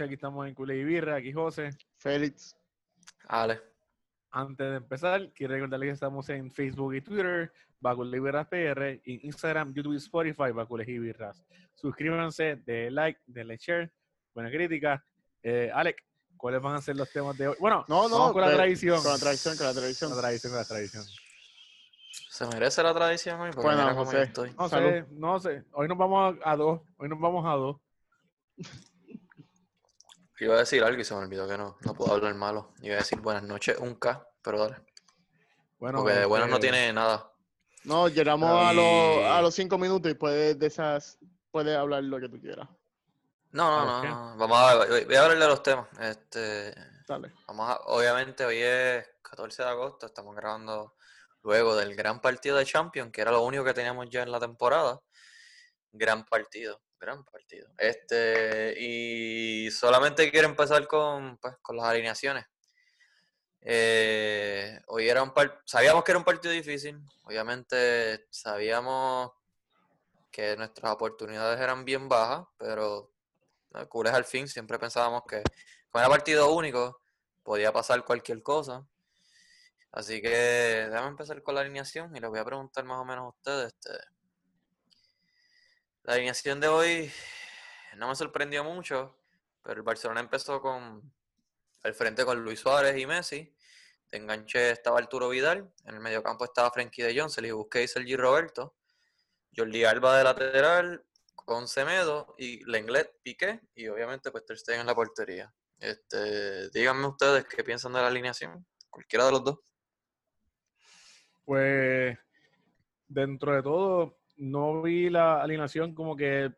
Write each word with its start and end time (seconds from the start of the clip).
Aquí 0.00 0.14
estamos 0.14 0.46
en 0.48 0.54
Culé 0.54 0.76
y 0.78 0.84
Birra. 0.84 1.16
Aquí 1.16 1.32
José. 1.32 1.70
Félix. 1.96 2.56
Ale. 3.28 3.60
Antes 4.30 4.70
de 4.70 4.76
empezar, 4.76 5.30
quiero 5.34 5.54
recordarles 5.54 5.88
que 5.88 5.92
estamos 5.94 6.28
en 6.30 6.50
Facebook 6.50 6.94
y 6.94 7.02
Twitter, 7.02 7.52
Baculé 7.80 8.16
y 8.16 8.20
Birras 8.20 8.46
PR, 8.48 9.00
y 9.04 9.26
Instagram, 9.26 9.74
YouTube 9.74 9.92
y 9.92 9.96
Spotify, 9.98 10.52
Baculé 10.54 10.84
y 10.88 10.98
Birras. 10.98 11.44
Suscríbanse, 11.74 12.56
de 12.64 12.90
like, 12.90 13.20
denle 13.26 13.58
share, 13.58 13.92
buena 14.34 14.50
crítica. 14.50 15.04
Eh, 15.42 15.70
Alec, 15.74 16.02
¿cuáles 16.36 16.62
van 16.62 16.76
a 16.76 16.80
ser 16.80 16.96
los 16.96 17.10
temas 17.12 17.36
de 17.36 17.48
hoy? 17.48 17.56
Bueno, 17.60 17.84
No, 17.88 18.08
no. 18.08 18.18
vamos 18.18 18.32
con 18.32 18.40
la 18.40 18.46
pero- 18.46 18.58
tradición. 18.58 19.02
Con 19.02 19.12
la 19.12 19.18
tradición, 19.18 19.56
con 19.58 19.66
la 19.66 19.74
tradición. 19.74 20.10
La 20.10 20.20
tradición, 20.22 20.52
con 20.52 20.58
la 20.60 20.66
tradición. 20.66 21.04
¿Se 22.30 22.46
merece 22.46 22.82
la 22.82 22.94
tradición 22.94 23.40
hoy? 23.40 23.50
Porque 23.50 23.66
Bueno, 23.66 23.82
mira 23.82 23.90
cómo 23.94 24.04
yo 24.04 24.10
José. 24.18 24.22
estoy. 24.22 24.50
No 24.58 24.68
Salud. 24.68 24.88
sé, 24.90 25.06
no 25.10 25.38
sé. 25.40 25.64
Hoy 25.72 25.88
nos 25.88 25.98
vamos 25.98 26.38
a, 26.42 26.50
a 26.52 26.56
dos. 26.56 26.80
Hoy 26.96 27.08
nos 27.10 27.20
vamos 27.20 27.44
a 27.46 27.50
dos. 27.50 27.76
Iba 30.42 30.56
a 30.56 30.58
decir 30.58 30.82
algo 30.82 31.00
y 31.00 31.04
se 31.04 31.14
me 31.14 31.20
olvidó 31.20 31.46
que 31.46 31.56
no, 31.56 31.76
no 31.82 31.94
puedo 31.94 32.12
hablar 32.14 32.34
malo. 32.34 32.72
Iba 32.82 32.96
a 32.96 32.98
decir 32.98 33.20
buenas 33.20 33.44
noches, 33.44 33.76
un 33.78 33.94
K, 33.94 34.26
pero 34.42 34.58
dale. 34.58 34.76
Bueno, 35.78 35.98
Porque 36.00 36.14
de 36.18 36.24
buenas 36.26 36.48
no 36.48 36.56
este, 36.56 36.68
tiene 36.68 36.92
nada. 36.92 37.30
No, 37.84 38.08
llegamos 38.08 38.50
Y- 38.50 38.66
a, 38.66 38.72
los, 38.72 39.24
a 39.36 39.40
los 39.42 39.54
cinco 39.54 39.78
minutos 39.78 40.10
y 40.10 40.14
puedes, 40.14 40.58
de 40.58 40.66
esas, 40.66 41.18
puedes 41.50 41.76
hablar 41.76 42.02
lo 42.04 42.18
que 42.20 42.28
tú 42.28 42.40
quieras. 42.40 42.68
No, 43.52 43.80
¿A 43.80 43.84
no, 43.84 44.02
no, 44.04 44.30
no. 44.32 44.36
Vamos 44.36 44.58
a 44.58 44.74
ver, 44.84 45.04
voy 45.06 45.14
a 45.14 45.22
hablar 45.24 45.38
de 45.38 45.46
los 45.46 45.62
temas. 45.62 45.86
Este, 46.00 46.74
Dale. 47.06 47.32
vamos 47.46 47.70
a, 47.70 47.76
obviamente 47.86 48.44
hoy 48.44 48.58
es 48.58 49.06
14 49.22 49.62
de 49.62 49.68
agosto, 49.68 50.06
estamos 50.06 50.34
grabando 50.34 50.96
luego 51.42 51.76
del 51.76 51.94
gran 51.94 52.20
partido 52.20 52.56
de 52.56 52.64
Champions, 52.64 53.12
que 53.12 53.20
era 53.20 53.30
lo 53.30 53.42
único 53.42 53.62
que 53.64 53.74
teníamos 53.74 54.08
ya 54.10 54.22
en 54.22 54.32
la 54.32 54.40
temporada. 54.40 55.00
Gran 55.92 56.24
partido, 56.24 56.80
gran 57.02 57.24
partido. 57.24 57.68
Este, 57.76 58.74
y 58.78 59.70
solamente 59.70 60.30
quiero 60.30 60.48
empezar 60.48 60.86
con, 60.86 61.36
pues, 61.38 61.54
con 61.60 61.76
las 61.76 61.86
alineaciones. 61.86 62.46
Eh, 63.60 64.80
hoy 64.86 65.08
era 65.08 65.22
un 65.22 65.32
par- 65.32 65.62
sabíamos 65.64 66.02
que 66.02 66.10
era 66.12 66.18
un 66.18 66.24
partido 66.24 66.52
difícil, 66.52 66.98
obviamente 67.22 68.26
sabíamos 68.30 69.30
que 70.32 70.56
nuestras 70.56 70.92
oportunidades 70.92 71.60
eran 71.60 71.84
bien 71.84 72.08
bajas, 72.08 72.44
pero 72.56 73.12
¿no? 73.70 73.88
culés 73.88 74.14
al 74.14 74.24
fin, 74.24 74.48
siempre 74.48 74.78
pensábamos 74.78 75.22
que 75.28 75.42
con 75.90 76.00
era 76.00 76.08
partido 76.08 76.52
único 76.52 77.02
podía 77.42 77.72
pasar 77.72 78.04
cualquier 78.04 78.42
cosa. 78.42 78.84
Así 79.92 80.22
que 80.22 80.28
déjame 80.30 81.08
empezar 81.08 81.42
con 81.42 81.54
la 81.54 81.60
alineación 81.60 82.16
y 82.16 82.20
les 82.20 82.30
voy 82.30 82.38
a 82.38 82.44
preguntar 82.44 82.82
más 82.84 82.98
o 82.98 83.04
menos 83.04 83.26
a 83.26 83.28
ustedes. 83.28 83.66
Este, 83.74 83.90
la 86.04 86.14
alineación 86.14 86.60
de 86.60 86.68
hoy 86.68 87.12
no 87.96 88.08
me 88.08 88.16
sorprendió 88.16 88.64
mucho, 88.64 89.16
pero 89.62 89.76
el 89.76 89.82
Barcelona 89.82 90.20
empezó 90.20 90.60
con 90.60 91.12
al 91.82 91.94
frente 91.94 92.24
con 92.24 92.42
Luis 92.42 92.60
Suárez 92.60 92.96
y 92.96 93.06
Messi. 93.06 93.54
De 94.10 94.18
enganche 94.18 94.70
estaba 94.70 94.98
Arturo 94.98 95.28
Vidal, 95.28 95.72
en 95.84 95.94
el 95.94 96.00
mediocampo 96.00 96.44
estaba 96.44 96.70
Frenkie 96.70 97.02
de 97.02 97.18
Jong, 97.18 97.30
Sergio 97.30 97.56
Busquets 97.56 97.90
y 97.90 97.94
Sergi 97.94 98.16
Roberto. 98.16 98.76
Jordi 99.54 99.84
Alba 99.84 100.16
de 100.16 100.24
lateral, 100.24 101.04
con 101.34 101.68
Semedo 101.68 102.34
y 102.38 102.64
Lenglet, 102.64 103.20
Piqué 103.22 103.60
y 103.74 103.88
obviamente 103.88 104.30
pues 104.30 104.44
Ter 104.46 104.80
en 104.80 104.86
la 104.86 104.94
portería. 104.94 105.52
Este, 105.78 106.70
díganme 106.70 107.06
ustedes 107.06 107.44
qué 107.44 107.62
piensan 107.64 107.92
de 107.92 108.00
la 108.00 108.06
alineación, 108.06 108.64
cualquiera 108.88 109.26
de 109.26 109.32
los 109.32 109.44
dos. 109.44 109.58
Pues 111.44 112.16
dentro 113.08 113.54
de 113.54 113.62
todo, 113.62 114.21
no 114.36 114.82
vi 114.82 115.10
la 115.10 115.42
alineación 115.42 115.94
como 115.94 116.16
que 116.16 116.52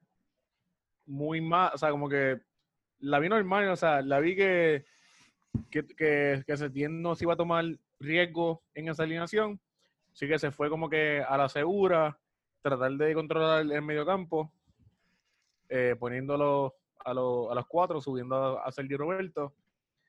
muy 1.06 1.40
más, 1.40 1.74
o 1.74 1.78
sea, 1.78 1.90
como 1.90 2.08
que 2.08 2.40
la 3.00 3.18
vi 3.18 3.28
normal, 3.28 3.68
o 3.68 3.76
sea, 3.76 4.00
la 4.02 4.20
vi 4.20 4.34
que, 4.36 4.84
que, 5.70 5.86
que, 5.86 6.42
que 6.46 6.88
no 6.88 7.14
se 7.14 7.24
iba 7.24 7.34
a 7.34 7.36
tomar 7.36 7.64
riesgo 8.00 8.62
en 8.74 8.88
esa 8.88 9.02
alineación, 9.02 9.60
así 10.12 10.26
que 10.26 10.38
se 10.38 10.50
fue 10.50 10.70
como 10.70 10.88
que 10.88 11.22
a 11.26 11.36
la 11.36 11.48
segura, 11.48 12.18
tratar 12.62 12.92
de 12.92 13.14
controlar 13.14 13.60
el 13.60 13.82
mediocampo, 13.82 14.50
eh, 15.68 15.96
poniéndolo 15.98 16.74
a, 17.04 17.12
los- 17.12 17.50
a 17.50 17.54
los 17.54 17.66
cuatro, 17.66 18.00
subiendo 18.00 18.36
a, 18.58 18.64
a 18.64 18.72
Sergio 18.72 18.96
Roberto. 18.98 19.54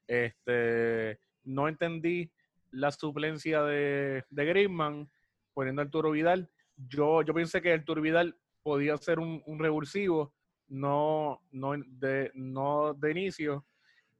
Este, 0.08 1.20
no 1.44 1.68
entendí 1.68 2.32
la 2.72 2.92
suplencia 2.92 3.64
de, 3.64 4.24
de 4.30 4.46
Griezmann, 4.46 5.10
poniendo 5.54 5.82
a 5.82 5.86
Arturo 5.86 6.12
Vidal. 6.12 6.50
Yo, 6.78 7.22
yo 7.22 7.34
pensé 7.34 7.62
que 7.62 7.74
Arturo 7.74 8.02
Vidal 8.02 8.38
podía 8.64 8.98
ser 8.98 9.20
un, 9.20 9.42
un 9.46 9.60
revulsivo, 9.60 10.34
no, 10.68 11.42
no, 11.52 11.74
de, 11.78 12.32
no 12.34 12.94
de 12.94 13.12
inicio, 13.12 13.66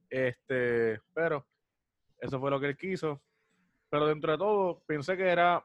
este, 0.08 1.00
pero 1.12 1.46
eso 2.20 2.40
fue 2.40 2.50
lo 2.50 2.60
que 2.60 2.66
él 2.66 2.76
quiso. 2.76 3.20
Pero 3.88 4.06
dentro 4.06 4.32
de 4.32 4.38
todo, 4.38 4.82
pensé 4.86 5.16
que 5.16 5.28
era 5.28 5.64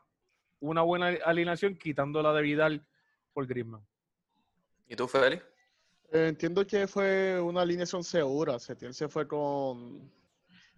una 0.59 0.81
buena 0.81 1.07
alineación 1.25 1.75
quitando 1.75 2.21
la 2.21 2.33
de 2.33 2.41
Vidal 2.41 2.85
por 3.33 3.47
Griezmann. 3.47 3.85
¿Y 4.87 4.95
tú, 4.95 5.07
Félix? 5.07 5.43
Eh, 6.11 6.27
entiendo 6.27 6.65
que 6.67 6.87
fue 6.87 7.39
una 7.39 7.61
alineación 7.61 8.03
segura. 8.03 8.59
Setién 8.59 8.93
se 8.93 9.07
fue 9.07 9.27
con 9.27 10.11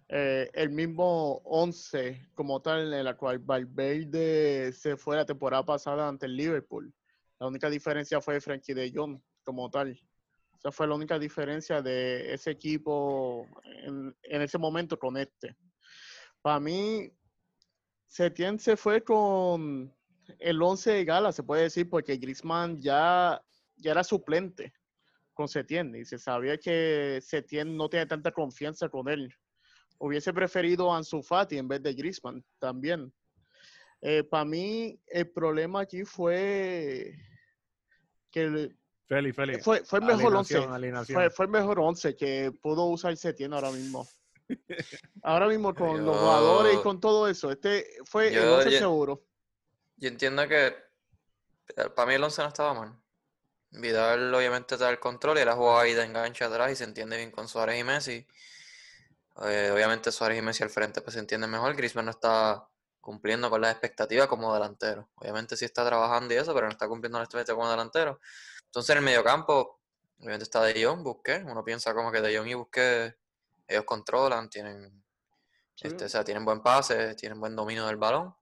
eh, 0.08 0.50
el 0.52 0.70
mismo 0.70 1.40
11 1.44 2.28
como 2.34 2.60
tal, 2.60 2.92
en 2.92 3.04
la 3.04 3.16
cual 3.16 3.38
Valverde 3.38 4.72
se 4.72 4.96
fue 4.96 5.16
la 5.16 5.24
temporada 5.24 5.64
pasada 5.64 6.08
ante 6.08 6.26
el 6.26 6.36
Liverpool. 6.36 6.92
La 7.38 7.46
única 7.46 7.70
diferencia 7.70 8.20
fue 8.20 8.40
Frankie 8.40 8.74
de 8.74 8.92
Jong 8.94 9.20
como 9.44 9.70
tal. 9.70 9.98
Esa 10.58 10.70
fue 10.70 10.86
la 10.86 10.94
única 10.94 11.18
diferencia 11.18 11.82
de 11.82 12.32
ese 12.32 12.50
equipo 12.50 13.46
en, 13.64 14.14
ese 14.22 14.58
momento 14.58 14.98
con 14.98 15.16
este. 15.16 15.56
Para 16.42 16.60
mí, 16.60 17.10
Setién 18.06 18.58
se 18.58 18.76
fue 18.76 19.02
con 19.02 19.92
el 20.38 20.62
11 20.62 20.92
de 20.92 21.04
gala, 21.04 21.32
se 21.32 21.42
puede 21.42 21.64
decir, 21.64 21.88
porque 21.88 22.16
Griezmann 22.16 22.80
ya, 22.80 23.42
ya 23.76 23.90
era 23.90 24.04
suplente 24.04 24.72
con 25.32 25.48
Setién 25.48 25.94
y 25.96 26.04
se 26.04 26.18
sabía 26.18 26.56
que 26.58 27.20
Setién 27.22 27.76
no 27.76 27.88
tiene 27.88 28.06
tanta 28.06 28.32
confianza 28.32 28.88
con 28.88 29.08
él. 29.08 29.34
Hubiese 30.04 30.34
preferido 30.34 30.92
a 30.92 30.98
Ansu 30.98 31.22
Fati 31.22 31.56
en 31.56 31.66
vez 31.66 31.82
de 31.82 31.94
Griezmann 31.94 32.44
también. 32.58 33.10
Para 34.30 34.44
mí, 34.44 35.00
el 35.06 35.30
problema 35.30 35.80
aquí 35.80 36.04
fue 36.04 37.16
que 38.30 38.42
el- 38.42 38.76
fue, 39.62 39.82
fue 39.84 40.00
el 40.00 40.04
mejor 40.04 40.34
once. 40.36 40.54
alineación, 40.56 40.74
alineación. 40.74 41.16
Fue, 41.16 41.30
fue 41.30 41.46
el 41.46 41.50
mejor 41.52 41.78
once 41.80 42.14
que 42.14 42.52
pudo 42.60 42.84
usar 42.84 43.16
Setién 43.16 43.54
ahora 43.54 43.70
mismo. 43.70 44.06
Ahora 45.22 45.48
mismo 45.48 45.74
con 45.74 46.04
los 46.04 46.18
jugadores 46.18 46.74
y 46.74 46.82
con 46.82 47.00
todo 47.00 47.26
eso. 47.28 47.50
Este 47.50 47.86
fue 48.04 48.28
el 48.28 48.34
Yo- 48.34 48.56
once 48.56 48.70
yo- 48.72 48.78
seguro. 48.78 49.24
Yo 49.96 50.08
entiendo 50.08 50.46
que 50.46 50.66
eh, 50.66 51.88
para 51.96 52.06
mí 52.08 52.14
el 52.14 52.22
11 52.24 52.42
no 52.42 52.48
estaba 52.48 52.74
mal. 52.74 52.94
Vidal 53.70 54.34
obviamente 54.34 54.76
te 54.76 54.84
da 54.84 54.90
el 54.90 54.98
control 55.00 55.38
y 55.38 55.40
él 55.40 55.48
ha 55.48 55.54
jugado 55.54 55.78
ahí 55.78 55.94
de 55.94 56.04
enganche 56.04 56.44
atrás 56.44 56.70
y 56.72 56.76
se 56.76 56.84
entiende 56.84 57.16
bien 57.16 57.30
con 57.30 57.48
Suárez 57.48 57.80
y 57.80 57.84
Messi. 57.84 58.26
Eh, 59.42 59.70
obviamente 59.72 60.12
Suárez 60.12 60.38
y 60.38 60.42
Messi 60.42 60.62
al 60.62 60.70
frente 60.70 61.00
pues 61.00 61.14
se 61.14 61.20
entienden 61.20 61.50
mejor. 61.50 61.74
Griezmann 61.74 62.06
no 62.06 62.10
está 62.12 62.68
cumpliendo 63.00 63.50
con 63.50 63.60
las 63.60 63.72
expectativas 63.72 64.28
como 64.28 64.52
delantero. 64.54 65.10
Obviamente 65.16 65.56
sí 65.56 65.64
está 65.64 65.84
trabajando 65.84 66.32
y 66.34 66.36
eso, 66.36 66.54
pero 66.54 66.66
no 66.66 66.72
está 66.72 66.88
cumpliendo 66.88 67.18
las 67.18 67.26
expectativas 67.26 67.56
como 67.56 67.70
delantero. 67.70 68.20
Entonces 68.66 68.90
en 68.90 68.98
el 68.98 69.04
mediocampo, 69.04 69.80
obviamente 70.18 70.44
está 70.44 70.62
De 70.62 70.84
Jong, 70.84 71.02
Busquets. 71.02 71.44
Uno 71.44 71.64
piensa 71.64 71.94
como 71.94 72.10
que 72.10 72.20
De 72.20 72.36
Jong 72.36 72.48
y 72.48 72.54
Busquets 72.54 73.16
ellos 73.66 73.84
controlan, 73.84 74.48
tienen 74.48 75.04
Sí. 75.76 75.88
este, 75.88 76.04
o 76.04 76.08
sea, 76.08 76.24
tienen 76.24 76.44
buen 76.44 76.62
pase, 76.62 77.14
tienen 77.16 77.40
buen 77.40 77.56
dominio 77.56 77.86
del 77.86 77.96
balón. 77.96 78.34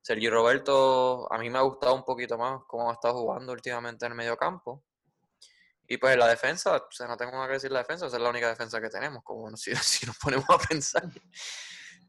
Sergio 0.00 0.32
Roberto, 0.32 1.32
a 1.32 1.38
mí 1.38 1.48
me 1.48 1.58
ha 1.58 1.62
gustado 1.62 1.94
un 1.94 2.04
poquito 2.04 2.36
más 2.36 2.62
cómo 2.66 2.90
ha 2.90 2.94
estado 2.94 3.14
jugando 3.20 3.52
últimamente 3.52 4.04
en 4.04 4.12
el 4.12 4.16
medio 4.18 4.36
campo. 4.36 4.82
Y 5.92 5.98
pues 5.98 6.16
la 6.16 6.26
defensa, 6.26 6.76
o 6.76 6.86
sea, 6.90 7.06
no 7.06 7.16
tengo 7.18 7.32
nada 7.32 7.46
que 7.48 7.52
decir 7.54 7.70
la 7.70 7.80
defensa, 7.80 8.06
esa 8.06 8.16
es 8.16 8.22
la 8.22 8.30
única 8.30 8.48
defensa 8.48 8.80
que 8.80 8.88
tenemos, 8.88 9.22
como 9.22 9.54
si, 9.56 9.74
si 9.76 10.06
nos 10.06 10.16
ponemos 10.16 10.46
a 10.48 10.56
pensar. 10.58 11.04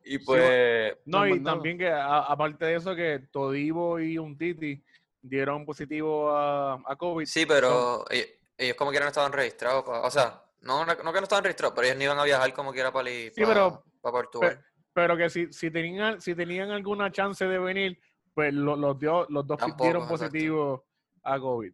Y 0.06 0.20
pues, 0.20 0.96
No, 1.06 1.20
No, 1.20 1.28
y 1.28 1.30
pues, 1.32 1.44
también 1.44 1.78
que 1.78 1.90
a- 1.90 2.20
aparte 2.20 2.66
de 2.66 2.76
eso, 2.76 2.96
que 2.96 3.28
Todivo 3.32 4.00
y 4.00 4.18
un 4.18 4.38
Titi 4.38 4.82
dieron 5.22 5.66
positivo 5.66 6.30
a, 6.36 6.76
a 6.86 6.96
COVID. 6.96 7.26
sí, 7.26 7.46
pero 7.46 8.06
ellos, 8.10 8.28
ellos 8.58 8.78
como 8.78 8.92
quiera 8.92 9.06
no 9.06 9.10
estaban 9.10 9.32
registrados, 9.34 9.84
o 9.88 10.12
sea, 10.12 10.42
no, 10.62 10.86
no 10.86 10.96
que 10.96 11.04
no 11.04 11.12
estaban 11.24 11.44
registrados, 11.44 11.74
pero 11.76 11.88
ellos 11.88 11.98
no 11.98 12.04
iban 12.06 12.20
a 12.20 12.24
viajar 12.24 12.54
como 12.54 12.72
quiera 12.72 12.92
para, 12.92 13.10
Sí, 13.10 13.32
pero- 13.36 13.84
Portugal. 14.02 14.64
Pero 14.94 15.18
que 15.18 15.30
si, 15.30 15.52
si 15.52 15.72
tenían 15.72 16.22
si 16.22 16.36
tenían 16.36 16.70
alguna 16.72 17.12
chance 17.12 17.44
de 17.46 17.58
venir, 17.60 18.00
pues 18.34 18.54
lo- 18.54 18.76
los, 18.78 18.98
dio- 19.00 19.26
los 19.30 19.46
dos 19.48 19.58
Tampoco, 19.58 19.84
dieron 19.84 20.04
exacto. 20.04 20.26
positivo 20.26 20.86
a 21.24 21.40
COVID. 21.40 21.74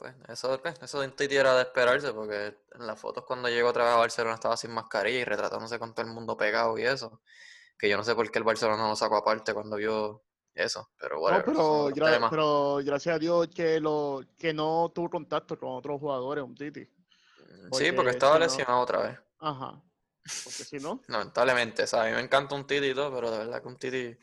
Pues 0.00 0.14
eso, 0.28 0.58
pues, 0.62 0.74
eso 0.80 0.98
de 1.00 1.08
un 1.08 1.12
Titi 1.14 1.36
era 1.36 1.54
de 1.54 1.60
esperarse, 1.62 2.10
porque 2.14 2.56
en 2.74 2.86
las 2.86 2.98
fotos 2.98 3.22
cuando 3.26 3.50
llegó 3.50 3.68
otra 3.68 3.84
vez 3.84 3.92
a 3.92 3.98
Barcelona 3.98 4.34
estaba 4.36 4.56
sin 4.56 4.70
mascarilla 4.70 5.18
y 5.20 5.24
retratándose 5.24 5.78
con 5.78 5.94
todo 5.94 6.06
el 6.06 6.12
mundo 6.12 6.38
pegado 6.38 6.78
y 6.78 6.84
eso. 6.84 7.20
Que 7.78 7.86
yo 7.88 7.98
no 7.98 8.02
sé 8.04 8.14
por 8.14 8.30
qué 8.30 8.38
el 8.38 8.44
Barcelona 8.44 8.78
no 8.78 8.88
lo 8.88 8.96
sacó 8.96 9.16
aparte 9.18 9.52
cuando 9.52 9.76
vio 9.76 10.22
eso, 10.54 10.88
pero 10.98 11.20
bueno. 11.20 11.36
No, 11.38 11.44
pero, 11.44 11.90
gra- 11.90 12.30
pero 12.30 12.76
gracias 12.82 13.16
a 13.16 13.18
Dios 13.18 13.48
que, 13.54 13.78
lo, 13.78 14.22
que 14.38 14.54
no 14.54 14.90
tuvo 14.94 15.10
contacto 15.10 15.58
con 15.58 15.68
otros 15.76 16.00
jugadores, 16.00 16.44
un 16.44 16.54
Titi. 16.54 16.88
Sí, 17.72 17.92
porque 17.92 18.12
estaba 18.12 18.36
si 18.36 18.40
no- 18.40 18.46
lesionado 18.46 18.80
otra 18.80 18.98
vez. 19.02 19.18
Ajá. 19.38 19.82
Porque 20.44 20.64
si 20.64 20.78
no, 20.78 21.02
Lamentablemente, 21.08 21.82
o 21.82 21.86
sea, 21.86 22.04
a 22.04 22.06
mí 22.06 22.12
me 22.12 22.20
encanta 22.20 22.54
un 22.54 22.66
Titi 22.66 22.86
y 22.86 22.94
todo, 22.94 23.14
pero 23.14 23.30
de 23.30 23.36
verdad 23.38 23.60
que 23.60 23.68
un 23.68 23.76
Titi 23.76 24.16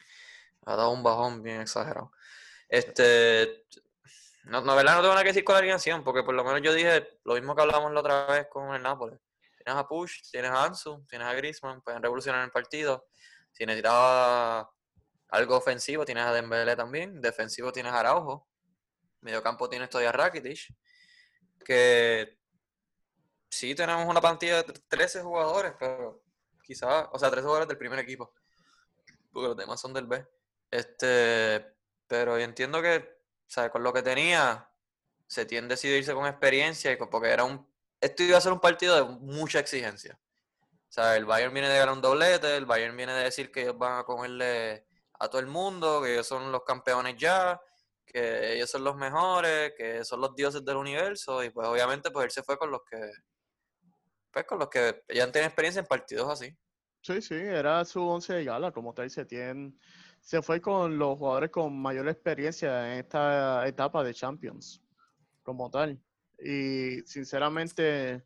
ha 0.65 0.75
dado 0.75 0.89
un 0.89 1.03
bajón 1.03 1.43
bien 1.43 1.61
exagerado. 1.61 2.11
Este, 2.67 3.65
no, 4.49 4.61
no, 4.61 4.75
verdad 4.75 4.95
no 4.95 5.01
tengo 5.01 5.13
nada 5.13 5.23
que 5.23 5.29
decir 5.29 5.43
con 5.43 5.53
la 5.53 5.59
alineación, 5.59 6.03
porque 6.03 6.23
por 6.23 6.33
lo 6.33 6.43
menos 6.43 6.61
yo 6.61 6.73
dije 6.73 7.19
lo 7.25 7.33
mismo 7.33 7.55
que 7.55 7.61
hablamos 7.61 7.91
la 7.91 7.99
otra 7.99 8.25
vez 8.27 8.47
con 8.49 8.73
el 8.73 8.81
Nápoles. 8.81 9.19
Tienes 9.57 9.75
a 9.75 9.87
Push, 9.87 10.29
tienes 10.31 10.51
a 10.51 10.63
Ansu, 10.63 11.05
tienes 11.09 11.27
a 11.27 11.33
Griezmann, 11.33 11.81
pueden 11.81 12.01
revolucionar 12.01 12.43
el 12.45 12.51
partido. 12.51 13.07
Si 13.51 13.65
necesitaba 13.65 14.71
algo 15.29 15.57
ofensivo, 15.57 16.05
tienes 16.05 16.23
a 16.23 16.31
Dembélé 16.31 16.75
también. 16.75 17.21
Defensivo 17.21 17.73
tienes 17.73 17.91
a 17.91 17.99
Araujo. 17.99 18.47
Mediocampo 19.21 19.67
tienes 19.67 19.89
todavía 19.89 20.09
a 20.09 20.13
Rakitic. 20.13 20.73
Que 21.65 22.37
sí 23.49 23.75
tenemos 23.75 24.05
una 24.07 24.21
plantilla 24.21 24.63
de 24.63 24.73
13 24.87 25.21
jugadores, 25.21 25.73
pero 25.77 26.23
quizás, 26.63 27.07
o 27.11 27.19
sea, 27.19 27.29
13 27.29 27.43
jugadores 27.43 27.67
del 27.67 27.77
primer 27.77 27.99
equipo. 27.99 28.33
Porque 29.33 29.49
los 29.49 29.57
demás 29.57 29.81
son 29.81 29.93
del 29.93 30.07
B. 30.07 30.25
Este, 30.71 31.75
pero 32.07 32.37
entiendo 32.37 32.81
que, 32.81 33.16
sea, 33.47 33.69
con 33.69 33.83
lo 33.83 33.93
que 33.93 34.01
tenía, 34.03 34.69
se 35.27 35.45
tiende 35.45 35.75
a 35.75 35.87
irse 35.87 36.13
con 36.13 36.25
experiencia 36.27 36.91
y 36.91 36.97
con- 36.97 37.09
porque 37.09 37.29
era 37.29 37.43
un, 37.43 37.67
esto 38.01 38.23
iba 38.23 38.37
a 38.37 38.41
ser 38.41 38.53
un 38.53 38.59
partido 38.59 38.95
de 38.95 39.03
mucha 39.19 39.59
exigencia. 39.59 40.19
Sea, 40.89 41.15
el 41.17 41.25
Bayern 41.25 41.53
viene 41.53 41.69
de 41.69 41.77
ganar 41.79 41.93
un 41.95 42.01
doblete, 42.01 42.55
el 42.57 42.65
Bayern 42.65 42.95
viene 42.97 43.13
de 43.13 43.25
decir 43.25 43.51
que 43.51 43.61
ellos 43.63 43.77
van 43.77 43.99
a 43.99 44.03
comerle 44.03 44.87
a 45.19 45.29
todo 45.29 45.41
el 45.41 45.47
mundo, 45.47 46.01
que 46.03 46.13
ellos 46.13 46.27
son 46.27 46.51
los 46.51 46.63
campeones 46.63 47.17
ya, 47.17 47.59
que 48.05 48.53
ellos 48.55 48.69
son 48.71 48.83
los 48.83 48.95
mejores, 48.95 49.73
que 49.77 50.03
son 50.05 50.21
los 50.21 50.35
dioses 50.35 50.63
del 50.65 50.77
universo, 50.77 51.43
y 51.43 51.49
pues 51.51 51.67
obviamente 51.67 52.11
pues 52.11 52.25
él 52.25 52.31
se 52.31 52.43
fue 52.43 52.57
con 52.57 52.71
los 52.71 52.81
que, 52.89 52.97
pues 54.31 54.45
con 54.45 54.59
los 54.59 54.69
que 54.69 55.03
ya 55.09 55.29
tienen 55.31 55.47
experiencia 55.49 55.79
en 55.81 55.85
partidos 55.87 56.29
así. 56.31 56.55
sí, 57.01 57.21
sí, 57.21 57.35
era 57.35 57.83
su 57.85 58.01
once 58.07 58.33
de 58.33 58.43
gala, 58.43 58.71
como 58.71 58.93
tal, 58.93 59.09
se 59.09 59.25
tiene, 59.25 59.73
se 60.27 60.41
fue 60.41 60.59
con 60.59 60.97
los 60.99 61.17
jugadores 61.17 61.49
con 61.51 61.81
mayor 61.81 62.09
experiencia 62.09 62.91
en 62.91 62.99
esta 62.99 63.65
etapa 63.65 64.03
de 64.03 64.13
Champions, 64.13 64.81
como 65.41 65.69
tal. 65.71 65.97
Y 66.37 66.99
sinceramente, 67.05 68.25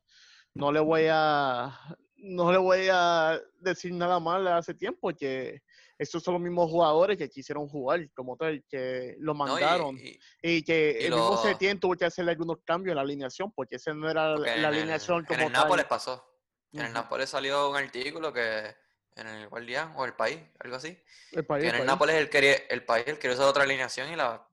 no 0.56 0.72
le 0.72 0.80
voy 0.80 1.04
a, 1.12 1.78
no 2.16 2.52
le 2.52 2.58
voy 2.58 2.88
a 2.92 3.40
decir 3.60 3.94
nada 3.94 4.20
mal 4.20 4.48
hace 4.48 4.74
tiempo, 4.74 5.12
que 5.16 5.62
estos 6.00 6.24
son 6.24 6.34
los 6.34 6.42
mismos 6.42 6.72
jugadores 6.72 7.20
que 7.20 7.30
quisieron 7.30 7.68
jugar, 7.68 8.10
como 8.16 8.36
tal, 8.36 8.64
que 8.68 9.16
lo 9.20 9.36
¿no? 9.36 9.46
Y- 9.46 9.50
mandaron. 9.62 9.96
y- 10.00 10.18
Y 10.42 10.64
que 10.64 10.98
Y 11.02 11.06
el 11.06 11.12
mismo 11.12 11.30
lo- 11.36 11.38
Setién 11.38 11.80
tuvo 11.80 11.94
que 11.96 12.06
hacerle 12.06 12.32
algunos 12.32 12.58
cambios 12.66 12.94
en 12.94 12.96
la 12.96 13.04
alineación, 13.04 13.52
porque 13.52 13.76
esa 13.76 13.94
no 13.94 14.10
era 14.10 14.36
la 14.36 14.54
en 14.54 14.60
el- 14.60 14.66
alineación 14.66 15.20
en 15.20 15.26
como 15.26 15.40
el 15.42 15.54
tal. 15.54 15.62
Nápoles 15.66 15.86
pasó. 15.86 16.26
En 16.72 16.82
el. 16.86 16.94
Nápoles 16.94 17.30
salió 17.30 17.70
un 17.70 17.76
artículo 17.76 18.34
que 18.34 18.74
en 19.16 19.28
el 19.28 19.48
Guardián 19.50 19.94
o 19.96 20.06
el 20.06 20.14
País, 20.14 20.40
algo 20.60 20.76
así. 20.76 20.98
El 21.32 21.46
país, 21.46 21.64
Que 21.64 21.70
el 21.70 21.76
en 21.76 21.82
el. 21.82 21.88
Nápoles 21.88 22.16
él 22.16 22.30
quería, 22.30 22.56
el 22.70 22.84
país 22.86 23.06
él 23.08 23.20
quería 23.20 23.36
usar 23.36 23.48
otra 23.48 23.64
alineación 23.64 24.12
y 24.12 24.16
la, 24.16 24.46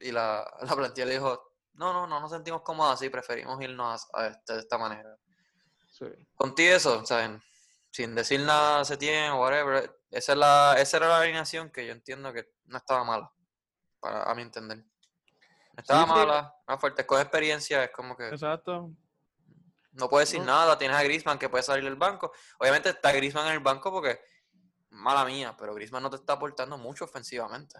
y 0.00 0.12
la, 0.12 0.44
la 0.62 0.74
plantilla 0.76 1.06
le 1.06 1.14
dijo, 1.14 1.52
no, 1.74 1.92
no, 1.92 2.06
no 2.06 2.20
nos 2.20 2.30
sentimos 2.30 2.62
cómodos 2.62 2.94
así, 2.94 3.08
preferimos 3.08 3.60
irnos 3.60 4.08
a, 4.12 4.20
a 4.22 4.26
este- 4.28 4.54
de 4.54 4.60
esta 4.60 4.78
manera. 4.78 5.16
Sí. 5.90 6.06
Contigo 6.34 6.74
eso, 6.74 7.04
¿saben? 7.06 7.42
Sin 7.90 8.14
decir 8.14 8.40
nada 8.40 8.84
se 8.84 8.96
tiene 8.96 9.30
o 9.30 9.40
whatever, 9.40 10.00
esa, 10.10 10.32
es 10.32 10.38
la, 10.38 10.76
esa 10.78 10.96
era 10.96 11.08
la 11.08 11.18
alineación 11.20 11.70
que 11.70 11.86
yo 11.86 11.92
entiendo 11.92 12.32
que 12.32 12.52
no 12.66 12.78
estaba 12.78 13.04
mala, 13.04 13.30
para, 14.00 14.24
a 14.24 14.34
mi 14.34 14.42
entender. 14.42 14.78
No 14.78 15.80
estaba 15.80 16.02
sí. 16.04 16.08
mala, 16.10 16.54
más 16.66 16.80
fuerte, 16.80 17.06
con 17.06 17.20
experiencia, 17.20 17.84
es 17.84 17.90
como 17.90 18.16
que 18.16 18.28
Exacto. 18.28 18.90
No 19.94 20.08
puedes 20.08 20.28
decir 20.28 20.40
No. 20.40 20.52
nada, 20.52 20.76
tienes 20.78 20.96
a 20.96 21.02
Griezmann 21.02 21.38
que 21.38 21.48
puede 21.48 21.62
salir 21.64 21.84
del 21.84 21.96
banco. 21.96 22.32
Obviamente 22.58 22.90
está 22.90 23.12
Griezmann 23.12 23.46
en 23.48 23.54
el 23.54 23.60
banco 23.60 23.90
porque, 23.90 24.20
mala 24.90 25.24
mía, 25.24 25.54
pero 25.58 25.74
Griezmann 25.74 26.02
no 26.02 26.10
te 26.10 26.16
está 26.16 26.34
aportando 26.34 26.76
mucho 26.78 27.04
ofensivamente. 27.04 27.78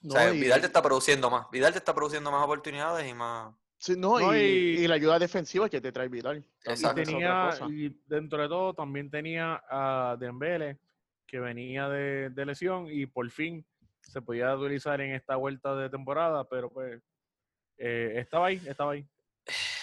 No, 0.00 0.14
o 0.14 0.16
sea, 0.16 0.32
y, 0.32 0.40
Vidal 0.40 0.60
te 0.60 0.66
está 0.66 0.80
produciendo 0.80 1.28
más. 1.28 1.50
Vidal 1.50 1.72
te 1.72 1.78
está 1.78 1.92
produciendo 1.94 2.30
más 2.30 2.44
oportunidades 2.44 3.08
y 3.08 3.14
más. 3.14 3.52
sí, 3.78 3.94
no, 3.96 4.18
No, 4.20 4.34
y, 4.36 4.38
y- 4.38 4.84
y 4.84 4.88
la 4.88 4.94
ayuda 4.94 5.18
defensiva 5.18 5.68
que 5.68 5.80
te 5.80 5.90
trae 5.90 6.08
Vidal. 6.08 6.44
Exacto. 6.64 7.00
Y 7.00 7.04
tenía, 7.04 7.50
y 7.68 8.00
dentro 8.06 8.40
de 8.42 8.48
todo, 8.48 8.74
también 8.74 9.10
tenía 9.10 9.62
a 9.68 10.16
Dembele, 10.18 10.78
que 11.26 11.40
venía 11.40 11.88
de, 11.88 12.30
de 12.30 12.46
lesión 12.46 12.86
y 12.88 13.06
por 13.06 13.28
fin 13.30 13.66
se 14.00 14.22
podía 14.22 14.54
utilizar 14.56 15.00
en 15.00 15.14
esta 15.14 15.34
vuelta 15.36 15.74
de 15.74 15.90
temporada, 15.90 16.44
pero 16.48 16.70
pues 16.70 17.02
eh, 17.76 18.14
estaba 18.16 18.46
ahí, 18.46 18.62
estaba 18.66 18.92
ahí. 18.92 19.04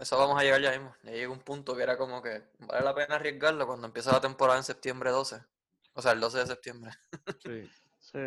Eso 0.00 0.18
vamos 0.18 0.38
a 0.38 0.42
llegar 0.42 0.60
ya 0.60 0.70
mismo. 0.72 0.94
Ya 1.02 1.12
llega 1.12 1.30
un 1.30 1.40
punto 1.40 1.76
que 1.76 1.82
era 1.82 1.96
como 1.96 2.22
que 2.22 2.42
vale 2.58 2.84
la 2.84 2.94
pena 2.94 3.16
arriesgarlo 3.16 3.66
cuando 3.66 3.86
empieza 3.86 4.12
la 4.12 4.20
temporada 4.20 4.58
en 4.58 4.64
septiembre 4.64 5.10
12. 5.10 5.40
O 5.94 6.02
sea, 6.02 6.12
el 6.12 6.20
12 6.20 6.38
de 6.38 6.46
septiembre. 6.46 6.90
Sí. 7.42 7.70
Sí. 8.00 8.18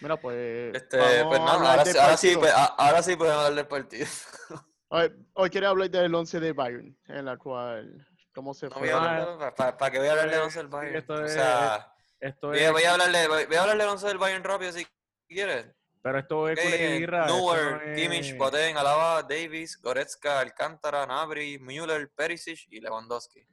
Mira, 0.00 0.16
pues. 0.16 0.74
Este, 0.74 0.98
pues 0.98 1.40
hablar 1.40 1.48
ahora, 1.70 1.84
del 1.84 1.92
sí- 1.92 1.98
ahora 1.98 2.16
sí, 2.16 2.36
pues, 2.36 2.52
ahora 2.54 3.02
sí 3.02 3.16
podemos 3.16 3.38
hablar 3.38 3.54
del 3.54 3.66
partido. 3.68 4.06
Hoy, 4.94 5.10
hoy 5.32 5.48
quiero 5.48 5.68
hablar 5.68 5.88
del 5.88 6.14
11 6.14 6.38
de 6.38 6.52
Bayern, 6.52 6.94
en 7.08 7.24
la 7.24 7.38
cual. 7.38 8.06
¿Cómo 8.34 8.52
se 8.52 8.66
No 8.66 8.72
fue? 8.72 8.80
voy 8.80 8.90
a 8.90 8.96
hablar 8.96 9.38
de- 9.38 9.52
¿Para 9.72 9.90
qué 9.90 9.98
voy 9.98 10.08
a 10.08 10.10
hablar 10.10 10.26
de 10.26 10.32
Pues, 10.36 10.44
11 10.44 10.58
del 10.58 10.68
Bayern? 10.68 10.96
esto 10.96 11.14
O 11.14 11.24
es- 11.24 11.32
sea, 11.32 11.94
Esto 12.20 12.48
voy 12.48 12.58
es, 12.58 12.68
a, 12.68 12.72
voy 12.72 12.82
a 12.82 12.92
hablarle, 12.92 13.26
voy, 13.28 13.46
voy 13.46 13.56
a 13.56 13.60
hablarle 13.62 13.84
del 13.84 13.92
11 13.92 14.06
del 14.08 14.18
Bayern 14.18 14.44
rápido 14.44 14.72
si 14.72 14.86
quieres. 15.28 15.66
Pero 16.02 16.18
esto 16.18 16.48
es 16.48 16.58
Okay, 16.58 17.06
no 17.06 17.26
Neuer, 17.26 17.94
Kimmich, 17.94 18.30
es- 18.32 18.36
Boateng, 18.38 18.76
Alaba, 18.76 19.22
Davis, 19.22 19.80
Goretzka, 19.80 20.40
Alcántara, 20.40 21.06
Nabri, 21.06 21.58
Müller, 21.58 22.10
Perisic 22.14 22.66
y 22.70 22.80
Lewandowski. 22.80 23.46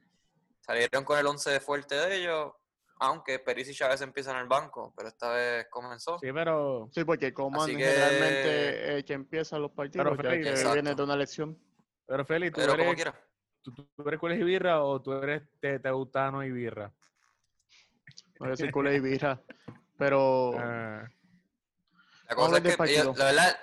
Salieron 0.60 1.04
con 1.04 1.18
el 1.18 1.26
11 1.26 1.60
fuerte 1.60 1.94
de 1.94 2.16
ellos, 2.16 2.52
aunque 2.98 3.38
Perisic 3.38 3.80
a 3.82 3.88
veces 3.88 4.02
empieza 4.02 4.32
en 4.32 4.38
el 4.38 4.46
banco, 4.46 4.92
pero 4.96 5.08
esta 5.08 5.32
vez 5.32 5.66
comenzó. 5.70 6.18
Sí, 6.18 6.32
pero 6.32 6.88
Sí, 6.92 7.04
porque 7.04 7.32
Coman 7.32 7.66
generalmente 7.68 8.98
eh, 8.98 9.04
que 9.04 9.12
empieza 9.14 9.58
los 9.58 9.70
partidos, 9.70 10.16
ya 10.16 10.22
Félix, 10.30 10.44
que 10.44 10.50
Exacto. 10.50 10.72
viene 10.74 10.94
de 10.94 11.02
una 11.02 11.14
elección. 11.14 11.58
pero 12.06 12.24
Félix, 12.24 12.52
¿tú 12.54 12.60
Pero 12.60 12.72
como 12.72 12.82
eres, 12.90 12.94
quiera. 12.96 13.20
tú, 13.62 13.72
tú 13.72 14.08
eres 14.08 14.20
culé 14.20 14.34
y 14.34 14.42
birra 14.42 14.82
o 14.82 15.00
tú 15.00 15.12
eres 15.12 15.42
te- 15.60 15.78
teutano 15.78 16.42
y 16.44 16.50
birra? 16.50 16.92
No 18.40 18.46
a 18.46 18.50
decir 18.50 18.70
culé 18.72 18.96
y 18.96 19.00
birra. 19.00 19.40
Pero. 19.96 20.50
Ah, 20.58 21.08
La 22.30 22.36
cosa 22.36 22.56
es 22.58 22.76
que, 22.76 22.84
ellos- 22.94 23.16
la 23.18 23.24
verdad, 23.26 23.58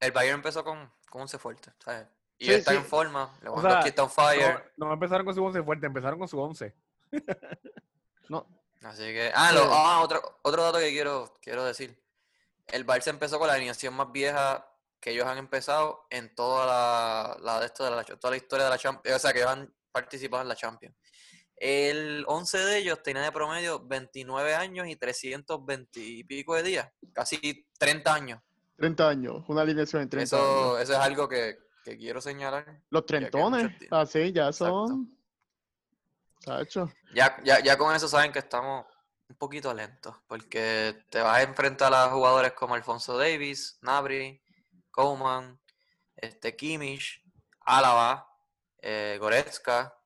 el 0.00 0.12
Bayern 0.12 0.36
empezó 0.36 0.62
con, 0.64 0.92
con 1.10 1.22
11 1.22 1.38
fuerte, 1.38 1.72
¿sabes? 1.84 2.06
Y 2.38 2.46
Sí, 2.46 2.52
está 2.54 2.72
sí. 2.72 2.76
en 2.76 2.84
forma, 2.84 3.32
Lewandowski 3.42 3.88
está 3.88 4.02
on 4.04 4.10
fire. 4.10 4.72
no, 4.76 4.86
no 4.86 4.92
empezaron 4.94 5.24
con 5.24 5.34
su 5.34 5.44
11 5.44 5.62
fuerte, 5.62 5.86
empezaron 5.86 6.18
con 6.18 6.28
su 6.28 6.40
11. 6.40 6.74
no, 8.28 8.46
Así 8.82 9.02
que, 9.04 9.30
ah, 9.34 9.52
lo- 9.52 9.72
ah, 9.72 10.00
otro, 10.02 10.40
otro 10.42 10.62
dato 10.64 10.78
que 10.78 10.90
quiero, 10.90 11.34
quiero 11.40 11.64
decir. 11.64 11.96
El 12.66 12.84
Barça 12.86 13.08
empezó 13.08 13.38
con 13.38 13.46
la 13.48 13.54
alineación 13.54 13.94
más 13.94 14.10
vieja 14.10 14.66
que 14.98 15.10
ellos 15.10 15.26
han 15.26 15.38
empezado 15.38 16.06
en 16.10 16.34
toda 16.34 16.66
la, 16.66 17.36
la 17.40 17.60
de 17.60 17.66
esto 17.66 17.84
de 17.84 17.90
la, 17.92 18.04
toda 18.04 18.30
la 18.32 18.36
historia 18.36 18.64
de 18.64 18.70
la 18.70 18.78
Champions, 18.78 19.16
o 19.16 19.18
sea, 19.20 19.32
que 19.32 19.38
ellos 19.40 19.50
han 19.52 19.72
participado 19.92 20.42
en 20.42 20.48
la 20.48 20.56
Champions. 20.56 20.96
El 21.56 22.24
11 22.26 22.58
de 22.58 22.78
ellos 22.78 23.02
tenía 23.02 23.22
de 23.22 23.32
promedio 23.32 23.86
29 23.86 24.54
años 24.54 24.88
y 24.88 24.96
320 24.96 26.00
y 26.00 26.24
pico 26.24 26.54
de 26.56 26.62
días, 26.62 26.90
casi 27.12 27.66
30 27.78 28.14
años. 28.14 28.40
30 28.76 29.08
años, 29.08 29.44
una 29.48 29.62
alineación 29.62 30.02
en 30.02 30.08
30 30.08 30.36
años. 30.36 30.48
Eso, 30.48 30.78
eso 30.78 30.92
es 30.92 30.98
algo 30.98 31.28
que, 31.28 31.58
que 31.84 31.96
quiero 31.96 32.20
señalar. 32.20 32.82
Los 32.90 33.06
trentones, 33.06 33.70
así 33.90 34.32
ya 34.32 34.46
Exacto. 34.46 34.86
son. 34.88 35.22
Ya, 37.14 37.36
ya, 37.44 37.60
ya 37.60 37.78
con 37.78 37.94
eso 37.94 38.08
saben 38.08 38.32
que 38.32 38.40
estamos 38.40 38.84
un 39.28 39.36
poquito 39.36 39.72
lentos, 39.72 40.14
porque 40.26 41.04
te 41.08 41.20
vas 41.20 41.38
a 41.38 41.42
enfrentar 41.42 41.94
a 41.94 42.10
jugadores 42.10 42.52
como 42.52 42.74
Alfonso 42.74 43.16
Davis, 43.16 43.78
Nabri, 43.80 44.42
Coleman, 44.90 45.58
este, 46.16 46.54
Kimmich, 46.56 47.22
Álava, 47.60 48.28
eh, 48.78 49.16
Goretzka, 49.20 49.96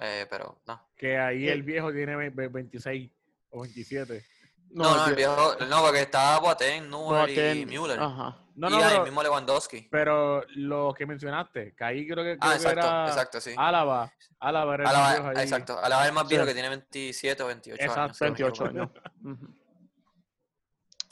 eh, 0.00 0.26
pero 0.30 0.60
no. 0.66 0.88
Que 0.96 1.18
ahí 1.18 1.44
¿Qué? 1.46 1.52
el 1.52 1.62
viejo 1.62 1.92
tiene 1.92 2.16
ve- 2.16 2.30
ve- 2.30 2.48
26 2.48 3.10
o 3.50 3.62
27. 3.62 4.24
No, 4.70 4.96
no, 4.96 5.06
el 5.06 5.14
viejo, 5.14 5.56
no, 5.68 5.80
porque 5.82 6.02
está 6.02 6.38
Boateng, 6.40 6.90
Neuer 6.90 7.56
y 7.56 7.64
Müller. 7.66 7.98
Ajá. 7.98 8.44
No, 8.54 8.68
y 8.68 8.72
no, 8.72 8.78
ah, 8.78 8.82
el 8.82 8.88
pero, 8.90 9.04
mismo 9.04 9.22
Lewandowski. 9.22 9.88
pero 9.90 10.42
lo 10.56 10.92
que 10.92 11.06
mencionaste, 11.06 11.74
que 11.74 11.84
ahí 11.84 12.06
creo 12.06 12.22
que, 12.24 12.36
creo 12.36 12.38
Ah, 12.40 12.50
que 12.50 12.56
exacto, 12.56 12.86
era 12.86 13.06
exacto, 13.08 13.40
sí. 13.40 13.54
Álava. 13.56 14.12
Álava 14.40 14.74
era 14.74 14.84
el 14.90 15.12
viejo 15.22 15.28
ahí. 15.38 15.44
exacto, 15.44 15.78
Álava 15.78 16.02
es 16.02 16.08
el 16.08 16.14
más 16.14 16.28
viejo 16.28 16.44
Sí. 16.44 16.48
que 16.48 16.54
tiene 16.54 16.68
27 16.68 17.42
o 17.42 17.46
28 17.46 17.80
Exacto, 17.82 18.00
años. 18.02 18.16
si 18.18 18.24
no 18.24 18.30
me 18.30 18.34
28 18.34 18.66
equivoco. 18.66 19.00
años. 19.24 19.38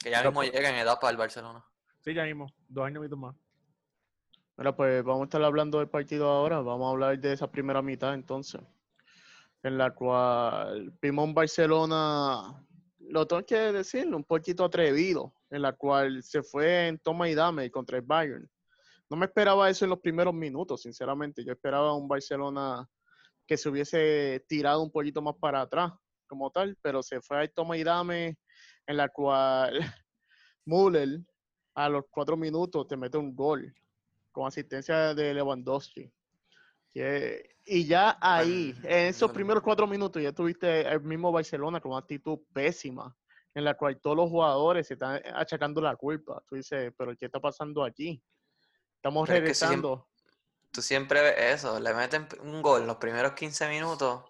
Que 0.02 0.10
ya 0.10 0.22
mismo 0.22 0.42
llega 0.44 0.68
en 0.68 0.76
edad 0.76 0.98
para 1.00 1.10
el 1.10 1.16
Barcelona. 1.16 1.64
Sí, 2.00 2.14
ya 2.14 2.24
mismo. 2.24 2.46
Dos 2.68 2.86
años 2.86 3.08
más. 3.16 3.34
Mira, 4.56 4.76
pues 4.76 5.02
vamos 5.02 5.22
a 5.22 5.24
estar 5.24 5.42
hablando 5.42 5.78
del 5.78 5.88
partido 5.88 6.28
ahora. 6.30 6.60
Vamos 6.60 6.86
a 6.86 6.90
hablar 6.90 7.18
de 7.18 7.32
esa 7.32 7.50
primera 7.50 7.82
mitad 7.82 8.14
entonces. 8.14 8.60
En 9.66 9.78
la 9.78 9.92
cual 9.92 10.96
un 11.02 11.34
Barcelona, 11.34 12.64
lo 13.00 13.26
tengo 13.26 13.44
que 13.44 13.56
decir, 13.72 14.06
un 14.14 14.22
poquito 14.22 14.64
atrevido. 14.64 15.34
En 15.50 15.62
la 15.62 15.72
cual 15.72 16.22
se 16.22 16.44
fue 16.44 16.86
en 16.86 16.98
toma 17.00 17.28
y 17.28 17.34
dame 17.34 17.68
contra 17.68 17.96
el 17.96 18.04
Bayern. 18.04 18.48
no 19.10 19.16
me 19.16 19.26
esperaba 19.26 19.68
eso 19.68 19.84
en 19.84 19.90
los 19.90 19.98
primeros 19.98 20.32
minutos, 20.32 20.82
sinceramente. 20.82 21.44
Yo 21.44 21.52
esperaba 21.52 21.96
un 21.96 22.06
Barcelona 22.06 22.88
que 23.44 23.56
se 23.56 23.68
hubiese 23.68 24.44
tirado 24.48 24.84
un 24.84 24.92
poquito 24.92 25.20
más 25.20 25.34
para 25.34 25.62
atrás, 25.62 25.92
como 26.28 26.48
tal, 26.52 26.78
pero 26.80 27.02
se 27.02 27.20
fue 27.20 27.42
a 27.42 27.48
toma 27.48 27.76
y 27.76 27.82
dame, 27.82 28.38
en 28.86 28.96
la 28.96 29.08
cual 29.08 29.80
Müller 30.64 31.22
a 31.74 31.88
los 31.88 32.04
cuatro 32.08 32.36
minutos 32.36 32.86
te 32.86 32.96
mete 32.96 33.18
un 33.18 33.34
gol 33.34 33.74
con 34.30 34.46
asistencia 34.46 35.12
de 35.12 35.34
Lewandowski. 35.34 36.12
Y 37.64 37.86
ya 37.86 38.16
ahí, 38.20 38.74
en 38.84 39.06
esos 39.08 39.30
primeros 39.30 39.62
cuatro 39.62 39.86
minutos, 39.86 40.22
ya 40.22 40.32
tuviste 40.32 40.82
el 40.88 41.00
mismo 41.02 41.30
Barcelona 41.32 41.80
con 41.80 41.92
una 41.92 42.00
actitud 42.00 42.38
pésima, 42.52 43.14
en 43.54 43.64
la 43.64 43.74
cual 43.74 44.00
todos 44.00 44.16
los 44.16 44.30
jugadores 44.30 44.86
se 44.86 44.94
están 44.94 45.20
achacando 45.34 45.80
la 45.80 45.96
culpa. 45.96 46.42
Tú 46.48 46.54
dices, 46.54 46.92
pero 46.96 47.14
¿qué 47.16 47.26
está 47.26 47.40
pasando 47.40 47.84
aquí? 47.84 48.22
Estamos 48.96 49.28
Pero 49.28 49.38
es 49.38 49.48
que 49.48 49.54
si 49.54 49.64
siem- 49.64 49.68
regresando. 49.70 50.08
Tú 50.70 50.82
siempre 50.82 51.22
ves 51.22 51.34
eso, 51.60 51.80
le 51.80 51.92
meten 51.94 52.28
un 52.42 52.60
gol 52.62 52.82
en 52.82 52.86
los 52.86 52.96
primeros 52.96 53.32
15 53.32 53.68
minutos. 53.68 54.22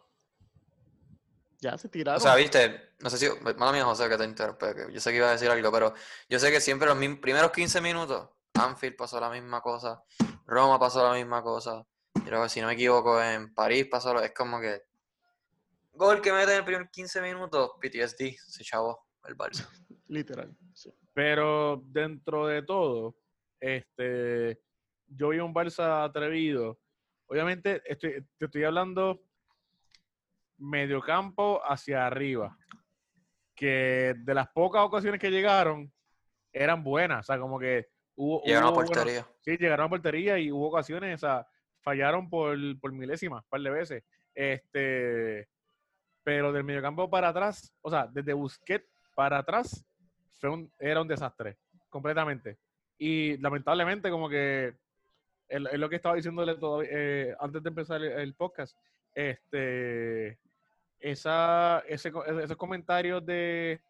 Ya 1.60 1.76
se 1.76 1.88
tiraron. 1.88 2.20
O 2.20 2.22
sea, 2.22 2.36
viste, 2.36 2.92
no 3.00 3.10
sé 3.10 3.18
si, 3.18 3.28
mala 3.56 3.72
mía 3.72 3.84
José 3.84 4.08
que 4.08 4.16
te 4.16 4.24
interrumpe, 4.24 4.74
que 4.74 4.92
yo 4.92 5.00
sé 5.00 5.10
que 5.10 5.16
iba 5.16 5.28
a 5.28 5.32
decir 5.32 5.50
algo, 5.50 5.72
pero 5.72 5.94
yo 6.28 6.38
sé 6.38 6.50
que 6.50 6.60
siempre 6.60 6.88
los 6.88 6.98
primeros 7.18 7.50
15 7.50 7.80
minutos, 7.80 8.28
Anfield 8.54 8.96
pasó 8.96 9.18
la 9.18 9.30
misma 9.30 9.60
cosa, 9.60 10.02
Roma 10.46 10.78
pasó 10.78 11.02
la 11.02 11.14
misma 11.14 11.42
cosa, 11.42 11.84
luego 12.30 12.48
si 12.48 12.60
no 12.60 12.66
me 12.68 12.74
equivoco 12.74 13.22
en 13.22 13.54
París 13.54 13.86
pasó 13.90 14.12
lo, 14.14 14.20
es 14.22 14.32
como 14.32 14.60
que 14.60 14.82
gol 15.96 16.20
que 16.20 16.32
mete 16.32 16.52
en 16.52 16.58
el 16.58 16.64
primer 16.64 16.90
15 16.90 17.20
minutos, 17.22 17.72
PTSD, 17.80 18.36
se 18.46 18.64
chavó 18.64 19.06
el 19.26 19.36
Barça. 19.36 19.66
Literal. 20.08 20.56
sí. 20.74 20.92
Pero 21.12 21.82
dentro 21.86 22.46
de 22.46 22.62
todo, 22.62 23.16
este, 23.58 24.60
yo 25.06 25.30
vi 25.30 25.38
un 25.38 25.54
Barça 25.54 26.04
atrevido. 26.04 26.78
Obviamente, 27.26 27.82
estoy, 27.86 28.24
te 28.36 28.44
estoy 28.44 28.64
hablando 28.64 29.22
mediocampo 30.58 31.60
hacia 31.64 32.06
arriba. 32.06 32.56
Que 33.54 34.14
de 34.18 34.34
las 34.34 34.48
pocas 34.48 34.82
ocasiones 34.82 35.18
que 35.18 35.30
llegaron, 35.30 35.90
eran 36.52 36.84
buenas. 36.84 37.20
O 37.20 37.26
sea, 37.26 37.40
como 37.40 37.58
que 37.58 37.88
hubo. 38.14 38.42
Llegaron 38.44 38.68
a 38.68 38.72
hubo 38.72 38.84
portería. 38.84 39.26
Sí, 39.40 39.56
llegaron 39.56 39.86
a 39.86 39.88
portería 39.88 40.38
y 40.38 40.52
hubo 40.52 40.68
ocasiones, 40.68 41.14
o 41.14 41.26
sea, 41.26 41.46
fallaron 41.86 42.28
por, 42.28 42.58
por 42.80 42.90
milésimas, 42.90 43.44
un 43.44 43.48
par 43.48 43.60
de 43.60 43.70
veces. 43.70 44.04
Este, 44.34 45.46
pero 46.24 46.52
del 46.52 46.64
mediocampo 46.64 47.08
para 47.08 47.28
atrás, 47.28 47.72
o 47.80 47.88
sea, 47.88 48.08
desde 48.12 48.32
Busquets 48.32 48.84
para 49.14 49.38
atrás, 49.38 49.86
fue 50.40 50.50
un, 50.50 50.68
era 50.80 51.00
un 51.00 51.06
desastre, 51.06 51.56
completamente. 51.88 52.58
Y 52.98 53.36
lamentablemente, 53.36 54.10
como 54.10 54.28
que 54.28 54.74
es, 55.48 55.60
lo 55.60 55.88
que 55.88 55.94
estaba 55.94 56.16
diciéndole 56.16 56.56
todavía, 56.56 56.88
eh, 56.90 57.36
antes 57.38 57.62
de 57.62 57.68
empezar 57.68 58.02
el, 58.02 58.34
podcast, 58.34 58.76
este, 59.14 60.40
esa, 60.98 61.84
ese, 61.86 62.12
esos 62.42 62.56
comentarios 62.56 63.24
de 63.24 63.80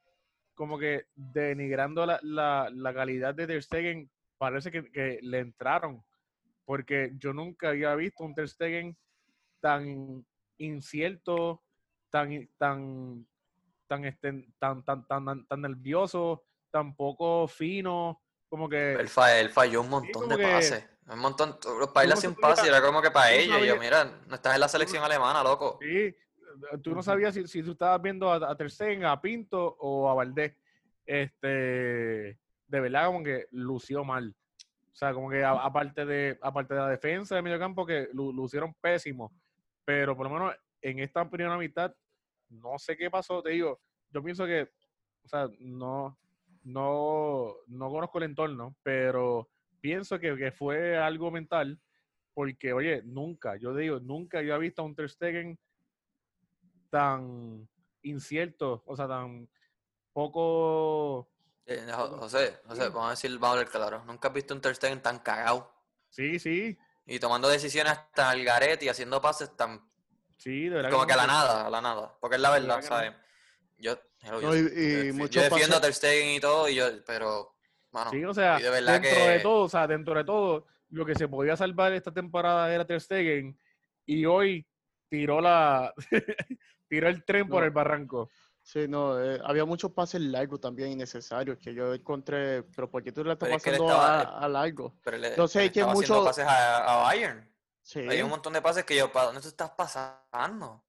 como 0.54 0.78
que 0.78 1.06
denigrando 1.14 2.04
la, 2.04 2.20
la, 2.22 2.68
la 2.74 2.92
calidad 2.92 3.34
de 3.34 3.46
Ter 3.46 3.62
Stegen 3.62 4.10
parece 4.36 4.70
que 4.70 5.18
le 5.22 5.38
entraron 5.38 6.04
porque 6.66 7.12
yo 7.18 7.32
nunca 7.32 7.70
había 7.70 7.94
visto 7.94 8.24
un 8.24 8.34
Ter 8.34 8.48
Stegen 8.48 8.96
tan 9.60 10.26
incierto, 10.58 11.62
tan 12.10 12.48
tan 12.58 13.26
tan 13.86 14.04
este, 14.04 14.46
tan 14.58 14.84
tan 14.84 15.06
tan, 15.06 15.24
tan, 15.24 15.46
tan 15.46 15.60
nervioso, 15.62 16.44
tan 16.70 16.94
poco 16.94 17.46
fino, 17.48 18.20
como 18.48 18.68
que 18.68 18.94
Él, 18.94 19.08
fa- 19.08 19.38
él 19.38 19.48
falló 19.48 19.80
un 19.80 19.90
montón 19.90 20.28
de 20.28 20.36
que- 20.36 20.42
pases. 20.42 20.90
Un 21.08 21.20
montón, 21.20 21.56
los 21.78 21.92
bailas 21.92 22.18
sin 22.20 22.34
pase, 22.34 22.66
y 22.66 22.68
era 22.68 22.82
como 22.82 23.00
que 23.00 23.12
para 23.12 23.30
ellos. 23.32 23.64
Yo, 23.64 23.78
mira, 23.78 24.04
no 24.26 24.34
estás 24.34 24.54
en 24.56 24.60
la 24.60 24.66
selección 24.68 25.04
alemana, 25.04 25.40
loco. 25.44 25.78
Sí, 25.80 26.12
tú 26.82 26.96
no 26.96 27.00
sabías 27.00 27.32
si, 27.32 27.46
si 27.46 27.62
tú 27.62 27.72
estabas 27.72 28.02
viendo 28.02 28.28
a, 28.28 28.50
a 28.50 28.56
Ter 28.56 28.68
Stegen, 28.68 29.04
a 29.04 29.20
Pinto 29.20 29.76
o 29.78 30.10
a 30.10 30.14
Valdés. 30.14 30.56
Este, 31.04 31.48
de 32.66 32.80
verdad 32.80 33.06
como 33.06 33.22
que 33.22 33.46
lució 33.52 34.04
mal. 34.04 34.34
O 34.96 34.98
sea, 34.98 35.12
como 35.12 35.28
que 35.28 35.44
aparte 35.44 36.06
de 36.06 36.38
aparte 36.40 36.72
de 36.72 36.80
la 36.80 36.88
defensa 36.88 37.36
de 37.36 37.42
mediocampo 37.42 37.84
que 37.84 38.08
lu- 38.14 38.32
lucieron 38.32 38.72
pésimo, 38.80 39.30
pero 39.84 40.16
por 40.16 40.26
lo 40.26 40.32
menos 40.32 40.54
en 40.80 41.00
esta 41.00 41.28
primera 41.28 41.58
mitad 41.58 41.94
no 42.48 42.78
sé 42.78 42.96
qué 42.96 43.10
pasó, 43.10 43.42
te 43.42 43.50
digo, 43.50 43.78
yo 44.08 44.22
pienso 44.22 44.46
que 44.46 44.70
o 45.22 45.28
sea, 45.28 45.50
no 45.58 46.18
no 46.62 47.56
no 47.66 47.90
conozco 47.90 48.16
el 48.16 48.24
entorno, 48.24 48.74
pero 48.82 49.50
pienso 49.82 50.18
que, 50.18 50.50
fue 50.50 50.96
algo 50.96 51.30
mental 51.30 51.78
porque 52.32 52.72
oye, 52.72 53.02
nunca, 53.04 53.56
yo 53.56 53.76
digo, 53.76 54.00
nunca 54.00 54.40
yo 54.40 54.54
había 54.54 54.68
visto 54.68 54.80
a 54.80 54.86
un 54.86 54.94
Ter 54.94 55.10
Stegen 55.10 55.58
tan 56.88 57.68
incierto, 58.00 58.82
o 58.86 58.96
sea, 58.96 59.06
tan 59.06 59.46
poco... 60.14 61.28
Eh, 61.66 61.84
Jo- 61.92 62.16
José, 62.18 62.60
José, 62.66 62.88
vamos 62.90 63.06
a 63.08 63.10
decir, 63.10 63.30
vamos 63.32 63.48
a 63.48 63.50
hablar 63.60 63.68
claro. 63.70 64.04
Nunca 64.04 64.28
has 64.28 64.34
visto 64.34 64.54
un 64.54 64.60
Ter 64.60 64.74
Stegen 64.74 65.02
tan 65.02 65.18
cagado. 65.18 65.72
Sí, 66.08 66.38
sí, 66.38 66.78
Y 67.04 67.18
tomando 67.18 67.48
decisiones 67.48 67.92
hasta 67.92 68.32
el 68.32 68.44
garete 68.44 68.84
y 68.84 68.88
haciendo 68.88 69.20
pases 69.20 69.54
tan 69.56 69.80
sí, 70.38 70.64
de 70.68 70.76
verdad. 70.76 70.90
como 70.90 71.06
que 71.06 71.12
a 71.12 71.16
la 71.16 71.26
nada, 71.26 71.66
a 71.66 71.70
la 71.70 71.80
nada. 71.80 72.16
Porque 72.20 72.36
es 72.36 72.42
la 72.42 72.50
verdad. 72.50 72.80
¿sabes? 72.82 73.12
Yo, 73.78 73.98
No, 74.22 74.54
y- 74.56 75.12
yo 75.12 75.26
yo 75.26 75.42
defiendo 75.42 75.76
a 75.76 75.80
Ter 75.80 75.92
Stegen 75.92 76.30
y 76.36 76.40
todo, 76.40 76.68
y 76.68 76.76
yo, 76.76 76.86
pero, 77.04 77.54
mano, 77.90 78.10
Sí, 78.10 78.24
o 78.24 78.32
sea, 78.32 78.58
de 78.58 78.70
dentro 78.70 79.26
de 79.26 79.40
todo, 79.40 79.64
o 79.64 79.68
sea, 79.68 79.86
dentro 79.86 80.14
de 80.14 80.24
todo, 80.24 80.66
lo 80.90 81.04
que 81.04 81.14
se 81.14 81.28
podía 81.28 81.56
salvar 81.56 81.92
esta 81.92 82.12
temporada 82.12 82.72
era 82.72 82.86
Ter 82.86 83.00
Stegen 83.00 83.58
y 84.06 84.24
hoy 84.24 84.66
tiró 85.08 85.40
la 85.40 85.92
tiró 86.88 87.08
el 87.08 87.24
tren 87.24 87.48
por 87.48 87.64
el 87.64 87.70
barranco. 87.70 88.30
Sí, 88.66 88.88
no, 88.88 89.22
eh, 89.22 89.40
había 89.44 89.64
muchos 89.64 89.92
pases 89.92 90.20
largos 90.20 90.60
también 90.60 90.90
innecesarios 90.90 91.56
que 91.58 91.72
yo 91.72 91.94
encontré, 91.94 92.64
pero 92.74 92.90
¿por 92.90 93.00
qué 93.00 93.12
tú 93.12 93.22
le 93.22 93.34
estás 93.34 93.46
Pero 93.46 93.56
es 93.58 93.62
que 93.62 93.70
él 93.70 93.76
pasando 93.78 93.92
estaba- 93.94 94.38
a, 94.40 94.44
a 94.44 94.48
largo? 94.48 94.92
pero 95.04 95.18
le, 95.18 95.36
Yo 95.36 95.46
sé 95.46 95.60
le 95.60 95.70
que 95.72 95.78
estaba 95.78 95.92
haciendo 95.92 96.14
mucho- 96.16 96.24
pases 96.26 96.44
a, 96.44 96.78
a 96.84 97.02
Bayern. 97.04 97.48
Sí, 97.82 98.00
Hay 98.00 98.20
un 98.22 98.28
montón 98.30 98.52
de 98.54 98.60
pases 98.60 98.84
que 98.84 98.96
yo, 98.96 99.12
¿para 99.12 99.26
dónde 99.26 99.40
tú 99.40 99.46
estás 99.46 99.70
pasando? 99.70 100.82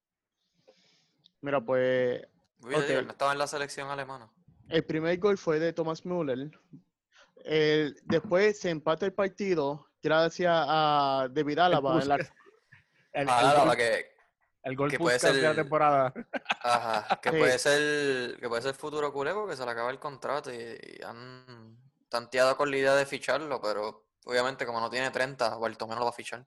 mira, 1.40 1.60
pues 1.60 2.20
Uy, 2.62 2.72
yo 2.72 2.82
digo, 2.82 3.02
no 3.02 3.12
estaba 3.12 3.30
en 3.30 3.38
la 3.38 3.46
selección 3.46 3.88
alemana. 3.88 4.28
el 4.70 4.84
primer 4.84 5.16
gol 5.18 5.38
fue 5.38 5.60
de 5.60 5.72
Thomas 5.72 6.04
Müller. 6.04 6.50
El, 7.44 7.96
después 8.06 8.58
se 8.58 8.70
empata 8.70 9.06
el 9.06 9.12
partido 9.12 9.86
gracias 10.02 10.52
a 10.52 11.28
David 11.30 11.58
Álava. 11.60 12.02
en 12.02 12.08
la- 12.08 12.18
Ah, 13.28 13.64
el 13.70 13.76
que, 13.76 14.16
el 14.68 14.76
gol 14.76 14.90
que 14.90 14.98
puede 14.98 15.18
de 15.18 15.32
la 15.42 15.48
ser- 15.48 15.56
temporada. 15.56 16.12
ajá, 16.62 17.20
que 17.20 17.30
Sí. 17.30 17.36
puede 17.38 17.58
ser, 17.58 18.36
que 18.38 18.48
puede 18.48 18.62
ser 18.62 18.74
futuro 18.74 19.12
culé 19.12 19.32
porque 19.32 19.56
se 19.56 19.64
le 19.64 19.70
acaba 19.70 19.90
el 19.90 19.98
contrato 19.98 20.52
y, 20.52 20.56
y 20.56 21.02
han 21.02 21.76
tanteado 22.08 22.56
con 22.56 22.70
la 22.70 22.76
idea 22.76 22.94
de 22.94 23.06
ficharlo, 23.06 23.60
pero 23.60 24.06
obviamente 24.24 24.64
como 24.66 24.80
no 24.80 24.90
tiene 24.90 25.10
30, 25.10 25.56
Bartomeu 25.56 25.96
lo 25.98 26.04
va 26.04 26.10
a 26.10 26.12
fichar. 26.12 26.46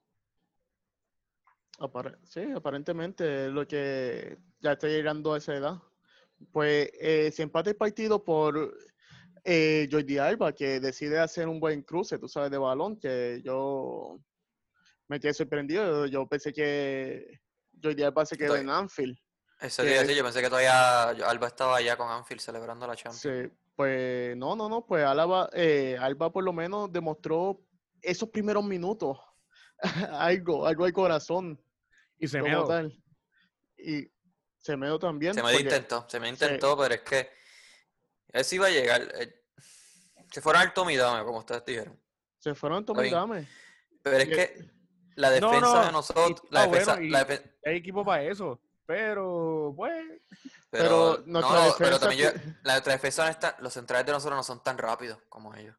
Apare- 1.79 2.17
sí, 2.25 2.43
aparentemente 2.55 3.47
es 3.47 3.51
lo 3.51 3.67
que 3.67 4.37
ya 4.59 4.73
está 4.73 4.87
llegando 4.87 5.33
a 5.33 5.37
esa 5.39 5.55
edad. 5.55 5.81
Pues 6.51 6.89
eh, 6.99 7.31
se 7.31 7.43
empata 7.43 7.69
el 7.71 7.75
partido 7.75 8.23
por 8.23 8.77
eh, 9.43 9.87
Jordi 9.91 10.17
Alba, 10.19 10.53
que 10.53 10.79
decide 10.79 11.19
hacer 11.19 11.47
un 11.47 11.59
buen 11.59 11.81
cruce, 11.81 12.19
tú 12.19 12.27
sabes, 12.27 12.51
de 12.51 12.57
balón, 12.59 12.99
que 12.99 13.41
yo 13.43 14.19
me 15.07 15.19
quedé 15.19 15.33
sorprendido. 15.33 16.05
Yo 16.05 16.27
pensé 16.27 16.53
que 16.53 17.39
Jordi 17.81 18.03
Alba 18.03 18.25
se 18.25 18.38
quedó 18.38 18.55
Estoy- 18.55 18.61
en 18.61 18.69
Anfield. 18.69 19.17
Eso 19.59 19.83
Que- 19.83 19.89
decir, 19.89 20.15
yo 20.15 20.23
pensé 20.23 20.41
que 20.41 20.50
todavía 20.50 21.09
Alba 21.09 21.47
estaba 21.47 21.77
allá 21.77 21.95
con 21.95 22.09
Anfield 22.09 22.41
celebrando 22.41 22.88
la 22.88 22.95
Champions. 22.95 23.19
Sí, 23.21 23.53
pues 23.75 24.35
no, 24.38 24.55
no, 24.55 24.67
no, 24.69 24.85
pues 24.85 25.05
Alba, 25.05 25.50
eh, 25.53 25.97
Alba 26.00 26.31
por 26.31 26.43
lo 26.43 26.51
menos 26.53 26.91
demostró 26.91 27.61
esos 28.01 28.29
primeros 28.29 28.63
minutos 28.63 29.17
algo, 30.19 30.65
algo 30.65 30.85
al 30.85 30.93
corazón, 30.93 31.63
Y 32.17 32.27
se 32.27 32.41
meó. 32.41 32.65
tal. 32.67 32.95
Y 33.77 34.11
Semedo 34.57 35.00
también. 35.00 35.33
Se 35.33 35.41
me 35.41 35.50
porque- 35.53 35.63
intentó, 35.63 36.05
se 36.07 36.19
me 36.19 36.27
Sí. 36.27 36.33
intentó, 36.33 36.77
pero 36.77 36.93
es 36.93 37.01
que 37.01 37.29
él 38.31 38.45
sí 38.45 38.55
iba 38.57 38.67
a 38.67 38.69
llegar. 38.69 39.01
eh, 39.15 39.41
Si 40.31 40.39
fuera 40.39 40.59
alto 40.61 40.85
mi 40.85 40.95
dame, 40.95 41.23
como 41.25 41.39
ustedes 41.39 41.65
dijeron. 41.65 42.00
Se 42.39 42.53
fueron 42.55 42.79
Está 42.81 42.93
Tommy 42.93 43.03
bien. 43.03 43.13
Dame. 43.15 43.47
Pero 44.03 44.17
es 44.17 44.27
Y- 44.27 44.31
que 44.31 44.71
la 45.15 45.29
defensa 45.29 45.59
no, 45.59 45.85
de 45.85 45.91
nosotros, 45.91 46.41
y- 46.49 46.53
la 46.53 46.61
ah, 46.63 46.67
defensa, 46.67 46.91
bueno, 46.93 47.07
y- 47.07 47.09
la 47.09 47.27
defe- 47.27 47.51
Hay 47.65 47.75
equipo 47.77 48.03
para 48.05 48.23
eso. 48.23 48.59
Pero, 48.85 49.73
pues, 49.75 49.93
pero, 50.69 51.17
Pero 51.19 51.23
no, 51.25 51.39
nuestra 51.39 51.65
no, 51.67 51.73
pero 51.77 51.99
también 51.99 52.21
yo- 52.21 52.31
la 52.63 52.73
nuestra 52.73 52.93
defensa 52.93 53.23
no 53.25 53.29
está- 53.29 53.57
los 53.59 53.73
centrales 53.73 54.05
de 54.05 54.11
nosotros 54.11 54.37
no 54.37 54.43
son 54.43 54.61
tan 54.63 54.77
rápidos 54.77 55.19
como 55.29 55.53
ellos. 55.55 55.75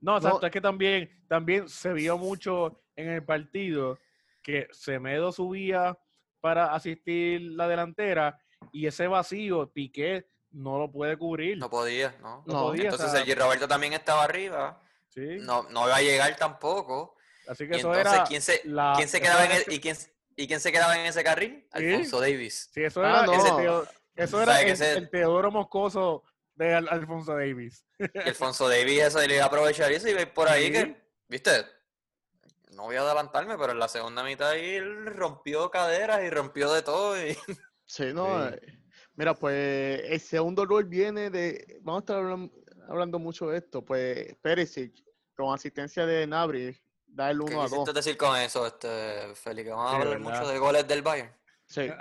No, 0.00 0.12
No. 0.12 0.16
exacto, 0.18 0.46
es 0.46 0.52
que 0.52 0.60
también, 0.60 1.24
también 1.28 1.68
se 1.68 1.92
vio 1.92 2.16
mucho 2.18 2.82
en 2.96 3.08
el 3.10 3.24
partido 3.24 3.98
que 4.42 4.68
Semedo 4.72 5.32
subía 5.32 5.98
para 6.40 6.74
asistir 6.74 7.40
la 7.52 7.66
delantera 7.68 8.38
y 8.72 8.86
ese 8.86 9.08
vacío 9.08 9.70
Piqué 9.72 10.26
no 10.52 10.78
lo 10.78 10.90
puede 10.90 11.16
cubrir. 11.16 11.58
No 11.58 11.68
podía, 11.70 12.14
¿no? 12.20 12.44
No 12.46 12.52
No. 12.54 12.62
podía, 12.64 12.82
o 12.82 12.84
Entonces 12.92 13.10
sea, 13.10 13.20
Sergi 13.20 13.34
Roberto 13.34 13.66
también 13.66 13.92
estaba 13.94 14.24
arriba 14.24 14.80
Sí. 15.08 15.38
no, 15.40 15.64
no 15.70 15.86
iba 15.86 15.96
a 15.96 16.02
llegar 16.02 16.36
tampoco. 16.36 17.16
Así 17.46 17.66
que 17.68 17.76
Y 17.76 17.78
eso 17.78 17.88
entonces, 17.94 18.12
era. 18.14 18.24
¿quién 18.24 18.42
se, 18.42 18.60
la- 18.64 18.92
quién 18.96 19.08
se 19.08 19.20
quedaba 19.20 19.44
en 19.44 19.52
el- 19.52 19.72
y, 19.72 19.80
quién, 19.80 19.96
¿y 20.36 20.46
quién 20.46 20.60
se 20.60 20.72
quedaba 20.72 20.98
en 20.98 21.06
ese 21.06 21.22
carril? 21.24 21.66
¿Sí? 21.76 21.84
Alfonso 21.92 22.20
Davis. 22.20 22.70
Sí, 22.72 22.82
eso 22.84 23.02
Ah, 23.02 23.08
era, 23.24 23.26
no. 23.26 23.32
ese 23.34 23.48
Teo- 23.52 23.88
eso 24.16 24.42
era 24.42 24.60
el, 24.62 24.68
ese- 24.68 24.92
el 24.92 25.10
Teodoro 25.10 25.50
Moscoso 25.50 26.24
de 26.54 26.74
Al- 26.74 26.88
Alfonso 26.88 27.34
Davis. 27.34 27.84
Y 27.98 28.18
Alfonso 28.28 28.68
Davis 28.68 29.02
eso 29.02 29.18
le 29.26 29.34
iba 29.34 29.44
a 29.44 29.48
aprovechar 29.48 29.90
eso 29.92 30.06
y 30.08 30.10
iba 30.12 30.20
a 30.20 30.22
ir 30.22 30.32
por 30.32 30.48
ahí 30.48 30.66
Sí. 30.66 30.72
que, 30.72 30.96
viste, 31.28 31.50
no 32.72 32.84
voy 32.84 32.96
a 32.96 33.02
adelantarme, 33.02 33.56
pero 33.56 33.72
en 33.72 33.78
la 33.78 33.88
segunda 33.88 34.22
mitad 34.24 34.50
ahí 34.50 34.74
él 34.76 35.06
rompió 35.06 35.70
caderas 35.70 36.22
y 36.24 36.30
rompió 36.30 36.72
de 36.72 36.82
todo. 36.82 37.16
Y... 37.24 37.36
Sí, 37.86 38.12
no. 38.14 38.48
Sí. 38.48 38.54
eh, 38.62 38.78
Mira, 39.16 39.34
pues 39.34 40.00
el 40.04 40.18
segundo 40.20 40.64
rol 40.64 40.86
viene 40.86 41.30
de. 41.30 41.78
Vamos 41.82 42.00
a 42.00 42.02
estar 42.02 42.16
hablan- 42.16 42.50
hablando, 42.88 43.18
mucho 43.20 43.46
de 43.48 43.58
esto. 43.58 43.84
Pues 43.84 44.34
Perisic, 44.42 44.92
con 45.36 45.54
asistencia 45.54 46.04
de 46.06 46.26
Nabri, 46.26 46.76
da 47.14 47.30
el 47.30 47.38
¿Qué 47.38 47.44
1 47.54 47.60
a 47.60 47.62
2. 47.64 47.70
quisiste 47.70 47.92
decir 47.92 48.16
con 48.16 48.36
eso, 48.36 48.66
este, 48.66 49.34
Félix? 49.34 49.70
Vamos 49.70 49.90
Sí, 49.90 49.96
a 49.96 49.98
hablar 50.00 50.18
¿verdad? 50.20 50.38
mucho 50.40 50.48
de 50.52 50.58
goles 50.58 50.88
del 50.88 51.02
Bayern. 51.02 51.32
Sí. 51.66 51.88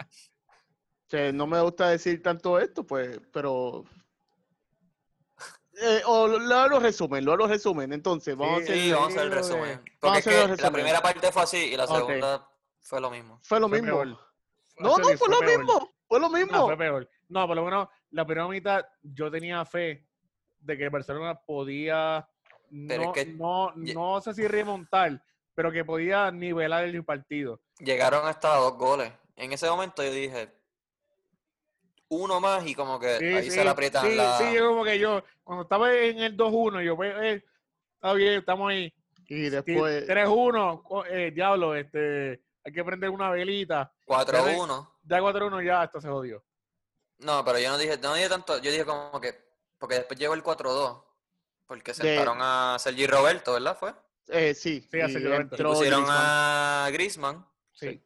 Que 1.09 1.31
no 1.31 1.45
me 1.45 1.61
gusta 1.61 1.89
decir 1.89 2.23
tanto 2.23 2.57
esto, 2.59 2.83
pues, 2.87 3.19
pero. 3.31 3.83
Eh, 5.79 6.01
o 6.07 6.27
lo, 6.27 6.39
lo 6.39 6.55
hago 6.55 6.79
resumen, 6.79 7.23
lo 7.23 7.33
hago 7.33 7.47
resumen. 7.47 7.93
Entonces, 7.93 8.35
vamos 8.35 8.63
Sí, 8.65 8.71
a 8.71 8.73
hacer. 8.73 8.79
Sí, 8.83 8.91
vamos 8.91 9.07
a 9.07 9.11
hacer 9.11 9.21
el 9.23 9.29
lo 9.29 9.35
resumen. 9.35 9.61
Vamos 9.61 9.77
a 9.77 9.99
Porque 9.99 10.17
es 10.19 10.27
hacer 10.27 10.49
el 10.49 10.57
que 10.57 10.63
la 10.63 10.71
primera 10.71 11.01
parte 11.01 11.31
fue 11.31 11.43
así 11.43 11.57
y 11.57 11.77
la 11.77 11.85
segunda 11.85 12.47
fue 12.81 12.99
lo 13.01 13.11
mismo. 13.11 13.39
Fue 13.43 13.59
lo 13.59 13.69
mismo. 13.69 14.03
No, 14.79 14.97
no, 14.97 15.03
fue 15.17 15.29
lo 15.29 15.39
peor. 15.39 15.57
mismo. 15.59 15.93
Fue 16.07 16.19
lo 16.19 16.29
mismo. 16.29 16.51
No, 16.57 16.65
fue 16.65 16.77
peor. 16.77 17.09
No, 17.29 17.45
por 17.47 17.55
lo 17.57 17.63
menos 17.65 17.87
la 18.09 18.25
primera 18.25 18.47
mitad 18.47 18.85
yo 19.03 19.29
tenía 19.29 19.63
fe 19.65 20.07
de 20.59 20.77
que 20.77 20.89
Barcelona 20.89 21.39
podía, 21.39 22.27
Pero 22.87 23.01
es 23.03 23.07
no, 23.07 23.13
que- 23.13 23.25
no, 23.25 23.71
no 23.75 24.21
sé 24.21 24.33
si 24.33 24.47
remontar, 24.47 25.21
pero 25.53 25.71
que 25.71 25.85
podía 25.85 26.31
nivelar 26.31 26.85
el 26.85 27.03
partido. 27.05 27.61
Llegaron 27.79 28.25
hasta 28.27 28.55
dos 28.55 28.77
goles. 28.77 29.11
En 29.35 29.51
ese 29.53 29.69
momento 29.69 30.03
yo 30.03 30.11
dije, 30.11 30.51
uno 32.09 32.39
más 32.39 32.65
y 32.67 32.75
como 32.75 32.99
que 32.99 33.17
Sí, 33.17 33.25
ahí 33.25 33.43
sí, 33.45 33.51
se 33.51 33.63
le 33.63 33.69
aprietan 33.69 34.05
sí, 34.07 34.15
la... 34.15 34.37
sí, 34.37 34.53
yo 34.53 34.69
como 34.69 34.83
que 34.83 34.99
yo, 34.99 35.23
cuando 35.43 35.63
estaba 35.63 35.93
en 35.93 36.19
el 36.19 36.37
2-1, 36.37 36.83
yo, 36.83 36.95
pues, 36.95 37.13
eh, 37.21 37.43
está 37.95 38.13
bien, 38.13 38.33
estamos 38.39 38.69
ahí. 38.71 38.93
Y 39.27 39.49
después. 39.49 40.05
3-1, 40.07 40.83
co- 40.83 41.05
eh, 41.05 41.31
diablo, 41.31 41.75
este, 41.75 42.43
hay 42.63 42.71
que 42.73 42.83
prender 42.83 43.09
una 43.09 43.29
velita. 43.31 43.91
4-1. 44.05 44.89
Ya 45.03 45.19
4-1, 45.21 45.65
ya, 45.65 45.83
esto 45.85 45.99
se 46.01 46.07
jodió. 46.09 46.43
No, 47.19 47.43
pero 47.43 47.57
yo 47.59 47.69
no 47.69 47.77
dije, 47.77 47.97
no 47.97 48.13
dije 48.13 48.29
tanto, 48.29 48.57
yo 48.59 48.69
dije 48.71 48.85
como 48.85 49.19
que, 49.19 49.33
porque 49.79 49.95
después 49.95 50.19
llegó 50.19 50.33
el 50.33 50.43
4-2, 50.43 51.02
porque 51.65 51.93
sentaron 51.93 52.37
a 52.41 52.77
Sergi 52.79 53.07
Roberto, 53.07 53.53
¿verdad? 53.53 53.77
Fue. 53.77 53.93
eh, 54.29 54.53
sí, 54.53 54.87
Sí, 54.89 54.99
a 55.01 55.07
y 55.07 55.11
Sergio 55.11 55.29
Roberto. 55.29 55.57
Pusieron 55.57 56.01
Griezmann. 56.03 56.17
a 56.25 56.89
Griezmann 56.91 57.45
Sí. 57.71 58.01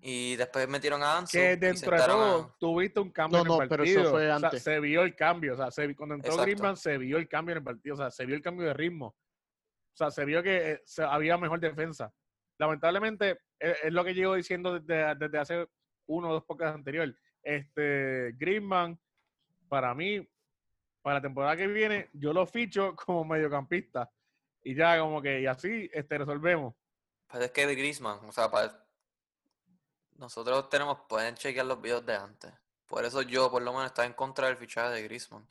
y 0.00 0.36
después 0.36 0.68
metieron 0.68 1.02
a 1.02 1.18
Ansu 1.18 1.32
que 1.38 1.56
dentro 1.56 1.96
de 1.96 2.02
a- 2.02 2.06
todo 2.06 2.56
tuviste 2.60 3.00
un 3.00 3.10
cambio 3.10 3.38
No, 3.38 3.42
en 3.42 3.48
no, 3.48 3.62
el 3.62 3.68
pero 3.68 3.82
partido. 3.82 4.00
eso 4.02 4.10
fue 4.10 4.30
O 4.32 4.38
sea, 4.38 4.50
se 4.50 4.80
vio 4.80 5.02
el 5.02 5.14
cambio. 5.16 5.54
O 5.54 5.56
sea, 5.56 5.70
se 5.70 5.86
vi- 5.86 5.94
cuando 5.94 6.14
entró 6.14 6.30
Exacto. 6.32 6.44
Griezmann 6.46 6.76
se 6.76 6.98
vio 6.98 7.16
el 7.18 7.28
cambio 7.28 7.52
en 7.52 7.58
el 7.58 7.64
partido. 7.64 7.94
O 7.94 7.98
sea, 7.98 8.10
se 8.10 8.26
vio 8.26 8.36
el 8.36 8.42
cambio 8.42 8.66
de 8.66 8.74
ritmo. 8.74 9.06
O 9.06 9.96
sea, 9.96 10.10
se 10.10 10.24
vio 10.26 10.42
que 10.42 10.72
eh, 10.72 10.82
se- 10.84 11.02
había 11.02 11.38
mejor 11.38 11.58
defensa. 11.60 12.12
Lamentablemente, 12.58 13.40
es, 13.58 13.76
es 13.84 13.92
lo 13.92 14.04
que 14.04 14.14
llevo 14.14 14.34
diciendo 14.34 14.78
desde, 14.78 15.14
desde 15.14 15.38
hace 15.38 15.66
uno 16.06 16.28
o 16.30 16.32
dos 16.34 16.44
pocas 16.44 16.74
anterior. 16.74 17.14
Este, 17.42 18.32
Griezmann, 18.36 18.98
para 19.68 19.94
mí, 19.94 20.26
para 21.06 21.18
la 21.18 21.22
temporada 21.22 21.56
que 21.56 21.68
viene, 21.68 22.10
yo 22.14 22.32
lo 22.32 22.44
ficho 22.48 22.96
como 23.06 23.24
mediocampista. 23.24 24.10
Y 24.64 24.74
ya 24.74 24.98
como 24.98 25.22
que, 25.22 25.40
y 25.40 25.46
así 25.46 25.88
este, 25.92 26.18
resolvemos. 26.18 26.74
Pues 27.28 27.44
es 27.44 27.52
que 27.52 27.64
Griezmann, 27.64 28.18
o 28.24 28.32
sea, 28.32 28.50
para... 28.50 28.84
nosotros 30.16 30.68
tenemos, 30.68 31.02
pueden 31.08 31.36
chequear 31.36 31.64
los 31.64 31.80
videos 31.80 32.04
de 32.04 32.16
antes. 32.16 32.52
Por 32.86 33.04
eso 33.04 33.22
yo, 33.22 33.52
por 33.52 33.62
lo 33.62 33.72
menos, 33.72 33.86
estaba 33.86 34.04
en 34.04 34.14
contra 34.14 34.48
del 34.48 34.56
fichaje 34.56 34.94
de 34.94 35.04
Griezmann. 35.04 35.48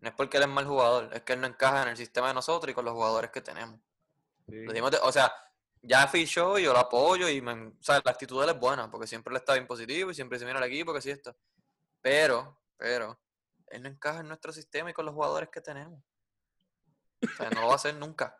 No 0.00 0.08
es 0.08 0.14
porque 0.14 0.38
él 0.38 0.44
es 0.44 0.48
mal 0.48 0.64
jugador, 0.64 1.10
es 1.12 1.20
que 1.20 1.34
él 1.34 1.42
no 1.42 1.48
encaja 1.48 1.82
en 1.82 1.88
el 1.88 1.98
sistema 1.98 2.28
de 2.28 2.34
nosotros 2.34 2.70
y 2.70 2.74
con 2.74 2.86
los 2.86 2.94
jugadores 2.94 3.30
que 3.30 3.42
tenemos. 3.42 3.78
Sí. 4.48 4.56
De- 4.56 4.80
o 5.02 5.12
sea, 5.12 5.30
ya 5.82 6.08
fichó, 6.08 6.58
yo 6.58 6.72
lo 6.72 6.78
apoyo 6.78 7.28
y 7.28 7.42
me, 7.42 7.52
o 7.52 7.82
sea, 7.82 8.00
la 8.02 8.10
actitud 8.10 8.38
de 8.38 8.44
él 8.44 8.54
es 8.54 8.58
buena, 8.58 8.90
porque 8.90 9.06
siempre 9.06 9.34
le 9.34 9.40
está 9.40 9.52
bien 9.52 9.66
positivo 9.66 10.10
y 10.10 10.14
siempre 10.14 10.38
se 10.38 10.46
viene 10.46 10.60
al 10.60 10.64
equipo, 10.64 10.94
que 10.94 11.02
sí 11.02 11.10
esto. 11.10 11.36
Pero, 12.00 12.58
pero, 12.78 13.20
él 13.74 13.82
no 13.82 13.88
encaja 13.88 14.20
en 14.20 14.28
nuestro 14.28 14.52
sistema 14.52 14.90
y 14.90 14.92
con 14.92 15.04
los 15.06 15.14
jugadores 15.14 15.48
que 15.50 15.60
tenemos. 15.60 16.00
O 17.22 17.28
sea, 17.36 17.50
no 17.50 17.60
lo 17.62 17.66
va 17.68 17.72
a 17.72 17.76
hacer 17.76 17.94
nunca. 17.96 18.36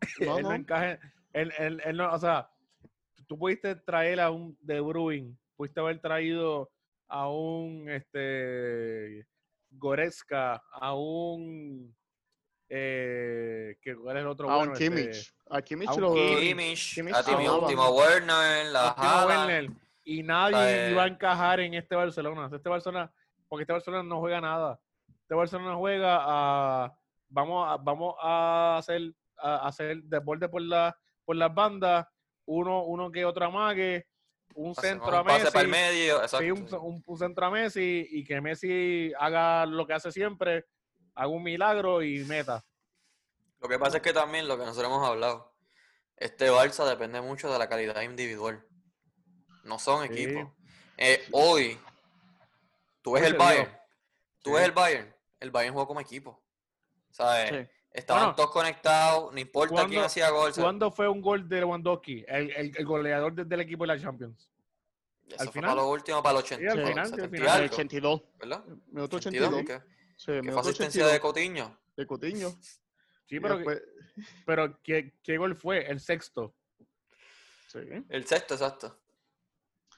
No, 0.20 0.36
él 0.38 0.42
no 0.42 0.48
no. 0.50 0.54
encaja. 0.54 0.98
Él, 1.32 1.52
él- 1.58 1.80
él 1.84 1.96
no, 1.96 2.12
o 2.12 2.18
sea, 2.18 2.50
tú 3.26 3.38
pudiste 3.38 3.74
traer 3.76 4.20
a 4.20 4.30
un 4.30 4.56
De 4.60 4.80
Bruyne, 4.80 5.36
pudiste 5.56 5.80
haber 5.80 6.00
traído 6.00 6.70
a 7.08 7.28
un 7.28 7.88
este 7.90 9.26
Goretzka, 9.70 10.62
a 10.72 10.94
un 10.94 11.94
eh, 12.68 13.76
que 13.82 13.94
cuál 13.96 14.16
es 14.16 14.22
el 14.22 14.28
otro 14.28 14.50
A 14.50 14.56
bueno, 14.56 14.72
un 14.72 14.76
Este, 14.78 14.84
Kimmich. 14.90 15.34
A 15.50 15.62
Kimmich 15.62 15.88
a 15.88 15.94
un 15.94 16.00
lo. 16.00 16.14
Kimmich. 16.14 16.94
Kimmich, 16.94 17.14
a 17.14 17.22
Timo, 17.24 17.38
sonaba. 17.44 17.68
Timo 17.68 17.90
Werner, 17.90 18.66
la 18.66 18.88
a. 18.90 19.26
Werner, 19.26 19.70
y 20.04 20.22
nadie 20.22 20.90
iba 20.90 21.04
a 21.04 21.06
encajar 21.06 21.60
en 21.60 21.74
este 21.74 21.94
Barcelona. 21.94 22.50
Este 22.54 22.68
Barcelona, 22.68 23.12
porque 23.54 23.62
este 23.62 23.72
Barcelona 23.72 24.02
no 24.02 24.18
juega 24.18 24.40
nada. 24.40 24.80
Este 25.22 25.32
Barcelona 25.36 25.76
juega 25.76 26.18
a 26.22 26.92
vamos 27.28 27.68
a, 27.70 27.76
vamos 27.76 28.16
a 28.20 28.78
hacer 28.78 29.14
a 29.38 29.68
hacer 29.68 30.02
desborde 30.02 30.48
por 30.48 30.60
la 30.62 30.96
por 31.24 31.36
las 31.36 31.54
bandas, 31.54 32.04
uno 32.46 32.82
uno 32.84 33.12
que 33.12 33.24
otro 33.24 33.46
amague, 33.46 34.08
un 34.54 34.74
centro 34.74 35.16
a 35.16 35.22
para 35.24 35.60
el 35.60 35.68
Messi, 35.68 36.08
sí, 36.36 36.50
un, 36.50 36.66
un- 36.80 37.02
un 37.06 37.16
centro 37.18 37.46
a 37.46 37.50
Messi 37.52 38.08
y 38.10 38.24
que 38.24 38.40
Messi 38.40 39.12
haga 39.20 39.66
lo 39.66 39.86
que 39.86 39.92
hace 39.94 40.10
siempre, 40.10 40.66
haga 41.14 41.28
un 41.28 41.44
milagro 41.44 42.02
y 42.02 42.24
meta. 42.24 42.64
Lo 43.60 43.68
que 43.68 43.78
pasa 43.78 43.98
es 43.98 44.02
que 44.02 44.12
también 44.12 44.48
lo 44.48 44.58
que 44.58 44.64
nosotros 44.64 44.90
hemos 44.92 45.08
hablado, 45.08 45.54
este 46.16 46.50
Barça 46.50 46.84
depende 46.88 47.20
mucho 47.20 47.52
de 47.52 47.58
la 47.60 47.68
calidad 47.68 48.02
individual. 48.02 48.66
No 49.62 49.78
son 49.78 50.06
Sí. 50.08 50.12
equipos. 50.12 50.52
Eh, 50.98 51.24
hoy, 51.32 51.78
tú 53.04 53.12
ves 53.12 53.22
el. 53.24 53.34
Bayern, 53.34 53.70
tú 54.42 54.52
ves 54.54 54.62
Sí. 54.62 54.64
el 54.66 54.72
Bayern, 54.72 55.14
el 55.40 55.50
Bayern 55.50 55.74
jugó 55.74 55.86
como 55.86 56.00
equipo. 56.00 56.42
¿Sabes? 57.10 57.50
Sí. 57.50 57.70
Estaban 57.92 58.22
Bueno, 58.24 58.34
todos 58.34 58.50
conectados, 58.50 59.32
no 59.32 59.38
importa 59.38 59.68
quién 59.76 59.86
¿cuándo- 59.90 60.04
hacía 60.06 60.30
gol. 60.30 60.52
¿sabes? 60.52 60.64
¿Cuándo 60.64 60.90
fue 60.90 61.08
un 61.08 61.20
gol 61.20 61.48
de 61.48 61.58
Lewandowski, 61.60 62.24
el, 62.26 62.50
el, 62.50 62.76
el 62.76 62.84
goleador 62.84 63.32
de- 63.34 63.44
del 63.44 63.60
equipo 63.60 63.84
de 63.84 63.88
la 63.94 64.00
Champions? 64.00 64.50
Eso 65.28 65.36
al 65.40 65.46
fue 65.46 65.52
final? 65.52 65.70
para 65.70 65.82
lo 65.82 65.88
último, 65.90 66.20
para 66.22 66.32
los 66.34 66.42
80, 66.42 66.72
Sí, 66.72 66.78
al 66.80 66.86
final, 66.88 67.06
sí, 67.06 67.12
al 67.12 67.18
70 67.20 67.36
y 67.36 67.38
final. 67.38 67.56
El 67.56 67.62
algo, 67.62 67.74
82. 67.74 68.22
¿verdad? 68.40 68.64
Minuto 68.88 69.16
82, 69.16 69.48
82. 69.48 69.64
¿qué? 69.80 69.94
Sí, 70.16 70.32
Que 70.42 70.52
fue 70.52 70.60
asistencia 70.60 71.04
82. 71.04 71.12
de 71.12 71.20
Coutinho. 71.20 71.78
de 71.96 72.06
Coutinho. 72.06 72.48
Sí, 73.26 73.40
pero, 73.40 73.56
después- 73.56 73.82
pero 74.46 74.82
¿qué, 74.82 75.14
¿qué 75.22 75.38
gol 75.38 75.54
fue? 75.56 75.86
El 75.90 75.98
sexto. 76.00 76.54
sí. 77.68 77.78
El 78.08 78.26
sexto, 78.26 78.54
exacto. 78.54 78.98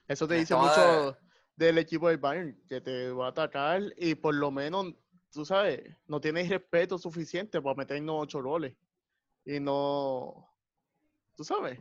Eso 0.06 0.28
te 0.28 0.34
Me 0.34 0.40
dice 0.40 0.54
mucho 0.54 1.16
del 1.56 1.78
equipo 1.78 2.08
del 2.08 2.18
Bayern, 2.18 2.62
que 2.68 2.80
te 2.80 3.10
va 3.10 3.26
a 3.26 3.30
atacar 3.30 3.82
y 3.96 4.14
por 4.14 4.34
lo 4.34 4.50
menos, 4.50 4.94
tú 5.32 5.44
sabes, 5.44 5.82
no 6.06 6.20
tienes 6.20 6.48
respeto 6.48 6.98
suficiente 6.98 7.60
para 7.60 7.74
meternos 7.74 8.16
ocho 8.20 8.42
goles. 8.42 8.74
Y 9.44 9.58
no, 9.60 10.48
tú 11.34 11.44
sabes. 11.44 11.78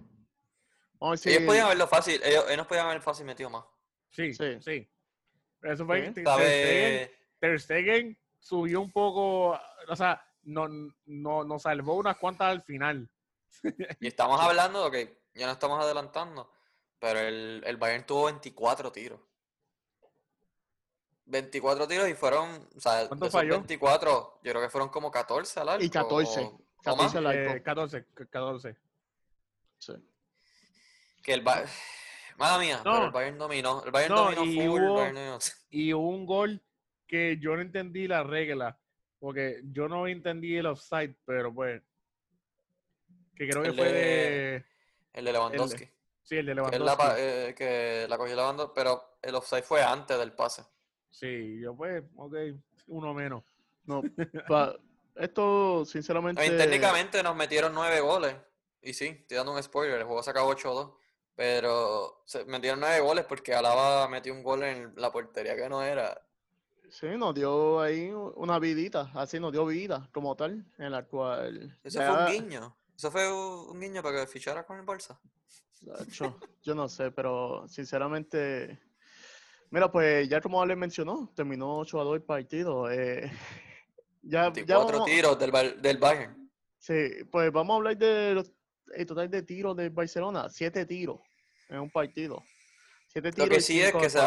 Vamos 1.00 1.26
a 1.26 1.30
Ellos 1.30 1.44
podían 1.44 1.66
haberlo 1.66 1.88
fácil, 1.88 2.22
ellos, 2.24 2.46
ellos 2.50 2.68
podían 2.68 2.88
haber 2.88 3.02
fácil 3.02 3.26
metido 3.26 3.50
más. 3.50 3.66
Sí, 4.12 4.34
sí. 4.34 4.58
Sí. 4.62 4.90
Eso 5.62 5.86
fue. 5.86 6.08
Sí. 6.08 6.14
Ter 6.14 6.24
Stegen- 6.24 6.26
¿Sabes? 6.26 7.12
Ter 7.40 7.60
Stegen 7.60 8.18
subió 8.40 8.80
un 8.82 8.92
poco, 8.92 9.60
o 9.90 9.96
sea, 9.96 10.26
no, 10.44 10.68
no, 11.06 11.44
nos 11.44 11.64
salvó 11.64 11.96
unas 11.96 12.18
cuantas 12.18 12.48
al 12.48 12.62
final. 12.64 13.10
Y 14.00 14.08
estamos 14.08 14.40
hablando, 14.40 14.86
ok, 14.86 14.96
ya 15.34 15.48
no 15.48 15.54
estamos 15.54 15.84
adelantando, 15.84 16.52
pero 17.00 17.20
el, 17.20 17.64
el 17.66 17.78
Bayern 17.78 18.06
tuvo 18.06 18.26
24 18.26 18.92
tiros. 18.92 19.20
24 21.26 21.88
tiros 21.88 22.08
y 22.10 22.14
fueron, 22.14 22.68
o 22.76 22.80
sea, 22.80 23.02
de 23.02 23.08
¿Cuánto 23.08 23.26
esos 23.26 23.40
falló? 23.40 23.54
24, 23.56 24.40
yo 24.44 24.52
creo 24.52 24.62
que 24.62 24.70
fueron 24.70 24.90
como 24.90 25.10
14 25.12 25.60
al 25.60 25.70
arco. 25.70 25.84
Y 25.84 25.90
14, 25.90 26.40
o- 26.42 26.46
o 26.48 26.62
14 26.84 27.04
más. 27.04 27.16
al 27.16 27.28
arco. 27.28 27.56
Eh, 27.56 27.64
14, 27.64 28.06
14. 28.30 28.78
Sí. 29.80 29.94
Que 31.24 31.34
el 31.34 31.42
Bayern, 31.42 31.70
mala 32.38 32.60
mía, 32.60 32.82
No. 32.86 32.92
pero 32.94 33.06
el 33.06 33.12
Bayern 33.12 33.38
dominó, 33.40 33.84
el 33.84 33.92
Bayern 33.92 34.14
No, 34.14 34.24
dominó 34.26 34.44
y 34.46 34.56
full, 34.56 34.64
el 34.64 34.70
hubo- 34.90 34.96
Bayern 34.96 35.16
dominó- 35.16 35.40
Y 35.72 35.94
hubo 35.94 36.10
un 36.10 36.26
gol 36.26 36.62
que 37.08 37.38
yo 37.42 37.56
no 37.56 37.62
entendí 37.62 38.08
la 38.08 38.24
regla, 38.24 38.80
porque 39.20 39.62
yo 39.66 39.88
no 39.88 40.08
entendí 40.08 40.56
el 40.56 40.68
offside, 40.68 41.16
pero 41.26 41.54
pues, 41.54 41.82
que 43.36 43.50
creo 43.50 43.64
que 43.64 43.70
El 43.70 43.76
fue 43.76 43.86
de- 43.86 43.94
de... 43.94 44.66
el 45.14 45.26
de 45.26 45.32
Lewandowski. 45.34 45.90
Sí, 46.24 46.38
el 46.38 46.46
de 46.46 46.52
Que, 46.54 46.56
la, 46.56 46.70
Lewandowski. 46.72 46.98
pa- 46.98 47.16
eh, 47.20 47.56
que 47.58 48.06
la 48.08 48.18
cogió 48.18 48.36
Lewandowski, 48.36 48.74
pero 48.76 49.18
el 49.22 49.36
offside 49.36 49.64
fue 49.64 49.84
antes 49.84 50.18
del 50.18 50.32
pase. 50.34 50.64
Sí, 51.20 51.60
yo 51.62 51.74
pues, 51.76 52.04
ok, 52.18 52.36
uno 52.88 53.14
menos. 53.14 53.44
No, 53.86 54.02
pa- 54.50 54.76
Esto, 55.16 55.84
I 55.84 55.86
sinceramente. 55.86 56.42
mean, 56.42 56.58
técnicamente 56.58 57.24
nos 57.24 57.36
metieron 57.38 57.74
nueve 57.74 58.02
goles. 58.02 58.36
Y 58.82 58.92
sí, 58.94 59.06
estoy 59.06 59.38
dando 59.38 59.54
un 59.54 59.64
spoiler, 59.64 59.98
el 60.00 60.04
juego 60.06 60.22
se 60.22 60.32
acabó 60.32 60.54
8-2. 60.54 60.94
Pero 61.38 62.22
se 62.26 62.44
metieron 62.46 62.80
nueve 62.82 63.00
goles 63.00 63.26
porque 63.26 63.54
Alaba 63.54 64.08
metió 64.10 64.34
un 64.34 64.44
gol 64.44 64.64
en 64.64 64.94
la 64.98 65.12
portería 65.12 65.56
que 65.56 65.68
no 65.70 65.82
era. 65.82 66.22
Sí, 66.90 67.08
nos 67.18 67.34
dio 67.34 67.80
ahí 67.82 68.12
una 68.36 68.60
vidita, 68.60 69.10
así 69.16 69.40
nos 69.40 69.52
dio 69.52 69.66
vida 69.66 70.10
como 70.14 70.36
tal, 70.36 70.66
en 70.78 70.92
la 70.92 71.04
cual. 71.06 71.78
Eso 71.84 72.00
ya- 72.00 72.12
fue 72.14 72.24
un 72.26 72.32
guiño. 72.32 72.78
Eso 72.96 73.12
fue 73.12 73.32
un 73.34 73.80
guiño 73.80 74.02
para 74.04 74.22
que 74.22 74.28
fichara 74.28 74.66
con 74.66 74.78
el 74.80 74.86
Barça. 74.86 75.18
Nacho, 75.82 76.38
yo 76.64 76.76
no 76.76 76.88
sé, 76.90 77.12
pero 77.12 77.66
sinceramente. 77.68 78.80
Mira, 79.76 79.92
pues 79.92 80.30
ya 80.30 80.40
como 80.40 80.62
Ale 80.62 80.74
mencionó, 80.74 81.34
terminó 81.36 81.80
8 81.80 82.00
a 82.00 82.04
2 82.06 82.16
el 82.16 82.24
partido. 82.24 82.90
eh, 82.90 83.30
ya, 84.22 84.44
ya 84.46 84.50
24 84.52 85.00
vamos- 85.00 85.06
tiros 85.06 85.38
del, 85.38 85.82
del 85.82 85.98
Bayern. 85.98 86.50
Sí, 86.80 87.10
pues 87.30 87.52
vamos 87.52 87.74
a 87.74 87.78
hablar 87.78 87.98
de 87.98 88.34
los, 88.36 88.54
el 88.94 89.06
total 89.06 89.30
de 89.30 89.44
tiros 89.44 89.76
de 89.76 89.90
Barcelona. 89.90 90.48
Siete 90.50 90.86
tiros 90.86 91.20
en 91.68 91.80
un 91.80 91.92
partido. 91.92 92.42
Siete 93.10 93.32
tiros. 93.34 93.50
Lo 93.50 93.54
que 93.56 93.60
sí 93.60 93.82
es 93.82 93.92
que 93.94 94.10
se, 94.10 94.20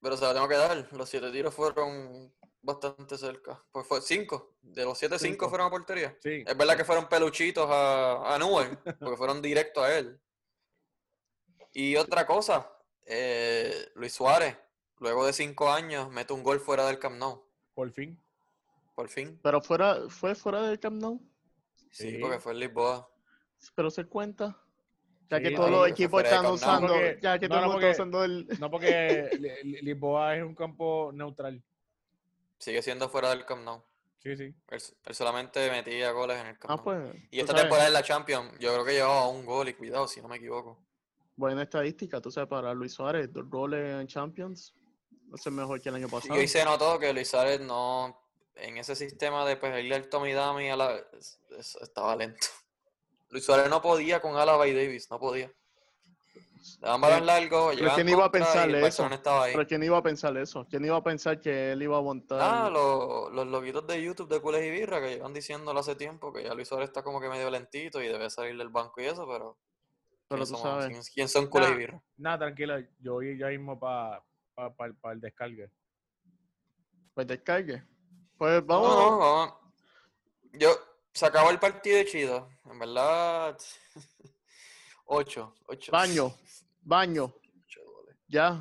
Pero 0.00 0.16
se 0.16 0.24
la 0.24 0.32
tengo 0.34 0.46
que 0.48 0.54
dar. 0.56 0.86
Los 0.92 1.08
siete 1.08 1.32
tiros 1.32 1.52
fueron 1.52 2.32
bastante 2.62 3.18
cerca. 3.18 3.60
Pues 3.72 3.84
fue 3.88 4.00
cinco. 4.00 4.54
De 4.62 4.84
los 4.84 4.96
siete, 4.96 5.18
cinco, 5.18 5.32
Cinco. 5.32 5.48
fueron 5.48 5.66
a 5.66 5.70
portería. 5.70 6.16
Sí. 6.22 6.44
Es 6.46 6.56
verdad 6.56 6.76
que 6.76 6.84
fueron 6.84 7.08
peluchitos 7.08 7.68
a, 7.68 8.32
a 8.32 8.38
Newell, 8.38 8.78
porque 9.00 9.16
fueron 9.16 9.42
directos 9.42 9.82
a 9.82 9.98
él. 9.98 10.20
Y 11.72 11.96
otra 11.96 12.26
cosa, 12.26 12.70
eh, 13.06 13.88
Luis 13.94 14.12
Suárez, 14.12 14.56
luego 14.98 15.24
de 15.26 15.32
cinco 15.32 15.70
años, 15.70 16.10
mete 16.10 16.32
un 16.32 16.42
gol 16.42 16.60
fuera 16.60 16.86
del 16.86 16.98
Camp 16.98 17.16
Nou, 17.16 17.44
Por 17.74 17.90
fin. 17.92 18.20
por 18.94 19.08
fin. 19.08 19.38
Pero 19.42 19.60
fuera, 19.60 20.08
fue 20.08 20.34
fuera 20.34 20.62
del 20.62 20.78
Camp 20.80 20.96
Nou. 21.00 21.20
Sí, 21.90 22.10
Sí. 22.12 22.18
porque 22.18 22.38
fue 22.40 22.52
en 22.52 22.58
Lisboa. 22.60 23.08
Pero 23.74 23.90
se 23.90 24.04
cuenta. 24.04 24.60
Ya 25.30 25.40
que 25.40 25.50
todos 25.50 25.70
los 25.70 25.88
equipos 25.88 26.22
están 26.22 26.46
usando. 26.46 26.88
Porque- 26.88 27.18
ya 27.20 27.38
que 27.38 27.48
no, 27.48 27.54
todo 27.56 27.58
el 27.58 27.66
no, 27.66 27.72
mundo 27.72 27.86
está 27.88 28.04
porque- 28.04 28.18
usando 28.18 28.24
el. 28.24 28.60
No 28.60 28.70
porque 28.70 29.30
Li- 29.40 29.70
Li- 29.72 29.82
Lisboa 29.82 30.36
es 30.36 30.42
un 30.44 30.54
campo 30.54 31.10
neutral. 31.12 31.62
Sigue 32.58 32.80
siendo 32.82 33.08
fuera 33.08 33.30
del 33.30 33.44
Camp 33.44 33.64
Nou. 33.64 33.82
Sí, 34.18 34.36
sí. 34.36 34.44
Él, 34.44 34.80
él 35.04 35.14
solamente 35.14 35.70
metía 35.70 36.10
goles 36.12 36.38
en 36.40 36.46
el 36.48 36.58
Camp 36.58 36.70
Ah, 36.78 36.82
pues. 36.82 37.14
Y 37.30 37.40
esta 37.40 37.52
sabes, 37.52 37.62
temporada 37.62 37.88
en 37.88 37.92
la 37.94 38.02
Champions, 38.02 38.52
yo 38.58 38.72
creo 38.72 38.84
que 38.84 38.92
llevaba 38.92 39.28
un 39.28 39.44
gol 39.44 39.68
y 39.68 39.74
cuidado, 39.74 40.06
si 40.08 40.20
no 40.20 40.28
me 40.28 40.36
equivoco. 40.36 40.78
Buena 41.36 41.62
estadística, 41.62 42.20
tú 42.20 42.30
sabes, 42.30 42.48
para 42.48 42.72
Luis 42.72 42.92
Suárez, 42.94 43.30
dos 43.32 43.48
goles 43.48 44.00
en 44.00 44.06
Champions. 44.06 44.74
No 45.28 45.36
es 45.36 45.46
mejor 45.50 45.80
que 45.82 45.88
el 45.90 45.96
año 45.96 46.06
Y 46.06 46.10
pasado. 46.10 46.34
hoy 46.34 46.48
se 46.48 46.64
notó 46.64 46.98
que 46.98 47.12
Luis 47.12 47.28
Suárez 47.28 47.60
no, 47.60 48.18
en 48.54 48.78
ese 48.78 48.96
sistema 48.96 49.44
de 49.44 49.56
pues 49.56 49.76
irle 49.82 49.96
al 49.96 50.08
Tommy 50.08 50.32
Dami 50.32 50.70
a 50.70 50.76
la 50.76 50.96
es- 51.18 51.38
es- 51.58 51.76
estaba 51.82 52.16
lento. 52.16 52.38
Luis 53.30 53.44
Suárez 53.44 53.68
no 53.68 53.82
podía 53.82 54.20
con 54.20 54.36
Álava 54.36 54.66
y 54.66 54.72
Davis, 54.74 55.10
no 55.10 55.18
podía. 55.18 55.48
Le 55.48 56.86
daban 56.88 57.00
balón 57.00 57.26
largo, 57.26 57.70
pero 57.76 57.94
¿quién 57.94 58.08
iba 58.08 58.24
a 58.24 58.28
y 58.28 58.30
pensarle 58.30 58.86
eso? 58.86 59.08
Ahí. 59.26 59.52
Pero 59.52 59.66
¿quién 59.66 59.82
iba 59.82 59.98
a 59.98 60.02
pensar 60.02 60.36
eso? 60.36 60.66
¿Quién 60.68 60.84
iba 60.84 60.96
a 60.96 61.02
pensar 61.02 61.40
que 61.40 61.72
él 61.72 61.82
iba 61.82 61.96
a 61.96 61.98
aguantar? 61.98 62.38
Ah, 62.40 62.70
los, 62.70 63.32
los 63.32 63.46
loquitos 63.46 63.86
de 63.86 64.02
YouTube 64.02 64.28
de 64.28 64.40
Cules 64.40 64.64
y 64.64 64.70
Birra 64.70 65.00
que 65.00 65.10
llevan 65.10 65.32
diciéndolo 65.32 65.78
hace 65.80 65.94
tiempo 65.96 66.32
que 66.32 66.42
ya 66.44 66.54
Luis 66.54 66.68
Suárez 66.68 66.88
está 66.88 67.02
como 67.02 67.20
que 67.20 67.28
medio 67.28 67.50
lentito 67.50 68.02
y 68.02 68.08
debe 68.08 68.30
salir 68.30 68.56
del 68.58 68.68
banco 68.68 69.00
y 69.00 69.04
eso, 69.04 69.26
pero 69.28 69.58
pero 70.28 70.44
¿quién, 70.44 70.56
tú 70.56 70.62
sabes. 70.62 70.86
¿Quién- 70.88 71.02
quién 71.14 71.28
son 71.28 71.46
Cules 71.48 71.68
y 71.68 71.72
Nah. 71.72 71.76
Birra? 71.78 72.02
Nada, 72.16 72.38
tranquila. 72.38 72.84
Yo 72.98 73.14
voy 73.14 73.38
ya 73.38 73.48
mismo 73.48 73.78
para 73.78 74.22
el 75.12 75.20
descargue. 75.20 75.70
Pues 77.14 77.26
descargue. 77.26 77.82
Pues 78.36 78.60
No, 78.64 78.66
vamos. 78.82 78.96
no, 78.96 79.18
vamos. 79.18 79.54
Yo, 80.52 80.70
se 81.12 81.26
acabó 81.26 81.50
el 81.50 81.58
partido 81.58 82.02
Chido. 82.04 82.48
En 82.70 82.78
verdad, 82.78 83.56
ocho, 85.06 85.54
ocho. 85.66 85.92
Baño, 85.92 86.34
baño, 86.82 87.24
Ocho 87.64 87.80
goles. 87.84 88.16
ya, 88.28 88.60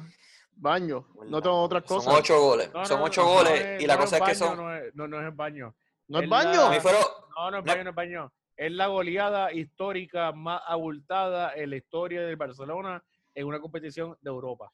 baño. 0.56 1.08
No 1.28 1.42
tengo 1.42 1.62
otras 1.62 1.84
Son 1.86 1.98
cosas. 1.98 2.14
ocho 2.20 2.40
goles. 2.42 2.72
No, 2.74 2.86
son 2.86 3.00
no, 3.00 3.06
ocho 3.06 3.22
no, 3.24 3.28
no 3.28 3.34
goles. 3.36 3.62
es- 3.62 3.84
y 3.84 3.88
la 3.88 3.96
no 3.96 4.02
cosa 4.02 4.18
es 4.18 4.24
que 4.24 4.36
son. 4.36 4.58
No 4.58 4.76
es, 4.76 4.96
no, 4.96 5.08
no 5.08 5.20
es 5.20 5.26
el 5.26 5.32
baño. 5.32 5.76
¿No 6.08 6.20
es 6.20 6.30
baño? 6.30 6.70
La- 6.72 6.82
fueron. 6.82 7.02
No, 7.36 7.52
no 7.52 7.58
es 7.60 7.66
No. 7.66 7.72
baño, 7.72 7.84
no 7.84 7.90
es 7.90 7.96
baño. 7.96 8.34
Es 8.58 8.72
la 8.72 8.88
goleada 8.88 9.52
histórica 9.52 10.32
más 10.32 10.62
abultada 10.66 11.54
en 11.56 11.70
la 11.72 11.76
historia 11.78 12.22
del 12.22 12.36
Barcelona 12.38 13.04
en 13.34 13.48
una 13.48 13.60
competición 13.60 14.18
de 14.22 14.30
Europa. 14.30 14.72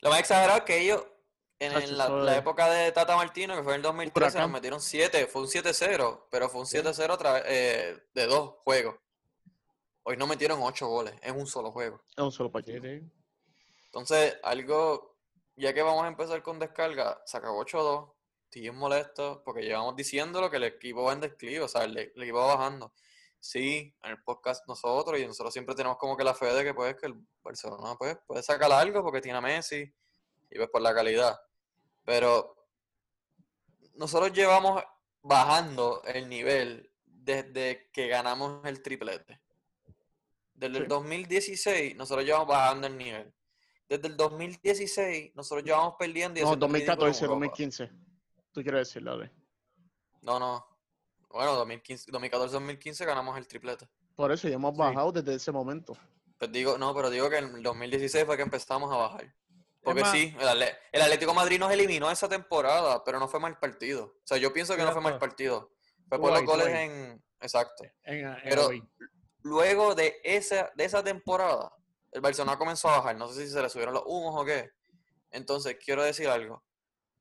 Lo 0.00 0.10
más 0.10 0.20
exagerado 0.20 0.58
es 0.58 0.64
que 0.64 0.80
ellos, 0.80 1.04
en, 1.58 1.72
en 1.72 1.98
la, 1.98 2.36
época 2.36 2.68
de 2.70 2.90
Tata 2.92 3.14
Martino, 3.14 3.54
que 3.54 3.62
fue 3.62 3.72
en 3.74 3.76
el 3.76 3.82
2013, 3.82 4.38
nos 4.40 4.50
metieron 4.50 4.80
siete. 4.80 5.26
Fue 5.26 5.42
un 5.42 5.48
7-0, 5.48 6.26
pero 6.30 6.48
fue 6.48 6.60
un 6.62 6.66
7-0 6.66 7.10
otra 7.10 7.34
vez, 7.34 7.44
eh, 7.46 8.02
de 8.14 8.26
dos 8.26 8.54
juegos. 8.64 8.96
Hoy 10.04 10.16
nos 10.16 10.28
metieron 10.28 10.58
ocho 10.62 10.88
goles 10.88 11.14
en 11.22 11.36
un 11.38 11.46
solo 11.46 11.70
juego. 11.70 12.02
Es 12.16 12.24
un 12.24 12.32
solo 12.32 12.48
Sí, 12.48 12.52
partido. 12.52 12.82
sí. 12.82 13.00
Entonces, 13.84 14.38
algo, 14.42 15.14
ya 15.54 15.72
que 15.72 15.82
vamos 15.82 16.02
a 16.04 16.08
empezar 16.08 16.42
con 16.42 16.58
descarga, 16.58 17.22
se 17.26 17.36
acabó 17.36 17.62
8-2, 17.64 18.12
estoy 18.60 18.70
molesto 18.70 19.42
porque 19.44 19.62
llevamos 19.62 19.96
diciéndolo 19.96 20.50
que 20.50 20.58
el 20.58 20.64
equipo 20.64 21.04
va 21.04 21.14
en 21.14 21.20
declive, 21.20 21.60
o 21.62 21.68
sea, 21.68 21.84
el, 21.84 21.96
el 21.96 22.22
equipo 22.22 22.38
va 22.38 22.56
bajando. 22.56 22.92
Sí, 23.40 23.92
en 24.02 24.10
el 24.10 24.22
podcast 24.22 24.68
nosotros, 24.68 25.18
y 25.18 25.26
nosotros 25.26 25.52
siempre 25.52 25.74
tenemos 25.74 25.96
como 25.98 26.16
que 26.16 26.22
la 26.22 26.34
fe 26.34 26.46
de 26.52 26.62
que 26.62 26.74
pues 26.74 26.94
que 26.96 27.06
el 27.06 27.14
Barcelona 27.42 27.96
pues, 27.98 28.16
puede 28.26 28.42
sacar 28.42 28.70
algo 28.70 29.02
porque 29.02 29.20
tiene 29.20 29.38
a 29.38 29.40
Messi 29.40 29.92
y 30.50 30.56
pues 30.56 30.68
por 30.68 30.80
la 30.82 30.94
calidad. 30.94 31.40
Pero 32.04 32.68
nosotros 33.94 34.32
llevamos 34.32 34.82
bajando 35.22 36.02
el 36.04 36.28
nivel 36.28 36.92
desde 37.04 37.90
que 37.92 38.06
ganamos 38.08 38.64
el 38.66 38.80
triplete. 38.82 39.40
Desde 40.54 40.76
el 40.78 40.82
Sí. 40.84 40.88
2016 40.88 41.96
nosotros 41.96 42.24
llevamos 42.24 42.46
bajando 42.48 42.86
el 42.86 42.96
nivel. 42.96 43.34
Desde 43.88 44.06
el 44.06 44.16
2016 44.16 45.34
nosotros 45.34 45.64
llevamos 45.64 45.94
perdiendo 45.98 46.38
y 46.38 46.42
No, 46.42 46.48
haciendo 46.50 46.66
el 46.66 46.72
ridículo 46.74 47.06
en 47.06 47.12
2014, 47.12 47.24
Europa. 47.24 47.40
2015. 47.40 48.11
Tú 48.52 48.62
quieres 48.62 48.88
decir, 48.88 49.02
dale. 49.04 49.30
No, 50.22 50.38
no. 50.38 50.64
Bueno, 51.30 51.54
2015, 51.56 52.10
2014-2015 52.12 53.06
ganamos 53.06 53.36
el 53.38 53.46
triplete. 53.46 53.88
Por 54.14 54.30
eso 54.30 54.48
ya 54.48 54.54
hemos 54.56 54.74
Sí. 54.74 54.78
bajado 54.78 55.12
desde 55.12 55.34
ese 55.34 55.50
momento. 55.52 55.96
Pues 56.38 56.52
digo, 56.52 56.76
no, 56.76 56.94
pero 56.94 57.08
digo 57.10 57.30
que 57.30 57.38
en 57.38 57.56
el 57.56 57.62
2016 57.62 58.24
fue 58.26 58.36
que 58.36 58.42
empezamos 58.42 58.92
a 58.92 58.96
bajar. 58.96 59.34
Porque 59.82 60.02
más- 60.02 60.12
sí, 60.12 60.36
el, 60.92 61.02
Atlético 61.02 61.34
Madrid 61.34 61.58
nos 61.58 61.72
eliminó 61.72 62.10
esa 62.10 62.28
temporada, 62.28 63.02
pero 63.04 63.18
no 63.18 63.26
fue 63.26 63.40
mal 63.40 63.58
partido. 63.58 64.04
O 64.04 64.20
sea, 64.26 64.36
yo 64.38 64.52
pienso 64.52 64.76
que 64.76 64.82
no 64.82 64.92
fue 64.92 65.00
mal 65.00 65.18
partido. 65.18 65.72
Fue 66.08 66.20
por 66.20 66.32
los 66.32 66.44
goles 66.44 66.68
en... 66.68 67.24
Exacto. 67.40 67.84
En, 68.04 68.26
en 68.26 68.36
Pero- 68.44 68.66
hoy. 68.68 68.82
Luego 69.44 69.96
de 69.96 70.20
esa, 70.22 70.70
de 70.76 70.84
esa 70.84 71.02
temporada, 71.02 71.74
el 72.12 72.20
Barcelona 72.20 72.56
comenzó 72.56 72.88
a 72.90 72.98
bajar. 72.98 73.16
No 73.16 73.26
sé 73.32 73.44
si 73.46 73.52
se 73.52 73.60
le 73.60 73.68
subieron 73.68 73.94
los 73.94 74.04
humos 74.06 74.40
o 74.40 74.44
qué. 74.44 74.70
Entonces, 75.30 75.76
quiero 75.84 76.04
decir 76.04 76.28
algo. 76.28 76.62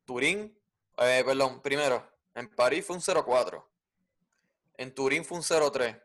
Turín, 0.05 0.55
eh, 0.97 1.23
perdón, 1.25 1.61
primero, 1.61 2.09
en 2.35 2.49
París 2.53 2.85
fue 2.85 2.95
un 2.95 3.01
0-4. 3.01 3.63
En 4.77 4.93
Turín 4.95 5.23
fue 5.25 5.37
un 5.37 5.43
0-3. 5.43 6.01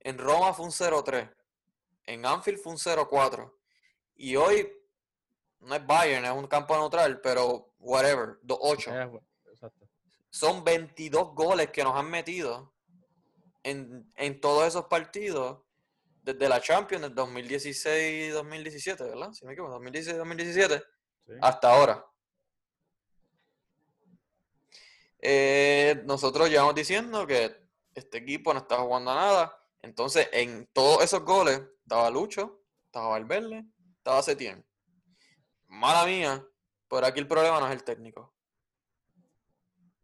En 0.00 0.18
Roma 0.18 0.52
fue 0.52 0.66
un 0.66 0.72
0-3. 0.72 1.34
En 2.06 2.26
Anfield 2.26 2.58
fue 2.58 2.72
un 2.72 2.78
0-4. 2.78 3.52
Y 4.16 4.36
hoy, 4.36 4.70
no 5.60 5.74
es 5.74 5.86
Bayern, 5.86 6.24
es 6.24 6.32
un 6.32 6.46
campo 6.46 6.76
neutral, 6.76 7.20
pero 7.20 7.74
whatever, 7.78 8.38
2-8 8.42 8.88
Eh, 9.02 9.06
bueno, 9.06 9.26
exacto. 9.46 9.88
son 10.30 10.62
22 10.64 11.34
goles 11.34 11.70
que 11.70 11.82
nos 11.82 11.96
han 11.96 12.10
metido 12.10 12.74
en, 13.62 14.12
en 14.16 14.40
todos 14.40 14.66
esos 14.66 14.86
partidos 14.86 15.62
desde 16.22 16.48
la 16.48 16.60
Champions 16.60 17.02
del 17.02 17.14
2016-2017, 17.14 18.98
¿verdad? 18.98 19.32
Si 19.32 19.44
no 19.44 19.48
me 19.48 19.52
equivoco, 19.54 19.80
2016-2017 19.80 20.84
Sí. 21.26 21.32
hasta 21.40 21.70
ahora. 21.70 22.04
Eh, 25.26 26.02
nosotros 26.04 26.50
llevamos 26.50 26.74
diciendo 26.74 27.26
que 27.26 27.56
este 27.94 28.18
equipo 28.18 28.52
no 28.52 28.60
está 28.60 28.76
jugando 28.76 29.10
a 29.10 29.14
nada. 29.14 29.58
Entonces, 29.80 30.28
en 30.32 30.68
todos 30.74 31.02
esos 31.02 31.24
goles 31.24 31.62
estaba 31.82 32.10
Lucho, 32.10 32.60
estaba 32.84 33.08
Valverde, 33.08 33.64
estaba 33.96 34.22
Setién. 34.22 34.62
Mala 35.66 36.04
mía, 36.04 36.46
pero 36.90 37.06
aquí 37.06 37.20
el 37.20 37.26
problema 37.26 37.58
no 37.58 37.66
es 37.66 37.72
el 37.72 37.84
técnico. 37.84 38.34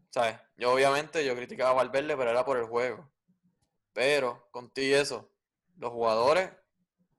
¿Sabes? 0.09 0.39
Yo 0.57 0.73
obviamente 0.73 1.23
yo 1.23 1.37
criticaba 1.37 1.71
a 1.71 1.75
Valverde, 1.75 2.17
pero 2.17 2.31
era 2.31 2.43
por 2.43 2.57
el 2.57 2.65
juego. 2.65 3.13
Pero, 3.93 4.49
contigo 4.51 4.97
y 4.97 5.01
eso, 5.01 5.31
los 5.77 5.91
jugadores, 5.91 6.51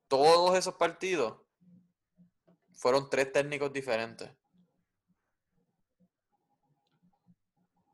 todos 0.07 0.57
esos 0.57 0.73
partidos, 0.73 1.39
fueron 2.73 3.11
tres 3.11 3.31
técnicos 3.31 3.71
diferentes. 3.71 4.31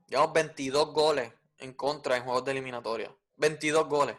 Llevamos 0.07 0.33
22 0.33 0.93
goles 0.93 1.31
en 1.59 1.73
contra 1.73 2.17
en 2.17 2.23
juegos 2.23 2.43
de 2.45 2.51
eliminatoria. 2.51 3.13
22 3.35 3.87
goles. 3.87 4.15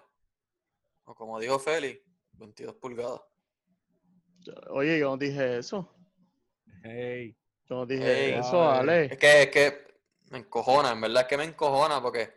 O 1.04 1.14
como 1.14 1.38
dijo 1.40 1.58
Félix, 1.58 2.00
22 2.32 2.74
pulgadas. 2.76 3.20
Oye, 4.70 4.98
yo 4.98 5.10
no 5.10 5.16
dije 5.16 5.58
eso. 5.58 5.94
Hey. 6.82 7.36
Yo 7.68 7.76
no 7.76 7.86
dije 7.86 8.38
eso, 8.38 8.70
Ay. 8.70 8.78
Ale. 8.80 9.04
Es 9.06 9.18
que, 9.18 9.42
es 9.42 9.48
que 9.50 9.88
Me 10.30 10.38
encojona, 10.38 10.90
en 10.92 11.00
verdad 11.00 11.22
es 11.22 11.28
que 11.28 11.36
me 11.38 11.44
encojona 11.44 12.02
porque 12.02 12.34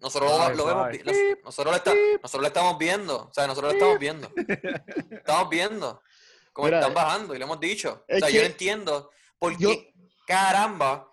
nosotros 0.00 0.30
lo- 0.30 0.54
lo, 0.54 0.66
vemos, 0.66 0.88
nos- 1.04 1.16
nosotros, 1.44 1.72
lo 1.72 1.76
está- 1.76 1.94
nosotros 2.22 2.40
lo 2.42 2.46
estamos 2.48 2.78
viendo, 2.78 3.24
o 3.28 3.32
sea, 3.32 3.46
nosotros 3.46 3.72
lo 3.72 3.78
estamos 3.78 3.98
viendo. 3.98 4.30
Estamos 5.10 5.48
viendo 5.50 6.02
cómo 6.54 6.66
Mira, 6.68 6.78
están 6.80 6.94
bajando 6.94 7.34
y 7.34 7.38
lo 7.38 7.44
hemos 7.44 7.60
dicho. 7.60 8.04
O 8.08 8.18
sea, 8.18 8.30
yo 8.30 8.40
no 8.40 8.46
entiendo 8.46 9.10
por 9.38 9.56
yo- 9.58 9.68
qué 9.70 9.92
caramba, 10.26 11.10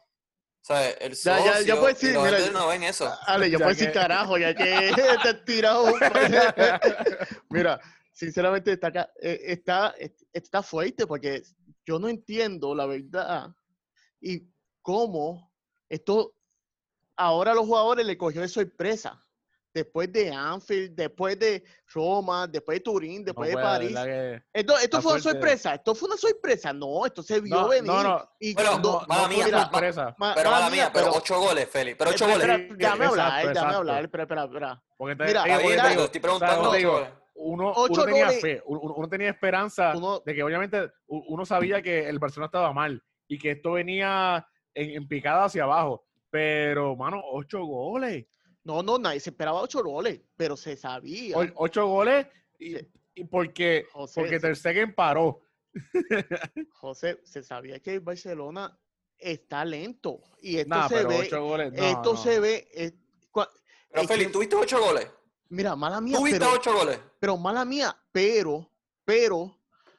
el 0.69 1.13
Ya, 1.13 1.37
socio 1.37 1.51
ya, 1.53 1.61
ya 1.61 1.79
puedes 1.79 2.01
y 2.03 2.07
decir, 2.07 2.19
los 2.21 2.31
mira, 2.31 2.51
no 2.51 2.67
ven 2.67 2.83
eso. 2.83 3.11
Ale, 3.27 3.49
yo 3.49 3.59
Ya 3.59 3.65
puedo 3.65 3.75
decir 3.75 3.87
que- 3.87 3.93
carajo, 3.99 4.37
ya 4.37 4.55
que 4.55 4.63
te 5.23 5.29
has 5.29 5.45
tirado. 5.45 5.85
Mira, 7.49 7.79
sinceramente 8.11 8.71
está, 8.73 8.87
acá- 8.87 9.11
eh, 9.21 9.39
está, 9.45 9.93
está 10.31 10.63
fuerte 10.63 11.05
porque 11.07 11.43
yo 11.85 11.99
no 11.99 12.07
entiendo 12.07 12.73
la 12.75 12.85
verdad 12.85 13.49
y 14.21 14.47
cómo 14.81 15.51
esto 15.89 16.33
ahora 17.15 17.51
a 17.51 17.55
los 17.55 17.65
jugadores 17.65 18.05
le 18.05 18.17
cogió 18.17 18.41
de 18.41 18.47
sorpresa. 18.47 19.19
Después 19.73 20.11
de 20.13 20.31
Anfield, 20.31 20.91
después 20.95 21.39
de 21.39 21.63
Roma, 21.91 22.45
después 22.45 22.77
de 22.77 22.81
Turín, 22.81 23.21
No 23.21 23.25
después 23.25 23.49
de 23.49 23.55
París. 23.55 23.91
¿verdad 23.93 24.05
que- 24.05 24.43
Esto, 24.53 24.73
fue 24.75 24.83
una 24.85 25.01
fuerte. 25.01 25.21
sorpresa. 25.31 25.73
Esto 25.73 25.95
fue 25.95 26.07
una 26.09 26.17
sorpresa. 26.17 26.73
No, 26.73 27.05
esto 27.07 27.23
se 27.23 27.41
vio 27.41 27.55
No, 27.55 27.67
venir. 27.69 27.83
no, 27.91 28.03
no. 28.03 28.29
Y 28.39 28.53
Bueno, 28.53 28.69
cuando- 28.69 28.91
no, 29.01 29.07
mala 29.07 29.27
mía, 29.27 29.45
mira, 29.45 29.57
ma- 29.57 29.63
sorpresa. 29.71 30.15
ma- 30.19 30.35
Pero 30.35 30.49
mala 30.51 30.61
mala 30.65 30.75
mía, 30.75 30.91
pero 30.93 31.05
pero- 31.07 31.17
ocho 31.17 31.39
goles, 31.39 31.67
Feli. 31.69 31.95
Pero 31.95 32.11
ocho 32.11 32.27
goles. 32.27 32.39
déjame 32.77 33.05
hablar, 33.05 33.47
déjame 33.47 33.73
hablar. 33.73 34.03
Espera, 34.03 34.23
espera, 34.23 34.43
espera. 34.43 34.83
Porque 34.95 35.15
te, 35.15 35.23
Mira, 35.25 35.43
te 35.43 35.49
pero 35.49 35.69
digo, 35.69 35.81
te 35.81 36.03
estoy 36.03 36.21
preguntando 36.21 36.69
te 36.71 36.77
digo, 36.77 37.07
uno, 37.35 37.71
Ocho 37.75 37.93
uno 37.93 38.05
tenía 38.05 38.25
goles. 38.25 38.41
fe, 38.41 38.61
uno, 38.67 38.79
uno 38.95 39.09
tenía 39.09 39.29
esperanza 39.31 39.93
Uno- 39.97 40.19
de 40.23 40.35
que 40.35 40.43
obviamente 40.43 40.91
uno 41.07 41.45
sabía 41.47 41.81
que 41.81 42.07
el 42.07 42.19
Barcelona 42.19 42.45
estaba 42.45 42.71
mal 42.73 43.01
y 43.27 43.39
que 43.39 43.51
esto 43.51 43.71
venía 43.71 44.47
en, 44.75 44.91
en 44.91 45.07
picada 45.07 45.45
hacia 45.45 45.63
abajo. 45.63 46.05
Pero, 46.29 46.95
mano, 46.95 47.21
ocho 47.31 47.63
goles. 47.65 48.25
No, 48.63 48.81
no, 48.81 48.97
nadie 48.97 49.19
se 49.19 49.29
esperaba 49.31 49.61
ocho 49.61 49.83
goles, 49.83 50.21
pero 50.37 50.55
se 50.55 50.75
sabía. 50.77 51.37
O- 51.37 51.45
ocho 51.55 51.85
goles 51.87 52.27
y, 52.57 52.75
Sí. 52.77 52.87
y 53.15 53.23
porque, 53.25 53.85
José, 53.91 54.21
porque. 54.21 54.39
Ter 54.39 54.55
Stegen 54.55 54.93
paró. 54.95 55.41
José, 56.71 57.19
se 57.23 57.43
sabía 57.43 57.79
que 57.79 57.93
el 57.95 57.99
Barcelona 57.99 58.77
está 59.17 59.65
lento. 59.65 60.21
Y 60.41 60.57
esto 60.57 60.69
Nada, 60.69 60.89
se 60.89 60.95
pero 60.95 61.09
ve, 61.09 61.19
ocho 61.19 61.43
goles. 61.43 61.73
No, 61.73 61.83
esto 61.83 62.13
no. 62.13 62.17
se 62.17 62.39
ve. 62.39 62.67
eh, 62.73 62.91
cua- 63.31 63.49
Pero 63.89 64.01
es 64.03 64.07
Feli, 64.07 64.25
que- 64.25 64.31
¿tuviste 64.31 64.55
ocho 64.55 64.79
goles? 64.79 65.07
mira, 65.49 65.75
mala 65.75 66.01
mía, 66.01 66.17
¿Tuviste 66.17 66.39
pero, 66.39 66.51
ocho 66.53 66.73
goles? 66.73 66.99
pero 67.19 67.37
mala 67.37 67.63
mía, 67.65 67.95
pero, 68.11 68.67
pero, 69.05 69.55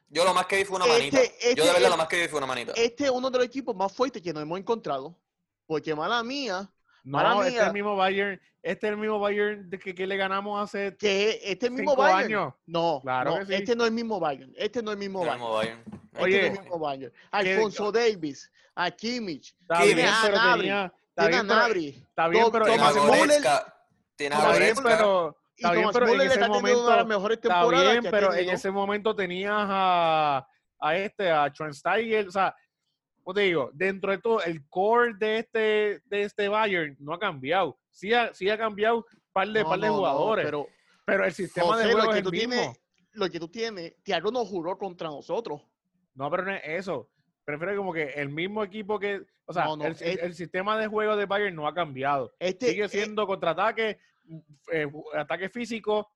Yo 0.08 0.24
lo 0.24 0.32
más 0.34 0.46
que 0.46 0.56
vi 0.56 0.64
fue 0.64 0.76
una 0.76 0.86
Este- 0.86 0.98
manita. 0.98 1.16
Yo 1.18 1.22
de 1.22 1.50
este 1.50 1.62
verdad 1.72 1.90
lo 1.90 1.96
más 1.96 2.08
que 2.08 2.20
vi 2.22 2.28
fue 2.28 2.38
una 2.38 2.46
manita. 2.46 2.72
este 2.76 3.04
es 3.04 3.10
uno 3.10 3.30
de 3.30 3.38
los 3.38 3.46
equipos 3.46 3.74
más 3.74 3.92
fuertes 3.92 4.22
que 4.22 4.32
nos 4.32 4.42
hemos 4.42 4.58
encontrado. 4.58 5.16
Porque 5.66 5.94
mala 5.94 6.22
mía, 6.22 6.70
Mala 7.04 7.28
No, 7.34 7.42
este 7.44 7.58
es 7.60 7.66
el 7.66 7.72
mismo 7.72 7.96
Bayern. 7.96 8.40
Este 8.62 8.86
es 8.86 8.90
el 8.92 8.96
mismo 8.98 9.18
Bayern 9.18 9.68
de 9.68 9.78
que, 9.78 9.94
que 9.94 10.06
le 10.06 10.16
ganamos 10.16 10.62
hace 10.62 10.96
que 10.96 11.38
este 11.44 11.68
mismo 11.70 11.90
cinco 11.92 12.02
Bayern. 12.02 12.24
años. 12.24 12.54
No, 12.66 13.00
Claro 13.02 13.30
no, 13.32 13.38
que 13.40 13.46
sí. 13.46 13.54
este 13.54 13.76
no 13.76 13.84
es 13.84 13.88
el 13.88 13.94
mismo 13.94 14.18
Bayern. 14.18 14.52
Este 14.56 14.82
no 14.82 14.90
es 14.90 14.94
el 14.94 14.98
mismo 15.00 15.20
Bayern. 15.20 15.38
mismo 15.38 15.52
Bayern. 15.54 15.80
Este 15.80 15.90
no 15.90 16.18
es 16.18 16.22
Oye, 16.24 16.46
el 16.46 16.52
mismo 16.52 16.78
Bayern. 16.78 17.12
Alfonso 17.30 17.92
Davis, 17.92 18.50
a 18.74 18.90
Kimmich, 18.90 19.54
Está 19.60 19.82
bien, 19.84 19.98
Gnabry, 19.98 20.60
tenía... 20.60 20.92
Está 21.16 21.22
tiene 21.28 21.36
a 21.36 21.42
bien, 21.42 21.46
Nabri. 21.46 21.88
está 22.08 22.28
bien, 22.28 22.46
pero 22.50 22.64
Tiene 22.64 22.82
a 22.82 22.90
Thomas 22.92 22.96
ese- 23.12 23.22
Müller-. 23.22 23.64
Tiene 24.16 24.34
a 24.34 24.38
está 24.38 24.58
bien, 24.58 24.74
pero... 24.82 25.36
Y 25.56 25.62
Está 25.62 25.70
bien, 25.70 25.82
Thomas 25.82 25.94
pero 25.94 26.06
en 26.14 26.20
ese 26.20 26.26
está 26.34 26.46
teniendo 26.46 26.58
una 26.58 26.70
de 26.70 26.74
las 26.74 26.86
momento... 26.88 27.06
mejores 27.06 27.36
Está 27.38 27.48
temporadas 27.54 27.90
bien, 27.90 28.02
que 28.02 28.08
ha 28.08 28.10
pero 28.10 28.34
en 28.34 28.48
ese 28.50 28.70
momento 28.72 29.14
tenías 29.14 29.52
a, 29.56 30.48
a 30.80 30.96
este, 30.96 31.30
a 31.30 31.48
Schweinsteiger, 31.50 32.26
o 32.28 32.30
sea, 32.32 32.56
como 33.24 33.34
te 33.34 33.40
digo, 33.40 33.70
dentro 33.72 34.12
de 34.12 34.18
todo, 34.18 34.42
el 34.42 34.68
core 34.68 35.14
de 35.18 35.38
este, 35.38 36.00
de 36.04 36.22
este 36.22 36.46
Bayern 36.48 36.94
no 37.00 37.14
ha 37.14 37.18
cambiado. 37.18 37.78
Sí 37.90 38.12
ha, 38.12 38.32
sí 38.34 38.50
ha 38.50 38.58
cambiado 38.58 38.98
un 38.98 39.04
par 39.32 39.48
de, 39.48 39.62
No, 39.62 39.68
par 39.70 39.80
de 39.80 39.86
no, 39.86 39.92
no, 39.92 39.98
jugadores, 39.98 40.44
pero, 40.44 40.68
pero 41.06 41.24
el 41.24 41.32
sistema 41.32 41.68
José, 41.68 41.86
de 41.86 41.92
lo 41.92 41.92
juego 42.00 42.12
que 42.12 42.18
es 42.18 42.22
tú 42.22 42.28
el 42.28 42.32
mismo. 42.36 42.52
tienes, 42.52 42.80
lo 43.12 43.30
que 43.30 43.40
tú 43.40 43.48
tienes, 43.48 43.94
Thiago 44.02 44.30
no 44.30 44.44
juró 44.44 44.76
contra 44.76 45.08
nosotros. 45.08 45.62
No, 46.14 46.30
pero 46.30 46.44
no 46.44 46.52
es 46.54 46.62
eso. 46.64 47.08
Prefiero 47.44 47.76
como 47.76 47.92
que 47.92 48.04
el 48.10 48.28
mismo 48.28 48.62
equipo 48.62 48.98
que, 48.98 49.22
o 49.46 49.52
sea, 49.52 49.66
el, 49.82 49.92
es- 49.92 50.02
el 50.02 50.34
sistema 50.34 50.78
de 50.78 50.86
juego 50.86 51.16
de 51.16 51.26
Bayern 51.26 51.56
no 51.56 51.66
ha 51.66 51.74
cambiado. 51.74 52.34
Este, 52.38 52.68
Sigue 52.70 52.88
siendo 52.88 53.26
contraataque, 53.26 53.98
eh, 54.72 54.86
ataque 55.14 55.48
físico 55.48 56.10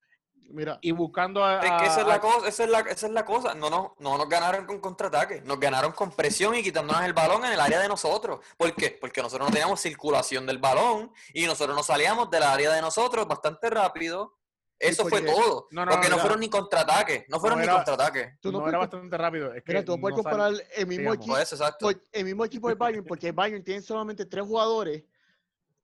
mira, 0.49 0.79
y 0.83 0.91
buscando 0.93 1.45
a, 1.45 1.61
Es 1.61 1.71
que 1.81 1.87
esa 1.87 2.01
es 2.03 2.07
la 2.07 2.21
cosa, 2.21 2.49
esa 2.49 2.65
es 2.65 2.71
la, 2.71 2.81
esa 2.81 3.07
es 3.07 3.13
la 3.13 3.25
cosa. 3.25 3.55
No, 3.55 3.71
no, 3.71 3.95
no 3.99 4.19
nos 4.19 4.29
ganaron 4.29 4.67
con 4.67 4.81
contraataque, 4.81 5.41
nos 5.43 5.59
ganaron 5.61 5.93
con 5.93 6.11
presión 6.11 6.55
y 6.55 6.63
quitándonos 6.63 7.03
el 7.05 7.13
balón 7.13 7.45
en 7.45 7.53
el 7.53 7.61
área 7.61 7.79
de 7.81 7.89
nosotros. 7.89 8.41
¿Por 8.57 8.75
qué? 8.75 8.97
Porque 9.01 9.23
nosotros 9.23 9.49
no 9.49 9.53
teníamos 9.53 9.81
circulación 9.81 10.47
del 10.47 10.59
balón 10.59 11.13
y 11.33 11.47
nosotros 11.47 11.77
nos 11.77 11.87
salíamos 11.87 12.31
del 12.31 12.43
área 12.43 12.71
de 12.73 12.81
nosotros 12.81 13.27
bastante 13.29 13.71
rápido. 13.71 14.35
Eso 14.81 15.03
fue 15.03 15.23
porque- 15.23 15.33
todo. 15.33 15.67
No, 15.73 15.85
no, 15.85 15.91
porque 15.91 16.09
no 16.09 16.19
fueron 16.19 16.39
ni 16.39 16.49
contraataques, 16.49 17.25
no 17.29 17.41
fueron 17.41 17.59
No 17.59 17.65
ni 17.67 17.73
contraataques. 17.73 18.39
tú 18.41 18.53
no, 18.53 18.61
no 18.61 18.69
era 18.69 18.79
puedes- 18.79 18.93
bastante 18.93 19.17
rápido. 19.19 19.53
Es 19.53 19.65
que 19.65 19.73
mira, 19.73 19.85
tú 19.85 19.97
no 19.97 20.01
puedes 20.01 20.15
comparar 20.17 20.53
el 20.77 20.87
mismo 20.87 21.15
equipo, 21.15 21.35
Pues 21.35 21.55
por- 21.81 22.01
el 22.13 22.25
mismo 22.25 22.45
equipo 22.45 22.69
del 22.69 22.77
Bayern, 22.77 23.05
porque 23.05 23.27
el 23.29 23.33
Bayern 23.33 23.65
tiene 23.65 23.83
solamente 23.83 24.25
tres 24.27 24.45
jugadores 24.47 25.03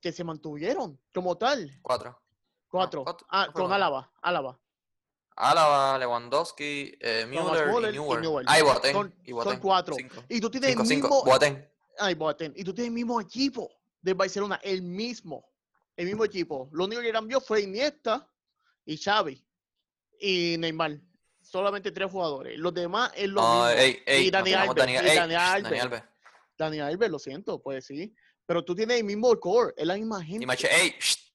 que 0.01 0.13
se 0.13 0.23
mantuvieron 0.23 0.97
como 1.13 1.37
tal. 1.37 1.77
Cuatro. 1.83 2.21
Cuatro. 2.79 3.05
cuatro, 3.05 3.27
Ah, 3.31 3.47
no 3.47 3.53
con 3.53 3.63
fueron. 3.63 3.73
Álava, 3.73 4.13
Álava. 4.23 4.61
Álava, 5.37 5.99
Lewandowski, 5.99 6.97
eh, 7.01 7.27
Müller 7.27 7.67
Müller 7.69 7.93
y 7.93 7.97
y 7.97 8.01
Neuer. 8.01 8.21
Neuer. 8.21 8.47
Ah, 8.49 8.59
y 8.59 8.63
Boateng. 8.63 8.93
Son- 8.93 9.15
y 9.25 9.29
son 9.31 9.35
Boateng. 9.37 9.61
cuatro. 9.61 9.95
Cinco. 9.97 10.25
Y 10.29 10.41
tú 10.41 10.51
tienes 10.51 10.71
Cinco, 10.71 10.83
el 10.83 10.89
cinco. 10.89 11.09
mismo, 11.09 11.25
Boateng. 11.25 11.69
Ay, 11.99 12.15
Boateng. 12.15 12.53
Y 12.57 12.65
tú 12.65 12.73
tienes 12.75 12.89
el 12.89 12.95
mismo 12.95 13.21
equipo 13.21 13.71
de 14.01 14.15
Barcelona, 14.15 14.61
el 14.63 14.83
mismo, 14.83 15.45
el 15.97 16.07
mismo 16.07 16.25
equipo. 16.25 16.69
Lo 16.73 16.85
único 16.85 17.01
que 17.03 17.13
cambió 17.13 17.41
fue 17.41 17.63
Iniesta 17.63 18.29
y 18.85 18.97
Xavi 18.97 19.45
y 20.21 20.57
Neymar. 20.59 20.99
Solamente 21.43 21.91
tres 21.93 22.11
jugadores. 22.11 22.59
Los 22.59 22.73
demás 22.73 23.13
es 23.15 23.29
lo 23.29 23.41
No, 23.43 23.65
mismo. 23.67 23.69
ey, 23.81 24.03
ey, 24.07 24.27
y 24.27 24.31
Dani 24.31 24.51
no 24.53 24.59
Alves. 24.61 24.75
Dani, 24.77 24.93
y 24.93 24.97
Dani 24.97 25.35
Alves. 25.35 25.63
Dani 25.71 25.79
Alves. 25.81 26.03
Dani 26.57 26.81
Alves, 26.81 27.11
lo 27.11 27.19
siento, 27.19 27.61
pues 27.61 27.85
sí. 27.87 28.15
Pero 28.47 28.65
tú 28.65 28.75
tienes 28.75 28.99
el 28.99 29.05
mismo 29.05 29.39
core, 29.41 29.75
es 29.77 29.87
la 29.87 29.95
misma 29.95 30.23
Y 30.23 30.27
gente. 30.27 30.47
Mache, 30.47 30.69
ey, 30.75 30.95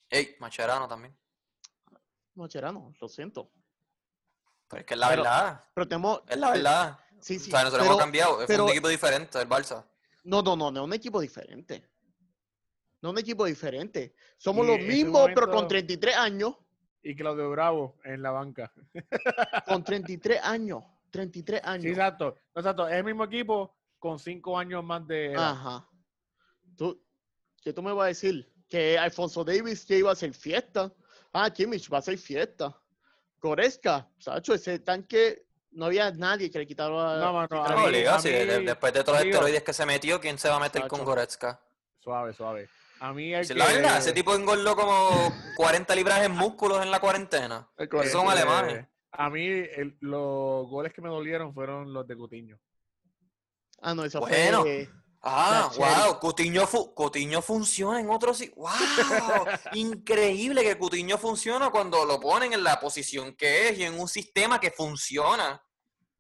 ey, 0.10 0.36
Macherano 0.39 0.88
también. 0.88 1.15
Macherano, 2.36 2.94
lo 3.00 3.10
siento. 3.10 3.52
Pero 4.68 4.82
es 4.82 4.86
que 4.86 4.94
es 4.94 5.00
la 5.00 5.10
Pero- 5.10 5.24
verdad. 5.24 5.63
Pero 5.74 5.88
tenemos. 5.88 6.22
Es 6.28 6.38
la 6.38 6.52
verdad. 6.52 7.00
Sí, 7.20 7.38
sí. 7.39 7.50
o 7.50 7.52
sea, 7.52 7.63
nosotros 7.63 7.82
pero- 7.84 7.92
hemos 7.94 8.02
cambiado. 8.04 8.42
Es 8.42 8.48
pero- 8.48 8.65
un 8.65 8.72
equipo 8.72 8.88
diferente 8.88 9.38
del 9.38 9.50
Barça. 9.50 9.86
No, 10.24 10.42
no, 10.42 10.56
no, 10.56 10.72
no 10.72 10.82
es 10.82 10.86
un 10.86 10.94
equipo 10.94 11.20
diferente. 11.22 11.89
No 13.02 13.10
es 13.10 13.13
un 13.13 13.20
equipo 13.20 13.46
diferente. 13.46 14.13
Somos 14.38 14.65
Y 14.65 14.68
los 14.70 14.80
mismos, 14.80 15.30
pero 15.34 15.50
con 15.50 15.68
33 15.68 16.15
años. 16.15 16.56
Y 17.02 17.15
Claudio 17.15 17.50
Bravo 17.50 17.98
en 18.04 18.22
la 18.22 18.32
banca. 18.32 18.74
Con 19.65 19.84
33 19.86 20.42
años. 20.44 20.84
33 21.12 21.62
años. 21.63 21.84
Sí, 21.84 21.89
exacto. 21.89 22.36
Exacto. 22.54 22.88
Es 22.89 22.96
el 22.96 23.06
mismo 23.06 23.24
equipo 23.24 23.74
con 24.00 24.20
cinco 24.20 24.58
años 24.60 24.84
más 24.84 25.08
de 25.08 25.32
edad. 25.32 25.52
Ajá. 25.52 25.89
¿Tú, 26.76 27.02
¿Qué 27.63 27.72
tú 27.72 27.82
me 27.82 27.94
vas 27.94 28.04
a 28.04 28.08
decir? 28.08 28.52
Que 28.68 28.98
Alfonso 28.98 29.46
Davis 29.46 29.86
que 29.86 29.98
iba 29.98 30.10
a 30.10 30.13
hacer 30.13 30.34
fiesta. 30.34 30.94
Ah, 31.34 31.50
Kimmich 31.52 31.92
va 31.92 31.98
a 31.98 32.00
hacer 32.00 32.18
fiesta. 32.18 32.76
Goretzka, 33.42 34.08
Sacho, 34.18 34.54
ese 34.54 34.80
tanque 34.80 35.46
no 35.72 35.86
había 35.86 36.12
nadie 36.12 36.50
que 36.50 36.60
le 36.60 36.68
quitara. 36.68 36.89
No, 36.89 37.48
No, 37.48 37.89
liga, 37.89 38.20
sí, 38.20 38.28
mí- 38.30 38.34
de- 38.34 38.60
después 38.62 38.92
de 38.94 39.04
todos 39.04 39.20
los 39.20 39.28
esteroides 39.28 39.63
que 39.63 39.74
se 39.74 39.86
metió, 39.86 40.20
¿quién 40.20 40.38
se 40.38 40.50
va 40.50 40.56
a 40.58 40.60
meter 40.60 40.88
con. 40.88 41.04
Goretzka? 41.06 41.62
Suave, 42.00 42.34
suave. 42.34 42.70
A 43.02 43.13
mí 43.13 43.34
el 43.34 43.46
Si 43.46 43.54
que... 43.54 43.60
la 43.60 43.65
verdad, 43.68 43.98
ese 44.00 44.12
tipo 44.12 44.36
engordó 44.36 44.76
como 44.76 45.34
40 45.56 45.96
libras 45.96 46.22
en 46.24 46.32
músculos 46.34 46.82
en 46.84 46.92
la 46.92 47.00
cuarentena. 47.00 47.70
Esos 47.78 48.12
son 48.12 48.28
alemanes. 48.30 48.88
A 49.12 49.30
mí 49.30 49.46
el- 49.48 49.98
los 50.02 50.68
goles 50.68 50.92
que 50.94 51.02
me 51.02 51.10
dolieron 51.10 51.54
fueron 51.54 51.94
los 51.94 52.06
de 52.08 52.15
Cutiño. 52.18 52.60
Ah, 53.82 53.94
no, 53.96 54.04
esa 54.04 54.20
Bueno. 54.20 54.62
fue. 54.63 54.89
Ah, 55.21 55.69
wow, 55.75 56.19
Cutiño, 56.19 56.65
fu- 56.65 56.93
Cutiño 56.93 57.41
funciona 57.41 57.99
en 57.99 58.10
otros 58.10 58.38
sí. 58.38 58.51
Wow, 58.55 58.69
increíble 59.73 60.63
que 60.63 60.77
Cutiño 60.77 61.17
funciona 61.17 61.69
cuando 61.69 62.05
lo 62.05 62.19
ponen 62.19 62.53
en 62.53 62.63
la 62.63 62.79
posición 62.79 63.36
que 63.36 63.69
es 63.69 63.77
y 63.79 63.84
en 63.84 63.99
un 63.99 64.08
sistema 64.08 64.60
que 64.60 64.71
funciona. 64.71 65.62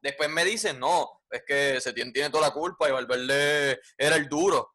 Después 0.01 0.29
me 0.29 0.43
dicen, 0.45 0.79
no, 0.79 1.09
es 1.29 1.43
que 1.45 1.79
Setién 1.81 2.11
tiene 2.11 2.29
toda 2.29 2.47
la 2.47 2.53
culpa 2.53 2.87
y 2.89 2.91
Valverde 2.91 3.79
era 3.97 4.15
el 4.15 4.27
duro. 4.27 4.73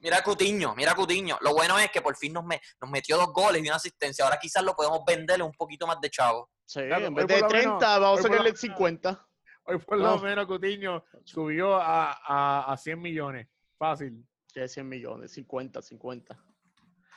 Mira 0.00 0.22
Cutiño, 0.22 0.74
mira 0.74 0.94
Cutiño. 0.94 1.36
Lo 1.42 1.52
bueno 1.52 1.78
es 1.78 1.90
que 1.90 2.00
por 2.00 2.16
fin 2.16 2.32
nos, 2.32 2.44
me- 2.44 2.60
nos 2.80 2.90
metió 2.90 3.16
dos 3.18 3.32
goles 3.32 3.62
y 3.62 3.66
una 3.66 3.76
asistencia. 3.76 4.24
Ahora 4.24 4.38
quizás 4.40 4.62
lo 4.64 4.74
podemos 4.74 5.00
venderle 5.06 5.44
un 5.44 5.52
poquito 5.52 5.86
más 5.86 6.00
de 6.00 6.10
chavo. 6.10 6.48
Sí, 6.64 6.80
Claro, 6.86 7.06
en 7.06 7.14
vez 7.14 7.26
de 7.26 7.34
por 7.34 7.42
lo 7.42 7.48
30, 7.48 7.68
menos- 7.68 8.00
vamos 8.00 8.18
a 8.20 8.22
sacarle 8.22 8.44
menos- 8.44 8.60
50. 8.60 9.26
Hoy 9.70 9.78
por 9.78 9.98
No. 9.98 10.16
lo 10.16 10.18
menos 10.20 10.46
Cutiño 10.46 11.04
subió 11.24 11.76
a, 11.76 12.12
a, 12.12 12.72
a 12.72 12.76
100 12.76 13.00
millones. 13.00 13.48
Fácil. 13.78 14.26
Que 14.52 14.66
100 14.66 14.88
millones, 14.88 15.32
50, 15.32 15.80
50. 15.80 16.44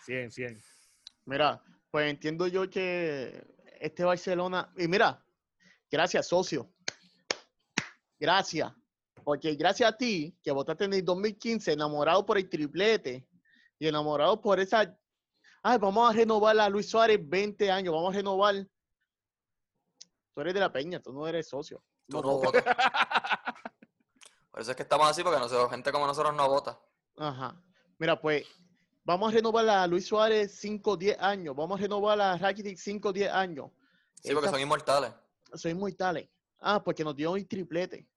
100, 0.06 0.32
100. 0.32 0.62
Mira, 1.26 1.62
pues 1.90 2.10
entiendo 2.12 2.46
yo 2.48 2.70
que 2.70 3.44
este 3.80 4.04
Barcelona. 4.04 4.72
Y 4.78 4.88
mira, 4.88 5.26
gracias, 5.90 6.28
socio. 6.28 6.72
Gracias. 8.20 8.72
Porque 9.24 9.56
gracias 9.56 9.90
a 9.90 9.98
ti, 9.98 10.38
que 10.44 10.52
votaste 10.52 10.84
en 10.86 10.94
el 10.94 11.04
2015, 11.06 11.72
enamorado 11.74 12.26
por 12.26 12.38
el 12.38 12.50
triplete 12.50 13.28
y 13.80 13.88
enamorado 13.88 14.40
por 14.40 14.60
esa. 14.60 14.96
Ay, 15.64 15.78
vamos 15.80 16.10
a 16.10 16.14
renovar 16.14 16.60
a 16.60 16.70
Luis 16.70 16.90
Suárez 16.90 17.18
20 17.22 17.72
años, 17.72 17.94
vamos 17.94 18.14
a 18.14 18.18
renovar. 18.18 18.56
Tú 20.36 20.42
eres 20.42 20.54
de 20.54 20.60
la 20.60 20.72
peña, 20.72 21.00
tú 21.02 21.14
no 21.14 21.26
eres 21.28 21.48
socio. 21.48 21.82
Tú 22.08 22.22
no 22.22 22.38
votas. 22.38 22.64
Por 24.52 24.62
eso 24.62 24.72
es 24.72 24.78
que 24.78 24.84
estamos 24.84 25.08
así, 25.10 25.24
porque 25.24 25.40
nosotros, 25.40 25.70
gente 25.72 25.92
como 25.92 26.06
nosotros 26.06 26.34
no 26.36 26.48
vota. 26.48 26.80
Ajá. 27.18 27.56
Mira, 27.98 28.20
pues 28.20 28.46
vamos 29.04 29.32
a 29.32 29.36
renovar 29.36 29.68
a 29.68 29.88
Luis 29.88 30.06
Suárez 30.08 30.56
5 30.60 30.92
o 30.92 30.98
10 30.98 31.18
años. 31.20 31.56
Vamos 31.56 31.80
a 31.80 31.82
renovar 31.82 32.20
a 32.22 32.38
Rakitic 32.38 32.78
5 32.78 33.10
o 33.10 33.14
10 33.14 33.32
años. 33.32 33.72
Sí, 34.22 34.34
porque 34.34 34.50
son 34.50 34.60
inmortales. 34.60 35.12
Soy 35.56 35.72
inmortales. 35.72 36.28
Ah, 36.60 36.82
porque 36.84 37.04
nos 37.04 37.16
dio 37.16 37.32
un 37.32 37.46
triplete. 37.48 38.08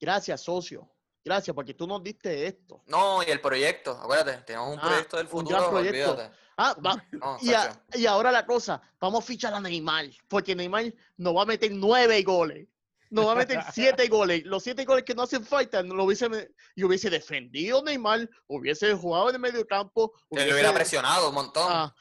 Gracias, 0.00 0.40
socio. 0.42 0.88
Gracias, 1.24 1.54
porque 1.54 1.72
tú 1.74 1.86
nos 1.86 2.02
diste 2.02 2.46
esto. 2.46 2.82
No, 2.86 3.22
y 3.22 3.26
el 3.30 3.40
proyecto, 3.40 3.92
acuérdate, 3.92 4.42
tenemos 4.42 4.74
un 4.74 4.78
Ah, 4.78 4.82
proyecto 4.88 5.16
del 5.16 5.26
un 5.26 5.30
futuro, 5.30 5.56
gran 5.58 5.70
proyecto. 5.70 6.10
olvídate. 6.12 6.36
Ah, 6.56 6.76
va. 6.84 7.02
No, 7.12 7.38
Y, 7.40 7.52
a- 7.52 7.82
y 7.94 8.06
ahora 8.06 8.30
la 8.30 8.44
cosa, 8.44 8.80
vamos 9.00 9.24
a 9.24 9.26
fichar 9.26 9.54
a 9.54 9.60
Neymar, 9.60 10.06
porque 10.28 10.54
Neymar 10.54 10.92
nos 11.16 11.34
va 11.36 11.42
a 11.42 11.46
meter 11.46 11.70
nueve 11.72 12.22
goles. 12.22 12.68
Nos 13.14 13.26
va 13.26 13.32
a 13.32 13.34
meter 13.36 13.60
siete 13.72 14.08
goles. 14.08 14.44
Los 14.44 14.62
siete 14.62 14.84
goles 14.84 15.04
que 15.04 15.14
no 15.14 15.22
hacen 15.22 15.44
falta, 15.44 15.82
no 15.82 15.94
lo 15.94 16.04
hubiese, 16.04 16.28
y 16.74 16.82
hubiese 16.84 17.08
defendido 17.10 17.82
Neymar, 17.82 18.28
hubiese 18.48 18.92
jugado 18.94 19.28
en 19.30 19.36
el 19.36 19.40
medio 19.40 19.66
campo. 19.66 20.12
Que 20.30 20.36
le 20.36 20.42
hubiese- 20.42 20.52
hubiera 20.54 20.72
presionado 20.74 21.28
un 21.28 21.34
montón. 21.34 21.66
Ah, 21.68 21.94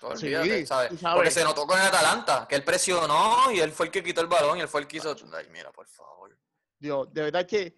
sabes. 0.65 0.99
Porque 1.01 1.31
se 1.31 1.43
notó 1.43 1.67
con 1.67 1.79
el 1.79 1.85
Atalanta, 1.85 2.47
que 2.49 2.55
él 2.55 2.63
presionó 2.63 3.51
y 3.51 3.59
él 3.59 3.71
fue 3.71 3.85
el 3.87 3.91
que 3.91 4.03
quitó 4.03 4.21
el 4.21 4.27
balón 4.27 4.57
y 4.57 4.61
él 4.61 4.67
fue 4.67 4.81
el 4.81 4.87
que 4.87 4.97
hizo. 4.97 5.15
Ay, 5.33 5.47
mira, 5.51 5.71
por 5.71 5.87
favor. 5.87 6.37
Dios, 6.79 7.13
de 7.13 7.21
verdad 7.21 7.45
que 7.45 7.75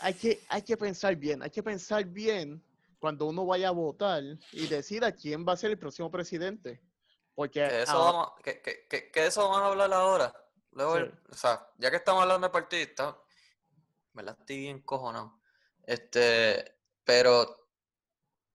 hay, 0.00 0.14
que 0.14 0.40
hay 0.48 0.62
que 0.62 0.76
pensar 0.76 1.14
bien, 1.16 1.42
hay 1.42 1.50
que 1.50 1.62
pensar 1.62 2.04
bien 2.04 2.64
cuando 2.98 3.26
uno 3.26 3.46
vaya 3.46 3.68
a 3.68 3.72
votar 3.72 4.22
y 4.52 4.66
decida 4.66 5.12
quién 5.12 5.46
va 5.46 5.52
a 5.52 5.56
ser 5.56 5.70
el 5.70 5.78
próximo 5.78 6.10
presidente. 6.10 6.80
Porque 7.34 7.60
Que 7.60 7.72
de 7.72 7.82
eso, 7.84 7.92
ahora- 7.92 8.12
vamos, 8.18 8.32
que, 8.42 8.60
que, 8.60 9.10
que 9.12 9.20
de 9.20 9.26
eso 9.28 9.42
vamos 9.42 9.58
a 9.58 9.66
hablar 9.66 9.92
ahora. 9.92 10.32
Luego, 10.78 10.94
Sí. 10.94 11.00
el- 11.02 11.18
o 11.30 11.34
sea, 11.34 11.68
ya 11.76 11.90
que 11.90 11.96
estamos 11.96 12.22
hablando 12.22 12.46
de 12.46 12.52
partidista, 12.52 13.18
me 14.12 14.22
la 14.22 14.30
estoy 14.32 14.58
bien 14.58 14.80
cojonado. 14.82 15.40
Este, 15.84 16.76
pero 17.04 17.56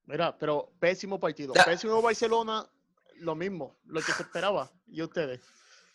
Mira, 0.05 0.37
pero 0.37 0.71
pésimo 0.79 1.19
partido. 1.19 1.53
Ya. 1.53 1.63
Pésimo 1.65 2.01
Barcelona, 2.01 2.65
lo 3.15 3.35
mismo, 3.35 3.77
lo 3.85 4.01
que 4.01 4.11
se 4.13 4.23
esperaba. 4.23 4.71
¿Y 4.87 5.01
ustedes? 5.01 5.41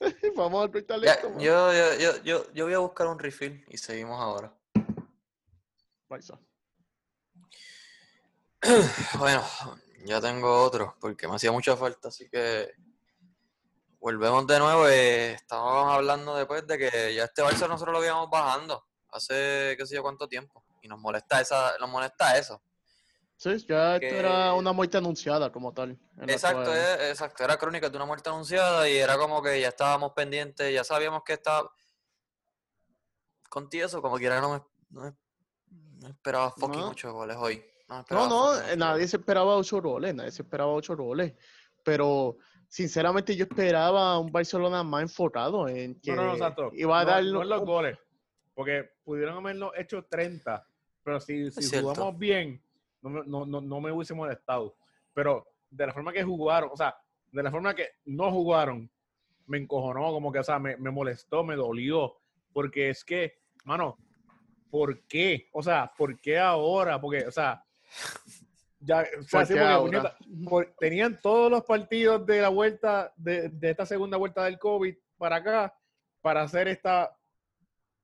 Vamos 0.37 0.63
a 0.63 0.65
apretarle 0.67 1.07
ya, 1.07 1.15
esto. 1.15 1.31
man. 1.31 1.41
yo, 1.41 1.73
yo, 1.73 1.95
yo, 1.99 2.23
yo, 2.23 2.53
yo 2.53 2.65
voy 2.67 2.75
a 2.75 2.79
buscar 2.79 3.07
un 3.07 3.19
refill 3.19 3.65
y 3.69 3.77
seguimos 3.79 4.21
ahora. 4.21 4.53
Barça. 6.11 6.39
Bueno, 9.19 9.43
ya 10.05 10.21
tengo 10.21 10.63
otro, 10.63 10.95
porque 11.01 11.27
me 11.29 11.37
hacía 11.37 11.53
mucha 11.53 11.77
falta, 11.77 12.09
así 12.09 12.29
que 12.29 12.75
volvemos 13.99 14.47
de 14.47 14.59
nuevo. 14.59 14.89
eh, 14.89 15.33
estábamos 15.33 15.93
hablando 15.95 16.37
después 16.37 16.67
de 16.67 16.79
que 16.79 17.15
ya 17.15 17.25
este 17.25 17.43
Barça 17.43 17.69
nosotros 17.69 17.93
lo 17.93 17.99
habíamos 17.99 18.29
bajando 18.31 18.85
hace 19.11 19.75
qué 19.79 19.87
sé 19.87 19.95
yo 19.97 20.03
cuánto 20.03 20.29
tiempo. 20.29 20.65
Y 20.83 20.89
nos 20.89 20.99
molesta 21.01 21.41
esa, 21.41 21.77
nos 21.79 21.89
molesta 21.91 22.37
eso. 22.39 22.63
Sí, 23.37 23.57
ya 23.69 23.97
esto 23.97 24.07
era 24.17 24.53
una 24.55 24.73
muerte 24.73 24.99
anunciada 24.99 25.51
como 25.53 25.73
tal. 25.73 25.97
Exacto, 26.27 26.75
eh, 26.75 27.11
exacto. 27.11 27.45
Era 27.45 27.57
crónica 27.57 27.89
de 27.89 27.97
una 27.97 28.05
muerte 28.07 28.29
anunciada 28.29 28.89
y 28.89 28.97
era 28.97 29.17
como 29.17 29.41
que 29.43 29.61
ya 29.61 29.69
estábamos 29.69 30.13
pendientes, 30.13 30.73
ya 30.75 30.83
sabíamos 30.85 31.23
que 31.25 31.35
estaba. 31.35 31.71
Contigo 33.49 33.87
eso, 33.87 34.03
como 34.03 34.17
quiera, 34.19 34.41
no 34.41 34.51
me, 34.53 34.63
no 34.91 35.01
me- 35.03 35.17
no 36.01 36.09
esperaba 36.09 36.51
fucking 36.51 36.81
No. 36.81 36.91
ocho 36.91 37.13
goles 37.13 37.37
hoy. 37.39 37.65
No, 37.89 38.05
No, 38.11 38.53
nadie 38.77 38.93
goles. 38.95 39.11
se 39.11 39.17
esperaba 39.17 39.57
ocho 39.57 39.81
roles, 39.81 40.15
nadie 40.15 40.31
se 40.31 40.43
esperaba 40.43 40.71
ocho 40.73 40.95
roles. 40.95 41.33
Pero 41.83 42.37
sinceramente 42.69 43.35
yo 43.35 43.45
esperaba 43.45 44.19
un 44.19 44.31
Barcelona 44.31 44.83
más 44.83 45.03
enfocado 45.03 45.69
en 45.69 45.99
que 46.01 46.13
No, 46.13 46.37
no, 46.37 46.37
no, 46.37 46.71
iba 46.75 47.01
a 47.01 47.05
no, 47.05 47.11
dar 47.11 47.25
no 47.25 47.45
los 47.45 47.65
goles. 47.65 47.99
Porque 48.55 48.91
pudieron 49.05 49.37
haberlo 49.39 49.73
hecho 49.77 50.05
30. 50.05 50.67
Pero 51.03 51.21
si, 51.21 51.51
si 51.51 51.63
cierto. 51.63 51.91
jugamos 51.95 52.19
bien, 52.19 52.63
no, 53.03 53.11
me- 53.11 53.23
no, 53.27 53.47
no, 53.47 53.61
no 53.61 53.81
me 53.81 53.91
hubiese 53.93 54.15
molestado. 54.15 54.77
Pero 55.15 55.47
de 55.71 55.87
la 55.87 55.93
forma 55.93 56.13
que 56.13 56.23
jugaron, 56.25 56.71
o 56.73 56.77
sea, 56.77 56.97
de 57.33 57.43
la 57.43 57.51
forma 57.51 57.75
que 57.75 57.89
no 58.05 58.31
jugaron, 58.31 58.91
me 59.47 59.59
encojonó, 59.59 60.11
como 60.13 60.31
que, 60.31 60.41
o 60.41 60.45
sea, 60.45 60.59
me, 60.59 60.77
me 60.77 60.91
molestó, 60.91 61.43
me 61.45 61.57
dolió. 61.57 62.17
Porque 62.53 62.91
es 62.91 63.05
que, 63.05 63.39
mano, 63.65 63.97
¿por 64.71 65.03
qué? 65.07 65.49
O 65.53 65.63
sea, 65.63 65.91
¿por 65.97 66.21
qué 66.21 66.39
ahora? 66.39 67.01
Porque, 67.01 67.27
o 67.27 67.31
sea, 67.31 67.65
ya, 68.81 69.07
o 69.19 69.23
sea, 69.23 69.41
¿Por 69.41 69.47
sí, 69.47 69.55
qué 69.55 69.77
porque, 69.79 70.03
por- 70.49 70.75
tenían 70.79 71.19
todos 71.21 71.51
los 71.51 71.65
partidos 71.65 72.25
de 72.27 72.41
la 72.43 72.49
vuelta, 72.49 73.13
de, 73.17 73.49
de 73.49 73.71
esta 73.71 73.85
segunda 73.87 74.17
vuelta 74.17 74.45
del 74.45 74.59
COVID 74.59 74.95
para 75.17 75.37
acá, 75.37 75.75
para 76.21 76.43
hacer 76.43 76.69
esta 76.69 77.15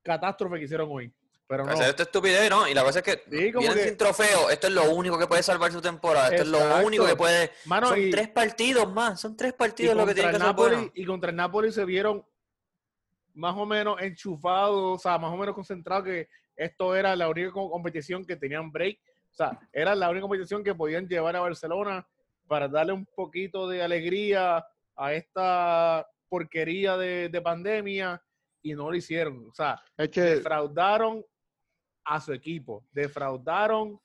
catástrofe 0.02 0.58
que 0.58 0.64
hicieron 0.64 0.88
hoy. 0.90 1.12
Pero 1.46 1.64
no. 1.64 1.72
Hacer 1.72 1.88
esta 1.90 2.04
estupidez, 2.04 2.48
¿no? 2.48 2.66
Y 2.66 2.72
la 2.74 2.82
cosa 2.82 3.00
es 3.00 3.04
que 3.04 3.22
Sí, 3.30 3.52
vienen 3.52 3.74
que- 3.74 3.84
sin 3.84 3.96
trofeo. 3.98 4.48
Esto 4.50 4.66
es 4.66 4.72
lo 4.72 4.90
único 4.94 5.18
que 5.18 5.26
puede 5.26 5.42
salvar 5.42 5.70
su 5.70 5.80
temporada. 5.80 6.28
Esto 6.30 6.42
es 6.42 6.48
lo 6.48 6.86
único 6.86 7.06
que 7.06 7.16
puede. 7.16 7.50
Mano, 7.66 7.88
son 7.88 8.00
y, 8.00 8.10
tres 8.10 8.28
partidos 8.30 8.90
más. 8.92 9.20
Son 9.20 9.36
tres 9.36 9.52
partidos 9.52 9.94
lo 9.94 10.06
que 10.06 10.14
tienen 10.14 10.32
que 10.32 10.38
Napoli, 10.38 10.74
bueno. 10.76 10.92
y 10.94 11.04
contra 11.04 11.30
el 11.30 11.36
Napoli 11.36 11.70
se 11.70 11.84
vieron 11.84 12.24
más 13.34 13.54
o 13.56 13.66
menos 13.66 14.00
enchufados, 14.00 14.96
o 14.96 14.98
sea, 14.98 15.18
más 15.18 15.32
o 15.32 15.36
menos 15.36 15.54
concentrados 15.54 16.04
que 16.04 16.28
esto 16.56 16.94
era 16.96 17.14
la 17.14 17.28
única 17.28 17.50
co- 17.50 17.70
competición 17.70 18.24
que 18.24 18.36
tenían 18.36 18.72
break. 18.72 18.98
O 19.34 19.36
sea, 19.36 19.58
era 19.72 19.96
la 19.96 20.08
única 20.10 20.22
competición 20.22 20.62
que 20.62 20.74
podían 20.76 21.08
llevar 21.08 21.34
a 21.34 21.40
Barcelona 21.40 22.06
para 22.46 22.68
darle 22.68 22.92
un 22.92 23.04
poquito 23.04 23.68
de 23.68 23.82
alegría 23.82 24.64
a 24.94 25.12
esta 25.12 26.08
porquería 26.28 26.96
de, 26.96 27.28
de 27.28 27.40
pandemia 27.42 28.22
y 28.62 28.74
no 28.74 28.88
lo 28.90 28.96
hicieron. 28.96 29.48
O 29.48 29.52
sea, 29.52 29.82
Es 29.96 30.08
que 30.10 30.20
defraudaron 30.20 31.24
a 32.04 32.20
su 32.20 32.32
equipo, 32.32 32.86
defraudaron 32.92 34.00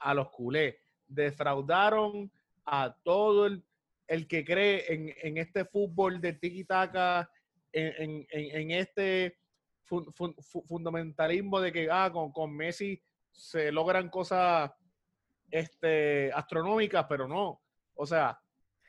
a 0.00 0.14
los 0.14 0.30
culés, 0.30 0.74
defraudaron 1.06 2.28
a 2.64 2.92
todo 3.04 3.46
el, 3.46 3.62
el 4.08 4.26
que 4.26 4.44
cree 4.44 4.92
en, 4.92 5.14
en 5.22 5.36
este 5.38 5.64
fútbol 5.64 6.20
de 6.20 6.32
tiki-taka, 6.32 7.30
en, 7.72 8.26
en- 8.30 8.60
en- 8.60 8.70
este 8.72 9.38
fun- 9.84 10.12
fun- 10.12 10.34
fu- 10.40 10.62
fundamentalismo 10.62 11.60
de 11.60 11.72
que 11.72 11.88
ah, 11.90 12.10
con, 12.12 12.32
con 12.32 12.52
Messi 12.54 13.00
se 13.32 13.72
logran 13.72 14.08
cosas 14.08 14.70
este, 15.50 16.32
astronómicas, 16.32 17.06
pero 17.08 17.26
no. 17.28 17.60
O 17.94 18.06
sea, 18.06 18.38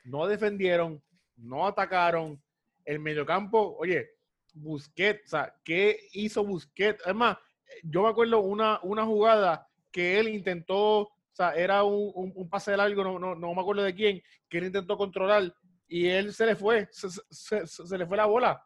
no 0.06 0.28
defendieron, 0.28 1.02
no 1.38 1.66
atacaron. 1.68 2.42
El 2.86 3.00
mediocampo, 3.00 3.76
oye, 3.80 4.10
Busquets, 4.54 5.26
o 5.26 5.30
sea, 5.30 5.56
¿qué 5.64 5.98
hizo 6.14 6.44
Busquets? 6.44 7.02
Es 7.08 7.16
más, 7.16 7.38
yo 7.84 8.04
me 8.04 8.10
acuerdo 8.10 8.40
una, 8.42 8.80
una 8.84 9.06
jugada 9.06 9.68
que 9.92 10.20
él 10.20 10.28
intentó, 10.28 11.00
o 11.04 11.12
sea, 11.32 11.54
era 11.56 11.84
un, 11.84 12.12
un- 12.36 12.50
pase 12.50 12.76
largo, 12.76 13.04
no, 13.04 13.18
no, 13.20 13.36
no 13.36 13.54
me 13.54 13.62
acuerdo 13.62 13.84
de 13.84 13.96
quién, 13.96 14.22
que 14.50 14.58
él 14.58 14.66
intentó 14.66 14.98
controlar 14.98 15.54
y 15.88 16.08
él 16.08 16.34
se 16.34 16.46
le 16.46 16.56
fue, 16.56 16.88
se- 16.92 17.10
se- 17.30 17.66
se 17.68 17.98
le 17.98 18.06
fue 18.06 18.18
la 18.18 18.26
bola 18.26 18.62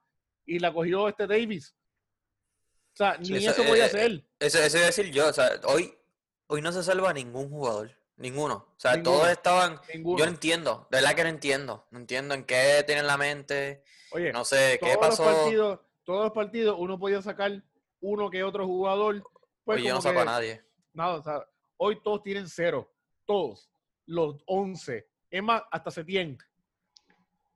y 0.46 0.58
la 0.60 0.74
cogió 0.74 1.08
este 1.08 1.28
Davis. 1.28 1.76
O 2.98 3.04
sea, 3.04 3.16
ni 3.20 3.38
eso, 3.38 3.52
eso 3.52 3.64
podía 3.64 3.84
eh, 3.84 3.88
hacer. 3.88 4.24
Eso, 4.40 4.58
eso 4.58 4.78
iba 4.78 4.84
a 4.86 4.88
decir 4.88 5.12
yo. 5.12 5.28
O 5.30 5.34
sea, 5.34 5.62
hoy, 5.66 5.94
hoy 6.48 6.64
no 6.64 6.72
se 6.72 6.82
salva 6.82 7.14
ningún 7.14 7.48
jugador. 7.48 7.92
Ninguno. 8.16 8.56
O 8.56 8.80
sea, 8.80 8.96
Ninguno. 8.96 9.18
todos 9.18 9.30
estaban. 9.30 9.80
Ninguno. 9.94 10.18
Yo 10.18 10.26
no 10.26 10.32
entiendo. 10.32 10.88
De 10.90 10.98
verdad 10.98 11.16
que 11.16 11.22
no 11.24 11.30
entiendo. 11.30 11.88
No 11.92 12.00
entiendo 12.00 12.34
en 12.34 12.44
qué 12.44 12.84
tienen 12.88 13.06
la 13.06 13.18
mente. 13.18 13.84
Oye, 14.12 14.34
No 14.34 14.44
sé 14.44 14.80
qué 14.82 14.96
todos 14.96 15.10
los 15.10 15.18
pasó. 15.20 15.24
partidos, 15.26 15.80
todos 16.04 16.24
los 16.24 16.32
partidos 16.34 16.76
uno 16.80 16.98
podía 16.98 17.22
sacar 17.22 17.64
uno 18.00 18.32
que 18.32 18.44
otro 18.44 18.66
jugador. 18.66 19.22
Pues 19.64 19.78
Hoy 19.80 19.88
yo 19.88 19.94
no 19.94 20.02
saco 20.02 20.22
a 20.22 20.26
nadie. 20.26 20.64
Nada, 20.94 21.14
o 21.18 21.22
sea, 21.22 21.46
hoy 21.78 22.02
todos 22.02 22.24
tienen 22.24 22.48
cero. 22.50 22.92
Todos. 23.28 23.70
Los 24.08 24.42
11. 24.48 25.08
Es 25.30 25.44
más, 25.44 25.62
hasta 25.70 25.92
Setién. 25.92 26.36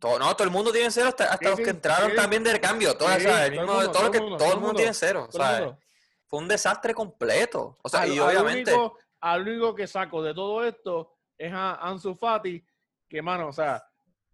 Todo, 0.02 0.18
no, 0.18 0.36
todo 0.36 0.45
el 0.45 0.49
mundo 0.52 0.72
tiene 0.72 0.89
cero, 0.89 1.10
hasta, 1.10 1.38
los 1.47 1.60
que 1.60 1.70
entraron 1.70 2.16
también 2.16 2.43
de 2.43 2.60
cambio. 2.60 2.97
Todo, 2.97 3.08
Sí, 3.10 3.18
o 3.18 3.20
sea, 3.20 3.45
el 3.45 3.54
todo 3.54 3.62
el 3.62 3.68
mundo, 3.68 3.82
todo 3.84 3.86
lo 3.86 3.91
todo 3.91 4.12
que- 4.12 4.18
el 4.18 4.24
mundo, 4.24 4.38
todo 4.38 4.45
el 4.47 4.49
todo 4.49 4.49
el 4.49 4.56
mundo 4.56 4.68
mundo. 4.70 4.78
tiene 4.78 4.93
cero. 4.95 5.28
O 5.30 5.32
sea, 5.32 5.78
fue 6.26 6.39
un 6.39 6.47
desastre 6.47 6.93
completo. 6.95 7.78
O 7.84 7.88
sea, 7.88 8.02
Al- 8.02 8.12
y 8.12 8.18
al 8.18 8.28
obviamente. 8.30 8.74
único, 8.74 8.97
al 9.20 9.41
único 9.47 9.76
que 9.76 9.86
saco 9.86 10.24
de 10.24 10.34
todo 10.34 10.66
esto 10.66 11.14
es 11.38 11.54
a 11.54 11.76
Ansu 11.76 12.16
Fati, 12.16 12.66
que, 13.08 13.22
mano, 13.22 13.49
o 13.49 13.54
sea, 13.54 13.86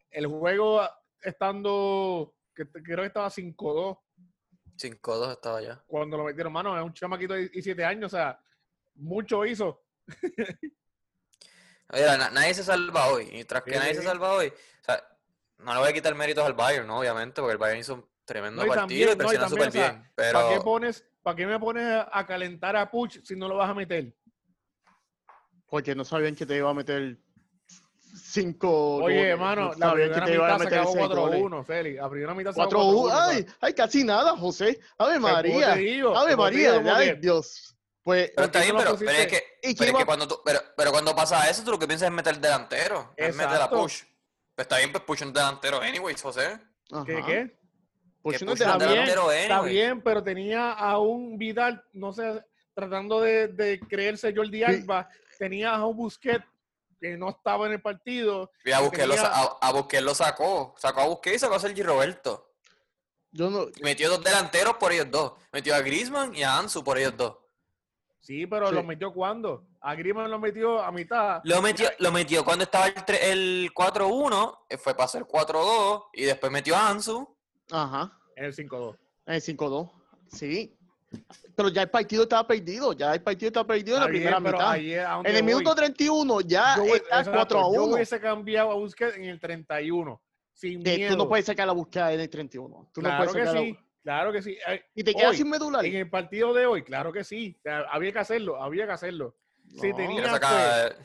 el 0.09 0.27
juego 0.27 0.81
estando, 1.21 2.33
que 2.55 2.65
creo 2.71 2.99
que 2.99 3.07
estaba 3.07 3.29
5-2 3.29 3.97
5-2 4.77 5.31
estaba 5.33 5.61
ya. 5.61 5.83
cuando 5.85 6.15
lo 6.15 6.23
metieron, 6.23 6.53
mano, 6.53 6.77
es 6.77 6.83
un 6.83 6.93
chamaquito 6.93 7.33
de 7.33 7.49
17 7.49 7.83
años, 7.83 8.13
o 8.13 8.15
sea, 8.15 8.39
mucho 8.95 9.45
hizo. 9.45 9.83
Mira, 11.91 12.17
na- 12.17 12.29
nadie 12.29 12.53
se 12.53 12.63
salva 12.63 13.07
hoy. 13.07 13.29
Y 13.33 13.43
tras 13.45 13.63
que 13.63 13.71
Sí, 13.73 13.77
nadie 13.79 13.93
sí, 13.95 13.99
se 14.01 14.05
salva 14.07 14.33
hoy, 14.33 14.47
o 14.47 14.83
sea, 14.85 15.03
no 15.59 15.73
le 15.73 15.79
voy 15.79 15.89
a 15.89 15.93
quitar 15.93 16.13
méritos 16.15 16.45
al 16.45 16.53
Bayern, 16.53 16.87
¿no? 16.87 16.99
Obviamente, 16.99 17.41
porque 17.41 17.53
el 17.53 17.57
Bayern 17.57 17.79
hizo 17.79 17.93
un 17.95 18.09
tremendo 18.25 18.61
No, 18.61 18.65
y 18.65 18.69
partido 18.69 18.81
también, 18.81 19.01
y 19.01 19.05
no, 19.05 19.11
y 19.11 19.15
presionó 19.15 19.45
también, 19.47 19.49
súper 19.49 19.67
o 19.67 19.71
sea, 19.71 19.91
bien. 19.91 20.11
¿Para 20.15 20.49
qué 20.49 20.49
Pero 20.55 20.63
pones, 20.63 21.05
¿para 21.23 21.35
qué 21.35 21.45
me 21.47 21.59
pones 21.59 22.05
a- 22.11 22.25
calentar 22.25 22.75
a 22.75 22.89
Puch 22.91 23.19
si 23.23 23.35
no 23.35 23.47
lo 23.47 23.55
vas 23.57 23.69
a 23.69 23.73
meter? 23.73 24.13
Porque 25.69 25.95
no 25.95 26.05
sabían 26.05 26.35
que 26.35 26.45
te 26.45 26.55
iba 26.57 26.69
a 26.69 26.73
meter 26.73 27.17
cinco. 28.31 28.95
Oye, 28.97 29.29
hermano, 29.29 29.73
no 29.73 29.77
la 29.77 29.89
sabían 29.89 30.09
primera 30.09 30.25
te 30.25 30.33
iban 30.33 30.49
a 30.49 30.53
mitad 30.53 30.57
se 30.59 30.63
meter 30.65 30.79
acabó 30.79 30.93
seis 30.93 31.07
goles. 31.07 31.39
4-1, 31.41 31.63
Félix. 31.65 31.95
La 32.01 32.09
primera 32.09 32.33
mitad 32.33 32.51
se 32.53 32.61
acabó 32.61 32.69
4 32.69 32.85
1 32.85 33.09
4-1. 33.09 33.29
Ay, 33.29 33.45
ay, 33.61 33.73
casi 33.73 34.03
nada, 34.03 34.37
José. 34.37 34.79
Ave 34.97 35.19
Pues, 35.19 35.33
¿cómo 35.33 35.33
María. 35.33 35.75
digo? 35.75 36.17
Ave 36.17 36.31
¿Cómo 36.35 36.45
te 36.49 36.51
María. 36.51 36.79
digo? 36.79 36.91
Ay, 36.95 37.07
que- 37.09 37.15
Dios. 37.15 37.73
Pues, 38.03 38.31
Pero 38.33 38.45
está 38.45 38.61
bien, 38.61 38.71
no 38.73 38.79
pero, 38.79 38.97
pero 38.97 39.11
es 39.11 39.27
que, 39.27 39.43
¿Y 39.63 39.75
pero, 39.75 39.91
es 39.91 39.97
que 39.97 40.05
cuando 40.05 40.27
tú, 40.29 40.39
pero, 40.45 40.59
pero 40.77 40.91
cuando 40.91 41.13
pasa 41.13 41.49
eso, 41.49 41.61
tú 41.65 41.71
lo 41.71 41.79
que 41.79 41.87
piensas 41.87 42.07
es 42.07 42.13
meter 42.13 42.39
delantero, 42.39 43.13
es 43.17 43.35
meter 43.35 43.51
a 43.51 43.55
Exacto. 43.55 43.81
push. 43.81 44.03
Pues 44.57 44.65
está 44.65 44.77
bien, 44.79 44.91
pues 44.91 45.03
push 45.03 45.21
un 45.21 45.31
delantero 45.31 45.79
anyways, 45.79 46.19
José. 46.19 46.59
¿Qué, 47.05 47.21
qué? 47.23 47.57
Push 48.23 48.41
un 48.41 48.49
Está 48.49 48.75
bien, 48.75 48.89
delantero 48.89 49.31
está 49.31 49.61
bien, 49.61 50.01
pero 50.01 50.23
tenía 50.23 50.71
a 50.71 50.97
un 50.97 51.37
Vidal, 51.37 51.83
no 51.93 52.11
sé, 52.11 52.43
tratando 52.73 53.21
de, 53.21 53.49
de 53.49 53.79
creerse 53.79 54.33
Jordi 54.35 54.63
Alba, 54.63 55.07
tenía 55.37 55.75
a 55.75 55.85
un 55.85 55.95
Busquets 55.95 56.43
que 56.99 57.15
no 57.17 57.29
estaba 57.29 57.67
en 57.67 57.73
el 57.73 57.81
partido. 57.83 58.49
Y 58.65 58.71
a 58.71 58.77
que 58.79 58.83
Busquets, 58.85 59.07
lo, 59.07 59.13
tenía- 59.13 59.29
sa- 59.29 59.41
a, 59.43 59.57
a 59.61 59.71
Busquets 59.73 60.03
lo 60.03 60.15
sacó. 60.15 60.73
Sacó 60.79 61.01
a 61.01 61.05
Busquets 61.05 61.35
y 61.35 61.39
sacó 61.39 61.53
a 61.53 61.59
Sergi 61.59 61.83
Roberto. 61.83 62.55
Yo 63.31 63.51
no. 63.51 63.67
Y 63.75 63.83
metió 63.83 64.09
dos 64.09 64.23
delanteros 64.23 64.77
por 64.77 64.91
ellos 64.91 65.11
dos. 65.11 65.33
Metió 65.51 65.75
a 65.75 65.81
Griezmann 65.81 66.33
y 66.33 66.41
a 66.41 66.57
Ansu 66.57 66.83
por 66.83 66.97
ellos 66.97 67.15
dos. 67.15 67.37
Sí, 68.19 68.45
pero 68.47 68.69
Sí. 68.69 68.75
lo 68.75 68.83
metió 68.83 69.13
cuando. 69.13 69.63
A 69.79 69.95
Griezmann 69.95 70.29
lo 70.29 70.39
metió 70.39 70.81
a 70.81 70.91
mitad. 70.91 71.39
Lo 71.45 71.61
metió, 71.61 71.87
lo 71.99 72.11
metió 72.11 72.43
cuando 72.43 72.63
estaba 72.65 72.87
el, 72.87 72.93
el 73.21 73.73
4-1, 73.73 74.57
eh, 74.69 74.77
fue 74.77 74.93
para 74.93 75.05
hacer 75.05 75.25
4-2 75.25 76.03
y 76.13 76.23
después 76.23 76.51
metió 76.51 76.75
a 76.75 76.89
Ansu. 76.89 77.27
Ajá. 77.71 78.11
En 78.35 78.45
el 78.45 78.53
5-2. 78.53 78.97
En 79.27 79.33
el 79.35 79.41
5-2. 79.41 79.89
Sí. 80.29 80.73
Pero 81.55 81.69
ya 81.69 81.83
el 81.83 81.89
partido 81.89 82.23
estaba 82.23 82.45
perdido. 82.45 82.91
Ya 82.93 83.13
el 83.13 83.21
partido 83.23 83.47
estaba 83.47 83.65
perdido 83.67 83.95
en 83.97 84.01
la 84.01 84.05
Está 84.07 84.11
bien, 84.11 84.23
primera 84.23 84.39
mitad. 84.39 85.25
En 85.25 85.35
el 85.35 85.43
voy. 85.43 85.53
minuto 85.53 85.73
31 85.73 86.41
ya 86.41 86.75
Yo 86.75 86.83
está 86.95 87.19
exacto, 87.19 87.31
4 87.31 87.59
a 87.59 87.61
Yo 87.73 87.83
1. 87.85 87.93
hubiese 87.95 88.19
cambiado 88.19 88.71
a 88.71 88.75
Busquets 88.75 89.15
en 89.15 89.23
el 89.25 89.39
31. 89.39 90.21
Sin 90.53 90.83
Que 90.83 90.97
miedo. 90.97 91.11
tú 91.13 91.17
no 91.17 91.29
puedes 91.29 91.45
sacar 91.45 91.65
la 91.67 91.73
búsqueda 91.73 92.11
en 92.11 92.19
el 92.19 92.29
31. 92.29 92.89
Tú 92.93 93.01
no 93.01 93.07
claro 93.09 93.23
puedes 93.25 93.33
que 93.33 93.39
sacar 93.47 93.53
la- 93.55 93.61
sí. 93.67 93.79
Claro 94.07 94.31
que 94.31 94.41
sí. 94.41 94.57
Y 94.95 95.03
te 95.03 95.13
quedas 95.13 95.31
Hoy, 95.31 95.35
sin 95.37 95.49
medular. 95.49 95.83
En 95.85 95.93
el 95.93 96.09
partido 96.09 96.53
de 96.53 96.65
hoy, 96.65 96.81
claro 96.81 97.11
que 97.11 97.25
sí. 97.25 97.57
O 97.59 97.61
sea, 97.61 97.79
había 97.91 98.13
que 98.13 98.19
hacerlo, 98.19 98.63
había 98.63 98.85
que 98.85 98.93
hacerlo. 98.93 99.35
Si 99.81 99.89
No. 99.89 99.97
fe, 99.97 100.29
sacar- 100.29 100.95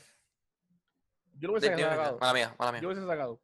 yo 1.36 1.48
lo 1.48 1.54
hubiese 1.54 1.76
sacado. 1.76 2.18
Mala 2.20 2.32
mía, 2.32 2.54
mala 2.56 2.70
mía. 2.70 2.80
Yo 2.80 2.88
hubiese 2.90 3.04
sacado. 3.04 3.40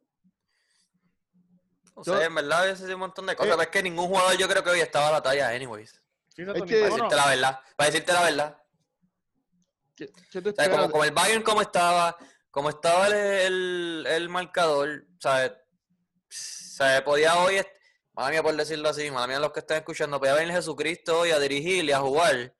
No 1.93 2.03
Yo- 2.05 2.17
sé, 2.17 2.23
en 2.23 2.35
verdad, 2.35 2.63
hubiese 2.63 2.83
sido 2.83 2.95
un 2.95 2.99
montón 3.01 3.25
de 3.25 3.35
cosas. 3.35 3.49
Eh. 3.49 3.51
pero 3.57 3.61
es 3.63 3.67
que 3.67 3.83
ningún 3.83 4.07
jugador 4.07 4.37
yo 4.37 4.47
creo 4.47 4.63
que 4.63 4.69
hoy 4.69 4.79
estaba 4.79 5.09
a 5.09 5.11
la 5.11 5.21
talla, 5.21 5.49
anyways. 5.49 5.91
Sí, 6.29 6.35
que- 6.37 6.45
Para 6.45 6.59
no, 6.59 6.65
no, 6.65 6.71
decirte 6.71 7.15
la 7.17 7.27
verdad. 7.27 7.59
Para 7.75 7.89
decirte 7.89 8.13
la 8.13 8.21
verdad. 8.21 8.63
¿Qué, 9.93 10.05
O 10.05 10.53
sea, 10.53 10.69
como, 10.71 10.89
como 10.89 11.03
el 11.03 11.11
Bayern 11.11 11.43
como 11.43 11.61
estaba, 11.61 12.15
como 12.49 12.69
estaba 12.69 13.07
el, 13.07 13.13
el, 13.13 14.05
el 14.07 14.29
marcador, 14.29 15.05
¿sabes? 15.19 15.51
Se 16.29 17.01
podía 17.01 17.35
hoy, 17.39 17.55
est- 17.57 17.75
mala 18.19 18.31
mía 18.31 18.43
por 18.43 18.55
decirlo 18.55 18.89
así, 18.89 19.09
mala 19.11 19.27
mía 19.27 19.39
los 19.39 19.51
que 19.53 19.59
están 19.61 19.77
escuchando, 19.77 20.19
podía 20.19 20.33
venir 20.33 20.53
Jesucristo 20.53 21.19
hoy 21.21 21.31
a 21.31 21.39
dirigir 21.39 21.85
y 21.85 21.91
a 21.91 21.99
jugar 21.99 22.53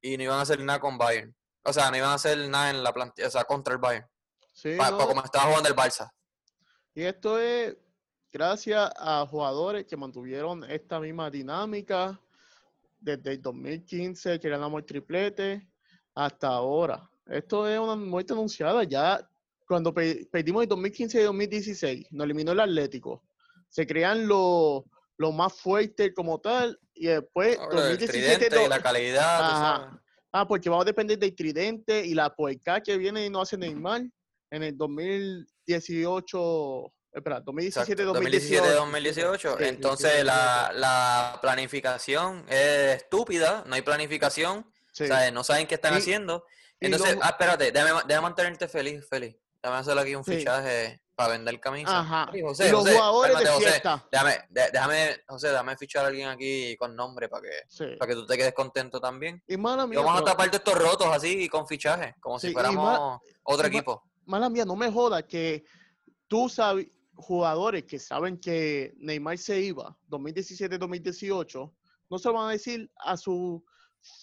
y 0.00 0.16
no 0.16 0.22
iban 0.22 0.38
a 0.38 0.42
hacer 0.42 0.60
nada 0.60 0.78
con 0.78 0.96
Bayern. 0.96 1.34
O 1.64 1.72
sea, 1.72 1.90
no 1.90 1.96
iban 1.96 2.10
a 2.10 2.14
hacer 2.14 2.38
nada 2.48 2.70
en 2.70 2.82
la 2.82 2.92
plantilla, 2.92 3.26
o 3.28 3.30
sea, 3.30 3.44
contra 3.44 3.74
el 3.74 3.80
Bayern. 3.80 4.06
Sí, 4.52 4.76
no, 4.76 4.98
como 5.08 5.24
estaba 5.24 5.46
jugando 5.46 5.68
el 5.68 5.74
Barça. 5.74 6.10
Y 6.94 7.02
esto 7.02 7.40
es 7.40 7.76
gracias 8.32 8.90
a 8.96 9.26
jugadores 9.26 9.84
que 9.86 9.96
mantuvieron 9.96 10.62
esta 10.70 11.00
misma 11.00 11.28
dinámica 11.30 12.20
desde 13.00 13.32
el 13.32 13.42
2015, 13.42 14.38
que 14.38 14.48
ganamos 14.48 14.78
el 14.80 14.86
triplete, 14.86 15.68
hasta 16.14 16.48
ahora. 16.48 17.10
Esto 17.26 17.66
es 17.68 17.78
una 17.80 17.96
muerte 17.96 18.32
anunciada. 18.32 18.84
Ya 18.84 19.28
cuando 19.66 19.92
pe- 19.92 20.26
perdimos 20.30 20.62
el 20.62 20.68
2015 20.68 21.20
y 21.20 21.24
2016, 21.24 22.06
nos 22.12 22.24
eliminó 22.26 22.52
el 22.52 22.60
Atlético. 22.60 23.24
Se 23.74 23.86
crean 23.88 24.28
los 24.28 24.82
los 25.16 25.32
más 25.32 25.52
fuertes 25.52 26.12
como 26.14 26.40
tal, 26.40 26.78
y 26.92 27.06
después 27.06 27.56
Ahora, 27.58 27.82
el 27.90 27.98
2017... 27.98 28.36
tridente 28.36 28.64
y 28.64 28.68
la 28.68 28.80
calidad, 28.82 29.40
Ajá. 29.40 29.76
sabes. 29.86 30.00
Ah, 30.32 30.48
porque 30.48 30.68
vamos 30.68 30.82
a 30.84 30.86
depender 30.86 31.16
del 31.18 31.34
tridente 31.36 32.04
y 32.04 32.14
la 32.14 32.34
puerca 32.34 32.80
que 32.80 32.96
viene 32.98 33.24
y 33.24 33.30
no 33.30 33.40
hace 33.40 33.56
Neymar 33.56 34.02
en 34.50 34.62
el 34.64 34.76
2018, 35.68 36.92
espera, 37.12 37.40
2017, 37.40 38.02
2018. 38.02 38.64
2017-2018. 38.86 39.38
Sí, 39.38 39.48
sí, 39.58 39.64
Entonces 39.68 40.10
sí, 40.12 40.18
sí, 40.18 40.24
la, 40.24 40.72
la 40.74 41.38
planificación 41.40 42.44
es 42.48 42.96
estúpida, 43.02 43.64
no 43.66 43.74
hay 43.74 43.82
planificación, 43.82 44.66
Sí. 44.92 45.06
sea, 45.08 45.30
no 45.32 45.42
saben 45.44 45.66
qué 45.66 45.74
están 45.76 45.94
Y- 45.94 45.98
haciendo. 45.98 46.44
Entonces, 46.80 47.14
los- 47.16 47.24
ah, 47.24 47.30
espérate, 47.30 47.72
déjame, 47.72 48.00
déjame 48.06 48.22
mantenerte 48.22 48.68
feliz, 48.68 49.06
feliz. 49.08 49.36
Déjame 49.62 49.80
hacer 49.80 49.98
aquí 49.98 50.14
un 50.14 50.24
Sí. 50.24 50.36
fichaje 50.38 51.00
para 51.14 51.32
vender 51.34 51.60
camisa. 51.60 52.00
Ajá. 52.00 52.28
Ay, 52.32 52.40
y 52.40 52.42
José, 52.42 52.70
los 52.70 52.80
José, 52.82 52.94
jugadores 52.94 53.28
de 53.38 53.44
cálmate, 53.44 53.54
José. 53.56 53.70
fiesta. 53.70 54.08
Déjame, 54.10 54.38
de- 54.50 54.70
déjame, 54.72 55.16
José, 55.28 55.48
déjame 55.50 55.76
fichar 55.76 56.04
a 56.04 56.08
alguien 56.08 56.28
aquí 56.28 56.76
con 56.76 56.96
nombre 56.96 57.28
para 57.28 57.42
que, 57.42 57.50
Sí. 57.68 57.84
para 57.98 58.08
que 58.10 58.14
tú 58.14 58.26
te 58.26 58.36
quedes 58.36 58.52
contento 58.54 59.00
también. 59.00 59.42
Y 59.46 59.56
mala 59.56 59.84
Y 59.84 59.88
mía, 59.88 60.00
vamos 60.00 60.20
a 60.22 60.24
tapar 60.24 60.50
todos 60.50 60.58
estos 60.66 60.74
rotos 60.90 61.06
así 61.08 61.48
con 61.48 61.66
fichajes, 61.68 62.14
como 62.20 62.38
Sí, 62.38 62.48
si 62.48 62.50
y 62.50 62.52
fuéramos 62.54 63.20
otro 63.44 63.66
y 63.66 63.70
equipo. 63.70 64.02
mala 64.26 64.48
mía, 64.50 64.64
no 64.64 64.74
me 64.76 64.90
jodas 64.90 65.22
que 65.24 65.64
tú 66.26 66.48
sabes, 66.48 66.88
jugadores 67.16 67.84
que 67.84 68.00
saben 68.00 68.40
que 68.40 68.92
Neymar 68.96 69.38
se 69.38 69.60
iba 69.60 69.96
2017-2018, 70.08 71.72
no 72.10 72.18
se 72.18 72.28
lo 72.28 72.34
van 72.34 72.48
a 72.48 72.52
decir 72.52 72.90
a 72.98 73.16
su 73.16 73.64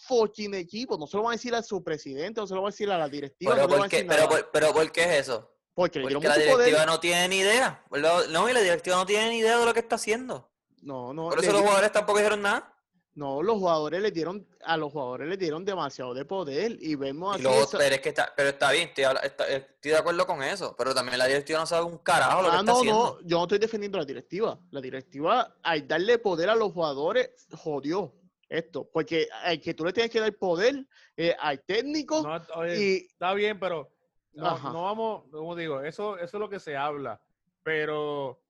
fucking 0.07 0.53
equipo, 0.55 0.97
no 0.97 1.07
se 1.07 1.15
lo 1.17 1.23
van 1.23 1.31
a 1.31 1.35
decir 1.35 1.55
a 1.55 1.63
su 1.63 1.81
presidente, 1.83 2.41
no 2.41 2.47
se 2.47 2.53
lo 2.53 2.61
van 2.61 2.69
a 2.69 2.71
decir 2.73 2.91
a 2.91 2.97
la 2.97 3.07
directiva, 3.07 3.53
Pero 3.55 3.67
no 3.67 3.77
¿por, 3.77 3.89
qué, 3.89 3.95
decir 4.03 4.09
pero, 4.09 4.27
por- 4.29 4.51
pero 4.51 4.73
¿por 4.73 4.91
qué 4.91 5.03
es 5.03 5.27
eso? 5.29 5.49
Porque 5.73 5.99
le 5.99 6.11
Porque 6.13 6.27
la 6.27 6.33
poder. 6.35 6.49
directiva 6.49 6.85
no 6.85 6.99
tiene 6.99 7.27
ni 7.29 7.37
idea. 7.39 7.83
¿verdad? 7.89 8.25
No, 8.29 8.49
y 8.49 8.53
la 8.53 8.59
directiva 8.61 8.95
no 8.97 9.05
tiene 9.05 9.29
ni 9.29 9.37
idea 9.39 9.57
de 9.59 9.65
lo 9.65 9.73
que 9.73 9.79
está 9.79 9.95
haciendo. 9.95 10.49
No, 10.81 11.13
no, 11.13 11.29
Por 11.29 11.39
le 11.39 11.43
eso 11.43 11.51
los 11.53 11.61
jugadores 11.61 11.91
tampoco 11.91 12.17
dijeron 12.19 12.41
nada. 12.41 12.73
no, 13.13 13.43
los 13.43 13.57
jugadores 13.57 14.01
le 14.01 14.09
dieron, 14.09 14.47
a 14.63 14.77
los 14.77 14.91
jugadores 14.91 15.27
les 15.27 15.37
dieron 15.37 15.63
demasiado 15.65 16.13
de 16.13 16.23
poder 16.25 16.77
y 16.79 16.95
vemos 16.95 17.33
Y 17.33 17.35
así 17.35 17.43
luego, 17.43 17.63
esa- 17.63 17.77
pero, 17.77 17.95
es 17.95 18.01
que 18.01 18.09
está, 18.09 18.33
pero 18.35 18.49
está 18.49 18.71
bien, 18.71 18.87
estoy, 18.87 19.03
está- 19.23 19.47
estoy 19.47 19.91
de 19.91 19.97
acuerdo 19.97 20.25
con 20.25 20.41
eso. 20.41 20.73
Pero 20.77 20.95
también 20.95 21.17
la 21.19 21.27
directiva 21.27 21.59
no 21.59 21.65
sabe 21.67 21.83
un 21.85 21.97
carajo 21.99 22.41
lo 22.41 22.49
que 22.49 22.55
Ah, 22.55 22.59
está 22.61 22.71
no, 22.71 22.77
haciendo. 22.79 23.19
no, 23.21 23.27
yo 23.27 23.37
no 23.37 23.43
estoy 23.43 23.59
defendiendo 23.59 23.97
la 23.97 24.05
directiva. 24.05 24.57
La 24.71 24.81
directiva, 24.81 25.55
al 25.61 25.87
darle 25.87 26.17
poder 26.19 26.49
a 26.49 26.55
los 26.55 26.71
jugadores, 26.71 27.29
jodió 27.53 28.13
esto. 28.49 28.89
Porque 28.91 29.27
al 29.43 29.59
que 29.61 29.73
tú 29.73 29.85
le 29.85 29.93
tienes 29.93 30.09
que 30.11 30.19
dar 30.19 30.33
poder 30.33 30.85
eh, 31.17 31.35
al 31.39 31.61
técnico 31.63 32.21
No, 32.23 32.41
oye, 32.55 32.81
y 32.81 32.95
está 33.11 33.33
bien, 33.33 33.59
pero 33.59 33.90
no, 34.33 34.57
no 34.71 34.83
vamos, 34.83 35.23
como 35.31 35.55
digo, 35.55 35.81
eso, 35.81 36.17
eso 36.17 36.37
es 36.37 36.39
lo 36.39 36.49
que 36.49 36.59
se 36.59 36.75
habla. 36.77 37.21
Pero 37.63 38.41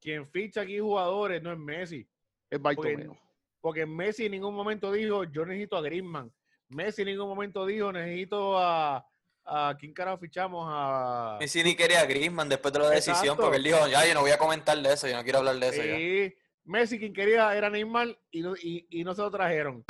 quien 0.00 0.26
ficha 0.28 0.62
aquí 0.62 0.78
jugadores 0.78 1.42
no 1.42 1.52
es 1.52 1.58
Messi. 1.58 2.06
el 2.50 2.58
Bartomeu. 2.58 3.16
Porque 3.60 3.84
Messi 3.84 4.26
en 4.26 4.32
ningún 4.32 4.54
momento 4.54 4.90
dijo, 4.90 5.24
yo 5.24 5.44
necesito 5.44 5.76
a 5.76 5.82
Griezmann. 5.82 6.32
Messi 6.68 7.02
en 7.02 7.08
ningún 7.08 7.28
momento 7.28 7.66
dijo, 7.66 7.92
necesito 7.92 8.58
a... 8.58 9.06
a 9.44 9.76
¿Quién 9.78 9.92
carajo 9.92 10.18
fichamos? 10.18 10.66
A... 10.68 11.36
Messi 11.40 11.62
ni 11.62 11.74
quería 11.74 12.00
a 12.00 12.06
Griezmann 12.06 12.48
después 12.48 12.72
de 12.72 12.80
la 12.80 12.90
decisión, 12.90 13.36
porque 13.36 13.56
él 13.56 13.64
dijo, 13.64 13.86
ya, 13.88 14.06
yo 14.06 14.14
no 14.14 14.20
voy 14.20 14.30
a 14.30 14.38
comentar 14.38 14.78
de 14.78 14.92
eso, 14.92 15.08
yo 15.08 15.16
no 15.16 15.24
quiero 15.24 15.40
hablar 15.40 15.56
de 15.56 15.68
eso 15.68 15.82
ya. 15.82 15.96
Sí, 15.96 16.34
Messi 16.64 16.98
quien 16.98 17.12
quería 17.12 17.54
era 17.56 17.68
Neymar 17.68 18.16
y 18.30 18.40
no, 18.42 18.54
y, 18.56 18.86
y 18.88 19.04
no 19.04 19.14
se 19.14 19.22
lo 19.22 19.30
trajeron. 19.30 19.84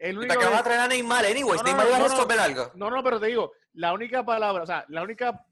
El 0.00 0.14
¿Y 0.14 0.18
único 0.18 0.40
que- 0.40 0.46
a 0.46 0.62
traer 0.62 0.80
a 0.80 0.88
Neymar, 0.88 1.26
anyways? 1.26 1.62
No, 1.62 1.62
no, 1.62 1.68
Neymar 1.68 1.86
iba 1.86 1.96
a 1.96 1.98
no, 1.98 2.08
no. 2.08 2.10
resolver 2.14 2.38
algo. 2.40 2.72
No, 2.74 2.90
no, 2.90 3.04
pero 3.04 3.20
te 3.20 3.26
digo, 3.26 3.52
la 3.74 3.92
única 3.92 4.24
palabra, 4.24 4.62
o 4.62 4.66
sea, 4.66 4.84
la 4.88 5.02
única, 5.02 5.46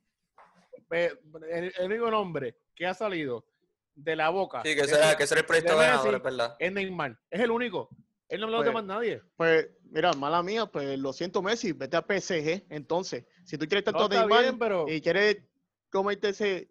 eh, 0.90 1.12
el, 1.50 1.72
el 1.78 1.86
único 1.86 2.10
nombre 2.10 2.56
que 2.74 2.86
ha 2.86 2.94
salido 2.94 3.44
de 3.94 4.16
la 4.16 4.30
boca 4.30 4.62
Sí, 4.64 4.74
que 4.74 4.82
de- 4.82 4.88
será, 4.88 5.16
que 5.16 5.26
será 5.26 5.40
el 5.42 5.46
proyecto 5.46 5.72
de 5.78 5.86
ganador, 5.86 6.14
es 6.14 6.22
verdad. 6.22 6.56
es 6.58 6.72
Neymar. 6.72 7.18
Es 7.30 7.40
el 7.40 7.50
único. 7.50 7.90
Él 8.28 8.40
no 8.40 8.46
me 8.46 8.52
lo 8.52 8.62
Pues, 8.62 8.72
más 8.74 8.84
nadie. 8.84 9.22
Pues, 9.36 9.68
mira, 9.90 10.12
mala 10.14 10.42
mía, 10.42 10.64
pues 10.66 10.98
lo 10.98 11.12
siento, 11.12 11.42
Messi, 11.42 11.72
vete 11.72 11.96
a 11.98 12.02
PSG. 12.06 12.64
Entonces, 12.70 13.26
si 13.44 13.58
tú 13.58 13.66
quieres 13.66 13.84
No, 13.86 13.92
tanto 13.92 14.04
está 14.06 14.20
Neymar 14.26 14.42
bien, 14.44 14.58
pero, 14.58 14.88
y 14.88 15.00
quieres 15.02 15.38
comerte 15.90 16.30
ese. 16.30 16.70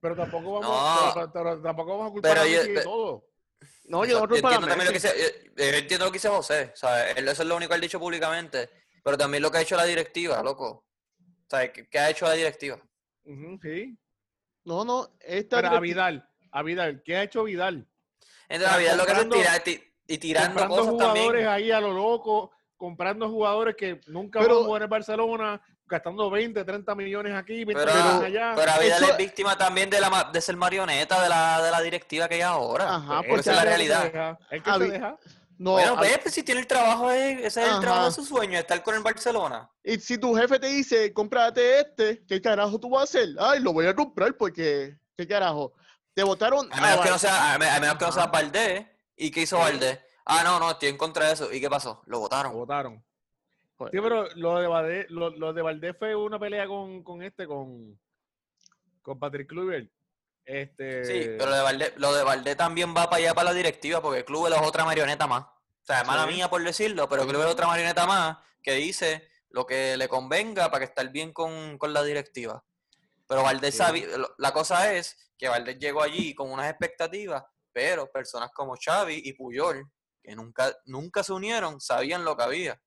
pero 0.00 0.16
tampoco 0.16 0.60
vamos, 0.60 0.68
No. 0.68 1.12
pero- 1.14 1.32
pero 1.32 1.62
tampoco 1.62 1.90
vamos 1.96 2.08
a 2.08 2.12
culpar 2.12 2.30
Pero 2.32 2.42
a 2.42 2.46
yo- 2.48 2.62
de 2.74 2.82
todo. 2.82 3.24
No, 3.84 4.04
yo 4.04 4.14
no 4.18 4.20
a 4.20 4.36
entiendo 4.38 4.66
también 4.66 4.78
lo 4.86 4.92
que 4.92 4.98
dice, 4.98 5.12
yo- 5.16 5.54
yo 5.56 5.64
entiendo 5.76 6.04
lo 6.06 6.10
que 6.10 6.16
dice 6.16 6.28
José, 6.28 6.72
¿sabes? 6.74 7.16
Él- 7.16 7.28
Eso 7.28 7.42
es 7.42 7.48
lo 7.48 7.56
único 7.56 7.68
que 7.70 7.74
él 7.76 7.80
ha 7.80 7.82
dicho 7.82 8.00
públicamente, 8.00 8.70
pero 9.02 9.18
también 9.18 9.42
lo 9.42 9.50
que 9.50 9.58
ha 9.58 9.62
hecho 9.62 9.76
la 9.76 9.84
directiva, 9.84 10.42
loco. 10.42 10.86
¿Sabes? 11.48 11.70
¿Qué, 11.70 11.88
qué 11.88 11.98
ha 11.98 12.10
hecho 12.10 12.24
la 12.26 12.32
directiva? 12.32 12.80
Ujú, 13.24 13.58
sí. 13.62 13.96
No, 14.64 14.84
no, 14.84 15.14
esta 15.20 15.56
Pero 15.56 15.68
a 15.68 15.70
directi- 15.72 15.82
Vidal, 15.82 16.28
a 16.50 16.62
Vidal, 16.62 17.02
¿qué 17.04 17.16
ha 17.16 17.22
hecho 17.24 17.44
Vidal? 17.44 17.86
En 18.48 18.60
realidad 18.60 18.96
lo 18.96 19.04
que 19.04 19.12
hace 19.12 19.22
es 19.22 19.30
tirar 19.30 19.60
ti- 19.62 19.84
y 20.06 20.18
tirando 20.18 20.48
comprando 20.60 20.76
cosas 20.76 20.90
jugadores 20.92 21.24
también. 21.44 21.46
ahí 21.48 21.70
a 21.70 21.80
lo 21.80 21.92
loco, 21.92 22.50
comprando 22.76 23.28
jugadores 23.28 23.76
que 23.76 24.00
nunca 24.06 24.40
Pero- 24.40 24.54
van 24.56 24.62
a 24.62 24.66
jugar 24.66 24.82
en 24.82 24.88
Barcelona, 24.90 25.62
gastando 25.86 26.30
20, 26.30 26.64
30 26.64 26.94
millones 26.94 27.34
aquí, 27.34 27.64
20 27.64 27.84
Pero, 27.84 27.94
millones 27.96 28.22
allá. 28.26 28.52
pero 28.56 28.72
Avidal 28.72 29.02
Eso- 29.02 29.12
es 29.12 29.16
víctima 29.18 29.56
también 29.56 29.90
de, 29.90 30.00
la, 30.00 30.10
ma- 30.10 30.24
de 30.32 30.40
ser 30.40 30.56
marioneta 30.56 31.22
de 31.22 31.28
la, 31.28 31.62
de 31.62 31.70
la 31.70 31.80
directiva 31.80 32.28
que 32.28 32.36
hay 32.36 32.40
ahora. 32.42 32.94
Ajá, 32.96 33.16
porque 33.28 33.40
esa 33.40 33.50
es 33.52 33.56
la 33.56 33.64
realidad. 33.64 34.38
él 34.50 34.62
que 34.62 34.78
deja. 34.90 35.16
No, 35.56 35.72
bueno, 35.72 35.92
a- 35.94 35.98
pues, 35.98 36.18
pues, 36.18 36.34
si 36.34 36.42
tiene 36.42 36.60
el 36.62 36.66
trabajo, 36.66 37.10
es- 37.12 37.38
ese 37.38 37.46
es 37.62 37.66
el 37.68 37.72
Ajá. 37.74 37.80
trabajo 37.80 38.04
de 38.06 38.12
su 38.12 38.24
sueño, 38.24 38.58
estar 38.58 38.82
con 38.82 38.94
el 38.94 39.02
Barcelona. 39.02 39.70
y 39.84 39.98
si 40.00 40.18
tu 40.18 40.34
jefe 40.34 40.58
te 40.58 40.66
dice, 40.66 41.12
cómprate 41.12 41.80
este, 41.80 42.24
¿qué 42.26 42.40
carajo 42.40 42.78
tú 42.80 42.90
vas 42.90 43.02
a 43.02 43.04
hacer? 43.04 43.28
Ay, 43.38 43.60
lo 43.60 43.72
voy 43.72 43.86
a 43.86 43.94
comprar 43.94 44.34
porque, 44.36 44.96
¿qué 45.16 45.28
carajo? 45.28 45.72
Te 46.14 46.22
votaron 46.22 46.68
A 46.72 46.80
menos, 46.80 47.00
que 47.04 47.10
no 47.10 47.18
sea, 47.18 47.54
a 47.54 47.58
me- 47.58 47.68
a 47.68 47.78
menos 47.80 47.96
que 47.98 48.04
no 48.06 48.12
sea. 48.12 48.26
Valdés. 48.26 48.86
¿Y 49.16 49.30
qué 49.30 49.42
hizo 49.42 49.58
Valdés? 49.58 50.00
Ah, 50.26 50.42
no, 50.42 50.58
no, 50.58 50.70
estoy 50.72 50.88
en 50.88 50.96
contra 50.96 51.26
de 51.26 51.34
eso. 51.34 51.52
¿Y 51.52 51.60
qué 51.60 51.68
pasó? 51.68 52.02
Lo 52.06 52.18
Lo 52.18 52.20
votaron. 52.52 53.04
Pues, 53.90 53.92
Sí, 53.92 54.00
pero 54.02 54.28
lo 54.36 54.58
de 54.58 54.66
Valdés, 54.66 55.10
lo, 55.10 55.30
lo 55.30 55.52
de 55.52 55.62
Valdés 55.62 55.96
fue 55.98 56.14
una 56.14 56.38
pelea 56.38 56.66
con, 56.66 57.02
con 57.02 57.22
este, 57.22 57.46
con, 57.46 57.98
con 59.02 59.18
Patrick 59.18 59.48
Kluivert. 59.48 59.90
Este, 60.44 61.04
Sí, 61.04 61.30
pero 61.38 61.46
lo 61.50 61.56
de, 61.56 61.62
Valdés, 61.62 61.92
lo 61.96 62.14
de 62.14 62.22
Valdés 62.24 62.56
también 62.56 62.94
va 62.94 63.04
para 63.08 63.16
allá, 63.16 63.34
para 63.34 63.50
la 63.50 63.54
directiva, 63.54 64.02
porque 64.02 64.18
el 64.20 64.24
club 64.24 64.46
es 64.46 64.60
otra 64.60 64.84
marioneta 64.84 65.26
más. 65.26 65.44
O 65.44 65.86
sea, 65.86 66.00
es 66.02 66.06
mala 66.06 66.26
Sí. 66.26 66.34
mía 66.34 66.48
por 66.48 66.62
decirlo, 66.62 67.08
pero 67.08 67.22
el 67.22 67.28
club 67.28 67.40
es 67.42 67.46
otra 67.48 67.66
marioneta 67.66 68.06
más 68.06 68.38
que 68.62 68.72
dice 68.72 69.28
lo 69.50 69.66
que 69.66 69.96
le 69.96 70.08
convenga 70.08 70.70
para 70.70 70.80
que 70.80 70.84
estar 70.86 71.08
bien 71.10 71.32
con, 71.32 71.78
con 71.78 71.92
la 71.92 72.02
directiva. 72.02 72.64
Pero 73.26 73.42
Valdés 73.42 73.72
Sí. 73.74 73.78
sabía, 73.78 74.06
la 74.38 74.52
cosa 74.52 74.92
es 74.94 75.32
que 75.38 75.48
Valdés 75.48 75.78
llegó 75.78 76.02
allí 76.02 76.34
con 76.34 76.50
unas 76.50 76.68
expectativas, 76.70 77.44
pero 77.72 78.10
personas 78.10 78.50
como 78.54 78.74
Xavi 78.82 79.20
y 79.24 79.32
Puyol, 79.34 79.84
que 80.22 80.34
nunca, 80.34 80.74
nunca 80.86 81.22
se 81.22 81.32
unieron, 81.32 81.80
sabían 81.80 82.24
lo 82.24 82.36
que 82.36 82.42
había. 82.42 82.80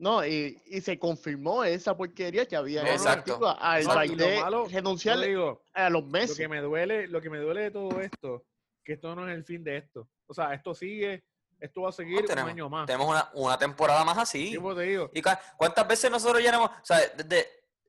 No, 0.00 0.24
y, 0.24 0.60
y 0.64 0.80
se 0.80 0.98
confirmó 0.98 1.62
esa 1.62 1.94
porquería 1.94 2.46
que 2.46 2.56
había 2.56 2.80
Exacto. 2.90 3.38
Al 3.60 3.84
lo 3.84 3.94
Valdés 3.94 4.40
malo, 4.40 4.66
renunciar 4.66 5.18
digo, 5.20 5.62
a 5.74 5.90
los 5.90 6.02
lo 6.04 6.08
meses. 6.08 6.36
que 6.38 6.48
me 6.48 6.60
duele, 6.62 7.06
lo 7.06 7.20
que 7.20 7.28
me 7.28 7.38
duele 7.38 7.64
de 7.64 7.70
todo 7.70 8.00
esto, 8.00 8.46
que 8.82 8.94
esto 8.94 9.14
no 9.14 9.28
es 9.28 9.34
el 9.34 9.44
fin 9.44 9.62
de 9.62 9.76
esto. 9.76 10.08
O 10.26 10.32
sea, 10.32 10.54
esto 10.54 10.74
sigue, 10.74 11.22
esto 11.58 11.82
va 11.82 11.90
a 11.90 11.92
seguir 11.92 12.20
un 12.20 12.26
tenemos- 12.26 12.50
año 12.50 12.70
más. 12.70 12.86
Tenemos 12.86 13.08
una, 13.08 13.30
una 13.34 13.58
temporada 13.58 14.02
más 14.04 14.16
así. 14.16 14.52
Sí, 14.52 14.58
pues 14.58 14.74
te 14.76 14.82
digo, 14.84 15.10
¿Y 15.12 15.20
cuántas 15.58 15.86
veces 15.86 16.10
nosotros 16.10 16.42
llenamos, 16.42 16.70
o 16.70 16.84
sea, 16.84 16.98
desde 17.16 17.46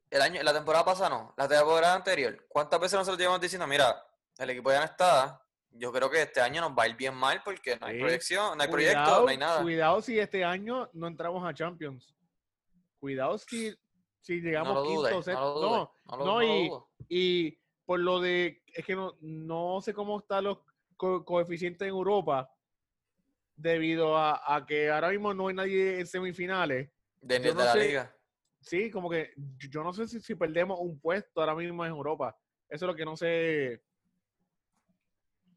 el 0.09 0.21
año, 0.21 0.43
la 0.43 0.53
temporada 0.53 0.83
pasada 0.83 1.09
no, 1.09 1.33
la 1.37 1.47
temporada 1.47 1.95
anterior, 1.95 2.45
cuántas 2.49 2.77
veces 2.77 2.99
nosotros 2.99 3.17
llevamos 3.19 3.39
diciendo, 3.39 3.65
mira, 3.67 4.05
el 4.37 4.49
equipo 4.49 4.69
ya 4.69 4.79
no 4.79 4.85
está, 4.85 5.41
yo 5.73 5.91
creo 5.91 6.09
que 6.09 6.21
este 6.21 6.41
año 6.41 6.61
nos 6.61 6.71
va 6.71 6.83
a 6.83 6.87
ir 6.87 6.95
bien 6.95 7.15
mal 7.15 7.41
porque 7.43 7.77
no 7.77 7.87
hay 7.87 7.95
Sí. 7.95 8.01
proyección, 8.01 8.57
no 8.57 8.63
hay 8.63 8.69
proyecto, 8.69 9.21
no 9.21 9.27
hay 9.27 9.37
nada. 9.37 9.61
cuidado 9.61 10.01
si 10.01 10.19
este 10.19 10.43
año 10.43 10.89
no 10.93 11.07
entramos 11.07 11.43
a 11.47 11.53
Champions. 11.53 12.15
Cuidado 12.99 13.37
si, 13.37 13.73
si 14.19 14.37
No 14.37 14.43
llegamos 14.43 14.75
lo 14.75 14.83
quinto 14.83 15.01
o 15.07 15.09
no 15.11 15.21
sexto. 15.21 15.61
No, 15.61 16.17
no 16.17 16.17
no, 16.17 16.25
no 16.25 16.43
y- 16.43 16.71
y 17.09 17.59
por 17.85 17.99
lo 17.99 18.19
de, 18.19 18.61
es 18.73 18.85
que 18.85 18.95
no, 18.95 19.15
no 19.21 19.81
sé 19.81 19.93
cómo 19.93 20.19
están 20.19 20.43
los 20.45 20.59
co- 20.97 21.25
coeficientes 21.25 21.81
en 21.81 21.89
Europa, 21.89 22.49
debido 23.55 24.17
a, 24.17 24.41
a 24.55 24.65
que 24.65 24.89
ahora 24.89 25.09
mismo 25.09 25.33
no 25.33 25.47
hay 25.47 25.55
nadie 25.55 25.99
en 25.99 26.07
semifinales. 26.07 26.89
De, 27.21 27.39
de 27.39 27.53
no 27.53 27.63
la 27.63 27.73
sé. 27.73 27.87
liga. 27.87 28.15
Sí, 28.59 28.91
como 28.91 29.09
que 29.09 29.33
yo- 29.57 29.69
yo 29.69 29.83
no 29.83 29.93
sé 29.93 30.07
si, 30.07 30.19
si 30.19 30.35
perdemos 30.35 30.79
un 30.79 30.99
puesto 30.99 31.39
ahora 31.41 31.55
mismo 31.55 31.83
en 31.85 31.91
Europa. 31.91 32.37
Eso 32.69 32.85
es 32.85 32.87
lo 32.87 32.95
que 32.95 33.05
no 33.05 33.17
sé, 33.17 33.81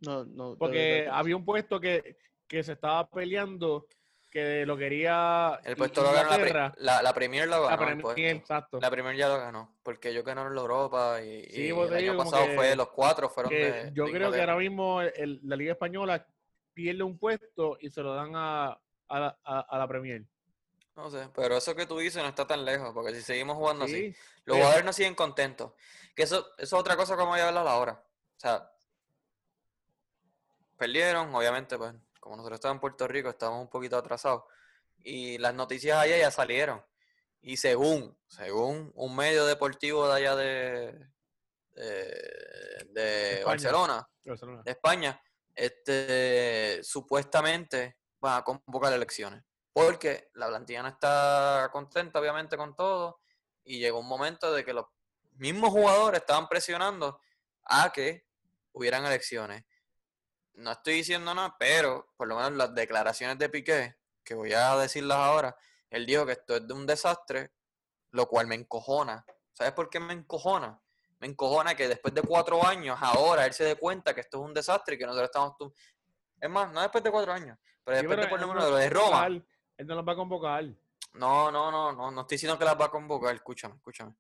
No, 0.01 0.25
no, 0.25 0.57
porque 0.59 1.09
había 1.11 1.37
un 1.37 1.45
puesto 1.45 1.81
que, 1.81 2.17
que 2.47 2.63
se 2.63 2.73
estaba 2.73 3.09
peleando, 3.09 3.87
que 4.31 4.67
lo 4.67 4.77
quería 4.77 5.61
El 5.65 5.77
puesto 5.77 6.03
lo 6.03 6.13
ganó 6.13 6.37
la, 6.37 6.75
la, 6.79 7.03
la 7.03 7.15
Premier 7.15 7.49
lo 7.49 7.63
La 7.71 7.77
ganó 7.77 7.83
el 7.93 7.99
Premier, 7.99 8.03
puesto. 8.03 8.21
exacto. 8.21 8.81
La 8.81 8.91
Premier 8.91 9.17
ya 9.17 9.29
lo 9.29 9.39
ganó, 9.39 9.77
porque 9.83 10.13
yo 10.13 10.23
ganó 10.25 10.47
en 10.47 10.55
la 10.55 10.61
Europa 10.61 11.23
y, 11.23 11.45
Sí, 11.45 11.69
y 11.69 11.73
pues 11.73 11.91
el 11.91 11.97
año 11.97 12.17
pasado 12.17 12.47
que- 12.47 12.55
fue, 12.57 12.75
los 12.77 12.89
cuatro 12.91 13.29
fueron 13.29 13.51
que 13.51 13.57
de 13.73 13.93
yo 13.95 14.07
de 14.07 14.13
creo 14.13 14.33
que 14.33 14.41
ahora 14.41 14.57
mismo 14.57 15.01
el- 15.03 15.41
la 15.45 15.57
Liga 15.57 15.73
Española 15.73 16.27
pierde 16.73 17.03
un 17.05 17.17
puesto 17.19 17.79
y 17.81 17.89
se 17.91 18.03
lo 18.03 18.15
dan 18.15 18.33
a, 18.35 18.73
a, 19.09 19.21
la- 19.21 19.39
a- 19.45 19.61
a 19.61 19.79
la 19.79 19.87
Premier. 19.89 20.25
No 20.97 21.11
sé, 21.11 21.29
pero 21.35 21.57
eso 21.57 21.75
que 21.75 21.87
tú 21.87 21.99
dices 21.99 22.23
no 22.23 22.29
está 22.29 22.47
tan 22.47 22.65
lejos, 22.65 22.93
porque 22.95 23.15
si 23.15 23.23
seguimos 23.23 23.57
jugando 23.57 23.85
así, 23.85 24.13
Sí, 24.13 24.17
Los 24.45 24.57
jugadores 24.59 24.85
no 24.85 24.93
siguen 24.93 25.15
contentos. 25.15 25.73
Que 26.15 26.23
eso, 26.25 26.39
eso 26.59 26.77
es 26.77 26.81
otra 26.81 26.97
cosa 26.97 27.17
como 27.17 27.31
voy 27.31 27.41
a 27.41 27.49
hablar 27.49 27.67
ahora. 27.67 27.93
O 28.37 28.39
sea, 28.41 28.71
perdieron, 30.77 31.35
obviamente, 31.35 31.77
pues, 31.79 31.95
como 32.21 32.37
nosotros 32.37 32.57
estábamos 32.57 32.79
en 32.79 32.81
Puerto 32.81 33.09
Rico, 33.09 33.29
estábamos 33.29 33.63
un 33.63 33.71
poquito 33.71 33.97
atrasados. 33.97 34.45
Y 34.99 35.39
las 35.39 35.55
noticias 35.55 35.99
allá 35.99 36.17
ya 36.17 36.31
salieron. 36.31 36.83
Y 37.43 37.59
según, 37.59 38.17
según 38.27 38.91
un 38.95 39.15
medio 39.15 39.45
deportivo 39.45 40.09
de 40.09 40.15
allá 40.15 40.35
de, 40.35 41.09
de, 41.73 42.87
de 42.91 43.33
España. 43.33 43.45
Barcelona, 43.45 44.09
Barcelona. 44.25 44.63
de 44.65 44.71
España, 44.71 45.23
este, 45.55 46.83
supuestamente 46.83 47.99
van 48.21 48.39
a 48.39 48.45
convocar 48.45 48.93
elecciones. 48.93 49.45
Porque 49.73 50.31
la 50.35 50.49
plantilla 50.49 50.83
no 50.83 50.89
está 50.89 51.69
contenta, 51.73 52.21
obviamente, 52.21 52.57
con 52.57 52.75
todo. 52.75 53.21
Y 53.65 53.81
llegó 53.81 53.99
un 54.01 54.09
momento 54.09 54.53
de 54.53 54.65
que 54.65 54.73
los 54.73 54.87
mismos 55.33 55.71
jugadores 55.71 56.21
estaban 56.21 56.49
presionando 56.49 57.21
a 57.65 57.93
que 57.93 58.25
hubieran 58.73 59.05
elecciones. 59.05 59.65
No 60.55 60.73
estoy 60.73 60.95
diciendo 60.95 61.35
nada, 61.35 61.57
pero 61.59 62.13
por 62.17 62.29
lo 62.29 62.37
menos 62.37 62.53
las 62.53 62.75
declaraciones 62.75 63.39
de 63.39 63.49
Piqué, 63.49 63.97
que 64.23 64.35
voy 64.35 64.53
a 64.53 64.77
decirlas 64.77 65.19
ahora, 65.19 65.57
él 65.91 66.07
dijo 66.07 66.25
que 66.27 66.33
esto 66.33 66.57
es 66.57 66.67
de 66.67 66.75
un 66.75 66.87
desastre, 66.87 67.53
lo 68.11 68.27
cual 68.27 68.47
me 68.47 68.55
encojona. 68.55 69.25
¿Sabes 69.53 69.73
por 69.73 69.91
qué 69.91 70.01
me 70.01 70.13
encojona? 70.13 70.81
Me 71.21 71.27
encojona 71.29 71.75
que 71.75 71.89
después 71.89 72.13
de 72.15 72.23
cuatro 72.23 72.65
años, 72.67 72.99
ahora 73.01 73.47
él 73.47 73.53
se 73.53 73.65
dé 73.65 73.77
cuenta 73.77 74.15
que 74.15 74.21
esto 74.21 74.39
es 74.39 74.45
un 74.45 74.55
desastre 74.55 74.95
y 74.95 74.99
que 74.99 75.07
nosotros 75.07 75.29
estamos... 75.29 75.55
Es 76.41 76.51
más, 76.51 76.73
no 76.73 76.81
después 76.81 77.03
de 77.03 77.11
cuatro 77.11 77.33
años, 77.33 77.59
pero 77.83 77.97
Sí, 77.99 78.03
después 78.07 78.17
pero 78.17 78.23
de 78.23 78.47
por 78.47 78.57
lo 78.57 78.71
no 78.71 78.77
de 78.77 78.91
Roma. 78.91 79.11
convocar, 79.25 79.33
Él 79.77 79.87
no 79.87 79.95
los 79.95 80.07
va 80.07 80.13
a 80.13 80.17
convocar. 80.17 80.65
No, 81.15 81.51
no, 81.51 81.71
no, 81.71 81.93
no, 81.93 82.11
no 82.11 82.21
estoy 82.23 82.35
diciendo 82.37 82.59
que 82.59 82.65
las 82.65 82.79
va 82.79 82.87
a 82.87 82.91
convocar, 82.91 83.35
escúchame, 83.35 83.77
escúchame. 83.77 84.15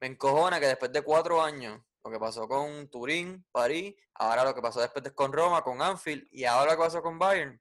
Me 0.00 0.06
encojona 0.08 0.58
que 0.58 0.66
después 0.66 0.92
de 0.92 1.02
cuatro 1.02 1.42
años, 1.42 1.80
lo 2.04 2.10
que 2.10 2.18
pasó 2.18 2.46
con 2.46 2.88
Turín, 2.90 3.44
París, 3.50 3.94
ahora 4.14 4.44
lo 4.44 4.54
que 4.54 4.60
pasó 4.60 4.80
después 4.80 5.02
de- 5.02 5.14
con 5.14 5.32
Roma, 5.32 5.62
con 5.62 5.80
Anfield, 5.80 6.28
y 6.30 6.44
ahora 6.44 6.72
lo 6.72 6.78
que 6.78 6.84
pasó 6.84 7.02
con 7.02 7.18
Bayern, 7.18 7.58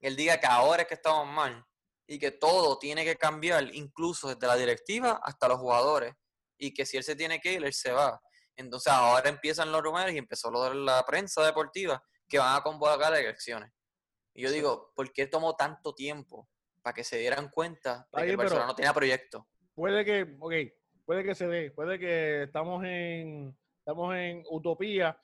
él 0.00 0.16
diga 0.16 0.38
que 0.38 0.46
ahora 0.46 0.82
es 0.82 0.88
que 0.88 0.94
estamos 0.94 1.26
mal 1.26 1.64
y 2.06 2.18
que 2.18 2.30
todo 2.30 2.78
tiene 2.78 3.04
que 3.04 3.16
cambiar, 3.16 3.74
incluso 3.74 4.28
desde 4.28 4.46
la 4.46 4.56
directiva 4.56 5.20
hasta 5.24 5.48
los 5.48 5.58
jugadores, 5.58 6.14
y 6.56 6.72
que 6.72 6.86
si 6.86 6.96
él 6.96 7.02
se 7.02 7.16
tiene 7.16 7.40
que 7.40 7.54
ir, 7.54 7.64
él 7.64 7.72
se 7.72 7.90
va. 7.92 8.20
Entonces 8.54 8.92
ahora 8.92 9.28
empiezan 9.28 9.72
los 9.72 9.82
rumores 9.82 10.14
y 10.14 10.18
empezó 10.18 10.50
lo 10.50 10.62
de 10.64 10.74
la 10.76 11.04
prensa 11.04 11.44
deportiva 11.44 12.02
que 12.28 12.38
van 12.38 12.56
a 12.56 12.62
convocar 12.62 13.12
elecciones. 13.14 13.72
Y 14.34 14.42
yo 14.42 14.50
digo, 14.50 14.92
¿por 14.94 15.12
qué 15.12 15.26
tomó 15.26 15.56
tanto 15.56 15.94
tiempo 15.94 16.48
para 16.82 16.94
que 16.94 17.02
se 17.04 17.18
dieran 17.18 17.48
cuenta 17.50 18.06
de 18.12 18.26
que 18.26 18.30
el 18.30 18.36
Barcelona 18.36 18.66
no 18.68 18.76
tenía 18.76 18.92
proyecto? 18.94 19.48
Puede 19.74 20.04
que, 20.04 20.36
ok, 20.38 20.52
puede 21.04 21.24
que 21.24 21.34
se 21.34 21.46
dé, 21.48 21.70
puede 21.70 21.98
que 21.98 22.44
estamos 22.44 22.84
en, 22.84 23.56
estamos 23.82 24.14
en 24.14 24.44
utopía 24.48 25.18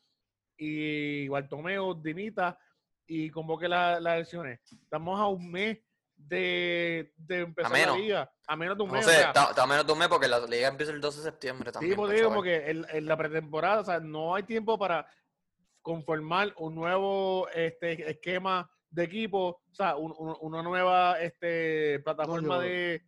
y 0.57 1.29
Bartomeo 1.29 1.95
dimita 1.95 2.59
y 3.07 3.31
convoque 3.31 3.69
la- 3.69 4.01
las 4.01 4.17
elecciones. 4.17 4.61
Estamos 4.83 5.19
a 5.21 5.27
un 5.29 5.51
mes 5.51 5.79
de, 6.17 7.13
de 7.17 7.41
empezar 7.43 7.73
menos. 7.73 7.95
la 7.97 8.03
liga, 8.03 8.33
a 8.49 8.57
menos 8.57 8.77
de 8.77 8.83
un 8.83 8.89
No 8.89 8.95
mes. 8.97 9.07
o 9.07 9.09
sé, 9.09 9.17
sea, 9.17 9.29
está, 9.29 9.45
está 9.51 9.67
menos 9.67 9.87
de 9.87 9.93
un 9.93 9.99
mes 10.01 10.09
porque 10.09 10.27
la 10.27 10.41
liga 10.41 10.67
empieza 10.69 10.91
el 10.93 11.01
12 11.01 11.19
de 11.19 11.25
septiembre 11.25 11.71
Sí, 11.71 11.73
también. 11.75 11.95
pues 11.97 12.09
para 12.09 12.19
digo, 12.19 12.35
porque 12.35 12.71
en, 12.71 12.85
en 12.91 13.07
la 13.07 13.17
pretemporada, 13.17 13.81
o 13.81 13.85
sea, 13.85 14.01
no 14.01 14.35
hay 14.35 14.43
tiempo 14.43 14.77
para 14.77 15.07
conformar 15.81 16.53
un 16.59 16.75
nuevo 16.75 17.49
este, 17.55 18.11
esquema 18.11 18.69
de 18.91 19.05
equipo, 19.05 19.63
o 19.71 19.75
sea, 19.75 19.95
un- 19.97 20.15
un- 20.19 20.37
una 20.41 20.63
nueva 20.63 21.21
este, 21.21 22.01
plataforma 22.01 22.57
yo- 22.57 22.61
de, 22.63 23.03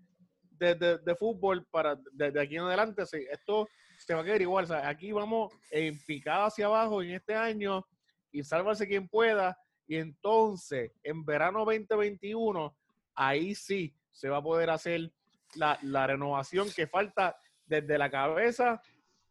de, 0.52 0.74
de- 0.76 0.98
de 0.98 1.14
fútbol 1.16 1.66
para 1.68 1.98
desde 2.12 2.40
aquí 2.40 2.56
en 2.56 2.62
adelante. 2.62 3.04
sí, 3.06 3.26
esto 3.28 3.68
se 4.06 4.14
va 4.14 4.20
a 4.22 4.24
quedar 4.24 4.40
igual. 4.42 4.64
O 4.64 4.68
sea, 4.68 4.88
aquí 4.88 5.12
vamos 5.12 5.52
en 5.70 5.98
picada 6.04 6.46
hacia 6.46 6.66
abajo 6.66 7.02
en 7.02 7.12
este 7.12 7.34
año 7.34 7.86
y 8.32 8.42
sálvase 8.44 8.86
quien 8.88 9.08
pueda. 9.08 9.58
Y 9.86 9.96
entonces, 9.96 10.92
en 11.02 11.24
verano 11.24 11.64
2021, 11.64 12.74
ahí 13.14 13.54
sí 13.54 13.94
se 14.12 14.28
va 14.28 14.38
a 14.38 14.42
poder 14.42 14.70
hacer 14.70 15.10
la, 15.54 15.78
la 15.82 16.06
renovación 16.06 16.70
que 16.72 16.86
falta 16.86 17.36
desde 17.66 17.98
la 17.98 18.10
cabeza 18.10 18.80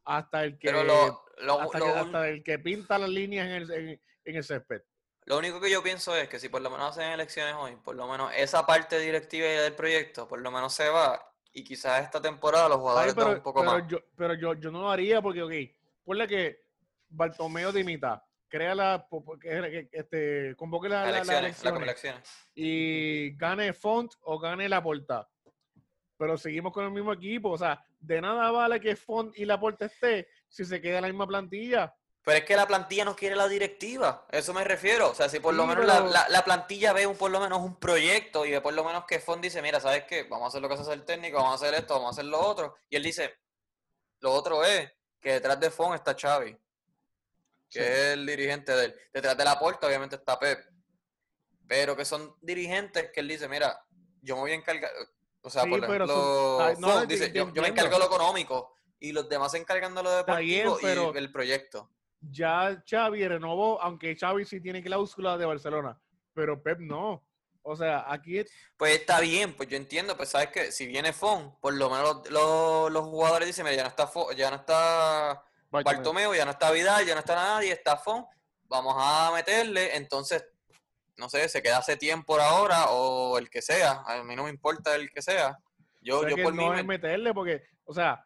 hasta 0.05 0.43
el 0.43 0.57
que, 0.57 0.69
Pero 0.69 0.83
lo, 0.83 1.23
lo- 1.39 1.59
hasta, 1.61 1.79
lo 1.79 1.85
que- 1.85 1.91
un- 1.91 1.97
hasta 1.97 2.29
el 2.29 2.43
que 2.43 2.59
pinta 2.59 2.97
las 2.97 3.09
líneas 3.09 3.47
en 3.47 3.53
el, 3.53 3.71
en, 3.71 4.01
en 4.25 4.35
el 4.35 4.43
césped. 4.43 4.81
lo 5.25 5.37
único 5.37 5.61
que 5.61 5.69
yo 5.69 5.81
pienso 5.83 6.15
es 6.15 6.27
que 6.27 6.39
si 6.39 6.49
por 6.49 6.61
lo 6.61 6.69
menos 6.69 6.89
hacen 6.91 7.11
elecciones 7.11 7.53
hoy, 7.57 7.75
por 7.77 7.95
lo 7.95 8.07
menos 8.07 8.31
esa 8.35 8.65
parte 8.65 8.99
directiva 8.99 9.45
del 9.47 9.73
proyecto, 9.75 10.27
por 10.27 10.41
lo 10.41 10.51
menos 10.51 10.73
se 10.73 10.89
va. 10.89 11.23
Y 11.51 11.63
quizás 11.63 12.03
esta 12.03 12.21
temporada 12.21 12.67
los 12.69 12.77
Ay, 12.77 12.81
jugadores 12.81 13.15
dan 13.15 13.25
pero 13.25 13.37
un 13.37 13.43
poco 13.43 13.59
pero 13.61 13.71
más. 13.79 13.87
yo, 13.87 13.99
pero 14.15 14.33
yo, 14.35 14.53
yo 14.53 14.71
no 14.71 14.81
lo 14.81 14.91
haría 14.91 15.21
porque, 15.21 15.41
ok, 15.41 15.53
ponle 16.05 16.27
que 16.27 16.63
Bartomeo 17.09 17.71
dimita, 17.71 18.23
crea 18.47 18.75
la, 18.75 19.07
este, 19.91 20.55
convoque 20.55 20.87
la, 20.89 21.05
la- 21.05 21.11
las 21.11 21.29
elecciones, 21.29 21.63
la 21.63 21.69
elecciones 21.69 21.83
elecciones. 21.83 22.49
y 22.55 23.31
gane 23.35 23.73
Font 23.73 24.13
o 24.21 24.37
gane 24.39 24.69
la 24.69 24.81
porta. 24.83 25.27
pero 26.17 26.37
seguimos 26.37 26.71
con 26.73 26.83
el 26.85 26.91
mismo 26.91 27.13
equipo. 27.13 27.49
O 27.51 27.57
sea, 27.57 27.83
de 27.99 28.19
nada 28.21 28.51
vale 28.51 28.79
que 28.79 28.95
Font 28.95 29.35
y 29.37 29.45
Laporte 29.45 29.85
esté 29.85 30.27
si 30.49 30.65
se 30.65 30.81
queda 30.81 30.99
la 31.01 31.07
misma 31.07 31.25
plantilla. 31.25 31.95
Pero 32.29 32.37
es 32.41 32.45
que 32.45 32.55
la 32.55 32.67
plantilla 32.67 33.05
no 33.05 33.15
quiere 33.15 33.35
la 33.35 33.47
directiva, 33.47 34.23
eso 34.29 34.53
me 34.53 34.63
refiero. 34.63 35.09
O 35.09 35.15
sea, 35.15 35.27
si 35.29 35.39
por 35.39 35.55
lo 35.55 35.65
menos 35.65 35.83
pero- 35.83 36.05
la, 36.05 36.09
la- 36.11 36.29
la 36.29 36.45
plantilla 36.45 36.93
ve 36.93 37.07
un, 37.07 37.17
por 37.17 37.31
lo 37.31 37.39
menos 37.39 37.59
un 37.59 37.79
proyecto 37.79 38.45
y 38.45 38.51
ve 38.51 38.61
por 38.61 38.71
lo 38.75 38.83
menos 38.83 39.05
que 39.05 39.19
Font 39.19 39.41
dice, 39.41 39.63
mira, 39.63 39.79
¿sabes 39.79 40.03
qué? 40.03 40.25
Vamos 40.25 40.45
a 40.45 40.47
hacer 40.49 40.61
lo 40.61 40.67
que 40.69 40.75
hace 40.75 40.93
el 40.93 41.05
técnico, 41.05 41.37
vamos 41.37 41.53
a 41.53 41.65
hacer 41.65 41.73
esto, 41.79 41.95
vamos 41.95 42.09
a 42.09 42.11
hacer 42.11 42.25
lo 42.25 42.39
otro. 42.39 42.75
Y 42.87 42.97
él 42.97 43.01
dice, 43.01 43.33
lo 44.19 44.31
otro 44.31 44.63
es 44.63 44.91
que 45.19 45.31
detrás 45.33 45.59
de 45.59 45.71
Font 45.71 45.95
está 45.95 46.15
Xavi, 46.15 46.53
que 46.53 46.59
Sí. 47.69 47.79
es 47.79 47.97
el 48.13 48.27
dirigente 48.27 48.73
de 48.75 48.85
él. 48.85 48.95
Detrás 49.11 49.35
de 49.35 49.45
la 49.45 49.57
puerta 49.57 49.87
obviamente 49.87 50.15
está 50.15 50.37
Pep. 50.37 50.59
Pero 51.67 51.97
que 51.97 52.05
son 52.05 52.35
dirigentes 52.41 53.09
que 53.11 53.21
él 53.21 53.27
dice, 53.27 53.47
mira, 53.47 53.83
yo 54.21 54.35
me 54.35 54.41
voy 54.41 54.51
a 54.51 54.55
encargar, 54.55 54.91
o 55.41 55.49
sea, 55.49 55.63
Sí, 55.63 55.69
por 55.71 55.83
ejemplo, 55.83 56.61
ay, 56.61 56.75
no, 56.77 56.99
te- 57.01 57.07
dice, 57.07 57.31
yo, 57.31 57.51
yo 57.51 57.61
me 57.63 57.69
encargo 57.69 57.93
de 57.93 57.99
lo 57.99 58.05
económico 58.05 58.75
y 58.99 59.13
los 59.13 59.27
demás 59.29 59.51
se 59.53 59.57
encargan 59.57 59.95
de 59.95 60.03
lo 60.03 60.09
bien, 60.09 60.67
deportivo 60.67 60.77
pero- 60.81 61.11
y 61.13 61.17
el 61.17 61.31
proyecto. 61.31 61.89
Ya 62.21 62.83
Xavi 62.89 63.27
renovó, 63.27 63.81
aunque 63.81 64.15
Xavi 64.15 64.45
sí 64.45 64.59
tiene 64.61 64.83
cláusula 64.83 65.37
de 65.37 65.45
Barcelona, 65.45 65.99
pero 66.33 66.61
Pep 66.61 66.79
no. 66.79 67.23
O 67.61 67.75
sea, 67.75 68.05
aquí 68.11 68.39
es- 68.39 68.51
Pues 68.77 68.99
está 68.99 69.19
bien, 69.19 69.53
pues 69.55 69.69
yo 69.69 69.77
entiendo, 69.77 70.15
pues 70.17 70.29
sabes 70.29 70.49
que 70.49 70.71
si 70.71 70.87
viene 70.87 71.13
Fon, 71.13 71.55
por 71.59 71.73
lo 71.73 71.89
menos 71.89 72.29
los, 72.29 72.91
los- 72.91 73.03
jugadores 73.05 73.47
dicen, 73.47 73.65
mira, 73.65 73.75
ya 73.77 73.83
no 73.83 73.89
está 73.89 74.07
Fon- 74.07 74.33
ya 74.35 74.49
no 74.49 74.55
está 74.57 75.43
Bartomeu, 75.69 76.33
ya 76.33 76.45
no 76.45 76.51
está 76.51 76.71
Vidal, 76.71 77.05
ya 77.05 77.13
no 77.13 77.19
está 77.19 77.35
nadie, 77.35 77.71
está 77.71 77.97
Fon, 77.97 78.25
vamos 78.63 78.95
a 78.97 79.31
meterle, 79.33 79.95
entonces, 79.97 80.43
no 81.17 81.29
sé, 81.29 81.47
se 81.49 81.61
queda 81.61 81.77
hace 81.79 81.97
tiempo 81.97 82.27
por 82.33 82.41
ahora, 82.41 82.85
o 82.91 83.37
el 83.37 83.49
que 83.49 83.61
sea, 83.61 84.03
a 84.05 84.23
mí 84.23 84.35
no 84.35 84.45
me 84.45 84.49
importa 84.49 84.95
el 84.95 85.11
que 85.11 85.21
sea. 85.21 85.57
Yo, 86.01 86.21
Pero 86.21 86.29
yo 86.29 86.35
es 86.35 86.35
que 86.37 86.43
por 86.43 86.53
mí 86.53 86.63
no 86.65 86.71
me- 86.71 86.79
es 86.79 86.85
meterle 86.85 87.33
porque, 87.33 87.61
o 87.83 87.93
sea, 87.93 88.25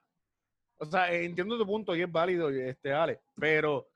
o 0.83 0.91
sea, 0.91 1.11
entiendo 1.11 1.57
tu 1.57 1.65
punto 1.65 1.95
y 1.95 2.01
es 2.01 2.11
válido, 2.11 2.49
este 2.49 2.93
Ale, 2.93 3.21
pero 3.35 3.87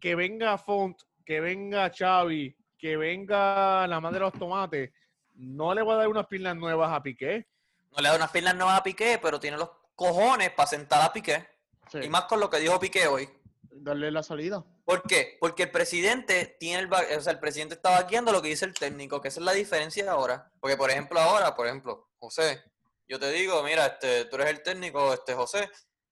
que 0.00 0.14
venga 0.14 0.56
Font, 0.58 0.98
que 1.24 1.40
venga 1.40 1.90
Xavi, 1.90 2.56
que 2.78 2.96
venga 2.96 3.86
la 3.86 4.00
madre 4.00 4.14
de 4.16 4.20
los 4.20 4.32
tomates, 4.34 4.90
no 5.34 5.74
le 5.74 5.82
va 5.82 5.94
a 5.94 5.96
dar 5.98 6.08
unas 6.08 6.26
piernas 6.26 6.56
nuevas 6.56 6.92
a 6.92 7.02
Piqué. 7.02 7.46
no 7.90 8.02
le 8.02 8.08
da 8.08 8.16
unas 8.16 8.30
piernas 8.30 8.54
nuevas 8.54 8.78
a 8.78 8.82
Piqué, 8.82 9.18
pero 9.20 9.40
tiene 9.40 9.56
los 9.56 9.70
cojones 9.94 10.50
para 10.52 10.68
sentar 10.68 11.02
a 11.02 11.12
Piqué, 11.12 11.46
Sí, 11.90 11.98
y 12.02 12.08
más 12.10 12.24
con 12.24 12.38
lo 12.38 12.50
que 12.50 12.58
dijo 12.60 12.78
Piqué 12.78 13.06
hoy. 13.06 13.28
darle 13.70 14.10
la 14.10 14.22
salida. 14.22 14.62
¿Por 14.84 15.02
qué? 15.02 15.36
Porque 15.40 15.64
el 15.64 15.70
presidente 15.70 16.56
tiene 16.60 16.82
el, 16.82 16.92
o 16.92 17.20
sea, 17.20 17.32
el 17.32 17.38
presidente 17.38 17.74
está 17.74 18.02
guiando 18.04 18.30
lo 18.30 18.42
que 18.42 18.48
dice 18.48 18.64
el 18.66 18.74
técnico, 18.74 19.20
que 19.20 19.28
esa 19.28 19.40
es 19.40 19.46
la 19.46 19.52
diferencia 19.52 20.10
ahora. 20.10 20.50
Porque, 20.60 20.76
por 20.76 20.90
ejemplo, 20.90 21.18
ahora, 21.18 21.54
por 21.54 21.66
ejemplo, 21.66 22.08
José, 22.18 22.62
yo 23.08 23.18
te 23.18 23.30
digo, 23.32 23.62
mira, 23.62 23.86
este, 23.86 24.26
tú 24.26 24.36
eres 24.36 24.48
el 24.48 24.62
técnico, 24.62 25.12
este 25.14 25.34
José, 25.34 25.70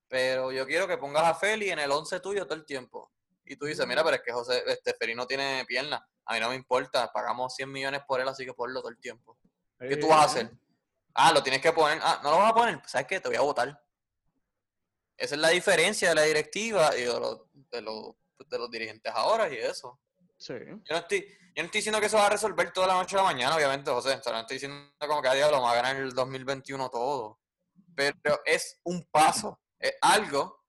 pero 0.08 0.50
yo 0.50 0.66
quiero 0.66 0.88
que 0.88 0.96
pongas 0.96 1.24
a 1.24 1.34
Feli 1.34 1.70
en 1.70 1.78
el 1.78 1.90
11 1.90 2.20
tuyo 2.20 2.46
todo 2.46 2.54
el 2.54 2.64
tiempo. 2.64 3.12
Y 3.44 3.56
tú 3.56 3.66
dices, 3.66 3.86
mira, 3.86 4.02
pero 4.02 4.16
es 4.16 4.22
que 4.22 4.32
José, 4.32 4.62
este 4.66 4.94
Feli 4.94 5.14
no 5.14 5.26
tiene 5.26 5.64
piernas. 5.66 6.00
A 6.24 6.34
mí 6.34 6.40
no 6.40 6.48
me 6.48 6.56
importa, 6.56 7.12
pagamos 7.12 7.54
100 7.54 7.70
millones 7.70 8.00
por 8.06 8.20
él, 8.20 8.28
así 8.28 8.44
que 8.44 8.54
ponlo 8.54 8.80
todo 8.80 8.90
el 8.90 8.98
tiempo. 8.98 9.38
¿Qué 9.78 9.96
tú 9.96 10.08
vas 10.08 10.20
a 10.20 10.24
hacer? 10.24 10.50
Ah, 11.14 11.32
lo 11.32 11.42
tienes 11.42 11.60
que 11.60 11.72
poner. 11.72 11.98
Ah, 12.02 12.20
no 12.22 12.30
lo 12.30 12.38
vas 12.38 12.50
a 12.50 12.54
poner. 12.54 12.82
¿Sabes 12.86 13.06
qué? 13.06 13.20
Te 13.20 13.28
voy 13.28 13.36
a 13.36 13.42
votar. 13.42 13.80
Esa 15.16 15.34
es 15.34 15.40
la 15.40 15.50
diferencia 15.50 16.08
de 16.08 16.14
la 16.14 16.22
directiva 16.22 16.96
y 16.96 17.02
de 17.02 17.20
los, 17.20 17.40
de 17.52 17.80
los, 17.80 18.14
de 18.48 18.58
los 18.58 18.70
dirigentes 18.70 19.12
ahora 19.14 19.48
y 19.48 19.56
eso. 19.56 19.98
Sí. 20.38 20.54
Yo 20.66 20.76
no, 20.90 20.96
estoy, 20.98 21.20
yo 21.20 21.62
no 21.62 21.64
estoy 21.66 21.78
diciendo 21.78 22.00
que 22.00 22.06
eso 22.06 22.16
va 22.18 22.26
a 22.26 22.30
resolver 22.30 22.72
toda 22.72 22.86
la 22.88 22.94
noche 22.94 23.16
a 23.16 23.20
la 23.20 23.24
mañana, 23.24 23.56
obviamente, 23.56 23.90
José. 23.90 24.14
O 24.14 24.22
sea, 24.22 24.32
no 24.32 24.40
estoy 24.40 24.56
diciendo 24.56 24.90
como 24.98 25.22
que 25.22 25.28
a 25.28 25.34
diablo 25.34 25.56
vamos 25.56 25.72
a 25.72 25.76
ganar 25.76 25.96
el 25.96 26.12
2021 26.14 26.90
todo. 26.90 27.40
Pero 27.94 28.16
es 28.44 28.80
un 28.84 29.04
paso. 29.10 29.58
Es 29.78 29.94
algo 30.02 30.62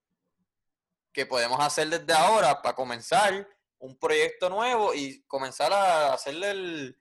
que 1.11 1.25
podemos 1.25 1.59
hacer 1.59 1.89
desde 1.89 2.13
ahora 2.13 2.61
para 2.61 2.75
comenzar 2.75 3.47
un 3.79 3.97
proyecto 3.97 4.49
nuevo 4.49 4.93
y 4.93 5.23
comenzar 5.23 5.71
a 5.73 6.13
hacerle 6.13 6.51
el, 6.51 6.99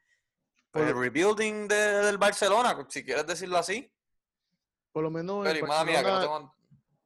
el 0.74 0.98
rebuilding 0.98 1.68
de- 1.68 1.76
del 2.04 2.18
Barcelona, 2.18 2.76
si 2.88 3.04
quieres 3.04 3.26
decirlo 3.26 3.58
así. 3.58 3.90
Por 4.92 5.04
lo 5.04 5.10
menos. 5.10 5.44
Pero, 5.44 5.66
mía, 5.84 6.02
que 6.02 6.10
no 6.10 6.20
tengo... 6.20 6.54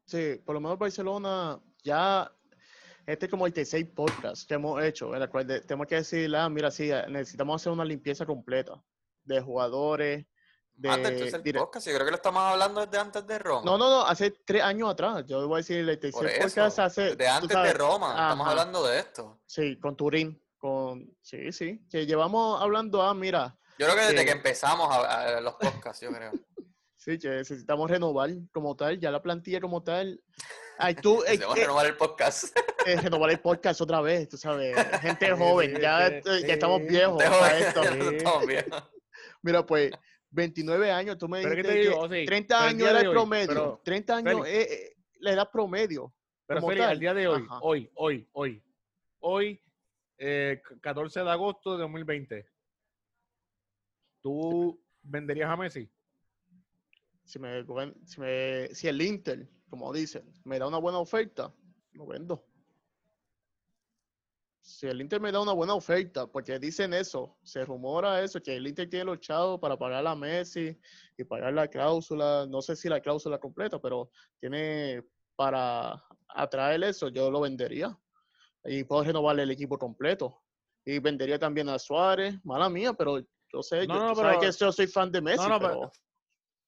Sí, 0.06 0.40
por 0.44 0.54
lo 0.54 0.60
menos 0.60 0.78
Barcelona 0.78 1.60
ya. 1.82 2.32
Este 3.10 3.26
es 3.26 3.30
como 3.30 3.44
el 3.44 3.52
tercer 3.52 3.92
podcast 3.92 4.46
que 4.46 4.54
hemos 4.54 4.80
hecho, 4.84 5.12
en 5.16 5.20
el 5.22 5.28
cual 5.28 5.44
de- 5.44 5.60
tenemos 5.62 5.88
que 5.88 5.96
decir, 5.96 6.34
ah, 6.36 6.48
mira, 6.48 6.70
sí, 6.70 6.92
eh, 6.92 7.04
necesitamos 7.08 7.60
hacer 7.60 7.72
una 7.72 7.84
limpieza 7.84 8.24
completa 8.24 8.80
de 9.24 9.40
jugadores. 9.40 10.26
De, 10.74 10.88
Antes 10.88 11.32
de 11.32 11.50
el 11.50 11.56
podcast, 11.56 11.88
yo 11.88 11.94
creo 11.94 12.04
que 12.06 12.10
lo 12.12 12.16
estamos 12.16 12.40
hablando 12.40 12.86
desde 12.86 12.98
antes 12.98 13.26
de 13.26 13.38
Roma. 13.40 13.62
No, 13.64 13.76
no, 13.76 13.90
no, 13.90 14.06
hace 14.06 14.30
tres 14.30 14.62
años 14.62 14.88
atrás. 14.88 15.24
Yo 15.26 15.46
voy 15.48 15.56
a 15.56 15.58
decir 15.58 15.78
el 15.78 15.98
tercer 15.98 16.24
eso, 16.28 16.40
podcast 16.42 16.78
hace. 16.78 17.16
tú 17.16 17.24
antes 17.28 17.62
de 17.62 17.72
Roma, 17.74 18.10
estamos 18.12 18.46
hablando 18.46 18.86
de 18.86 19.00
esto. 19.00 19.40
Sí, 19.44 19.76
con 19.80 19.96
Turín. 19.96 20.40
Con, 20.56 21.12
sí, 21.20 21.50
sí. 21.50 21.84
Que 21.90 22.06
llevamos 22.06 22.62
hablando, 22.62 23.02
ah, 23.02 23.12
mira, 23.12 23.58
Yo 23.76 23.86
creo 23.86 23.96
que 23.96 24.02
desde 24.04 24.18
Sí. 24.20 24.24
que 24.24 24.30
empezamos 24.32 24.88
a, 24.88 25.38
a 25.38 25.40
los 25.40 25.54
podcasts, 25.54 26.00
yo 26.00 26.12
creo. 26.12 26.30
sí, 26.96 27.18
que 27.18 27.28
necesitamos 27.28 27.90
renovar 27.90 28.30
como 28.52 28.76
tal, 28.76 29.00
ya 29.00 29.10
la 29.10 29.20
plantilla 29.20 29.60
como 29.60 29.82
tal. 29.82 30.22
Ay, 30.80 30.94
tú, 30.94 31.22
eh, 31.24 31.36
Necesitamos 31.38 31.56
eh, 31.58 31.60
renovar 31.62 31.86
el 31.86 31.96
podcast. 31.96 32.56
eh, 32.86 32.96
renovar 33.00 33.30
el 33.30 33.40
podcast 33.40 33.80
otra 33.80 34.00
vez, 34.00 34.28
tú 34.28 34.36
sabes. 34.36 34.76
Gente 35.00 35.30
joven, 35.36 35.78
ya, 35.80 36.08
sí, 36.08 36.14
eh, 36.28 36.44
ya 36.46 36.54
estamos 36.54 36.82
viejos 36.86 37.22
para 37.22 37.58
esto. 37.58 37.82
Mira, 39.42 39.64
pues, 39.66 39.90
29 40.30 40.90
años, 40.90 41.18
tú 41.18 41.28
me 41.28 41.42
Pero 41.42 41.50
¿qué 41.56 41.62
dijiste 41.62 41.72
te 41.72 41.82
que 41.82 41.88
digo? 41.90 42.08
Sí, 42.08 42.24
30 42.26 42.54
pero 42.56 42.62
el 42.62 42.68
años 42.74 42.88
era 42.88 43.00
el 43.00 43.06
hoy, 43.08 43.12
promedio. 43.14 43.46
pero, 43.48 43.80
30 43.84 44.16
años 44.16 44.46
es 44.46 44.70
eh, 44.70 44.96
la 45.20 45.32
edad 45.32 45.50
promedio. 45.50 46.14
Pero 46.46 46.60
tal. 46.62 46.80
al 46.82 46.98
día 46.98 47.14
de 47.14 47.28
hoy, 47.28 47.42
Ajá. 47.48 47.58
hoy, 47.62 47.90
hoy, 47.94 48.28
hoy, 48.32 48.62
hoy, 49.20 49.62
eh, 50.18 50.60
c- 50.68 50.80
14 50.80 51.20
de 51.20 51.30
agosto 51.30 51.72
de 51.76 51.82
2020, 51.82 52.46
¿tú 54.20 54.80
venderías 55.02 55.48
a 55.50 55.56
Messi? 55.56 55.88
Si, 57.24 57.38
me, 57.38 57.64
si, 58.04 58.20
me- 58.20 58.68
si 58.74 58.88
el 58.88 59.00
Inter, 59.02 59.48
como 59.70 59.92
dicen, 59.92 60.30
me 60.44 60.58
da 60.58 60.66
una 60.66 60.78
buena 60.78 60.98
oferta, 60.98 61.54
lo 61.92 62.06
vendo. 62.06 62.44
Si 64.62 64.86
el 64.86 65.00
Inter 65.00 65.20
me 65.20 65.32
da 65.32 65.40
una 65.40 65.52
buena 65.52 65.74
oferta, 65.74 66.26
porque 66.26 66.58
dicen 66.58 66.92
eso, 66.92 67.36
se 67.42 67.64
rumora 67.64 68.22
eso, 68.22 68.40
que 68.42 68.56
el 68.56 68.66
Inter 68.66 68.88
tiene 68.90 69.06
los 69.06 69.20
chavos 69.20 69.58
para 69.58 69.76
pagar 69.78 70.06
a 70.06 70.14
Messi 70.14 70.78
y 71.16 71.24
pagar 71.24 71.54
la 71.54 71.68
cláusula, 71.68 72.46
no 72.48 72.60
sé 72.60 72.76
si 72.76 72.88
la 72.88 73.00
cláusula 73.00 73.38
completa, 73.38 73.80
pero 73.80 74.10
tiene 74.38 75.02
para 75.36 76.04
atraer 76.28 76.84
eso, 76.84 77.08
yo 77.08 77.30
lo 77.30 77.40
vendería. 77.40 77.98
Y 78.64 78.84
puedo 78.84 79.04
renovarle 79.04 79.44
el 79.44 79.50
equipo 79.50 79.78
completo. 79.78 80.42
Y 80.84 80.98
vendería 80.98 81.38
también 81.38 81.68
a 81.68 81.78
Suárez, 81.78 82.34
mala 82.44 82.68
mía, 82.68 82.92
pero 82.92 83.18
yo 83.18 83.62
sé, 83.62 83.86
No, 83.86 83.94
yo, 83.94 84.04
no, 84.08 84.14
pero- 84.14 84.40
que 84.40 84.52
yo 84.52 84.72
soy 84.72 84.86
fan 84.86 85.10
de 85.10 85.20
Messi, 85.22 85.48
no, 85.48 85.58
pero... 85.58 85.72
pero- 85.80 85.92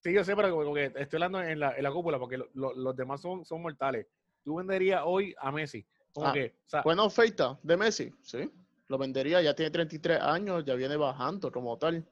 Sí, 0.03 0.13
yo 0.13 0.25
sé, 0.25 0.35
pero 0.35 0.51
como 0.51 0.75
que 0.75 0.87
estoy 0.87 1.17
hablando 1.19 1.41
en 1.43 1.61
la, 1.61 1.77
en 1.77 1.83
la 1.83 1.93
cúpula, 1.93 2.19
porque 2.19 2.37
lo- 2.37 2.49
lo- 2.55 2.75
los 2.75 2.97
demás 2.97 3.21
son, 3.21 3.45
son 3.45 3.63
mortales. 3.63 4.07
¿Tú 4.43 4.57
venderías 4.57 5.03
hoy 5.05 5.35
a 5.39 5.53
Messi? 5.53 5.87
Como 6.13 6.27
Ah, 6.29 6.33
que, 6.33 6.55
o 6.67 6.69
sea, 6.69 6.83
Buena 6.83 7.05
oferta 7.05 7.59
de 7.63 7.77
Messi, 7.77 8.13
sí. 8.23 8.51
Lo 8.89 8.99
vendería, 8.99 9.41
ya 9.41 9.55
tiene 9.55 9.71
33 9.71 10.21
años, 10.21 10.65
ya 10.65 10.75
viene 10.75 10.97
bajando 10.97 11.51
como 11.53 11.79
tal. 11.79 12.05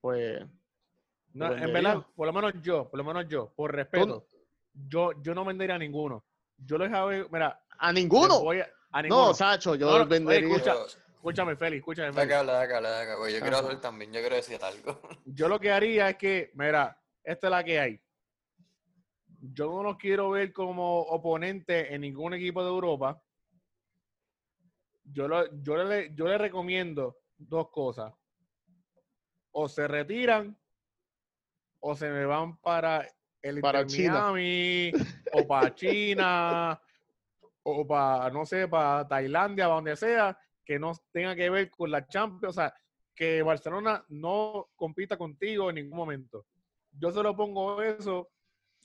Pues, 0.00 0.40
no, 1.34 1.48
lo 1.48 1.56
en 1.56 1.72
verdad, 1.72 2.06
por 2.16 2.26
lo 2.26 2.32
menos 2.32 2.54
yo, 2.62 2.88
por 2.88 2.98
lo 2.98 3.04
menos 3.04 3.28
yo, 3.28 3.52
por 3.54 3.74
respeto, 3.74 4.26
yo, 4.88 5.12
yo 5.22 5.34
no 5.34 5.44
vendería 5.44 5.74
a 5.76 5.78
ninguno. 5.78 6.24
Yo 6.56 6.78
les 6.78 6.90
hago, 6.92 7.10
mira, 7.30 7.62
a 7.78 7.92
ninguno. 7.92 8.40
voy 8.40 8.60
a, 8.60 8.68
a 8.90 9.02
ninguno. 9.02 9.26
No, 9.28 9.34
Sacho, 9.34 9.74
yo 9.74 9.86
No, 9.86 9.96
oye, 9.96 10.04
vendería. 10.06 10.48
escucha. 10.56 10.74
Yo- 10.74 10.86
Escúchame, 11.14 11.56
Félix, 11.56 11.78
escúchame, 11.80 12.12
Félix. 12.12 12.28
que 12.28 12.34
hable. 12.34 13.32
Yo 13.32 13.40
quiero 13.40 13.56
hablar 13.56 13.80
también, 13.80 14.12
yo 14.12 14.20
quiero 14.20 14.36
decir 14.36 14.58
algo. 14.62 15.00
Yo 15.24 15.48
lo 15.48 15.58
que 15.58 15.72
haría 15.72 16.10
es 16.10 16.16
que, 16.16 16.50
mira, 16.54 16.98
esta 17.24 17.46
es 17.46 17.50
la 17.50 17.64
que 17.64 17.80
hay. 17.80 18.00
Yo 19.40 19.66
no 19.70 19.82
los 19.82 19.96
quiero 19.98 20.30
ver 20.30 20.52
como 20.52 21.00
oponente 21.00 21.92
en 21.94 22.00
ningún 22.02 22.34
equipo 22.34 22.62
de 22.62 22.68
Europa. 22.70 23.22
Yo, 25.04 25.28
lo- 25.28 25.54
yo, 25.62 25.76
le, 25.84 26.14
yo 26.14 26.26
le 26.26 26.38
recomiendo 26.38 27.18
dos 27.36 27.70
cosas. 27.70 28.12
O 29.52 29.68
se 29.68 29.86
retiran 29.86 30.58
o 31.80 31.94
se 31.94 32.08
me 32.10 32.24
van 32.24 32.56
para 32.58 33.06
el 33.42 33.60
Para 33.60 33.86
China. 33.86 34.12
Miami 34.32 34.92
o 35.32 35.46
para 35.46 35.74
China 35.74 36.80
o 37.62 37.86
para, 37.86 38.30
no 38.30 38.44
sé, 38.46 38.66
para 38.68 39.06
Tailandia, 39.06 39.64
para 39.64 39.74
donde 39.76 39.96
sea, 39.96 40.38
que 40.64 40.78
no 40.78 40.92
tenga 41.12 41.34
que 41.36 41.50
ver 41.50 41.70
con 41.70 41.90
la 41.90 42.06
Champions. 42.06 42.56
O 42.56 42.60
sea, 42.60 42.74
que 43.14 43.42
Barcelona 43.42 44.04
no 44.08 44.70
compita 44.74 45.16
contigo 45.16 45.68
en 45.68 45.76
ningún 45.76 45.96
momento. 45.98 46.46
Yo 46.98 47.10
se 47.10 47.22
lo 47.22 47.34
pongo 47.36 47.82
eso 47.82 48.28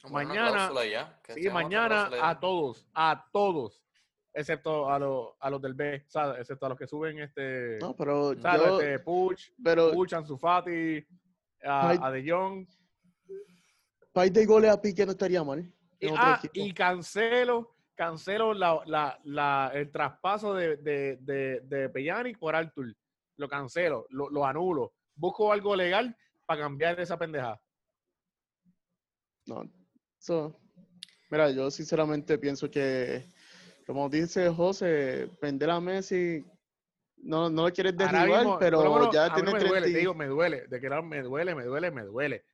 Como 0.02 0.14
Mañana- 0.16 0.70
ya, 0.90 1.20
que 1.24 1.34
Sí, 1.34 1.50
mañana 1.50 2.10
ya. 2.10 2.30
a 2.30 2.40
todos, 2.40 2.88
a 2.94 3.26
todos, 3.34 3.84
excepto 4.34 4.90
a, 4.90 4.98
los 4.98 5.30
a 5.40 5.50
los 5.50 5.62
del 5.62 5.74
B, 5.74 5.96
excepto 6.38 6.66
a 6.66 6.70
los 6.70 6.78
que 6.78 6.88
suben 6.88 7.20
este, 7.20 7.78
No, 7.82 7.96
pero 7.96 8.34
¿sabes? 8.40 8.62
yo, 8.66 8.80
este 8.80 9.00
Puch, 9.00 9.52
pero 9.62 9.92
Puch, 9.92 10.14
Ansu 10.14 10.38
Fati, 10.38 11.06
a, 11.64 11.90
a 12.08 12.12
De 12.12 12.30
Jong. 12.32 12.66
par 14.14 14.32
de 14.32 14.46
goles 14.46 14.72
a 14.72 14.82
Piqué 14.82 15.06
no 15.06 15.12
estaría 15.12 15.44
mal. 15.44 15.70
Y, 16.00 16.08
ah, 16.16 16.40
y 16.54 16.74
cancelo, 16.74 17.76
cancelo 17.94 18.54
la, 18.54 18.82
la, 18.86 19.20
la- 19.26 19.72
el 19.74 19.92
traspaso 19.92 20.54
de, 20.54 20.78
de, 20.78 21.18
de, 21.20 21.60
de 21.66 21.90
Pjanic 21.90 22.40
por 22.40 22.56
Artur. 22.56 22.96
Lo 23.36 23.48
cancelo, 23.50 24.06
lo, 24.10 24.30
lo 24.30 24.46
anulo. 24.46 24.94
Busco 25.16 25.52
algo 25.52 25.76
legal 25.76 26.16
para 26.46 26.62
cambiar 26.62 26.98
esa 27.00 27.18
pendejada. 27.18 27.62
No, 29.50 29.64
eso- 30.20 30.56
mira, 31.30 31.50
yo 31.52 31.72
sinceramente 31.72 32.38
pienso 32.38 32.70
que, 32.70 33.26
como 33.88 34.08
dice 34.10 34.50
José, 34.50 35.30
vender 35.42 35.70
a 35.72 35.80
Messi 35.80 36.46
no, 37.18 37.50
no 37.50 37.64
lo 37.68 37.74
quieres 37.74 37.98
derribar, 37.98 38.28
mismo, 38.44 38.60
pero 38.60 38.82
menos, 38.94 39.14
ya 39.14 39.26
a 39.26 39.30
mí 39.30 39.34
tiene 39.36 39.52
me 39.52 39.60
duele, 39.60 39.70
30 39.82 39.94
te 39.94 40.00
digo, 40.00 40.14
me 40.14 40.28
duele, 40.28 40.68
de 40.68 40.80
que 40.80 40.90
me 41.02 41.22
duele, 41.22 41.56
me 41.56 41.66
duele, 41.66 41.92
me 41.92 42.04
duele. 42.04 42.46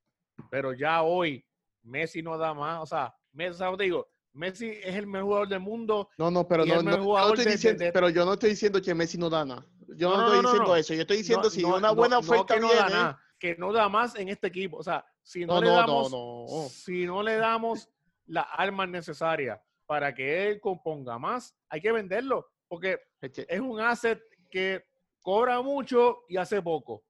Pero 0.50 0.72
ya 0.72 1.02
hoy 1.02 1.44
Messi 1.84 2.20
no 2.22 2.36
da 2.36 2.52
más, 2.54 2.80
o 2.82 2.86
sea, 2.86 3.14
Messi, 3.32 3.58
¿sabes? 3.58 3.78
Te 3.78 3.84
digo, 3.84 4.08
Messi 4.32 4.68
es 4.82 4.94
el 4.96 5.06
mejor 5.06 5.24
jugador 5.26 5.48
del 5.48 5.60
mundo. 5.60 6.08
No, 6.18 6.30
no, 6.30 6.48
pero 6.48 6.64
no, 6.66 6.82
no- 6.82 6.96
no 6.96 7.28
estoy 7.28 7.36
de- 7.38 7.44
de- 7.44 7.50
diciendo, 7.52 7.84
de- 7.84 7.92
pero 7.92 8.08
yo 8.10 8.24
no 8.24 8.32
estoy 8.32 8.50
diciendo 8.50 8.82
que 8.82 8.94
Messi 8.94 9.16
no 9.18 9.30
da 9.30 9.44
nada. 9.44 9.64
Yo 9.96 10.10
no, 10.10 10.16
No, 10.16 10.22
estoy 10.26 10.36
no, 10.42 10.48
diciendo 10.48 10.68
no. 10.70 10.76
eso. 10.76 10.94
Yo 10.94 11.00
estoy 11.02 11.16
diciendo 11.18 11.44
No, 11.44 11.50
si 11.50 11.62
no, 11.62 11.76
una 11.76 11.90
buena 11.92 12.16
no 12.16 12.20
oferta 12.20 12.54
que 12.54 12.60
no 12.60 12.68
da 12.68 12.74
viene. 12.86 12.90
nada, 12.90 13.22
que 13.38 13.54
no 13.56 13.72
da 13.72 13.88
más 13.88 14.14
en 14.16 14.28
este 14.28 14.48
equipo. 14.48 14.78
O 14.78 14.82
sea, 14.82 15.04
si 15.26 15.44
no, 15.44 15.54
No, 15.54 15.60
le 15.60 15.66
no, 15.66 15.72
no, 15.74 15.78
damos, 15.80 16.12
no. 16.12 16.68
si 16.70 17.04
no 17.04 17.20
le 17.20 17.36
damos 17.36 17.88
las 18.26 18.46
armas 18.52 18.88
necesarias 18.88 19.60
para 19.84 20.14
que 20.14 20.48
él 20.48 20.60
componga 20.60 21.18
más, 21.18 21.52
hay 21.68 21.80
que 21.80 21.90
venderlo, 21.90 22.46
porque 22.68 23.00
Es 23.20 23.58
un 23.60 23.80
asset 23.80 24.20
que 24.48 24.84
cobra 25.20 25.60
mucho 25.62 26.18
y 26.28 26.36
hace 26.36 26.62
poco. 26.62 27.02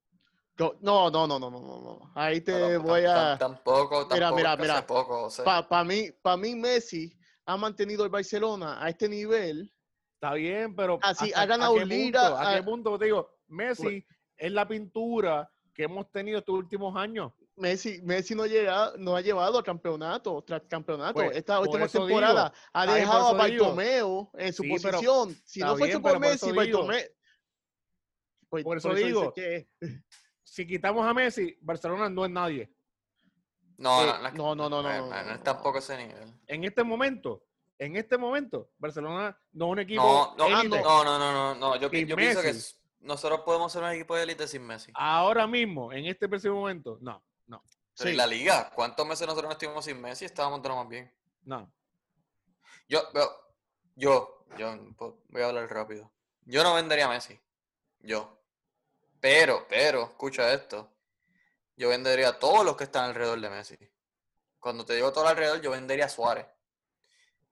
yo- 0.57 0.77
no, 0.81 1.11
no, 1.11 1.27
no, 1.27 1.39
no, 1.39 1.51
no, 1.51 1.61
no, 1.61 1.81
no. 1.83 2.13
Ahí 2.15 2.41
te 2.41 2.53
Pero 2.55 2.81
voy 2.83 3.05
a. 3.05 3.35
tam- 3.35 3.39
Tampoco, 3.39 4.07
tampoco. 4.09 4.15
Mira, 4.15 4.33
mira, 4.33 4.57
mira. 4.57 4.87
poco, 4.87 5.25
o 5.25 5.31
sea, 5.31 5.45
Para 5.69 5.85
mí, 5.85 6.11
para 6.23 6.39
mí 6.39 6.55
Messi 6.55 7.13
ha 7.45 7.59
mantenido 7.59 8.03
el 8.05 8.11
Barcelona 8.11 8.83
a 8.83 8.89
este 8.89 9.11
nivel. 9.11 9.71
Está 10.15 10.33
bien, 10.33 10.75
pero 10.75 10.99
Así, 11.03 11.27
¿hasta- 11.27 11.43
ha 11.43 11.47
ganado 11.47 11.75
punto? 11.75 12.19
¿A 12.39 12.51
qué 12.51 12.57
ha- 12.57 12.65
punto 12.65 12.99
te 12.99 13.05
digo? 13.05 13.29
Messi 13.49 14.07
es 14.39 14.53
la 14.53 14.67
pintura 14.67 15.51
que 15.75 15.83
hemos 15.85 16.11
tenido 16.11 16.39
estos 16.39 16.55
últimos 16.55 16.97
años. 16.97 17.31
Messi, 17.57 18.01
Messi 18.03 18.35
no, 18.35 18.45
llega, 18.47 18.93
no 18.99 19.17
ha 19.17 19.21
llevado 19.23 19.59
a 19.59 19.63
campeonato 19.65 20.43
tras 20.43 20.63
campeonato. 20.69 21.15
Pues, 21.15 21.37
Esta 21.37 21.59
última 21.61 21.89
temporada 21.89 22.53
ha 22.73 22.87
dejado 22.87 23.29
a. 23.29 23.33
Bartomeu 23.33 24.31
en 24.35 24.53
su 24.53 24.63
Sí, 24.63 24.69
pero- 24.83 24.93
posición. 24.99 25.37
Si 25.45 25.61
no 25.61 25.77
fuese 25.77 25.99
por 26.01 26.19
Messi. 26.21 26.53
Bartomeu. 26.53 27.01
Pues, 28.49 28.63
Por 28.65 28.77
eso 28.77 28.91
dice 28.91 29.07
digo. 29.07 29.33
que- 29.33 29.69
Si 30.45 30.67
quitamos 30.67 31.07
a 31.07 31.13
Messi, 31.13 31.57
Barcelona 31.61 32.09
no 32.09 32.25
es 32.25 32.31
nadie. 32.31 32.73
no, 33.79 34.03
eh, 34.05 34.07
no, 34.35 34.55
no, 34.55 34.69
no, 34.69 34.69
no, 34.71 34.83
no, 34.83 35.09
no, 35.09 35.15
eh, 35.15 35.25
no, 35.27 35.41
tampoco 35.43 35.79
ese 35.79 35.97
nivel. 35.99 36.33
En 36.47 36.65
este 36.65 36.83
momento, 36.83 37.45
en 37.79 37.97
este 37.97 38.17
momento, 38.17 38.71
Barcelona 38.79 39.39
no 39.53 39.67
es 39.67 39.73
un 39.73 39.79
equipo 39.81 40.03
No, 40.03 40.35
no, 40.49 40.57
ah, 40.57 40.61
élite. 40.63 40.81
no, 40.83 41.05
no, 41.05 41.19
no, 41.19 41.33
no, 41.33 41.55
no, 41.55 41.77
Yo, 41.77 41.91
yo 41.91 42.17
pienso 42.17 42.41
que 42.41 42.55
nosotros 43.01 43.41
podemos 43.41 43.71
ser 43.73 43.83
un 43.83 43.91
equipo 43.91 44.15
de 44.17 44.23
élite 44.23 44.47
sin 44.49 44.63
Messi. 44.67 44.93
Ahora 44.95 45.47
mismo, 45.47 45.93
en 45.93 46.07
este 46.07 46.27
preciso 46.29 46.55
momento, 46.55 46.97
no, 47.03 47.23
no, 47.47 47.63
Pero 47.97 48.09
Sí. 48.09 48.09
en 48.11 48.17
la 48.17 48.27
liga, 48.27 48.71
¿cuántos 48.75 49.07
meses 49.07 49.27
nosotros 49.27 49.49
no 49.49 49.53
estuvimos 49.53 49.85
sin 49.85 50.01
Messi? 50.01 50.25
Estábamos 50.25 50.63
de 50.63 50.69
lo 50.69 50.77
más 50.77 50.89
bien. 50.89 51.13
no. 51.45 51.73
Yo, 52.89 53.03
yo, 53.97 54.45
yo, 54.57 54.95
po- 54.97 55.19
voy 55.29 55.43
a 55.43 55.47
hablar 55.47 55.69
rápido. 55.69 56.13
Yo 56.43 56.63
no 56.63 56.75
vendería 56.75 57.07
a 57.07 57.09
Messi. 57.09 57.41
Yo. 57.99 58.41
Pero, 59.21 59.67
pero, 59.69 60.05
escucha 60.05 60.53
esto. 60.53 60.93
Yo 61.77 61.89
vendería 61.89 62.29
a 62.29 62.39
todos 62.39 62.65
los 62.65 62.77
que 62.77 62.85
están 62.85 63.07
alrededor 63.07 63.41
de 63.41 63.51
Messi. 63.51 63.77
Cuando 64.61 64.85
te 64.85 64.95
digo 64.95 65.13
todo 65.13 65.27
alrededor, 65.27 65.61
yo 65.61 65.73
vendería 65.73 66.05
a 66.05 66.09
Suárez. 66.09 66.47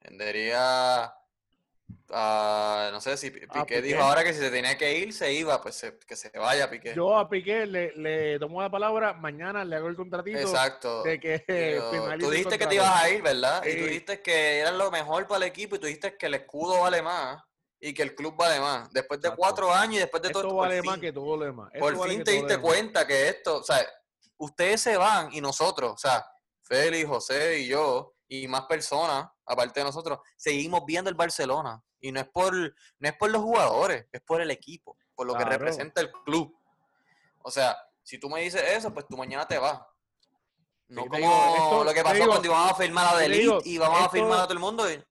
Vendería 0.01 1.13
a, 2.11 2.91
no 2.93 3.01
sé 3.01 3.17
si 3.17 3.31
Pi- 3.31 3.41
A 3.49 3.61
Piqué 3.65 3.83
dijo 3.83 4.01
ahora 4.01 4.23
que 4.23 4.33
si 4.33 4.39
se 4.41 4.51
tenía 4.51 4.77
que 4.79 4.99
ir, 4.99 5.13
se 5.13 5.33
iba, 5.33 5.61
pues 5.61 5.75
se- 5.75 5.99
que 5.99 6.17
se 6.17 6.31
vaya 6.39 6.71
Piqué. 6.71 6.95
Yo 6.95 7.17
a 7.17 7.29
Piqué 7.29 7.67
le, 7.67 7.93
le 7.97 8.39
tomo 8.39 8.63
la 8.63 8.71
palabra, 8.71 9.15
mañana 9.15 9.65
le 9.65 9.77
hago 9.77 9.89
el 9.89 9.97
contratito 9.97 10.39
Exacto. 10.39 11.03
de 11.03 11.19
que 11.19 11.39
finalice 11.91 12.19
tú 12.19 12.31
dijiste 12.31 12.59
que 12.59 12.67
te 12.67 12.75
ibas 12.77 13.03
a 13.03 13.11
ir, 13.11 13.23
¿verdad? 13.23 13.65
Y 13.65 13.77
tú 13.79 13.85
dijiste 13.87 14.23
que 14.23 14.59
era 14.61 14.71
lo 14.71 14.91
mejor 14.91 15.27
para 15.27 15.39
el 15.45 15.51
equipo 15.51 15.77
y 15.77 15.79
tú 15.79 15.87
dijiste 15.87 16.17
que 16.17 16.27
el 16.27 16.35
escudo 16.35 16.81
vale 16.83 17.03
más 17.03 17.43
y 17.81 17.93
que 17.93 18.03
el 18.03 18.15
club 18.15 18.35
vale 18.37 18.61
más. 18.61 18.93
Después 18.93 19.21
de 19.21 19.29
Exacto. 19.29 19.41
cuatro 19.41 19.73
años 19.75 19.97
y 19.97 19.99
después 19.99 20.23
de 20.23 20.31
todo 20.31 20.43
Esto 20.45 20.55
vale 20.57 20.83
más 20.83 20.99
que 20.99 21.13
todo 21.13 21.37
lo 21.37 21.45
demás. 21.45 21.71
por 21.79 21.97
vale 21.97 22.13
fin 22.15 22.25
te 22.25 22.31
diste 22.33 22.59
cuenta 22.59 23.07
que 23.07 23.29
esto, 23.29 23.59
o 23.59 23.63
sea, 23.63 23.85
ustedes 24.39 24.81
se 24.81 24.97
van 24.97 25.33
y 25.33 25.41
nosotros, 25.41 25.93
o 25.93 25.99
sea, 25.99 26.25
Félix, 26.63 27.07
José 27.09 27.59
y 27.61 27.67
yo 27.69 28.14
y 28.43 28.49
más 28.49 28.63
personas, 28.67 29.29
aparte 29.47 29.81
de 29.81 29.85
nosotros, 29.87 30.19
seguimos 30.37 30.85
viendo 30.87 31.11
el 31.11 31.17
Barcelona. 31.17 31.83
Y 32.01 32.13
no 32.13 32.21
es 32.21 32.29
por, 32.29 32.55
no 32.55 33.09
es 33.09 33.13
por 33.17 33.31
los 33.31 33.43
jugadores, 33.43 34.07
es 34.13 34.21
por 34.23 34.41
el 34.41 34.51
equipo, 34.51 34.97
por 35.15 35.27
lo 35.27 35.35
que 35.35 35.45
representa 35.45 36.01
el 36.01 36.11
club. 36.25 36.55
O 37.43 37.51
sea, 37.51 37.77
si 38.03 38.19
tú 38.19 38.29
me 38.29 38.41
dices 38.43 38.63
eso, 38.63 38.93
pues 38.93 39.07
tú 39.09 39.17
mañana 39.17 39.47
te 39.47 39.59
vas. 39.59 39.81
No 40.89 41.03
Sí, 41.03 41.09
como 41.09 41.17
digo, 41.19 41.55
esto- 41.57 41.85
lo 41.85 41.95
que 41.95 42.03
pasó 42.03 42.15
digo, 42.15 42.27
cuando 42.29 42.49
íbamos 42.49 42.71
a 42.71 42.75
firmar 42.75 43.07
a 43.07 43.17
te 43.17 43.23
Delite 43.23 43.41
digo, 43.41 43.59
y 43.65 43.79
vamos 43.79 44.01
a 44.03 44.09
firmar 44.11 44.41
a 44.41 44.43
todo 44.45 44.53
el 44.53 44.59
mundo. 44.59 44.91
y- 44.93 45.03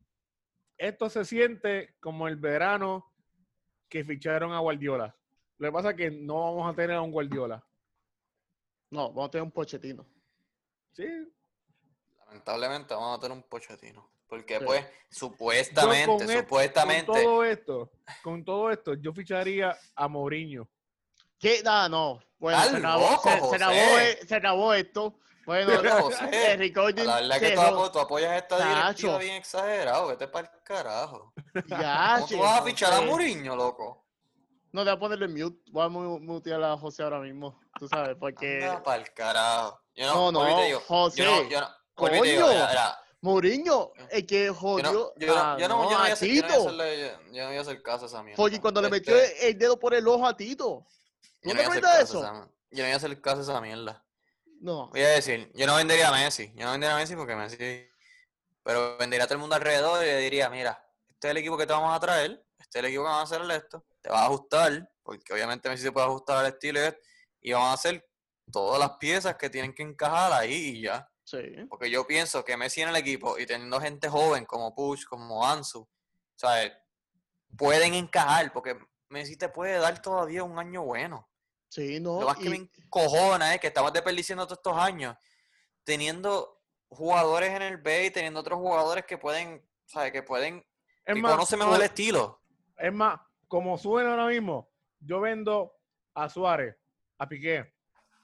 Esto 0.78 1.10
se 1.10 1.26
siente 1.26 1.96
como 2.00 2.28
el 2.28 2.36
verano 2.36 3.12
que 3.90 4.04
ficharon 4.04 4.52
a 4.54 4.60
Guardiola. 4.60 5.16
Lo 5.58 5.68
que 5.68 5.72
pasa 5.72 5.90
es 5.92 5.96
que 5.96 6.12
no 6.12 6.36
vamos 6.56 6.72
a 6.72 6.76
tener 6.76 6.96
a 6.98 7.02
un 7.02 7.12
Guardiola. 7.12 7.64
No, 8.92 9.10
vamos 9.10 9.28
a 9.28 9.32
tener 9.32 9.44
un 9.44 9.52
pochetino. 9.52 10.06
Sí. 10.92 11.08
Lamentablemente 12.38 12.94
vamos 12.96 13.18
a 13.18 13.22
tener 13.22 13.38
un 13.38 13.44
pochetino. 13.44 14.10
Porque 14.28 14.58
Sí. 14.58 14.66
pues, 14.66 14.86
supuestamente, 15.12 16.08
con 16.08 16.32
et- 16.32 16.40
supuestamente. 16.40 17.06
Con 17.12 17.22
todo 17.22 17.44
esto, 17.44 17.92
con 18.24 18.44
todo 18.46 18.72
esto, 18.72 18.94
yo 18.96 19.14
ficharía 19.14 19.78
a 19.96 20.08
Mourinho. 20.08 20.68
¿Qué? 21.38 21.62
Ah, 21.66 21.88
no. 21.90 22.20
Bueno, 22.40 22.58
Estás 22.58 22.72
se 22.72 22.78
acabó, 22.78 23.12
loco, 23.12 23.24
se- 23.30 23.30
se, 23.50 23.56
acabó, 23.56 23.74
José. 23.76 24.12
eh, 24.12 24.20
se 24.28 24.36
acabó 24.36 24.74
esto. 24.74 25.20
Bueno, 25.46 25.72
Pero, 25.82 26.02
José, 26.04 26.58
recording 26.58 27.06
La 27.06 27.16
verdad 27.22 27.40
que 27.40 27.48
se 27.50 27.54
tú, 27.56 27.62
jod- 27.62 27.68
apo- 27.74 27.92
tú 27.92 28.00
apoyas 28.00 28.42
esta 28.42 28.56
directiva 28.58 28.88
Tacho. 28.88 29.18
bien 29.20 29.36
exagerado. 29.36 30.08
Vete 30.08 30.28
para 30.28 30.48
el 30.52 30.64
carajo. 30.64 31.34
Ya, 31.68 32.14
¿Cómo 32.16 32.28
che, 32.28 32.36
tú 32.36 32.42
vas 32.42 32.62
a 32.62 32.64
fichar 32.64 32.94
a. 32.94 33.02
Mourinho, 33.02 33.56
loco? 33.56 34.08
No, 34.72 34.84
te 34.84 34.90
voy 34.90 34.98
a 34.98 35.00
ponerle 35.00 35.28
mute. 35.28 35.62
Voy 35.72 35.86
a 35.86 35.90
mu- 35.90 36.20
mutear 36.20 36.64
a 36.64 36.76
José 36.78 37.04
ahora 37.04 37.20
mismo. 37.20 37.60
Tú 37.78 37.88
sabes, 37.88 38.16
porque 38.20 38.64
Anda 38.64 38.82
para 38.82 39.02
el 39.04 39.14
carajo. 39.14 39.80
Yo 39.96 40.08
No, 40.08 40.32
no, 40.32 40.62
digo, 40.64 40.80
José, 40.88 41.24
Yo 41.24 41.26
no, 41.44 41.50
yo 41.50 41.62
no, 41.62 41.68
digo, 41.98 42.46
coño. 42.46 42.68
Mourinho, 43.22 43.94
el 44.12 44.26
que 44.26 44.46
Yo 44.48 44.54
jodió 44.54 44.84
no, 44.92 45.14
yo 45.18 45.28
no, 45.28 45.58
yo 45.58 45.68
no, 45.70 45.78
no, 45.78 45.90
yo 45.90 45.98
no 45.98 46.00
voy 46.02 46.10
a 46.10 46.14
hacer, 46.14 46.30
yo 46.30 46.42
no 46.42 46.48
voy 46.48 46.52
a 46.52 46.58
Tito. 46.58 46.70
hacerle- 46.70 47.18
yo- 47.32 47.42
no 47.44 47.48
voy 47.48 47.58
a 47.58 47.62
hacer 47.62 47.82
caso 47.82 48.04
a 48.04 48.08
esa 48.08 48.22
mierda. 48.24 48.36
Porque 48.36 48.60
cuando 48.60 48.82
le 48.82 48.88
Este, 48.88 49.00
metió 49.12 49.16
el 49.48 49.58
dedo 49.58 49.80
por 49.80 49.94
el 49.94 50.06
ojo 50.10 50.28
a 50.28 50.36
Tito. 50.36 50.86
¿Tú 51.42 51.50
yo 51.50 51.54
no 51.54 51.60
te 51.60 51.66
hacer 51.66 51.78
acuerdas 51.78 51.98
de 51.98 52.04
eso? 52.04 52.20
esa- 52.20 52.32
Yo 52.72 52.78
no 52.80 52.84
voy 52.84 52.92
a 52.92 52.96
hacer 52.98 53.22
caso 53.22 53.40
a 53.40 53.42
esa 53.44 53.62
mierda. 53.62 54.06
No. 54.60 54.88
Voy 54.90 55.02
a 55.02 55.08
decir, 55.10 55.50
yo 55.56 55.66
no 55.68 55.76
vendería 55.76 56.10
a 56.10 56.12
Messi. 56.12 56.52
Yo 56.56 56.66
no 56.66 56.72
vendería 56.72 56.96
a 56.96 57.00
Messi 57.00 57.16
porque 57.16 57.36
Messi. 57.36 57.58
Pero 58.64 58.98
vendería 58.98 59.24
a 59.24 59.28
todo 59.28 59.36
el 59.36 59.40
mundo 59.42 59.56
alrededor 59.56 60.04
y 60.04 60.08
le 60.08 60.18
diría, 60.18 60.50
mira, 60.50 60.86
este 61.10 61.28
es 61.28 61.32
el 61.32 61.38
equipo 61.38 61.58
que 61.58 61.66
te 61.68 61.72
vamos 61.74 61.96
a 61.96 62.00
traer, 62.02 62.46
este 62.60 62.80
es 62.80 62.84
el 62.84 62.86
equipo 62.86 63.04
que 63.04 63.10
vamos 63.10 63.32
a 63.32 63.36
hacerle 63.36 63.56
esto, 63.56 63.86
te 64.02 64.10
va 64.10 64.22
a 64.22 64.26
ajustar, 64.26 64.90
porque 65.02 65.34
obviamente 65.34 65.70
Messi 65.70 65.84
se 65.84 65.92
puede 65.92 66.08
ajustar 66.08 66.38
al 66.38 66.46
estilo 66.48 66.80
y 67.42 67.52
vamos 67.54 67.70
a 67.70 67.74
hacer 67.74 68.06
todas 68.52 68.80
las 68.80 68.98
piezas 68.98 69.36
que 69.36 69.50
tienen 69.50 69.74
que 69.74 69.84
encajar 69.84 70.32
ahí 70.34 70.54
y 70.54 70.82
ya. 70.84 71.10
Sí. 71.34 71.66
Porque 71.68 71.90
yo 71.90 72.06
pienso 72.06 72.46
que 72.46 72.56
Messi 72.56 72.82
en 72.82 72.90
el 72.90 72.96
equipo 72.96 73.40
y 73.40 73.48
teniendo 73.48 73.82
gente 73.82 74.08
joven 74.08 74.46
como 74.46 74.76
Push, 74.76 75.06
como 75.06 75.48
Ansu, 75.48 75.88
¿sabes? 76.36 76.72
Pueden 77.58 77.96
encajar, 77.96 78.54
porque 78.54 78.78
Messi 79.10 79.36
te 79.36 79.50
puede 79.50 79.80
dar 79.80 80.00
todavía 80.00 80.44
un 80.44 80.60
año 80.60 80.84
bueno. 80.84 81.28
Sí, 81.70 82.00
no. 82.00 82.20
Lo 82.22 82.28
más 82.28 82.38
que 82.38 82.50
me 82.50 82.58
encojona 82.58 83.56
es 83.56 83.60
que 83.60 83.68
estamos 83.68 83.92
desperdiciando 83.92 84.46
todos 84.46 84.60
estos 84.60 84.78
años 84.78 85.16
teniendo 85.84 86.62
jugadores 86.90 87.50
en 87.50 87.64
el 87.64 87.78
B 87.78 88.06
y 88.06 88.12
teniendo 88.12 88.40
otros 88.40 88.60
jugadores 88.60 89.06
que 89.06 89.18
pueden, 89.18 89.68
¿sabes? 89.86 90.12
Que 90.12 90.22
pueden, 90.22 90.64
Es 91.04 91.16
que 91.16 91.22
más, 91.22 91.32
conocen 91.32 91.60
mejor 91.60 91.78
el 91.78 91.82
estilo. 91.82 92.42
es 92.78 92.94
más, 92.94 93.20
como 93.48 93.78
suena 93.80 94.12
ahora 94.12 94.28
mismo, 94.28 94.72
yo 95.00 95.20
vendo 95.20 95.76
a 96.14 96.30
Suárez, 96.30 96.76
a 97.18 97.28
Piqué, 97.28 97.74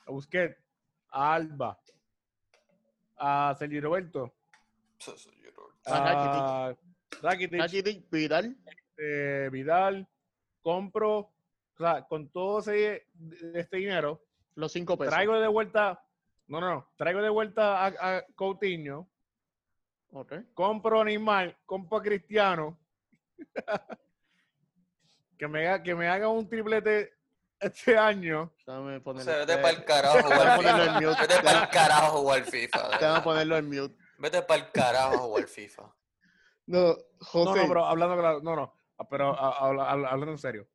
a 0.06 0.12
Busquets, 0.12 0.58
a 1.10 1.34
Alba, 1.34 1.80
a 3.20 3.56
Sergio 3.58 3.82
Roberto, 3.82 4.34
A 5.86 5.98
a 5.98 6.76
Rakitic, 7.22 7.60
Rakitic, 7.60 8.10
Vidal. 8.12 8.56
eh, 8.98 9.50
Vidal, 9.52 10.08
compro, 10.62 11.18
o 11.20 11.32
sea, 11.78 12.06
con 12.08 12.30
todo 12.30 12.60
ese, 12.60 13.08
este 13.54 13.78
dinero, 13.78 14.22
Los 14.56 14.72
cinco 14.72 14.98
pesos. 14.98 15.14
traigo 15.14 15.40
de 15.40 15.48
vuelta, 15.48 16.04
no, 16.48 16.60
no, 16.62 16.70
no, 16.70 16.90
traigo 16.98 17.22
de 17.22 17.30
vuelta 17.30 17.86
a, 17.86 18.18
a 18.18 18.26
Coutinho, 18.36 19.08
Ok. 20.12 20.34
compro 20.54 21.02
a 21.02 21.06
Neymar, 21.06 21.58
compro 21.66 21.98
a 21.98 22.02
Cristiano, 22.02 22.78
que 25.38 25.48
me, 25.48 25.82
que 25.84 25.96
me 25.96 26.08
haga 26.08 26.30
un 26.30 26.48
triplete 26.50 27.14
este 27.60 27.98
año, 27.98 28.54
Déjame 28.66 28.98
O 28.98 29.04
ponerlo. 29.04 29.32
sea, 29.32 29.40
vete 29.46 29.58
para 29.58 29.70
el 29.78 29.86
carajo 29.86 30.22
jugar 30.24 30.58
FIFA. 30.60 31.00
Vete 31.22 31.42
para 31.44 31.62
el 31.64 31.70
carajo 31.70 32.18
jugar 32.20 32.44
FIFA. 32.44 32.90
Déjame 32.90 33.22
ponerlo 33.22 33.58
en 33.58 33.70
mute. 33.70 33.96
Vete 34.18 34.42
para 34.44 34.60
el 34.66 34.72
carajo 34.72 35.18
jugar 35.18 35.48
FIFA. 35.48 35.96
No, 36.68 36.88
no, 36.88 36.96
José. 37.22 37.62
no, 37.62 37.68
pero 37.68 37.86
hablando 37.86 38.16
claro, 38.18 38.42
no, 38.42 38.56
no, 38.56 38.74
pero 39.10 39.34
a- 39.38 39.50
a- 39.50 39.68
habla- 39.68 39.90
habla- 39.90 40.10
hablando 40.10 40.32
en 40.34 40.38
serio, 40.38 40.68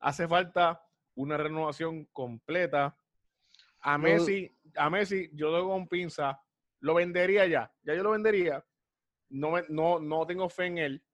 hace 0.00 0.26
falta 0.26 0.82
una 1.14 1.36
renovación 1.36 2.04
completa. 2.06 2.96
A 3.80 3.92
No. 3.96 4.04
Messi, 4.04 4.58
a 4.74 4.90
Messi, 4.90 5.30
yo 5.32 5.50
lo 5.50 5.68
con 5.68 5.86
pinza, 5.86 6.42
lo 6.80 6.94
vendería 6.94 7.46
ya, 7.46 7.72
ya 7.82 7.94
yo 7.94 8.02
lo 8.02 8.10
vendería. 8.10 8.64
No, 9.28 9.50
me- 9.52 9.64
no, 9.68 10.00
no 10.00 10.26
tengo 10.26 10.48
fe 10.48 10.66
en 10.66 10.78
él. 10.78 11.04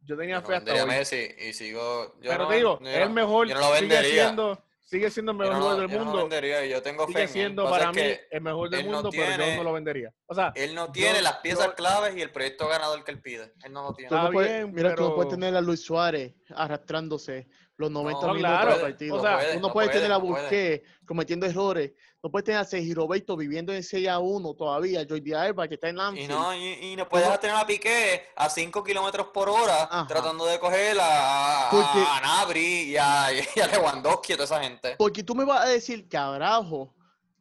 Yo 0.00 0.16
tenía 0.16 0.36
Yo 0.36 0.40
no 0.42 0.46
fe 0.46 0.54
hasta 0.54 0.72
vendería 0.72 0.82
a 0.82 0.84
hoy. 0.84 0.90
Messi 0.90 1.28
y 1.48 1.52
sigo. 1.52 2.14
yo 2.20 2.30
Pero 2.30 2.44
no 2.44 2.48
te 2.48 2.56
digo, 2.56 2.78
es 2.82 2.96
el 2.96 3.08
no- 3.08 3.14
mejor, 3.14 3.48
yo 3.48 3.54
no 3.54 3.60
lo 3.60 3.66
sigue 3.66 3.80
vendería. 3.80 4.22
siendo, 4.24 4.64
sigue 4.82 5.10
siendo 5.10 5.32
el 5.32 5.38
mejor 5.38 5.54
no, 5.54 5.60
jugador 5.60 5.80
del 5.82 5.90
yo 5.90 5.98
no 5.98 6.04
mundo. 6.04 6.18
vendería 6.20 6.64
y 6.64 6.70
yo 6.70 6.82
tengo 6.82 7.06
fe 7.06 7.12
Sigue 7.12 7.22
él. 7.24 7.28
siendo 7.28 7.68
para 7.68 7.92
mí 7.92 8.00
el 8.30 8.40
mejor 8.40 8.70
del 8.70 8.80
él 8.80 8.86
no 8.86 8.92
mundo, 8.94 9.10
pero 9.10 9.30
yo 9.30 9.36
tiene- 9.36 9.56
no 9.56 9.62
lo 9.64 9.72
vendería. 9.74 10.12
O 10.26 10.34
sea, 10.34 10.52
él 10.54 10.74
no 10.74 10.90
tiene 10.92 11.16
yo- 11.18 11.22
las 11.22 11.36
piezas 11.38 11.66
yo- 11.66 11.74
claves 11.74 12.16
y 12.16 12.22
el 12.22 12.30
proyecto 12.30 12.68
ganador 12.68 13.04
que 13.04 13.10
él 13.10 13.20
pide. 13.20 13.52
Él 13.64 13.72
no 13.72 13.82
lo 13.82 13.94
tiene. 13.94 14.08
Tú 14.08 14.14
no 14.16 14.30
puedes- 14.30 14.50
bien, 14.52 14.72
mira, 14.74 14.94
tú 14.94 15.02
no 15.02 15.14
puedes 15.14 15.28
pero- 15.28 15.40
tener 15.40 15.56
a 15.56 15.60
Luis 15.60 15.82
Suárez 15.84 16.34
arrastrándose 16.54 17.48
los 17.76 17.90
90 17.90 18.26
No, 18.26 18.34
minutos 18.34 18.56
claro, 18.58 18.72
del 18.72 18.80
partido. 18.80 19.16
o 19.16 19.20
sea, 19.22 19.36
puede, 19.36 19.52
tú 19.54 19.60
no, 19.60 19.68
no 19.68 19.72
puedes 19.72 19.90
puede, 19.90 20.00
tener 20.00 20.12
a 20.12 20.18
no 20.18 20.20
puede. 20.26 20.42
Busquets 20.42 20.82
cometiendo 21.06 21.46
errores. 21.46 21.92
No 22.20 22.30
puedes 22.32 22.44
tener 22.46 22.60
a 22.60 22.64
Sergio 22.64 22.96
Roberto 22.96 23.36
viviendo 23.36 23.72
en 23.72 23.82
6 23.84 24.08
a 24.08 24.18
1 24.18 24.54
todavía. 24.54 25.06
Jordi 25.08 25.32
Alba 25.32 25.68
que 25.68 25.74
está 25.74 25.88
en 25.88 25.98
Y 25.98 26.00
Anfield. 26.00 26.30
no, 26.30 26.54
y, 26.54 26.66
y 26.92 26.96
no 26.96 27.08
puedes 27.08 27.28
no- 27.28 27.38
tener 27.38 27.54
a 27.54 27.64
Piqué 27.66 28.24
a 28.34 28.50
5 28.50 28.82
kilómetros 28.82 29.28
por 29.28 29.48
hora 29.48 29.84
Ajá. 29.84 30.06
tratando 30.08 30.44
de 30.46 30.58
coger 30.58 30.96
a, 31.00 31.68
Porque- 31.70 32.04
a 32.10 32.20
Nabri 32.20 32.90
y 32.90 32.96
a, 32.96 33.28
y 33.56 33.60
a 33.60 33.66
Lewandowski 33.68 34.32
y 34.32 34.36
toda 34.36 34.44
esa 34.46 34.60
gente. 34.62 34.96
Porque 34.98 35.22
tú 35.22 35.34
me 35.36 35.44
vas 35.44 35.64
a 35.64 35.68
decir 35.68 36.08
que 36.08 36.16
Araujo, 36.16 36.92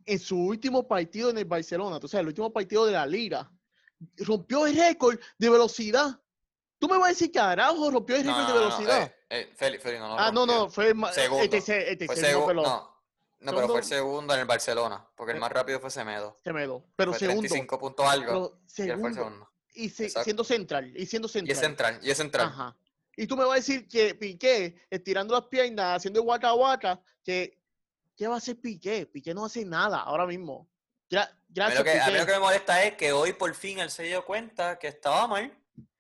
en 0.06 0.20
su 0.20 0.38
último 0.38 0.88
partido 0.88 1.32
en 1.32 1.40
el 1.40 1.46
Barcelona, 1.46 2.00
o 2.02 2.08
sea, 2.08 2.20
el 2.20 2.28
último 2.28 2.54
partido 2.54 2.86
de 2.86 2.92
la 2.92 3.06
liga, 3.08 3.52
rompió 4.18 4.68
el 4.68 4.76
récord 4.78 5.20
de 5.40 5.50
velocidad. 5.50 6.20
Tú 6.80 6.88
me 6.88 6.98
vas 7.00 7.08
a 7.08 7.10
decir 7.10 7.32
que 7.32 7.40
Araujo 7.40 7.90
rompió 7.90 8.16
el 8.16 8.24
No, 8.28 8.32
récord 8.38 8.48
no, 8.48 8.54
de 8.54 8.54
no, 8.54 8.66
velocidad. 8.78 9.16
eh, 9.32 9.50
eh, 9.60 9.98
no 10.00 10.08
lo 10.08 10.20
ah, 10.20 10.32
no, 10.32 10.46
no, 10.46 10.70
fue 10.70 10.94
Segundo. 11.14 11.44
el 11.44 11.50
tercer, 11.50 11.88
el 12.00 12.06
Fue 12.06 12.16
no, 12.16 12.22
segundo. 12.22 12.48
pero 12.48 12.62
No, 12.62 12.97
no, 13.40 13.52
pero 13.54 13.68
fue 13.68 13.80
el 13.80 13.84
Segundo. 13.86 14.12
segundo 14.20 14.34
en 14.34 14.40
el 14.42 14.46
Barcelona, 14.46 15.08
porque 15.16 15.32
el 15.32 15.38
Eh, 15.38 15.42
más 15.42 15.52
rápido 15.52 15.80
fue 15.80 15.90
Semedo. 15.92 16.38
Semedo. 16.44 16.86
Pero 16.96 17.12
fue 17.12 17.20
segundo. 17.20 17.42
35 17.42 17.80
puntos 17.80 18.06
algo. 18.08 18.60
Pero 18.76 18.88
y 18.88 18.92
él 18.92 19.00
fue 19.00 19.10
el 19.10 19.16
segundo. 19.16 19.16
segundo. 19.16 19.52
Y 19.74 19.90
se- 19.90 20.10
siendo 20.10 20.44
central. 20.44 20.92
Y 20.98 21.06
siendo 21.06 21.28
Y 21.28 21.32
central. 21.32 21.52
es 21.56 21.60
central, 21.60 22.00
y 22.02 22.10
es 22.12 22.18
central. 22.18 22.48
Ajá. 22.48 22.78
Y 23.16 23.26
tú 23.28 23.36
me 23.38 23.44
vas 23.46 23.54
a 23.54 23.56
decir 23.56 23.88
que 23.88 24.16
Piqué, 24.16 24.76
estirando 24.90 25.34
las 25.34 25.46
piernas, 25.48 25.98
haciendo 25.98 26.22
guaca 26.24 26.52
guaca, 26.52 27.00
que 27.24 27.58
¿qué 28.16 28.28
va 28.28 28.36
a 28.36 28.38
hacer 28.38 28.60
Piqué? 28.60 29.06
Piqué 29.06 29.34
no 29.34 29.46
hace 29.46 29.64
nada 29.66 30.00
ahora 30.00 30.26
mismo. 30.26 30.68
Gra- 31.10 31.24
A 31.30 31.34
mí, 31.34 31.40
gracias, 31.50 31.78
lo 31.80 31.84
que, 31.86 32.00
a 32.02 32.08
mí 32.08 32.18
lo 32.18 32.26
que 32.26 32.32
me 32.34 32.40
molesta 32.40 32.84
es 32.84 32.96
que 32.96 33.12
hoy 33.14 33.34
por 33.34 33.54
fin 33.56 33.80
él 33.80 33.90
se 33.92 34.04
dio 34.04 34.26
cuenta 34.26 34.78
que 34.80 34.88
estaba 34.88 35.26
mal. 35.28 35.56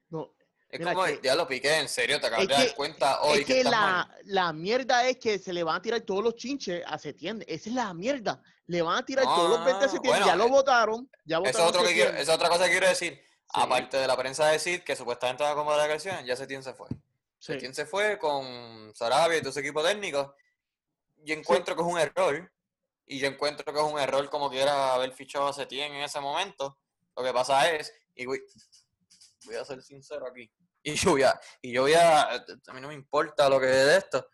No, 0.09 0.33
Es 0.69 0.79
Mira, 0.79 0.93
como, 0.93 1.05
que- 1.05 1.19
ya 1.23 1.33
lo 1.35 1.47
piqué, 1.47 1.77
en 1.79 1.87
serio, 1.87 2.19
te 2.19 2.27
acabas 2.27 2.47
de 2.47 2.53
dar 2.53 2.75
cuenta 2.75 3.21
hoy 3.21 3.39
es 3.39 3.45
que, 3.45 3.53
que 3.53 3.57
estás 3.59 3.71
la, 3.71 3.79
mal. 3.79 4.15
la 4.25 4.53
mierda 4.53 5.07
es 5.07 5.17
que 5.17 5.39
se 5.39 5.53
le 5.53 5.63
van 5.63 5.77
a 5.77 5.81
tirar 5.81 6.01
todos 6.01 6.23
los 6.23 6.35
chinches 6.35 6.83
a 6.85 6.97
Setién. 6.97 7.43
Esa 7.47 7.69
es 7.69 7.75
la 7.75 7.93
mierda. 7.93 8.41
Le 8.65 8.81
van 8.81 8.97
a 8.97 9.05
tirar 9.05 9.23
No, 9.25 9.35
todos 9.35 9.49
los 9.51 9.59
no, 9.59 9.65
20 9.65 9.85
a 9.85 9.87
Setién. 9.87 10.11
bueno, 10.11 10.25
ya 10.25 10.35
lo 10.35 10.45
eh, 10.45 10.49
votaron. 10.49 11.09
Ya 11.23 11.37
Eso 11.37 11.43
votaron 11.45 11.61
es, 11.61 11.69
otro 11.69 11.81
que 11.87 11.93
quiero- 11.93 12.09
Setién. 12.09 12.21
esa 12.23 12.31
es 12.33 12.35
otra 12.37 12.49
cosa 12.49 12.65
que 12.65 12.71
quiero 12.71 12.87
decir. 12.89 13.13
Sí, 13.23 13.49
Aparte 13.53 13.95
de 13.95 14.07
la 14.07 14.17
prensa 14.17 14.45
decir 14.47 14.83
que 14.83 14.93
supuestamente 14.97 15.41
va 15.41 15.49
a 15.49 15.53
acomodar 15.53 15.77
la 15.79 15.85
elección, 15.85 16.25
ya 16.25 16.35
Setién 16.35 16.61
se 16.63 16.73
fue. 16.73 16.89
sí. 16.89 17.53
Setién 17.53 17.73
se 17.73 17.85
fue 17.85 18.19
con 18.19 18.91
Sarabia 18.93 19.37
y 19.37 19.41
todo 19.41 19.53
su 19.53 19.59
equipo 19.59 19.81
técnico. 19.81 20.35
Yo 21.23 21.33
encuentro 21.33 21.75
que 21.77 21.81
es 21.81 21.87
un 21.87 21.97
error. 21.97 22.51
Y 23.05 23.19
yo 23.19 23.27
encuentro 23.29 23.63
que 23.73 23.79
es 23.79 23.85
un 23.85 23.97
error 23.97 24.29
como 24.29 24.49
quiera 24.49 24.93
haber 24.93 25.13
fichado 25.13 25.47
a 25.47 25.53
Setién 25.53 25.93
en 25.93 26.01
ese 26.01 26.19
momento. 26.19 26.77
Lo 27.15 27.23
que 27.23 27.31
pasa 27.31 27.71
es, 27.71 27.93
y 28.15 28.25
voy, 29.45 29.55
a 29.55 29.65
ser 29.65 29.81
sincero 29.81 30.27
aquí. 30.27 30.51
Y 30.83 30.95
yo 30.95 31.11
voy 31.11 31.23
a, 31.23 31.39
y 31.61 31.73
yo 31.73 31.81
voy 31.83 31.93
a, 31.93 32.45
mí 32.73 32.81
no 32.81 32.87
me 32.87 32.93
importa 32.93 33.49
lo 33.49 33.59
que 33.59 33.67
es 33.69 33.85
de 33.85 33.97
esto. 33.97 34.27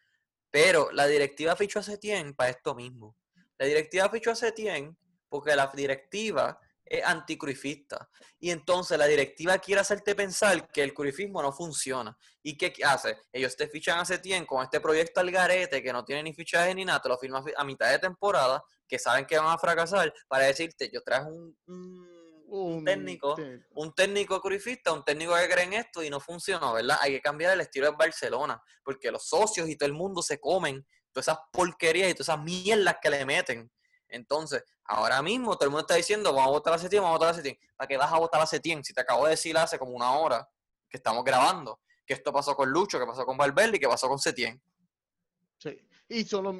Pero 0.51 0.91
la 0.91 1.07
directiva 1.07 1.55
fichó 1.55 1.79
a 1.79 1.83
Setién 1.83 2.35
para 2.35 2.51
esto 2.51 2.75
mismo. 2.75 3.17
La 3.57 3.65
directiva 3.65 4.09
fichó 4.09 4.31
a 4.31 4.35
Setién 4.35 4.95
porque 5.27 5.55
la 5.55 5.67
directiva 5.73 6.59
es 6.85 7.03
anticruifista. 7.03 8.07
Y 8.39 8.51
entonces 8.51 8.97
la 8.97 9.07
directiva 9.07 9.57
quiere 9.57 9.81
hacerte 9.81 10.13
pensar 10.13 10.69
que 10.69 10.83
el 10.83 10.93
cruifismo 10.93 11.41
no 11.41 11.51
funciona. 11.51 12.15
¿Y 12.43 12.55
qué 12.57 12.73
hace? 12.83 13.17
Ellos 13.31 13.55
te 13.55 13.67
fichan 13.67 13.99
a 13.99 14.05
Setién 14.05 14.45
con 14.45 14.63
este 14.63 14.79
proyecto 14.79 15.21
al 15.21 15.31
garete 15.31 15.81
que 15.81 15.93
no 15.93 16.05
tiene 16.05 16.23
ni 16.23 16.33
fichaje 16.33 16.75
ni 16.75 16.85
nada, 16.85 17.01
te 17.01 17.09
lo 17.09 17.17
firman 17.17 17.43
a 17.55 17.63
mitad 17.63 17.89
de 17.89 17.99
temporada, 17.99 18.63
que 18.87 18.99
saben 18.99 19.25
que 19.25 19.37
van 19.37 19.47
a 19.47 19.57
fracasar, 19.57 20.13
para 20.27 20.45
decirte, 20.45 20.91
yo 20.93 21.01
traje 21.01 21.31
un- 21.31 22.22
un 22.61 22.85
técnico 22.85 23.35
sí. 23.35 23.43
un 23.71 23.93
técnico 23.93 24.39
cruifista, 24.41 24.91
un 24.93 25.03
técnico 25.03 25.35
que 25.35 25.49
cree 25.49 25.63
en 25.65 25.73
esto 25.73 26.03
y 26.03 26.09
no 26.09 26.19
funcionó, 26.19 26.73
¿verdad? 26.73 26.97
Hay 27.01 27.11
que 27.13 27.21
cambiar 27.21 27.53
el 27.53 27.61
estilo 27.61 27.89
de 27.89 27.95
Barcelona, 27.97 28.61
porque 28.83 29.11
los 29.11 29.27
socios 29.27 29.67
y 29.69 29.75
todo 29.75 29.87
el 29.87 29.93
mundo 29.93 30.21
se 30.21 30.39
comen 30.39 30.85
todas 31.11 31.27
esas 31.27 31.39
porquerías 31.51 32.09
y 32.09 32.13
todas 32.13 32.29
esas 32.29 32.43
mierdas 32.43 32.97
que 33.01 33.09
le 33.09 33.25
meten. 33.25 33.71
Entonces, 34.07 34.63
ahora 34.85 35.21
mismo 35.23 35.55
todo 35.55 35.65
el 35.65 35.69
mundo 35.71 35.81
está 35.81 35.95
diciendo, 35.95 36.31
vamos 36.31 36.47
a 36.49 36.51
votar 36.51 36.73
a 36.73 36.77
Setién, 36.77 37.01
vamos 37.01 37.15
a 37.15 37.17
votar 37.19 37.33
a 37.33 37.37
Setién. 37.37 37.57
¿Para 37.75 37.87
qué 37.87 37.97
vas 37.97 38.11
a 38.13 38.19
votar 38.19 38.41
a 38.41 38.45
Setién? 38.45 38.83
Si 38.83 38.93
te 38.93 39.01
acabo 39.01 39.23
de 39.25 39.31
decir 39.31 39.57
hace 39.57 39.79
como 39.79 39.91
una 39.93 40.11
hora 40.17 40.47
que 40.89 40.97
estamos 40.97 41.23
grabando, 41.23 41.79
que 42.05 42.13
esto 42.13 42.31
pasó 42.31 42.55
con 42.55 42.69
Lucho, 42.69 42.99
que 42.99 43.05
pasó 43.05 43.25
con 43.25 43.37
Valverde 43.37 43.77
y 43.77 43.79
que 43.79 43.87
pasó 43.87 44.07
con 44.07 44.19
Setién. 44.19 44.61
Sí. 45.57 45.77
Y 46.09 46.23
son 46.25 46.43
los- 46.43 46.55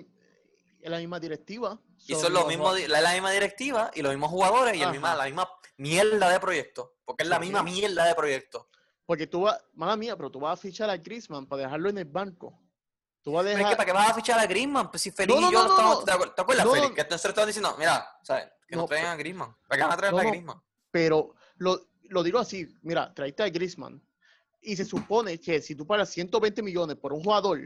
es 0.81 0.89
la 0.89 0.97
misma 0.97 1.19
directiva. 1.19 1.79
Y 2.07 2.15
son 2.15 2.33
los 2.33 2.47
mismos, 2.47 2.79
la, 2.89 3.01
la 3.01 3.13
misma 3.13 3.31
directiva 3.31 3.91
y 3.93 4.01
los 4.01 4.11
mismos 4.11 4.29
jugadores 4.31 4.75
y 4.75 4.81
el 4.81 4.91
misma, 4.91 5.15
la 5.15 5.25
misma 5.25 5.47
mierda 5.77 6.29
de 6.29 6.39
proyecto, 6.39 6.95
porque 7.05 7.23
es 7.23 7.29
la 7.29 7.39
misma 7.39 7.63
mierda 7.63 8.05
de 8.05 8.15
proyecto. 8.15 8.69
Porque 9.05 9.27
tú 9.27 9.41
vas, 9.41 9.61
mala 9.73 9.97
mía, 9.97 10.15
pero 10.15 10.29
tú 10.31 10.39
vas 10.39 10.57
a 10.57 10.61
fichar 10.61 10.89
a 10.89 10.97
Griezmann 10.97 11.45
para 11.45 11.63
dejarlo 11.63 11.89
en 11.89 11.97
el 11.97 12.05
banco. 12.05 12.59
Tú 13.21 13.31
vas 13.33 13.41
a 13.41 13.43
Pero 13.43 13.51
es 13.51 13.57
dejar. 13.57 13.71
que 13.73 13.77
¿para 13.77 13.85
qué 13.85 13.91
vas 13.93 14.09
a 14.09 14.13
fichar 14.13 14.39
a 14.39 14.45
Griezmann? 14.45 14.89
Pues 14.91 15.01
si 15.01 15.11
Félix 15.11 15.39
no, 15.39 15.49
y 15.49 15.53
yo 15.53 15.59
no, 15.61 15.65
no 15.67 15.71
estamos... 15.73 15.99
no. 15.99 16.03
¿Te 16.05 16.11
acuer- 16.11 16.35
te 16.35 16.41
acuerdas, 16.41 16.65
No, 16.65 16.71
Félix? 16.71 16.89
no. 16.89 16.95
Que 16.95 17.01
nosotros 17.03 17.29
estaban 17.29 17.47
diciendo, 17.47 17.75
mira, 17.77 18.07
¿sabes? 18.23 18.45
Que 18.67 18.75
no 18.75 18.81
No, 18.83 18.87
traigan 18.87 19.11
a 19.11 19.15
Griezmann. 19.15 19.55
¿Para 19.67 19.77
qué 19.77 19.83
van 19.83 19.91
a 19.93 19.97
traer 19.97 20.13
No, 20.13 20.19
a 20.19 20.23
no. 20.23 20.29
Griezmann? 20.29 20.63
Pero 20.91 21.35
lo, 21.57 21.87
lo 22.03 22.23
digo 22.23 22.39
así, 22.39 22.67
mira, 22.81 23.13
traiste 23.13 23.43
a 23.43 23.49
Griezmann 23.49 24.01
y 24.61 24.75
se 24.75 24.85
supone 24.85 25.39
que 25.39 25.61
si 25.61 25.75
tú 25.75 25.85
pagas 25.87 26.09
120 26.09 26.61
millones 26.61 26.95
por 26.97 27.11
un 27.13 27.23
jugador, 27.23 27.59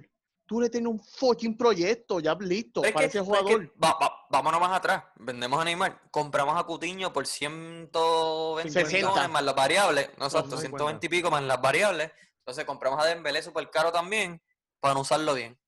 tú 0.45 0.62
le 0.62 0.70
tienes 0.70 0.89
un 0.91 0.99
fucking 0.99 1.58
proyecto 1.58 2.20
ya 2.20 2.34
listo 2.36 2.84
es 2.84 2.91
para 2.91 3.08
que- 3.08 3.18
ese 3.18 3.24
pero 3.24 3.36
es 3.36 3.39
que 3.45 3.53
jugador. 3.53 3.74
va- 3.84 3.97
vámonos 4.30 4.60
más 4.60 4.78
atrás. 4.78 5.04
Vendemos 5.16 5.60
a 5.60 5.66
Neymar. 5.66 6.02
Compramos 6.12 6.60
a 6.60 6.64
Cutiño 6.64 7.12
por 7.14 7.26
120 7.28 8.72
60. 8.72 9.08
millones 9.10 9.30
más 9.30 9.44
las 9.44 9.56
variables. 9.56 10.10
No, 10.18 10.26
exacto, 10.26 10.58
50. 10.58 10.78
120 10.78 11.06
y 11.06 11.10
pico 11.10 11.32
más 11.32 11.44
las 11.44 11.62
variables. 11.62 12.12
Entonces 12.40 12.66
compramos 12.66 13.04
a 13.04 13.08
Dembélé 13.08 13.42
súper 13.42 13.70
caro 13.70 13.92
también 13.92 14.42
para 14.80 14.94
no 14.94 15.02
usarlo 15.02 15.34
bien. 15.34 15.60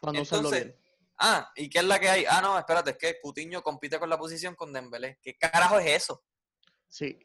para 0.00 0.12
no 0.12 0.22
usarlo 0.22 0.50
bien. 0.50 0.76
Ah, 1.18 1.50
¿y 1.56 1.68
qué 1.68 1.78
es 1.78 1.84
la 1.84 1.98
que 1.98 2.08
hay? 2.08 2.24
Ah, 2.28 2.40
no, 2.40 2.56
espérate, 2.56 2.90
es 2.90 2.96
que 2.96 3.20
Cutiño 3.20 3.62
compite 3.62 3.98
con 3.98 4.08
la 4.08 4.16
posición 4.16 4.54
con 4.54 4.72
Dembélé. 4.72 5.18
¿Qué 5.20 5.34
carajo 5.34 5.78
es 5.80 6.02
eso? 6.02 6.22
Sí. 6.88 7.18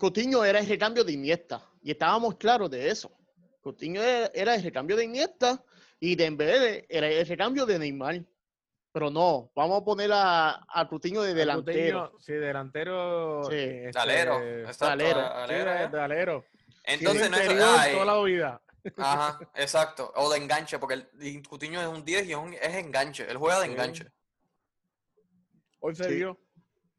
Coutinho 0.00 0.44
era 0.44 0.60
el 0.60 0.66
recambio 0.66 1.04
de 1.04 1.12
Iniesta 1.12 1.62
y 1.82 1.90
estábamos 1.90 2.36
claros 2.36 2.70
de 2.70 2.88
eso. 2.88 3.12
Era, 3.82 4.30
era 4.32 4.54
el 4.54 4.62
recambio 4.62 4.96
de 4.96 5.04
Iniesta 5.04 5.62
y 5.98 6.16
Dembélé 6.16 6.86
era 6.88 7.06
el 7.08 7.26
recambio 7.26 7.66
de 7.66 7.78
Neymar. 7.78 8.24
Pero 8.92 9.08
no, 9.10 9.52
vamos 9.54 9.80
a 9.80 9.84
poner 9.84 10.10
a, 10.12 10.66
a 10.68 10.88
Coutinho 10.88 11.22
de 11.22 11.32
delantero. 11.34 12.12
Sí, 12.18 12.32
delantero. 12.32 13.44
Sí. 13.44 13.54
eh, 13.54 13.88
este, 13.88 13.88
exacto, 14.62 14.86
Alero, 14.86 15.18
de, 15.46 15.64
ya. 15.64 15.88
de 15.88 16.00
alero. 16.00 16.44
Entonces, 16.84 17.24
Sí, 17.26 17.30
no 17.30 17.36
es- 17.36 17.78
ay, 17.78 17.92
toda 17.92 18.04
la 18.04 18.22
vida. 18.22 18.62
Ajá, 18.96 19.38
exacto. 19.54 20.12
O 20.16 20.30
de 20.30 20.38
enganche, 20.38 20.78
porque 20.80 20.94
el 20.94 21.08
y 21.20 21.40
Coutinho 21.42 21.80
es 21.80 21.86
un 21.86 22.04
10 22.04 22.26
y 22.26 22.32
es, 22.32 22.36
un- 22.38 22.54
es 22.54 22.74
enganche. 22.74 23.30
Él 23.30 23.36
juega 23.36 23.60
de 23.60 23.66
Sí. 23.66 23.72
enganche. 23.72 24.06
Hoy 25.80 25.94
se 25.94 26.04
Sí. 26.04 26.14
vio. 26.16 26.38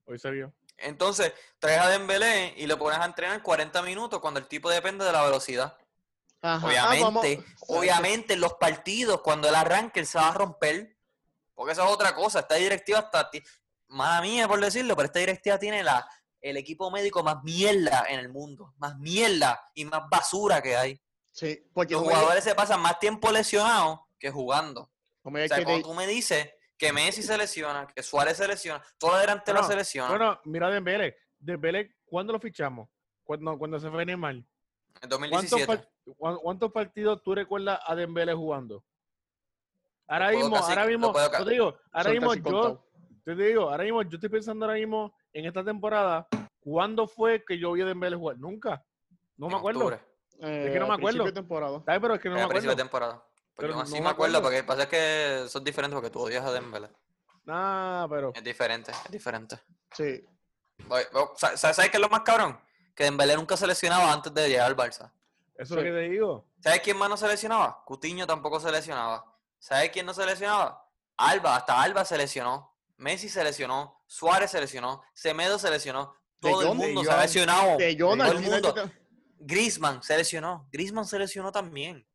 Hoy 0.05 0.17
se 0.19 0.31
vio. 0.31 0.53
Entonces, 0.77 1.33
traes 1.59 1.79
a 1.81 1.89
Dembélé 1.89 2.53
y 2.57 2.65
lo 2.67 2.77
pones 2.79 2.99
a 2.99 3.05
entrenar 3.05 3.43
40 3.43 3.81
minutos 3.83 4.19
cuando 4.19 4.39
el 4.39 4.47
tipo 4.47 4.69
depende 4.69 5.05
de 5.05 5.11
la 5.11 5.23
velocidad. 5.23 5.77
Ajá. 6.41 6.65
Ah, 6.65 6.67
Obviamente, 6.67 7.43
obviamente 7.67 8.33
en 8.33 8.39
los 8.41 8.53
partidos, 8.55 9.21
cuando 9.21 9.47
él 9.47 9.55
arranque, 9.55 9.99
él 9.99 10.07
se 10.07 10.17
va 10.17 10.29
a 10.29 10.33
romper. 10.33 10.97
Porque 11.53 11.73
eso 11.73 11.83
es 11.83 11.89
otra 11.91 12.13
cosa. 12.15 12.39
Esta 12.39 12.55
directiva 12.55 12.99
está... 12.99 13.29
Mala 13.87 14.21
mía 14.21 14.47
por 14.47 14.59
decirlo, 14.61 14.95
pero 14.95 15.07
esta 15.07 15.19
directiva 15.19 15.59
tiene 15.59 15.83
la, 15.83 16.07
el 16.39 16.55
equipo 16.55 16.89
médico 16.89 17.23
más 17.23 17.43
mierda 17.43 18.05
en 18.07 18.19
el 18.19 18.29
mundo. 18.29 18.73
Más 18.77 18.97
mierda 18.97 19.59
y 19.73 19.83
más 19.85 20.03
basura 20.09 20.61
que 20.61 20.75
hay. 20.77 21.01
Sí, 21.31 21.61
porque 21.73 21.93
Los 21.93 22.03
jugadores 22.03 22.43
se 22.43 22.55
pasan 22.55 22.79
más 22.81 22.99
tiempo 22.99 23.31
lesionados 23.31 23.99
que 24.17 24.31
jugando. 24.31 24.89
O 25.23 25.31
sea, 25.31 25.47
que 25.57 25.63
cuando 25.63 25.73
de- 25.77 25.83
tú 25.83 25.93
me 25.93 26.07
dices 26.07 26.49
que 26.77 26.91
Messi 26.93 27.21
se 27.21 27.37
lesiona, 27.37 27.85
que 27.85 28.01
Suárez 28.01 28.37
se 28.37 28.47
lesiona, 28.47 28.83
toda 28.97 29.15
la 29.15 29.21
delantera 29.21 29.59
Bueno, 29.59 29.67
se 29.71 29.75
lesiona. 29.75 30.09
Bueno, 30.09 30.41
mira 30.45 30.69
Dembélé. 30.69 31.15
Dembélé, 31.37 31.95
¿cuándo 32.05 32.33
lo 32.33 32.39
fichamos? 32.39 32.89
Cuando, 33.23 33.57
cuando 33.57 33.79
se 33.79 33.89
fue 33.91 34.05
Neymar. 34.05 34.35
en 34.35 34.45
¿Cuántos, 34.99 35.19
2017. 35.19 35.67
par- 35.67 35.89
cuán- 36.17 36.37
cuántos 36.37 36.71
partidos 36.71 37.21
tú 37.23 37.35
recuerdas 37.35 37.79
a 37.85 37.93
Dembélé 37.95 38.33
jugando? 38.33 38.83
Ahora 40.11 40.31
mismo, 40.31 40.55
casi- 40.55 40.71
ahora 40.71 40.85
mismo, 40.85 41.13
yo 41.13 41.45
te 41.45 41.51
digo, 41.51 41.77
ahora 41.91 42.09
mismo 42.11 42.33
yo, 42.35 42.83
te 43.23 43.35
digo, 43.35 43.69
ahora 43.69 43.83
mismo 43.83 44.01
yo 44.03 44.15
estoy 44.15 44.29
pensando 44.29 44.65
ahora 44.65 44.77
mismo 44.77 45.13
en 45.33 45.45
esta 45.45 45.63
temporada, 45.63 46.27
¿cuándo 46.59 47.07
fue 47.07 47.43
que 47.45 47.57
yo 47.57 47.71
vi 47.71 47.81
a 47.81 47.85
Dembélé 47.85 48.15
jugar? 48.17 48.37
Nunca. 48.37 48.83
No 49.37 49.47
me 49.47 49.55
acuerdo. 49.55 49.79
octubre, 49.85 49.99
Eh, 50.41 50.69
que 50.73 50.79
no 50.79 50.87
me 50.87 50.95
principio 50.95 51.09
acuerdo. 51.09 51.23
de 51.25 51.31
temporada. 51.31 51.81
¿Sabes? 51.85 52.01
Pero 52.01 52.15
es 52.15 52.21
que 52.21 52.29
no 52.29 52.35
me 52.35 52.41
a 52.41 52.47
principio 52.47 52.75
de 52.75 52.81
acuerdo. 52.83 52.89
temporada. 53.09 53.25
Pero 53.57 53.73
yo 53.73 53.79
así 53.81 53.91
no 53.93 53.97
me 53.97 54.01
me 54.03 54.09
acuerdo, 54.09 54.37
acuerdo. 54.37 54.57
porque 54.57 54.63
pasa 54.67 54.83
es 54.83 54.87
que 54.89 55.49
son 55.49 55.63
diferentes 55.63 55.95
porque 55.95 56.09
tú 56.09 56.19
odias 56.19 56.43
a 56.45 56.51
Dembélé. 56.51 56.89
Ah, 57.47 58.07
pero 58.09 58.31
Es 58.35 58.43
diferente, 58.43 58.91
es 58.91 59.11
diferente. 59.11 59.59
Sí. 59.93 60.23
¿Sabes 61.55 61.89
qué 61.89 61.97
es 61.97 61.99
lo 62.01 62.09
más 62.09 62.21
cabrón? 62.21 62.59
Que 62.95 63.03
Dembélé 63.05 63.35
nunca 63.35 63.55
se 63.57 63.67
lesionaba 63.67 64.11
antes 64.11 64.33
de 64.33 64.49
llegar 64.49 64.67
al 64.67 64.75
Barça. 64.75 65.11
eso 65.55 65.63
es 65.63 65.69
lo 65.71 65.83
que 65.83 65.91
te 65.91 66.09
digo. 66.09 66.45
¿Sabes 66.59 66.81
quién 66.81 66.97
más 66.97 67.09
no 67.09 67.17
se 67.17 67.27
lesionaba? 67.27 67.83
Cutiño 67.85 68.25
tampoco 68.27 68.59
se 68.59 68.71
lesionaba. 68.71 69.25
¿Sabes 69.61 69.91
quién 69.91 70.07
no 70.07 70.13
se 70.13 70.25
lesionaba? 70.25 70.83
Alba, 71.17 71.55
hasta 71.55 71.79
Alba 71.79 72.03
se 72.03 72.17
lesionó. 72.17 72.75
Messi 72.97 73.29
se 73.29 73.43
lesionó. 73.43 74.01
Suárez 74.07 74.49
se 74.51 74.59
lesionó. 74.59 75.03
Semedo 75.13 75.59
se 75.59 75.69
lesionó. 75.69 76.15
De 76.41 76.49
Todo 76.49 76.71
el 76.71 76.77
mundo 76.77 77.03
se 77.03 77.11
ha 77.11 77.21
lesionado. 77.21 77.77
De 77.77 77.95
John 77.97 78.17
todo 78.17 78.31
el 78.31 78.39
mundo. 78.41 78.73
Griezmann 79.37 80.01
se 80.01 80.17
lesionó. 80.17 80.67
Griezmann 80.71 81.05
se 81.05 81.19
lesionó 81.19 81.51
también. 81.51 82.07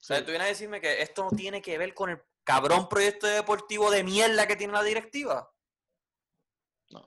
O 0.00 0.02
sea, 0.04 0.18
Sí. 0.18 0.24
tú 0.24 0.30
vienes 0.30 0.46
a 0.46 0.48
decirme 0.48 0.80
que 0.80 1.00
esto 1.02 1.22
no 1.24 1.30
tiene 1.30 1.62
que 1.62 1.78
ver 1.78 1.94
con 1.94 2.10
el 2.10 2.20
cabrón 2.42 2.88
proyecto 2.88 3.28
deportivo 3.28 3.90
de 3.90 4.02
mierda 4.02 4.46
que 4.48 4.56
tiene 4.56 4.72
la 4.72 4.82
directiva. 4.82 5.48
No. 6.90 7.00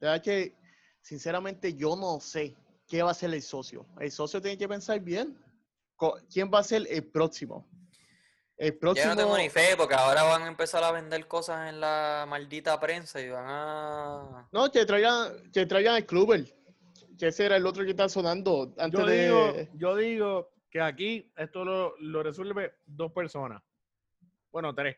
De 0.00 0.06
verdad 0.08 0.22
que, 0.22 0.56
sinceramente, 1.00 1.74
yo 1.74 1.94
no 1.94 2.18
sé 2.20 2.56
qué 2.88 3.02
va 3.04 3.12
a 3.12 3.14
ser 3.14 3.32
el 3.32 3.42
socio. 3.42 3.86
El 4.00 4.10
socio 4.10 4.42
tiene 4.42 4.58
que 4.58 4.68
pensar 4.68 4.98
bien. 5.00 5.38
¿Quién 6.32 6.50
va 6.52 6.58
a 6.58 6.64
ser 6.64 6.84
el 6.90 7.04
próximo? 7.08 7.68
El 8.62 8.74
Yo 8.74 8.78
próximo. 8.78 9.08
no 9.10 9.16
tengo 9.16 9.36
ni 9.38 9.48
fe 9.50 9.74
porque 9.76 9.94
ahora 9.96 10.22
van 10.22 10.42
a 10.42 10.46
empezar 10.46 10.84
a 10.84 10.92
vender 10.92 11.26
cosas 11.26 11.68
en 11.68 11.80
la 11.80 12.24
maldita 12.28 12.78
prensa 12.78 13.20
y 13.20 13.28
van 13.28 13.44
a... 13.48 14.48
No, 14.52 14.70
que 14.70 14.86
traigan, 14.86 15.50
que 15.52 15.66
traigan 15.66 15.96
el 15.96 16.06
Kluber. 16.06 16.44
Que 17.18 17.26
ese 17.28 17.46
era 17.46 17.56
el 17.56 17.66
otro 17.66 17.82
que 17.84 17.90
está 17.90 18.08
sonando 18.08 18.72
antes 18.78 19.00
Yo 19.00 19.06
de. 19.06 19.24
digo, 19.24 19.52
yo 19.74 19.96
digo 19.96 20.52
que 20.70 20.80
aquí 20.80 21.32
esto 21.36 21.64
lo, 21.64 21.94
lo 21.98 22.22
resuelve 22.22 22.74
dos 22.86 23.10
personas. 23.12 23.60
Bueno, 24.52 24.72
tres. 24.74 24.96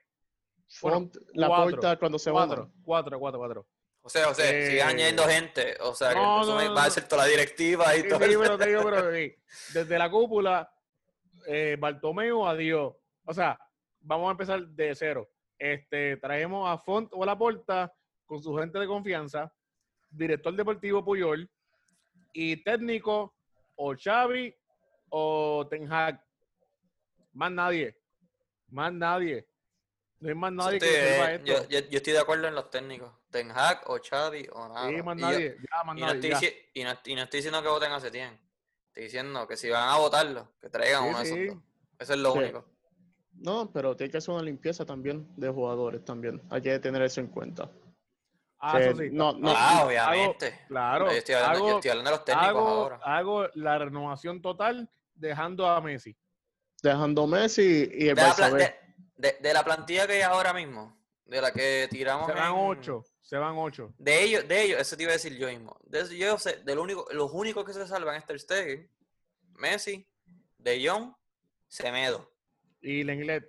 bueno, 0.82 1.10
la 1.32 1.48
cuatro, 1.48 1.64
puerta 1.70 1.98
cuando 1.98 2.18
se 2.18 2.30
Cuatro, 2.30 2.62
van. 2.64 2.72
cuatro, 2.84 3.18
cuatro, 3.18 3.38
cuatro. 3.38 3.66
O 4.02 4.08
sea, 4.10 4.28
o 4.28 4.34
sea, 4.34 4.50
Eh, 4.50 4.66
sigue 4.66 4.82
añadiendo 4.82 5.22
gente. 5.24 5.76
O 5.80 5.94
sea, 5.94 6.10
que 6.10 6.16
no, 6.16 6.42
eso 6.42 6.54
no, 6.54 6.62
no, 6.68 6.74
va 6.74 6.84
a 6.84 6.90
ser 6.90 7.08
toda 7.08 7.22
la 7.22 7.28
directiva 7.28 7.96
y 7.96 8.02
Sí, 8.02 8.08
todo. 8.08 8.18
sí, 8.18 8.24
el- 8.32 8.38
pero 8.38 8.58
te 8.58 8.66
digo, 8.68 8.82
pero 8.84 9.10
sí, 9.14 9.34
desde 9.72 9.98
la 9.98 10.10
cúpula, 10.10 10.70
eh, 11.46 11.76
Bartomeu, 11.78 12.46
adiós. 12.46 12.92
O 13.24 13.32
sea, 13.34 13.58
vamos 14.00 14.28
a 14.28 14.32
empezar 14.32 14.66
de 14.66 14.94
cero. 14.94 15.28
Este, 15.58 16.16
traemos 16.18 16.68
a 16.68 16.78
Font 16.78 17.08
o 17.12 17.24
la 17.24 17.36
Porta 17.36 17.92
con 18.26 18.42
su 18.42 18.54
gente 18.56 18.78
de 18.78 18.86
confianza, 18.86 19.52
director 20.10 20.54
deportivo 20.54 21.04
Puyol 21.04 21.50
y 22.32 22.62
técnico 22.62 23.34
o 23.76 23.94
Xavi 23.96 24.54
o 25.10 25.66
Ten 25.70 25.90
Hag. 25.92 26.22
Más 27.32 27.50
nadie. 27.50 27.96
Más 28.68 28.92
nadie. 28.92 29.46
No 30.20 30.28
hay 30.28 30.34
más 30.34 30.52
nadie 30.52 30.78
que 30.78 30.86
eh, 30.86 31.34
esto. 31.34 31.46
yo, 31.46 31.68
yo- 31.68 31.88
yo 31.88 31.96
estoy 31.98 32.12
de 32.14 32.18
acuerdo 32.18 32.48
en 32.48 32.54
los 32.54 32.70
técnicos. 32.70 33.12
Ten 33.30 33.50
Hag 33.50 33.82
o 33.90 33.98
Xavi 33.98 34.48
o 34.52 34.68
nada. 34.68 34.88
sí, 34.88 35.02
más 35.02 35.16
Y 35.16 35.20
yo- 35.20 35.26
nadie. 35.30 35.56
ya, 35.70 35.84
más 35.84 35.96
Y 35.96 36.00
no, 36.00 36.06
nadie. 36.06 36.30
estoy, 36.32 36.48
ya. 36.48 36.56
y, 36.80 36.84
no, 36.84 36.90
y 37.04 37.14
no 37.14 37.22
estoy 37.22 37.38
diciendo 37.38 37.62
que 37.62 37.68
voten 37.68 37.92
a 37.92 38.00
Setién. 38.00 38.40
Estoy 38.88 39.04
diciendo 39.04 39.46
que 39.46 39.56
si 39.56 39.68
van 39.70 39.88
a 39.88 39.96
votarlo, 39.98 40.54
que 40.60 40.68
traigan 40.70 41.02
Sí, 41.02 41.08
uno 41.08 41.18
de 41.18 41.24
sí. 41.26 41.32
esos 41.42 41.54
dos. 41.56 41.64
Eso 41.98 42.12
es 42.14 42.18
lo 42.20 42.32
Sí. 42.32 42.38
único. 42.38 42.64
No, 43.36 43.70
pero 43.72 43.96
tiene 43.96 44.10
que 44.10 44.18
hacer 44.18 44.32
una 44.34 44.42
limpieza 44.42 44.84
también 44.84 45.26
de 45.36 45.48
jugadores 45.50 46.04
también. 46.04 46.40
Hay 46.50 46.62
que 46.62 46.78
tener 46.78 47.02
eso 47.02 47.20
en 47.20 47.26
cuenta. 47.28 47.70
Ah, 48.58 48.78
que 48.78 48.88
eso 48.88 48.96
sí. 48.98 49.08
no- 49.12 49.32
no- 49.34 49.50
ah, 49.54 49.78
hago- 49.80 49.88
obviamente. 49.88 50.60
claro. 50.68 51.06
yo, 51.06 51.12
estoy 51.12 51.34
hablando, 51.34 51.58
yo 51.58 51.64
hago- 51.66 51.74
estoy 51.78 51.90
hablando 51.90 52.10
de 52.10 52.16
los 52.16 52.24
técnicos 52.24 52.48
hago, 52.48 52.60
ahora. 52.68 52.96
hago 53.04 53.46
la 53.54 53.78
renovación 53.78 54.40
total 54.40 54.90
dejando 55.14 55.66
a 55.68 55.80
Messi. 55.82 56.16
Dejando 56.82 57.26
Messi 57.26 57.90
y 57.92 58.08
el 58.08 58.14
De 58.14 58.22
la, 58.22 58.50
de- 58.50 58.74
de- 59.16 59.36
de 59.40 59.52
la 59.54 59.64
plantilla 59.64 60.06
que 60.06 60.14
hay 60.14 60.22
ahora 60.22 60.54
mismo, 60.54 60.96
de 61.26 61.40
la 61.42 61.52
que 61.52 61.88
tiramos. 61.90 62.26
Se 62.26 62.32
van 62.32 62.52
en- 62.52 62.58
ocho. 62.58 63.04
Se 63.20 63.36
van 63.36 63.54
ocho. 63.58 63.92
De 63.98 64.22
ellos, 64.22 64.46
de 64.48 64.62
ellos, 64.62 64.80
eso 64.80 64.96
te 64.96 65.02
iba 65.02 65.10
a 65.10 65.14
decir 65.14 65.36
yo 65.36 65.48
mismo. 65.48 65.78
De 65.84 66.16
yo 66.16 66.38
sé, 66.38 66.62
del 66.64 66.78
único, 66.78 67.06
los 67.12 67.32
únicos 67.32 67.64
que 67.64 67.72
se 67.74 67.86
salvan 67.86 68.16
es 68.16 68.24
Ter 68.26 68.38
Stegen, 68.40 68.90
Messi, 69.56 70.06
De 70.58 70.86
Jong, 70.88 71.12
Semedo. 71.68 72.30
Y 72.84 73.02
la 73.04 73.14
inglés. 73.14 73.42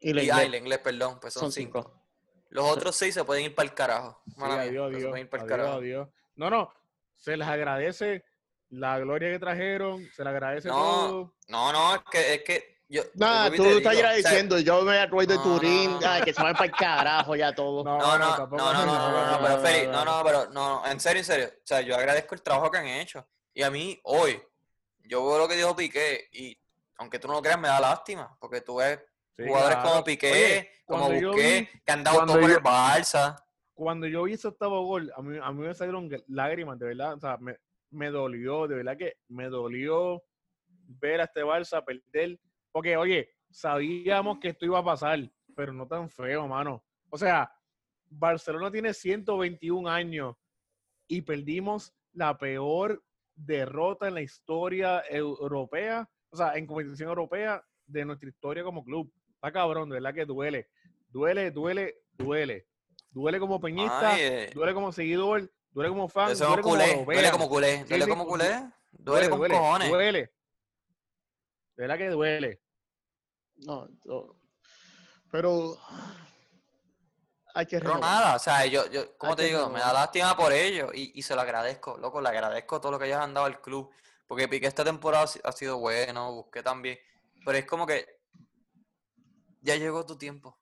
Y 0.00 0.10
Y, 0.10 0.12
la 0.14 0.20
ah, 0.20 0.24
inglés. 0.24 0.46
el 0.46 0.54
inglés, 0.56 0.78
perdón, 0.78 1.18
pues 1.20 1.32
son, 1.34 1.42
son 1.42 1.52
cinco. 1.52 1.82
cinco. 1.82 2.02
Los 2.50 2.64
otros 2.70 2.96
seis 2.96 3.14
se 3.14 3.24
pueden 3.24 3.44
ir 3.44 3.54
para 3.54 3.68
el 3.68 3.74
carajo. 3.74 4.20
Sí, 4.26 4.34
Mala 4.36 4.54
mía, 4.56 4.62
adiós, 4.64 4.72
pero 4.74 4.90
se 4.90 4.96
adiós, 4.96 5.10
pueden 5.10 5.24
ir 5.26 5.30
para 5.30 5.42
el 5.42 5.48
adiós, 5.48 5.58
carajo. 5.60 5.78
adiós. 5.78 6.08
No, 6.36 6.50
no. 6.50 6.74
Se 7.16 7.36
les 7.36 7.46
agradece 7.48 8.24
la 8.70 8.98
gloria 8.98 9.30
que 9.30 9.38
trajeron. 9.38 10.02
Se 10.14 10.22
les 10.24 10.30
agradece 10.32 10.68
No, 10.68 10.74
todo. 10.74 11.34
No, 11.48 11.72
no, 11.72 11.94
es 11.94 12.00
que, 12.10 12.34
es 12.34 12.42
que 12.44 12.82
yo. 12.88 13.02
Tú 13.04 13.10
estás 13.14 13.52
digo, 13.52 13.64
o 13.64 13.80
sea, 13.80 13.90
agradeciendo. 13.92 14.58
Yo 14.58 14.82
me 14.82 14.98
acuerdo 14.98 15.32
de 15.32 15.38
No, 15.38 15.42
Turín. 15.44 15.90
no, 15.92 16.00
no. 16.00 16.06
ay, 16.10 16.22
que 16.22 16.34
se 16.34 16.42
van 16.42 16.52
para 16.54 16.66
el 16.66 16.72
carajo 16.72 17.36
ya 17.36 17.54
todo. 17.54 17.84
No, 17.84 17.98
No, 17.98 18.18
no, 18.18 18.36
no, 18.48 18.72
no, 18.72 19.30
no, 19.32 19.38
pero 19.46 19.58
Feli, 19.60 19.86
no, 19.86 20.04
no, 20.04 20.18
no, 20.18 20.24
pero 20.24 20.50
no, 20.50 20.86
en 20.86 21.00
serio, 21.00 21.20
en 21.20 21.24
serio. 21.24 21.46
O 21.54 21.60
sea, 21.66 21.80
yo 21.80 21.94
agradezco 21.96 22.34
el 22.34 22.42
trabajo 22.42 22.70
que 22.70 22.78
han 22.78 22.86
hecho. 22.88 23.26
Y 23.54 23.62
a 23.62 23.70
mí, 23.70 23.98
hoy, 24.04 24.42
yo 25.04 25.24
veo 25.26 25.38
lo 25.38 25.48
que 25.48 25.56
dijo 25.56 25.74
Piqué 25.76 26.28
y 26.32 26.58
aunque 27.02 27.18
tú 27.18 27.28
no 27.28 27.34
lo 27.34 27.42
creas, 27.42 27.60
me 27.60 27.68
da 27.68 27.80
lástima. 27.80 28.36
Porque 28.40 28.60
tú 28.60 28.76
ves 28.76 28.98
Sí, 29.36 29.44
jugadores 29.46 29.76
claro. 29.76 29.90
como 29.90 30.04
Piqué, 30.04 30.30
Oye, 30.32 30.70
como 30.86 31.10
Busqué, 31.10 31.60
vi- 31.72 31.80
que 31.84 31.92
han 31.92 32.04
dado 32.04 32.26
todo 32.26 32.40
por 32.40 32.50
el 32.50 32.56
Barça. 32.58 33.36
Cuando 33.74 34.06
yo 34.06 34.22
vi 34.24 34.34
ese 34.34 34.48
octavo 34.48 34.84
gol, 34.84 35.10
a 35.16 35.22
mí, 35.22 35.38
a 35.42 35.50
mí 35.52 35.66
me 35.66 35.74
salieron 35.74 36.08
gr- 36.10 36.24
lágrimas, 36.28 36.78
de 36.78 36.86
verdad. 36.86 37.14
O 37.14 37.20
sea, 37.20 37.36
me, 37.38 37.56
me 37.90 38.10
dolió, 38.10 38.68
de 38.68 38.76
verdad 38.76 38.96
que 38.96 39.14
me 39.28 39.48
dolió 39.48 40.22
ver 40.68 41.20
a 41.20 41.24
este 41.24 41.42
Barça 41.42 41.82
perder. 41.84 42.38
Porque, 42.70 42.96
oye, 42.96 43.30
sabíamos 43.50 44.38
que 44.38 44.48
esto 44.48 44.64
iba 44.66 44.78
a 44.78 44.84
pasar, 44.84 45.18
pero 45.56 45.72
no 45.72 45.86
tan 45.88 46.08
feo, 46.10 46.46
mano. 46.46 46.84
O 47.10 47.16
sea, 47.18 47.50
Barcelona 48.06 48.70
tiene 48.70 48.92
121 48.92 49.88
años 49.88 50.36
y 51.08 51.22
perdimos 51.22 51.94
la 52.12 52.36
peor 52.36 53.02
derrota 53.34 54.08
en 54.08 54.14
la 54.14 54.20
historia 54.20 55.02
eu- 55.10 55.38
europea, 55.40 56.08
o 56.32 56.36
sea, 56.36 56.54
en 56.54 56.66
competición 56.66 57.08
europea 57.10 57.62
de 57.86 58.04
nuestra 58.04 58.28
historia 58.28 58.64
como 58.64 58.82
club. 58.84 59.12
Está 59.34 59.52
cabrón, 59.52 59.90
de 59.90 59.94
verdad 59.94 60.14
que 60.14 60.24
duele. 60.24 60.70
Duele, 61.08 61.50
duele, 61.50 61.98
duele. 62.12 62.66
Duele 63.10 63.38
como 63.38 63.60
peñista, 63.60 64.12
Ay, 64.14 64.20
eh, 64.22 64.50
duele 64.54 64.72
como 64.72 64.90
seguidor, 64.90 65.52
duele 65.70 65.90
como 65.90 66.08
fan, 66.08 66.28
duele 66.34 66.62
como 66.62 66.62
culé, 66.62 67.04
duele 67.04 67.30
como 67.30 67.48
culé, 67.48 67.78
Sí, 67.82 67.84
duele 67.90 68.04
sí, 68.04 68.10
como 68.10 68.26
culé, 68.26 68.70
duele 68.92 69.28
con 69.28 69.38
duele, 69.38 69.54
cojones. 69.54 69.88
duele. 69.90 70.20
De 71.76 71.82
verdad 71.82 71.98
que 71.98 72.08
duele. 72.08 72.62
No, 73.56 73.86
no. 74.04 74.34
Pero 75.30 75.76
hay 77.54 77.66
que 77.66 77.78
Pero 77.80 77.98
nada, 77.98 78.36
o 78.36 78.38
sea, 78.38 78.64
yo, 78.64 78.90
yo 78.90 79.14
como 79.18 79.36
te 79.36 79.44
digo, 79.44 79.68
me 79.68 79.80
da 79.80 79.92
lástima 79.92 80.34
por 80.34 80.50
ellos 80.52 80.90
y, 80.94 81.12
y 81.14 81.22
se 81.22 81.34
lo 81.34 81.42
agradezco, 81.42 81.98
loco, 81.98 82.22
le 82.22 82.30
agradezco 82.30 82.80
todo 82.80 82.92
lo 82.92 82.98
que 82.98 83.06
ellos 83.06 83.18
han 83.18 83.34
dado 83.34 83.44
al 83.44 83.60
club, 83.60 83.90
porque 84.32 84.48
Piqué 84.48 84.66
esta 84.66 84.82
temporada 84.82 85.24
ha 85.24 85.26
si- 85.26 85.40
ha 85.44 85.52
sido 85.52 85.76
bueno, 85.76 86.32
busqué 86.32 86.62
también, 86.62 86.98
pero 87.44 87.58
es 87.58 87.66
como 87.66 87.86
que 87.86 88.18
ya 89.60 89.76
llegó 89.76 90.06
tu 90.06 90.16
tiempo, 90.16 90.58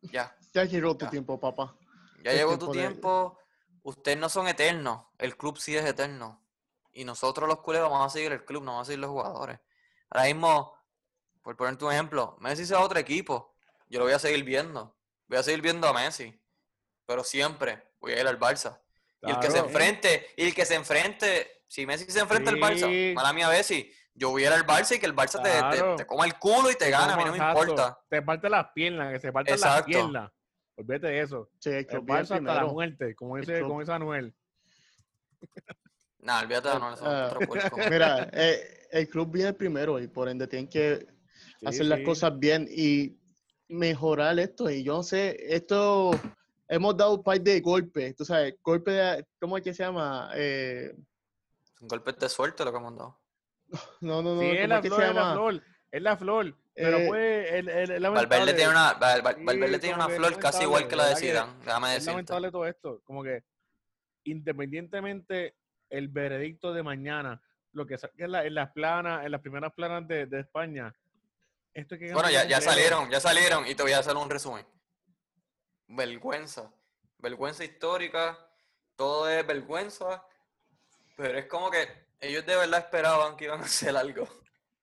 ya, 0.00 0.34
Ya 0.54 0.64
llegó 0.64 0.96
tu 0.96 1.04
Ya. 1.04 1.10
tiempo, 1.10 1.38
papá. 1.38 1.76
ya 2.24 2.32
llegó 2.32 2.58
tu 2.58 2.70
tiempo 2.72 3.36
de- 3.38 3.80
ustedes 3.82 4.16
no 4.16 4.30
son 4.30 4.48
eternos, 4.48 5.04
el 5.18 5.36
club 5.36 5.58
sí 5.58 5.76
es 5.76 5.84
eterno, 5.84 6.42
y 6.92 7.04
nosotros 7.04 7.46
los 7.46 7.60
culés 7.60 7.82
vamos 7.82 8.06
a 8.06 8.08
seguir 8.08 8.32
el 8.32 8.42
club, 8.46 8.62
no 8.64 8.70
vamos 8.72 8.86
a 8.86 8.88
seguir 8.88 9.00
los 9.00 9.10
jugadores. 9.10 9.60
Ahora 10.08 10.24
mismo, 10.24 10.74
por 11.42 11.54
ponerte 11.58 11.84
un 11.84 11.92
ejemplo, 11.92 12.38
Messi 12.40 12.64
se 12.64 12.72
va 12.72 12.80
a 12.80 12.84
otro 12.84 12.98
equipo, 12.98 13.54
yo 13.90 13.98
lo 13.98 14.06
voy 14.06 14.14
a 14.14 14.18
seguir 14.18 14.44
viendo, 14.44 14.96
voy 15.28 15.36
a 15.36 15.42
seguir 15.42 15.60
viendo 15.60 15.86
a 15.86 15.92
Messi, 15.92 16.42
pero 17.04 17.22
siempre 17.22 17.92
voy 18.00 18.12
a 18.12 18.20
ir 18.22 18.26
al 18.26 18.40
Barça. 18.40 18.80
Y 19.20 19.30
el 19.30 19.38
que 19.40 19.50
se 19.50 19.58
enfrente, 19.58 20.26
y 20.38 20.46
el 20.46 20.54
que 20.54 20.64
se 20.64 20.74
enfrente, 20.74 21.59
si 21.70 21.86
Messi 21.86 22.10
se 22.10 22.18
enfrenta 22.18 22.50
al 22.50 22.56
Barça, 22.58 22.88
Sí. 22.90 23.12
mala 23.14 23.32
mía 23.32 23.48
Messi, 23.48 23.88
yo 24.12 24.30
voy 24.30 24.42
a 24.42 24.48
ir 24.48 24.52
al 24.54 24.66
Barça 24.66 24.96
y 24.96 24.98
que 24.98 25.06
el 25.06 25.14
Barça 25.14 25.40
te- 25.40 25.96
te, 25.96 26.04
coma 26.04 26.26
el 26.26 26.34
culo 26.34 26.68
y 26.68 26.74
te 26.74 26.90
gana, 26.90 27.14
a 27.14 27.16
mí 27.16 27.24
no 27.24 27.30
me 27.30 27.38
importa. 27.38 27.96
Te 28.08 28.20
parte 28.22 28.50
las 28.50 28.66
piernas, 28.74 29.12
que 29.12 29.20
se 29.20 29.32
partan 29.32 29.60
las 29.60 29.82
piernas. 29.84 30.32
Olvídate 30.76 31.06
de 31.06 31.20
eso. 31.20 31.48
Sí, 31.60 31.70
el 31.70 31.76
El 31.88 32.00
Barça 32.00 32.38
hasta 32.38 32.54
la 32.54 32.64
muerte, 32.66 33.14
como 33.14 33.36
El 33.36 33.42
dice, 33.42 33.58
club. 33.58 33.68
como 33.68 33.80
dice 33.80 33.92
Anuel. 33.92 34.34
Nah, 36.18 36.40
olvídate 36.42 36.68
de 36.70 36.78
no, 36.80 36.88
otro 36.88 37.40
puerco. 37.46 37.76
Mira, 37.88 38.28
eh, 38.32 38.86
el 38.90 39.08
club 39.08 39.30
viene 39.32 39.52
primero 39.52 40.00
y 40.00 40.08
por 40.08 40.28
ende 40.28 40.46
tienen 40.48 40.68
que 40.68 41.06
Sí, 41.60 41.66
hacer 41.66 41.86
las 41.86 41.98
sí. 42.00 42.04
cosas 42.04 42.38
bien 42.38 42.66
y 42.70 43.16
mejorar 43.68 44.38
esto. 44.40 44.68
Y 44.70 44.82
yo 44.82 44.94
no 44.94 45.02
sé, 45.02 45.36
esto 45.54 46.10
hemos 46.68 46.96
dado 46.96 47.14
un 47.14 47.22
par 47.22 47.40
de 47.40 47.60
golpes, 47.60 48.16
tú 48.16 48.24
sabes, 48.24 48.56
golpe 48.62 48.90
de, 48.90 49.26
¿cómo 49.38 49.56
es 49.56 49.62
que 49.62 49.72
se 49.72 49.82
llama? 49.84 50.30
Eh, 50.34 50.94
Un 51.80 51.88
golpe 51.88 52.12
de 52.12 52.28
suerte 52.28 52.64
lo 52.64 52.70
que 52.72 52.78
hemos 52.78 52.96
dado. 52.96 53.18
no, 54.00 54.22
no, 54.22 54.34
no, 54.34 54.40
Sí, 54.40 54.46
es 54.50 54.56
¿cómo 54.62 54.68
la 54.68 54.78
es 54.78 54.86
flor, 54.86 55.02
es 55.02 55.14
la 55.14 55.32
flor. 55.32 55.62
Es 55.92 56.02
la 56.02 56.16
flor. 56.16 56.56
Pero 56.74 56.98
Eh, 56.98 57.06
pues, 57.08 57.52
el, 57.52 57.68
el, 57.68 57.90
el 57.90 58.02
Valverde 58.10 58.54
tiene 58.54 58.70
una, 58.70 58.92
Val- 58.94 59.22
Val- 59.22 59.34
Sí, 59.36 59.44
Valverde 59.44 59.78
tiene 59.80 59.94
una 59.96 60.08
flor 60.08 60.38
casi 60.38 60.62
igual 60.62 60.86
que 60.88 60.96
la 60.96 61.04
de 61.04 61.10
lamentable, 61.14 61.32
¿verdad 61.32 61.44
Zidane, 61.46 61.64
déjame 61.64 61.86
es 61.88 61.92
decirte. 61.94 62.10
lamentable 62.12 62.50
todo 62.52 62.66
esto. 62.66 63.00
Como 63.04 63.22
que, 63.24 63.44
independientemente 64.24 65.56
el 65.90 66.08
veredicto 66.08 66.72
de 66.72 66.82
mañana, 66.82 67.42
lo 67.72 67.86
que 67.86 67.98
saque 67.98 68.24
en, 68.24 68.32
la- 68.32 68.44
en 68.44 68.54
las 68.54 68.70
planas, 68.70 69.24
en 69.24 69.32
las 69.32 69.40
primeras 69.40 69.72
planas 69.72 70.06
de, 70.06 70.26
de 70.26 70.40
España, 70.40 70.94
esto 71.74 71.98
que 71.98 72.12
Bueno, 72.12 72.30
ya, 72.30 72.44
ya 72.44 72.60
salieron, 72.60 73.10
ya 73.10 73.20
salieron 73.20 73.66
y 73.66 73.74
te 73.74 73.82
voy 73.82 73.92
a 73.92 73.98
hacer 73.98 74.16
un 74.16 74.30
resumen. 74.30 74.64
Vergüenza. 75.88 76.70
Vergüenza 77.18 77.64
histórica. 77.64 78.38
Todo 78.96 79.28
es 79.28 79.46
vergüenza. 79.46 80.24
Pero 81.20 81.38
es 81.38 81.46
como 81.46 81.70
que 81.70 81.86
ellos 82.18 82.46
de 82.46 82.56
verdad 82.56 82.80
esperaban 82.80 83.36
que 83.36 83.44
iban 83.44 83.60
a 83.60 83.64
hacer 83.64 83.94
algo. 83.94 84.26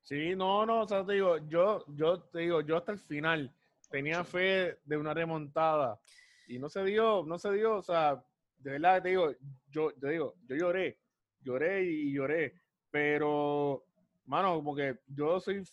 Sí, 0.03 0.35
no, 0.35 0.65
no, 0.67 0.81
o 0.81 0.87
sea, 0.87 1.03
te 1.03 1.13
digo, 1.13 1.37
yo, 1.49 1.83
yo 1.95 2.21
te 2.21 2.39
digo, 2.41 2.61
yo 2.61 2.77
hasta 2.77 2.91
el 2.91 2.99
final 2.99 3.51
tenía 3.89 4.23
fe 4.23 4.77
de 4.85 4.97
una 4.97 5.13
remontada 5.15 5.99
y 6.47 6.59
no 6.59 6.69
se 6.69 6.83
dio, 6.83 7.23
no 7.25 7.39
se 7.39 7.51
dio, 7.53 7.77
o 7.77 7.81
sea, 7.81 8.23
de 8.59 8.71
verdad 8.71 9.01
te 9.01 9.09
digo, 9.09 9.33
yo 9.69 9.91
te 9.99 10.09
digo, 10.11 10.35
yo 10.47 10.55
lloré, 10.55 10.99
lloré 11.41 11.83
y 11.83 12.13
lloré, 12.13 12.53
pero, 12.91 13.83
mano, 14.25 14.53
como 14.55 14.75
que 14.75 14.99
yo 15.07 15.39
soy 15.39 15.63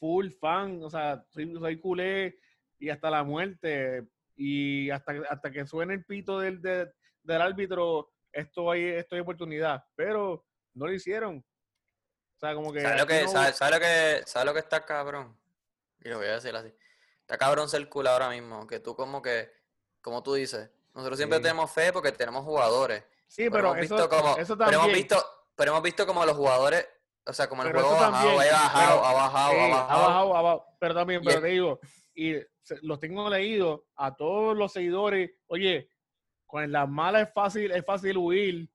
full 0.00 0.30
fan, 0.30 0.82
o 0.82 0.88
sea, 0.88 1.22
soy, 1.28 1.52
soy 1.54 1.78
culé 1.78 2.38
y 2.78 2.88
hasta 2.88 3.10
la 3.10 3.22
muerte 3.22 4.08
y 4.36 4.88
hasta, 4.90 5.12
hasta 5.28 5.50
que 5.52 5.66
suene 5.66 5.94
el 5.94 6.04
pito 6.04 6.40
del, 6.40 6.62
de- 6.62 6.90
del 7.22 7.42
árbitro, 7.42 8.10
esto 8.32 8.70
hay, 8.70 8.84
esto 8.84 9.14
hay 9.14 9.20
oportunidad, 9.20 9.84
pero 9.94 10.44
no 10.74 10.86
lo 10.86 10.92
hicieron. 10.92 11.44
O 12.36 12.38
sea, 12.38 12.54
como 12.54 12.72
que... 12.72 12.80
¿Sabes 12.80 13.00
lo 13.00 13.06
que, 13.06 13.22
no- 13.22 13.28
sabe- 13.28 13.52
sabe 13.52 13.70
lo 13.72 13.80
que, 13.80 14.22
sabe 14.26 14.44
lo 14.46 14.52
que 14.54 14.58
está 14.60 14.84
cabrón? 14.84 15.38
Y 16.00 16.08
lo 16.08 16.18
voy 16.18 16.26
a 16.26 16.32
decir 16.34 16.54
así. 16.56 16.74
Está 17.20 17.38
cabrón 17.38 17.68
ser 17.68 17.88
cool 17.88 18.06
ahora 18.08 18.28
mismo. 18.30 18.66
Que 18.66 18.80
tú 18.80 18.96
como 18.96 19.22
que, 19.22 19.52
como 20.00 20.22
tú 20.22 20.34
dices, 20.34 20.70
nosotros 20.94 21.16
siempre 21.18 21.38
Sí. 21.38 21.42
tenemos 21.44 21.70
fe 21.70 21.92
porque 21.92 22.10
tenemos 22.12 22.44
jugadores. 22.44 23.04
Sí, 23.28 23.44
Pero, 23.44 23.52
pero, 23.52 23.68
hemos 23.74 23.84
eso, 23.84 23.94
visto 23.94 24.08
como, 24.08 24.36
eso 24.36 24.56
pero 24.58 24.70
también. 24.70 24.80
hemos 24.80 24.92
visto, 24.92 25.24
pero 25.54 25.70
hemos 25.70 25.82
visto 25.82 26.06
como 26.06 26.26
los 26.26 26.36
jugadores, 26.36 26.86
o 27.24 27.32
sea, 27.32 27.48
como 27.48 27.62
el 27.62 27.68
Pero 27.70 27.80
juego 27.84 27.96
ha 27.96 28.10
bajado, 28.10 28.30
ha 28.30 28.34
bajado, 28.36 28.72
pero- 28.74 29.04
ha 29.06 29.12
bajado, 29.12 29.52
ha 29.52 29.68
bajado. 29.68 30.34
ha 30.36 30.42
bajado. 30.42 30.66
Pero 30.80 30.94
también, 30.94 31.22
pero 31.24 31.40
te 31.40 31.46
digo, 31.46 31.80
y 32.14 32.34
los 32.82 32.98
tengo 32.98 33.30
leídos 33.30 33.82
a 33.94 34.14
todos 34.16 34.56
los 34.56 34.72
seguidores, 34.72 35.30
oye, 35.46 35.88
con 36.52 36.70
las 36.70 36.86
malas 36.86 37.28
es 37.28 37.32
fácil, 37.32 37.70
es 37.70 37.82
fácil 37.82 38.18
huir, 38.18 38.68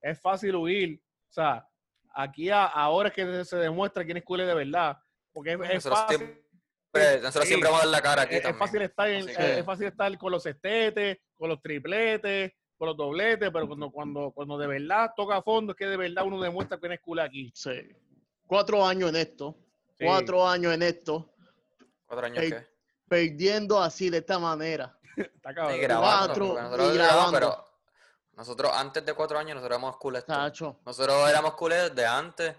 es 0.00 0.20
fácil 0.20 0.54
huir. 0.54 1.02
O 1.28 1.32
sea, 1.32 1.68
aquí 2.14 2.50
a- 2.50 2.66
ahora 2.66 3.08
es 3.08 3.14
que 3.16 3.44
se 3.44 3.56
demuestra 3.56 4.04
quién 4.04 4.16
es 4.18 4.22
culé 4.22 4.46
de 4.46 4.54
verdad. 4.54 4.96
Porque 5.32 5.58
es, 5.72 5.82
fácil. 5.82 6.18
siempre, 6.18 7.20
nosotros 7.20 7.42
sí. 7.42 7.48
siempre 7.48 7.68
vamos 7.68 7.82
a 7.82 7.86
dar 7.86 7.92
la 7.92 8.00
cara 8.02 8.22
aquí 8.22 8.34
Es, 8.36 8.38
es 8.38 8.42
también. 8.44 8.58
fácil 8.60 8.82
estar 8.82 9.10
en- 9.10 9.22
Así 9.22 9.30
es- 9.32 9.36
que- 9.36 9.58
es 9.58 9.64
fácil 9.64 9.86
estar 9.88 10.18
con 10.18 10.30
los 10.30 10.46
estetes, 10.46 11.18
con 11.36 11.48
los 11.48 11.60
tripletes, 11.60 12.52
con 12.78 12.86
los 12.90 12.96
dobletes, 12.96 13.50
pero 13.52 13.66
cuando, 13.66 13.90
cuando, 13.90 14.30
cuando 14.30 14.56
de 14.56 14.66
verdad 14.68 15.10
toca 15.16 15.38
a 15.38 15.42
fondo, 15.42 15.72
es 15.72 15.76
que 15.78 15.86
de 15.86 15.96
verdad 15.96 16.24
uno 16.24 16.40
demuestra 16.40 16.78
quién 16.78 16.92
es 16.92 17.00
culé 17.00 17.22
aquí. 17.22 17.50
sí. 17.56 17.72
Cuatro 18.46 18.86
años 18.86 19.10
en 19.10 19.16
esto. 19.16 19.56
Sí. 19.98 20.04
Cuatro 20.04 20.46
años 20.46 20.72
en 20.72 20.82
esto. 20.84 21.34
Cuatro 22.06 22.26
años 22.26 22.38
Ey, 22.44 22.50
que. 22.52 22.64
Perdiendo 23.08 23.82
así 23.82 24.10
de 24.10 24.18
esta 24.18 24.38
manera. 24.38 24.95
Está 25.34 25.54
cabrón. 25.54 25.76
Y 25.76 25.78
grabando, 25.78 26.26
Cuatro, 26.26 26.46
porque 26.48 26.62
nosotros 26.62 26.94
y 26.94 26.98
grabamos, 26.98 27.32
grabando. 27.32 27.32
pero 27.32 27.76
nosotros 28.36 28.72
antes 28.74 29.04
de 29.04 29.14
cuatro 29.14 29.38
años 29.38 29.54
nosotros 29.56 29.78
éramos. 29.78 30.24
Tacho. 30.26 30.80
Nosotros 30.84 31.28
éramos 31.28 31.54
culés 31.54 31.94
de 31.94 32.06
antes, 32.06 32.54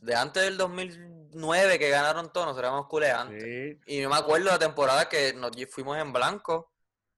de 0.00 0.14
antes 0.14 0.42
del 0.42 0.56
2009 0.56 1.78
que 1.78 1.90
ganaron 1.90 2.32
todos, 2.32 2.46
nosotros 2.46 2.68
éramos 2.68 2.86
culés 2.86 3.12
antes. 3.12 3.42
Sí. 3.42 3.80
Y 3.86 4.00
yo 4.00 4.08
me 4.08 4.16
acuerdo 4.16 4.46
la 4.46 4.58
temporada 4.58 5.08
que 5.08 5.34
nos 5.34 5.50
fuimos 5.70 5.98
en 5.98 6.12
blanco, 6.12 6.72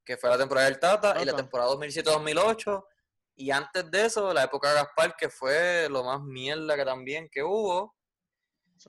que 0.04 0.16
fue 0.16 0.28
la 0.28 0.38
temporada 0.38 0.66
del 0.66 0.80
Tata, 0.80 1.22
y 1.22 1.24
la 1.24 1.36
temporada 1.36 1.70
2007-2008. 1.70 2.84
Y 3.36 3.50
antes 3.50 3.90
de 3.90 4.06
eso, 4.06 4.32
la 4.34 4.44
época 4.44 4.68
de 4.68 4.74
Gaspar, 4.74 5.16
que 5.16 5.28
fue 5.28 5.88
lo 5.88 6.02
más 6.04 6.20
mierda 6.20 6.76
que 6.76 6.84
también 6.84 7.28
que 7.30 7.42
hubo. 7.42 7.94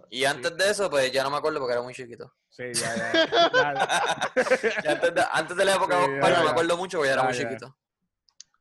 Y 0.10 0.26
antes 0.26 0.56
de 0.58 0.70
eso, 0.70 0.90
pues 0.90 1.12
ya 1.12 1.24
no 1.24 1.30
me 1.30 1.38
acuerdo 1.38 1.60
porque 1.60 1.74
era 1.74 1.82
muy 1.82 1.94
chiquito. 1.94 2.34
Sí, 2.50 2.64
ya, 2.74 2.96
ya. 2.96 4.30
antes, 4.92 5.14
de, 5.16 5.24
antes 5.32 5.58
de 5.58 5.66
la 5.66 5.76
época 5.76 6.06
Sí, 6.06 6.12
ya, 6.22 6.30
no 6.40 6.44
me 6.44 6.50
acuerdo 6.50 6.78
mucho 6.78 6.98
porque 6.98 7.12
era 7.12 7.22
Ya, 7.22 7.28
muy 7.30 7.38
ya. 7.38 7.44
chiquito. 7.50 7.78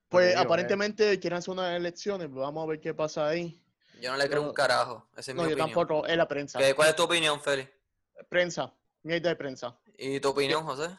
Pues 0.09 0.29
digo, 0.29 0.41
eh. 0.41 0.45
aparentemente 0.45 1.19
quieren 1.19 1.39
hacer 1.39 1.53
unas 1.53 1.75
elecciones. 1.77 2.29
pues 2.29 2.41
Vamos 2.41 2.65
a 2.65 2.67
ver 2.71 2.81
qué 2.81 2.95
pasa 2.95 3.27
ahí. 3.27 3.61
Yo 4.01 4.11
no 4.13 4.17
le 4.19 4.29
creo 4.29 4.43
un 4.43 4.53
carajo. 4.53 5.09
Esa 5.17 5.31
es 5.33 5.37
No, 5.37 5.43
mi 5.45 5.49
yo 5.51 5.55
opinión. 5.55 5.75
tampoco. 5.87 6.07
Es 6.07 6.17
la 6.17 6.29
prensa. 6.29 6.59
¿Qué- 6.59 6.75
¿Cuál 6.75 6.89
es 6.91 6.97
tu 6.97 7.03
opinión, 7.05 7.41
Feli? 7.41 7.69
Prensa. 8.29 8.73
Mierda 9.03 9.31
de 9.31 9.37
prensa. 9.37 9.79
¿Y 9.99 10.21
tu 10.21 10.29
opinión, 10.31 10.65
José? 10.65 10.97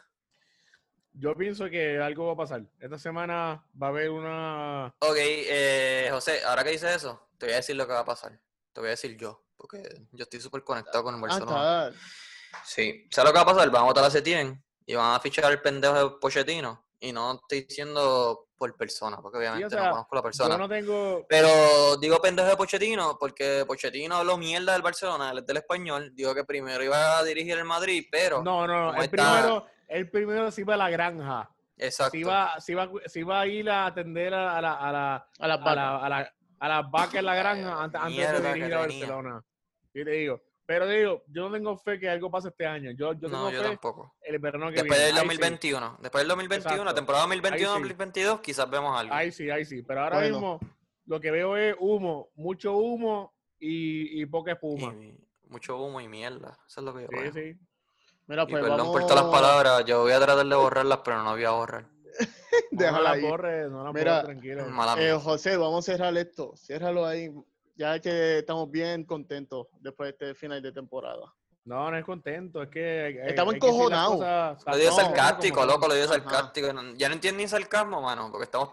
Yo 1.12 1.34
pienso 1.34 1.68
que 1.70 1.98
algo 1.98 2.26
va 2.26 2.32
a 2.34 2.36
pasar. 2.36 2.62
Esta 2.78 2.98
semana 2.98 3.64
va 3.80 3.86
a 3.86 3.90
haber 3.90 4.10
una. 4.10 4.94
Ok, 4.98 5.16
eh, 5.18 6.08
José, 6.10 6.44
ahora 6.44 6.62
que 6.62 6.70
dices 6.70 6.94
eso, 6.94 7.28
te 7.38 7.46
voy 7.46 7.54
a 7.54 7.56
decir 7.56 7.74
lo 7.74 7.86
que 7.86 7.94
va 7.94 8.00
a 8.00 8.04
pasar. 8.04 8.38
Te 8.72 8.80
voy 8.80 8.88
a 8.88 8.90
decir 8.90 9.16
yo, 9.16 9.42
porque 9.68 10.02
yo 10.12 10.22
estoy 10.24 10.40
súper 10.40 10.62
conectado 10.64 11.04
con 11.04 11.14
el 11.14 11.20
Ah, 11.20 11.26
Barcelona. 11.26 11.92
Sí, 12.64 13.06
¿sabes 13.10 13.28
lo 13.30 13.32
que 13.32 13.44
va 13.44 13.50
a 13.50 13.54
pasar? 13.54 13.70
Van 13.70 13.82
a 13.82 13.86
votar 13.86 14.04
a 14.04 14.10
Setién 14.10 14.62
y 14.86 14.94
van 14.94 15.14
a 15.14 15.20
fichar 15.20 15.44
al 15.46 15.60
pendejo 15.60 15.94
de 15.94 16.18
Pochettino. 16.20 16.84
Y 16.98 17.12
no 17.12 17.34
estoy 17.34 17.62
diciendo 17.62 18.48
por 18.56 18.74
persona, 18.74 19.18
porque 19.20 19.36
obviamente 19.36 19.68
sea, 19.68 19.84
no 19.84 19.90
conozco 19.90 20.14
a 20.14 20.18
la 20.18 20.22
persona. 20.22 20.54
Yo 20.54 20.58
no 20.58 20.68
tengo. 20.68 21.26
Pero 21.28 21.96
digo 21.98 22.18
pendejo 22.22 22.48
de 22.48 22.56
Pochettino 22.56 23.18
porque 23.20 23.64
Pochettino 23.66 24.16
habló 24.16 24.38
mierda 24.38 24.72
del 24.72 24.80
Barcelona, 24.82 25.30
él 25.30 25.38
es 25.38 25.46
del 25.46 25.58
español. 25.58 26.12
Digo 26.14 26.34
que 26.34 26.44
primero 26.44 26.82
iba 26.82 27.18
a 27.18 27.24
dirigir 27.24 27.58
el 27.58 27.64
Madrid, 27.64 28.06
pero... 28.10 28.42
No, 28.42 28.66
no, 28.66 28.86
no. 28.86 28.86
¿cómo 28.92 28.98
El 29.02 29.04
está? 29.04 29.16
primero, 29.34 29.66
el 29.88 30.10
primero 30.10 30.50
sí 30.50 30.62
va 30.62 30.74
a 30.74 30.78
la 30.78 30.88
granja. 30.90 31.50
Exacto. 31.76 32.12
Sí 32.16 32.22
va, 32.24 32.58
sí 32.58 32.72
va, 32.72 32.88
sí 33.04 33.22
va 33.22 33.40
a 33.42 33.46
ir 33.46 33.68
a 33.68 33.84
atender 33.86 34.32
a, 34.32 34.60
la, 34.62 34.72
a, 34.72 34.90
la, 34.92 35.28
A 35.38 35.46
la 35.48 35.54
a, 35.54 35.56
vaca. 35.58 35.74
la, 35.74 35.96
a, 35.98 36.08
la, 36.08 36.34
a 36.60 36.68
las 36.68 36.90
vacas 36.90 37.14
en 37.16 37.26
la 37.26 37.34
granja 37.34 37.82
antes, 37.84 38.00
antes 38.00 38.16
de 38.32 38.40
dirigir 38.40 38.48
a 38.48 38.54
tenía. 38.54 38.78
Barcelona. 38.78 39.44
Sí, 39.96 40.04
te 40.04 40.10
digo. 40.10 40.42
Pero 40.66 40.86
digo, 40.88 41.22
yo 41.28 41.48
no 41.48 41.52
tengo 41.52 41.76
fe 41.78 41.98
que 41.98 42.08
algo 42.10 42.30
pase 42.30 42.48
este 42.48 42.66
año. 42.66 42.90
Yo, 42.90 43.12
yo 43.12 43.20
tengo 43.30 43.36
no, 43.36 43.50
yo 43.52 43.62
fe 43.62 43.68
tampoco. 43.68 44.14
el 44.20 44.38
verano 44.40 44.66
que 44.68 44.74
Después 44.82 44.98
viene. 44.98 45.04
del 45.06 45.14
Ahí 45.16 45.20
sí. 45.22 45.26
2021. 45.28 45.98
Después 46.02 46.20
del 46.22 46.28
2021, 46.28 46.76
la 46.76 46.90
Exacto. 46.90 46.94
temporada 46.96 47.24
Ahí 47.24 47.40
sí. 47.40 47.64
2021-2022, 47.94 48.40
quizás 48.40 48.68
vemos 48.70 48.98
algo. 49.00 49.14
Ahí 49.14 49.30
sí, 49.32 49.48
ahí 49.50 49.64
sí. 49.64 49.82
Pero 49.82 50.00
ahora 50.02 50.16
Bueno. 50.18 50.34
mismo 50.34 50.60
lo 51.06 51.20
que 51.20 51.30
veo 51.30 51.56
es 51.56 51.76
humo, 51.78 52.30
mucho 52.34 52.76
humo 52.76 53.32
y, 53.60 54.20
y 54.20 54.26
poca 54.26 54.52
espuma. 54.52 54.92
Y 54.92 55.16
mucho 55.48 55.78
humo 55.80 56.00
y 56.00 56.08
mierda. 56.08 56.58
Eso 56.66 56.80
es 56.80 56.84
lo 56.84 56.92
que 56.94 57.02
yo 57.02 57.08
Sí, 57.10 57.16
veo. 57.16 57.32
sí. 57.32 57.60
Mira, 58.26 58.42
Y 58.42 58.46
pues 58.50 58.60
perdón 58.62 58.78
vamos. 58.78 58.92
por 58.92 59.02
todas 59.06 59.22
las 59.24 59.32
palabras. 59.32 59.84
Yo 59.84 60.02
voy 60.02 60.12
a 60.12 60.18
tratar 60.20 60.44
de 60.46 60.54
borrarlas, 60.56 60.98
pero 61.04 61.22
no 61.22 61.30
voy 61.30 61.44
a 61.44 61.50
borrar. 61.52 61.84
No, 61.84 61.88
Déjala 62.72 62.98
no 62.98 63.02
la 63.04 63.10
ahí. 63.12 63.22
borres, 63.22 63.70
no 63.70 63.84
la 63.84 63.92
Mira, 63.92 64.12
borres, 64.22 64.24
tranquilo. 64.26 64.66
Mala 64.68 64.96
Eh. 65.00 65.12
José, 65.12 65.56
vamos 65.56 65.88
a 65.88 65.92
cerrar 65.92 66.16
esto. 66.18 66.54
Ciérralo 66.56 67.06
ahí. 67.06 67.30
Ya 67.76 67.98
que 68.00 68.38
estamos 68.38 68.70
bien 68.70 69.04
contentos 69.04 69.66
después 69.80 70.08
de 70.08 70.30
este 70.30 70.34
final 70.34 70.62
de 70.62 70.72
temporada. 70.72 71.32
No, 71.64 71.90
no 71.90 71.96
es 71.98 72.04
contento, 72.04 72.62
es 72.62 72.68
que... 72.68 73.02
hay- 73.22 73.28
Estamos 73.30 73.54
encojonados. 73.56 74.64
Lo 74.66 74.76
digo 74.76 74.90
no, 74.90 74.96
sarcástico, 74.96 75.58
son. 75.60 75.68
loco, 75.68 75.88
lo 75.88 75.94
digo 75.94 76.06
Ajá. 76.06 76.14
sarcástico. 76.14 76.72
No- 76.72 76.94
Ya 76.94 77.08
no 77.08 77.14
entiendo 77.14 77.40
ni 77.42 77.48
sarcasmo, 77.48 78.00
mano, 78.00 78.28
porque 78.30 78.44
estamos 78.44 78.70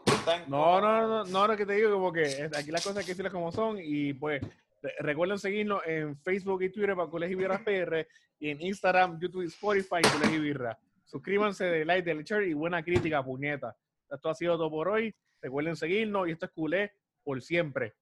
No, 0.48 0.80
no, 0.80 1.08
no, 1.08 1.24
no, 1.26 1.48
no, 1.48 1.58
que 1.58 1.66
te 1.66 1.74
digo 1.74 1.92
como 1.92 2.14
que 2.14 2.22
es- 2.22 2.56
aquí 2.56 2.70
las 2.72 2.84
cosas 2.84 3.00
hay 3.00 3.04
que 3.06 3.12
decirlas 3.12 3.34
como 3.34 3.52
son 3.52 3.78
y 3.82 4.14
pues 4.14 4.42
re- 4.82 4.94
recuerden 5.00 5.40
seguirnos 5.40 5.82
en 5.88 6.16
Facebook 6.20 6.62
y 6.62 6.70
Twitter 6.70 6.96
para 6.96 7.10
Cules 7.10 7.32
y 7.32 7.36
Birras 7.36 7.62
PR 7.62 8.08
y 8.40 8.50
en 8.52 8.62
Instagram, 8.62 9.20
YouTube 9.20 9.42
y 9.44 9.48
Spotify 9.48 10.02
Cules 10.14 10.32
y 10.32 10.40
Birras. 10.40 10.78
Suscríbanse, 11.06 11.66
de 11.66 11.86
like, 11.86 12.08
del 12.08 12.24
share 12.24 12.44
y 12.48 12.54
buena 12.54 12.84
crítica, 12.84 13.24
puñeta. 13.24 13.76
Esto 14.10 14.30
ha 14.30 14.36
sido 14.36 14.56
todo 14.56 14.70
por 14.70 14.88
hoy. 14.90 15.14
Recuerden 15.42 15.76
seguirnos 15.76 16.28
y 16.28 16.32
esto 16.32 16.46
es 16.46 16.52
Culé 16.52 16.94
por 17.24 17.42
siempre. 17.42 17.96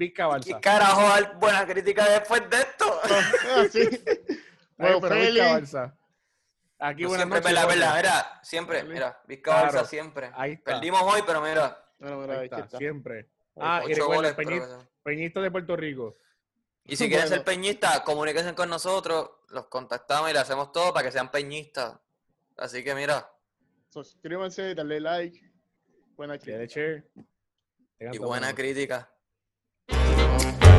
Vizca 0.00 0.22
¿Qué 0.22 0.28
Balsa. 0.28 0.60
carajo 0.62 1.02
dar 1.02 1.38
buena 1.38 1.66
crítica 1.66 2.08
después 2.08 2.42
de 2.48 2.56
esto? 2.56 3.00
Bueno, 4.78 4.98
pero. 4.98 5.14
Vizca 5.14 5.52
Balsa. 5.52 5.96
Aquí 6.78 7.04
buenas 7.04 7.26
siempre, 7.28 7.40
noches. 7.40 7.54
verdad, 7.54 7.68
verdad, 7.68 7.96
mira, 7.96 8.40
siempre, 8.42 8.84
mira, 8.84 9.22
Vizca 9.28 9.50
Claro. 9.50 9.66
Balsa 9.66 9.84
siempre. 9.84 10.30
Ahí 10.34 10.52
está. 10.52 10.72
Perdimos 10.72 11.02
hoy, 11.02 11.20
pero 11.26 11.42
mira, 11.42 11.84
Bueno, 11.98 12.16
mira, 12.22 12.38
Ahí 12.38 12.44
está, 12.46 12.60
está. 12.60 12.78
siempre. 12.78 13.28
Ah, 13.56 13.82
y 13.86 13.92
ocho 13.92 14.08
recuerden, 14.08 14.34
goles, 14.34 14.36
Peñi- 14.62 14.88
Peñistas 15.02 15.42
de 15.42 15.50
Puerto 15.50 15.76
Rico. 15.76 16.16
Y 16.84 16.96
si 16.96 17.08
quieren 17.10 17.28
ser 17.28 17.44
peñistas, 17.44 18.00
comuníquense 18.00 18.54
con 18.54 18.70
nosotros, 18.70 19.30
los 19.50 19.66
contactamos 19.66 20.30
y 20.30 20.32
le 20.32 20.38
hacemos 20.38 20.72
todo 20.72 20.94
para 20.94 21.04
que 21.04 21.12
sean 21.12 21.30
peñistas. 21.30 21.98
Así 22.56 22.82
que 22.82 22.94
mira, 22.94 23.30
Suscríbanse, 23.90 24.74
dale 24.74 24.98
like. 24.98 25.52
Buena 26.16 26.38
crítica. 26.38 27.04
y 27.98 28.16
buena 28.18 28.54
crítica. 28.54 29.12
Yeah. 30.38 30.69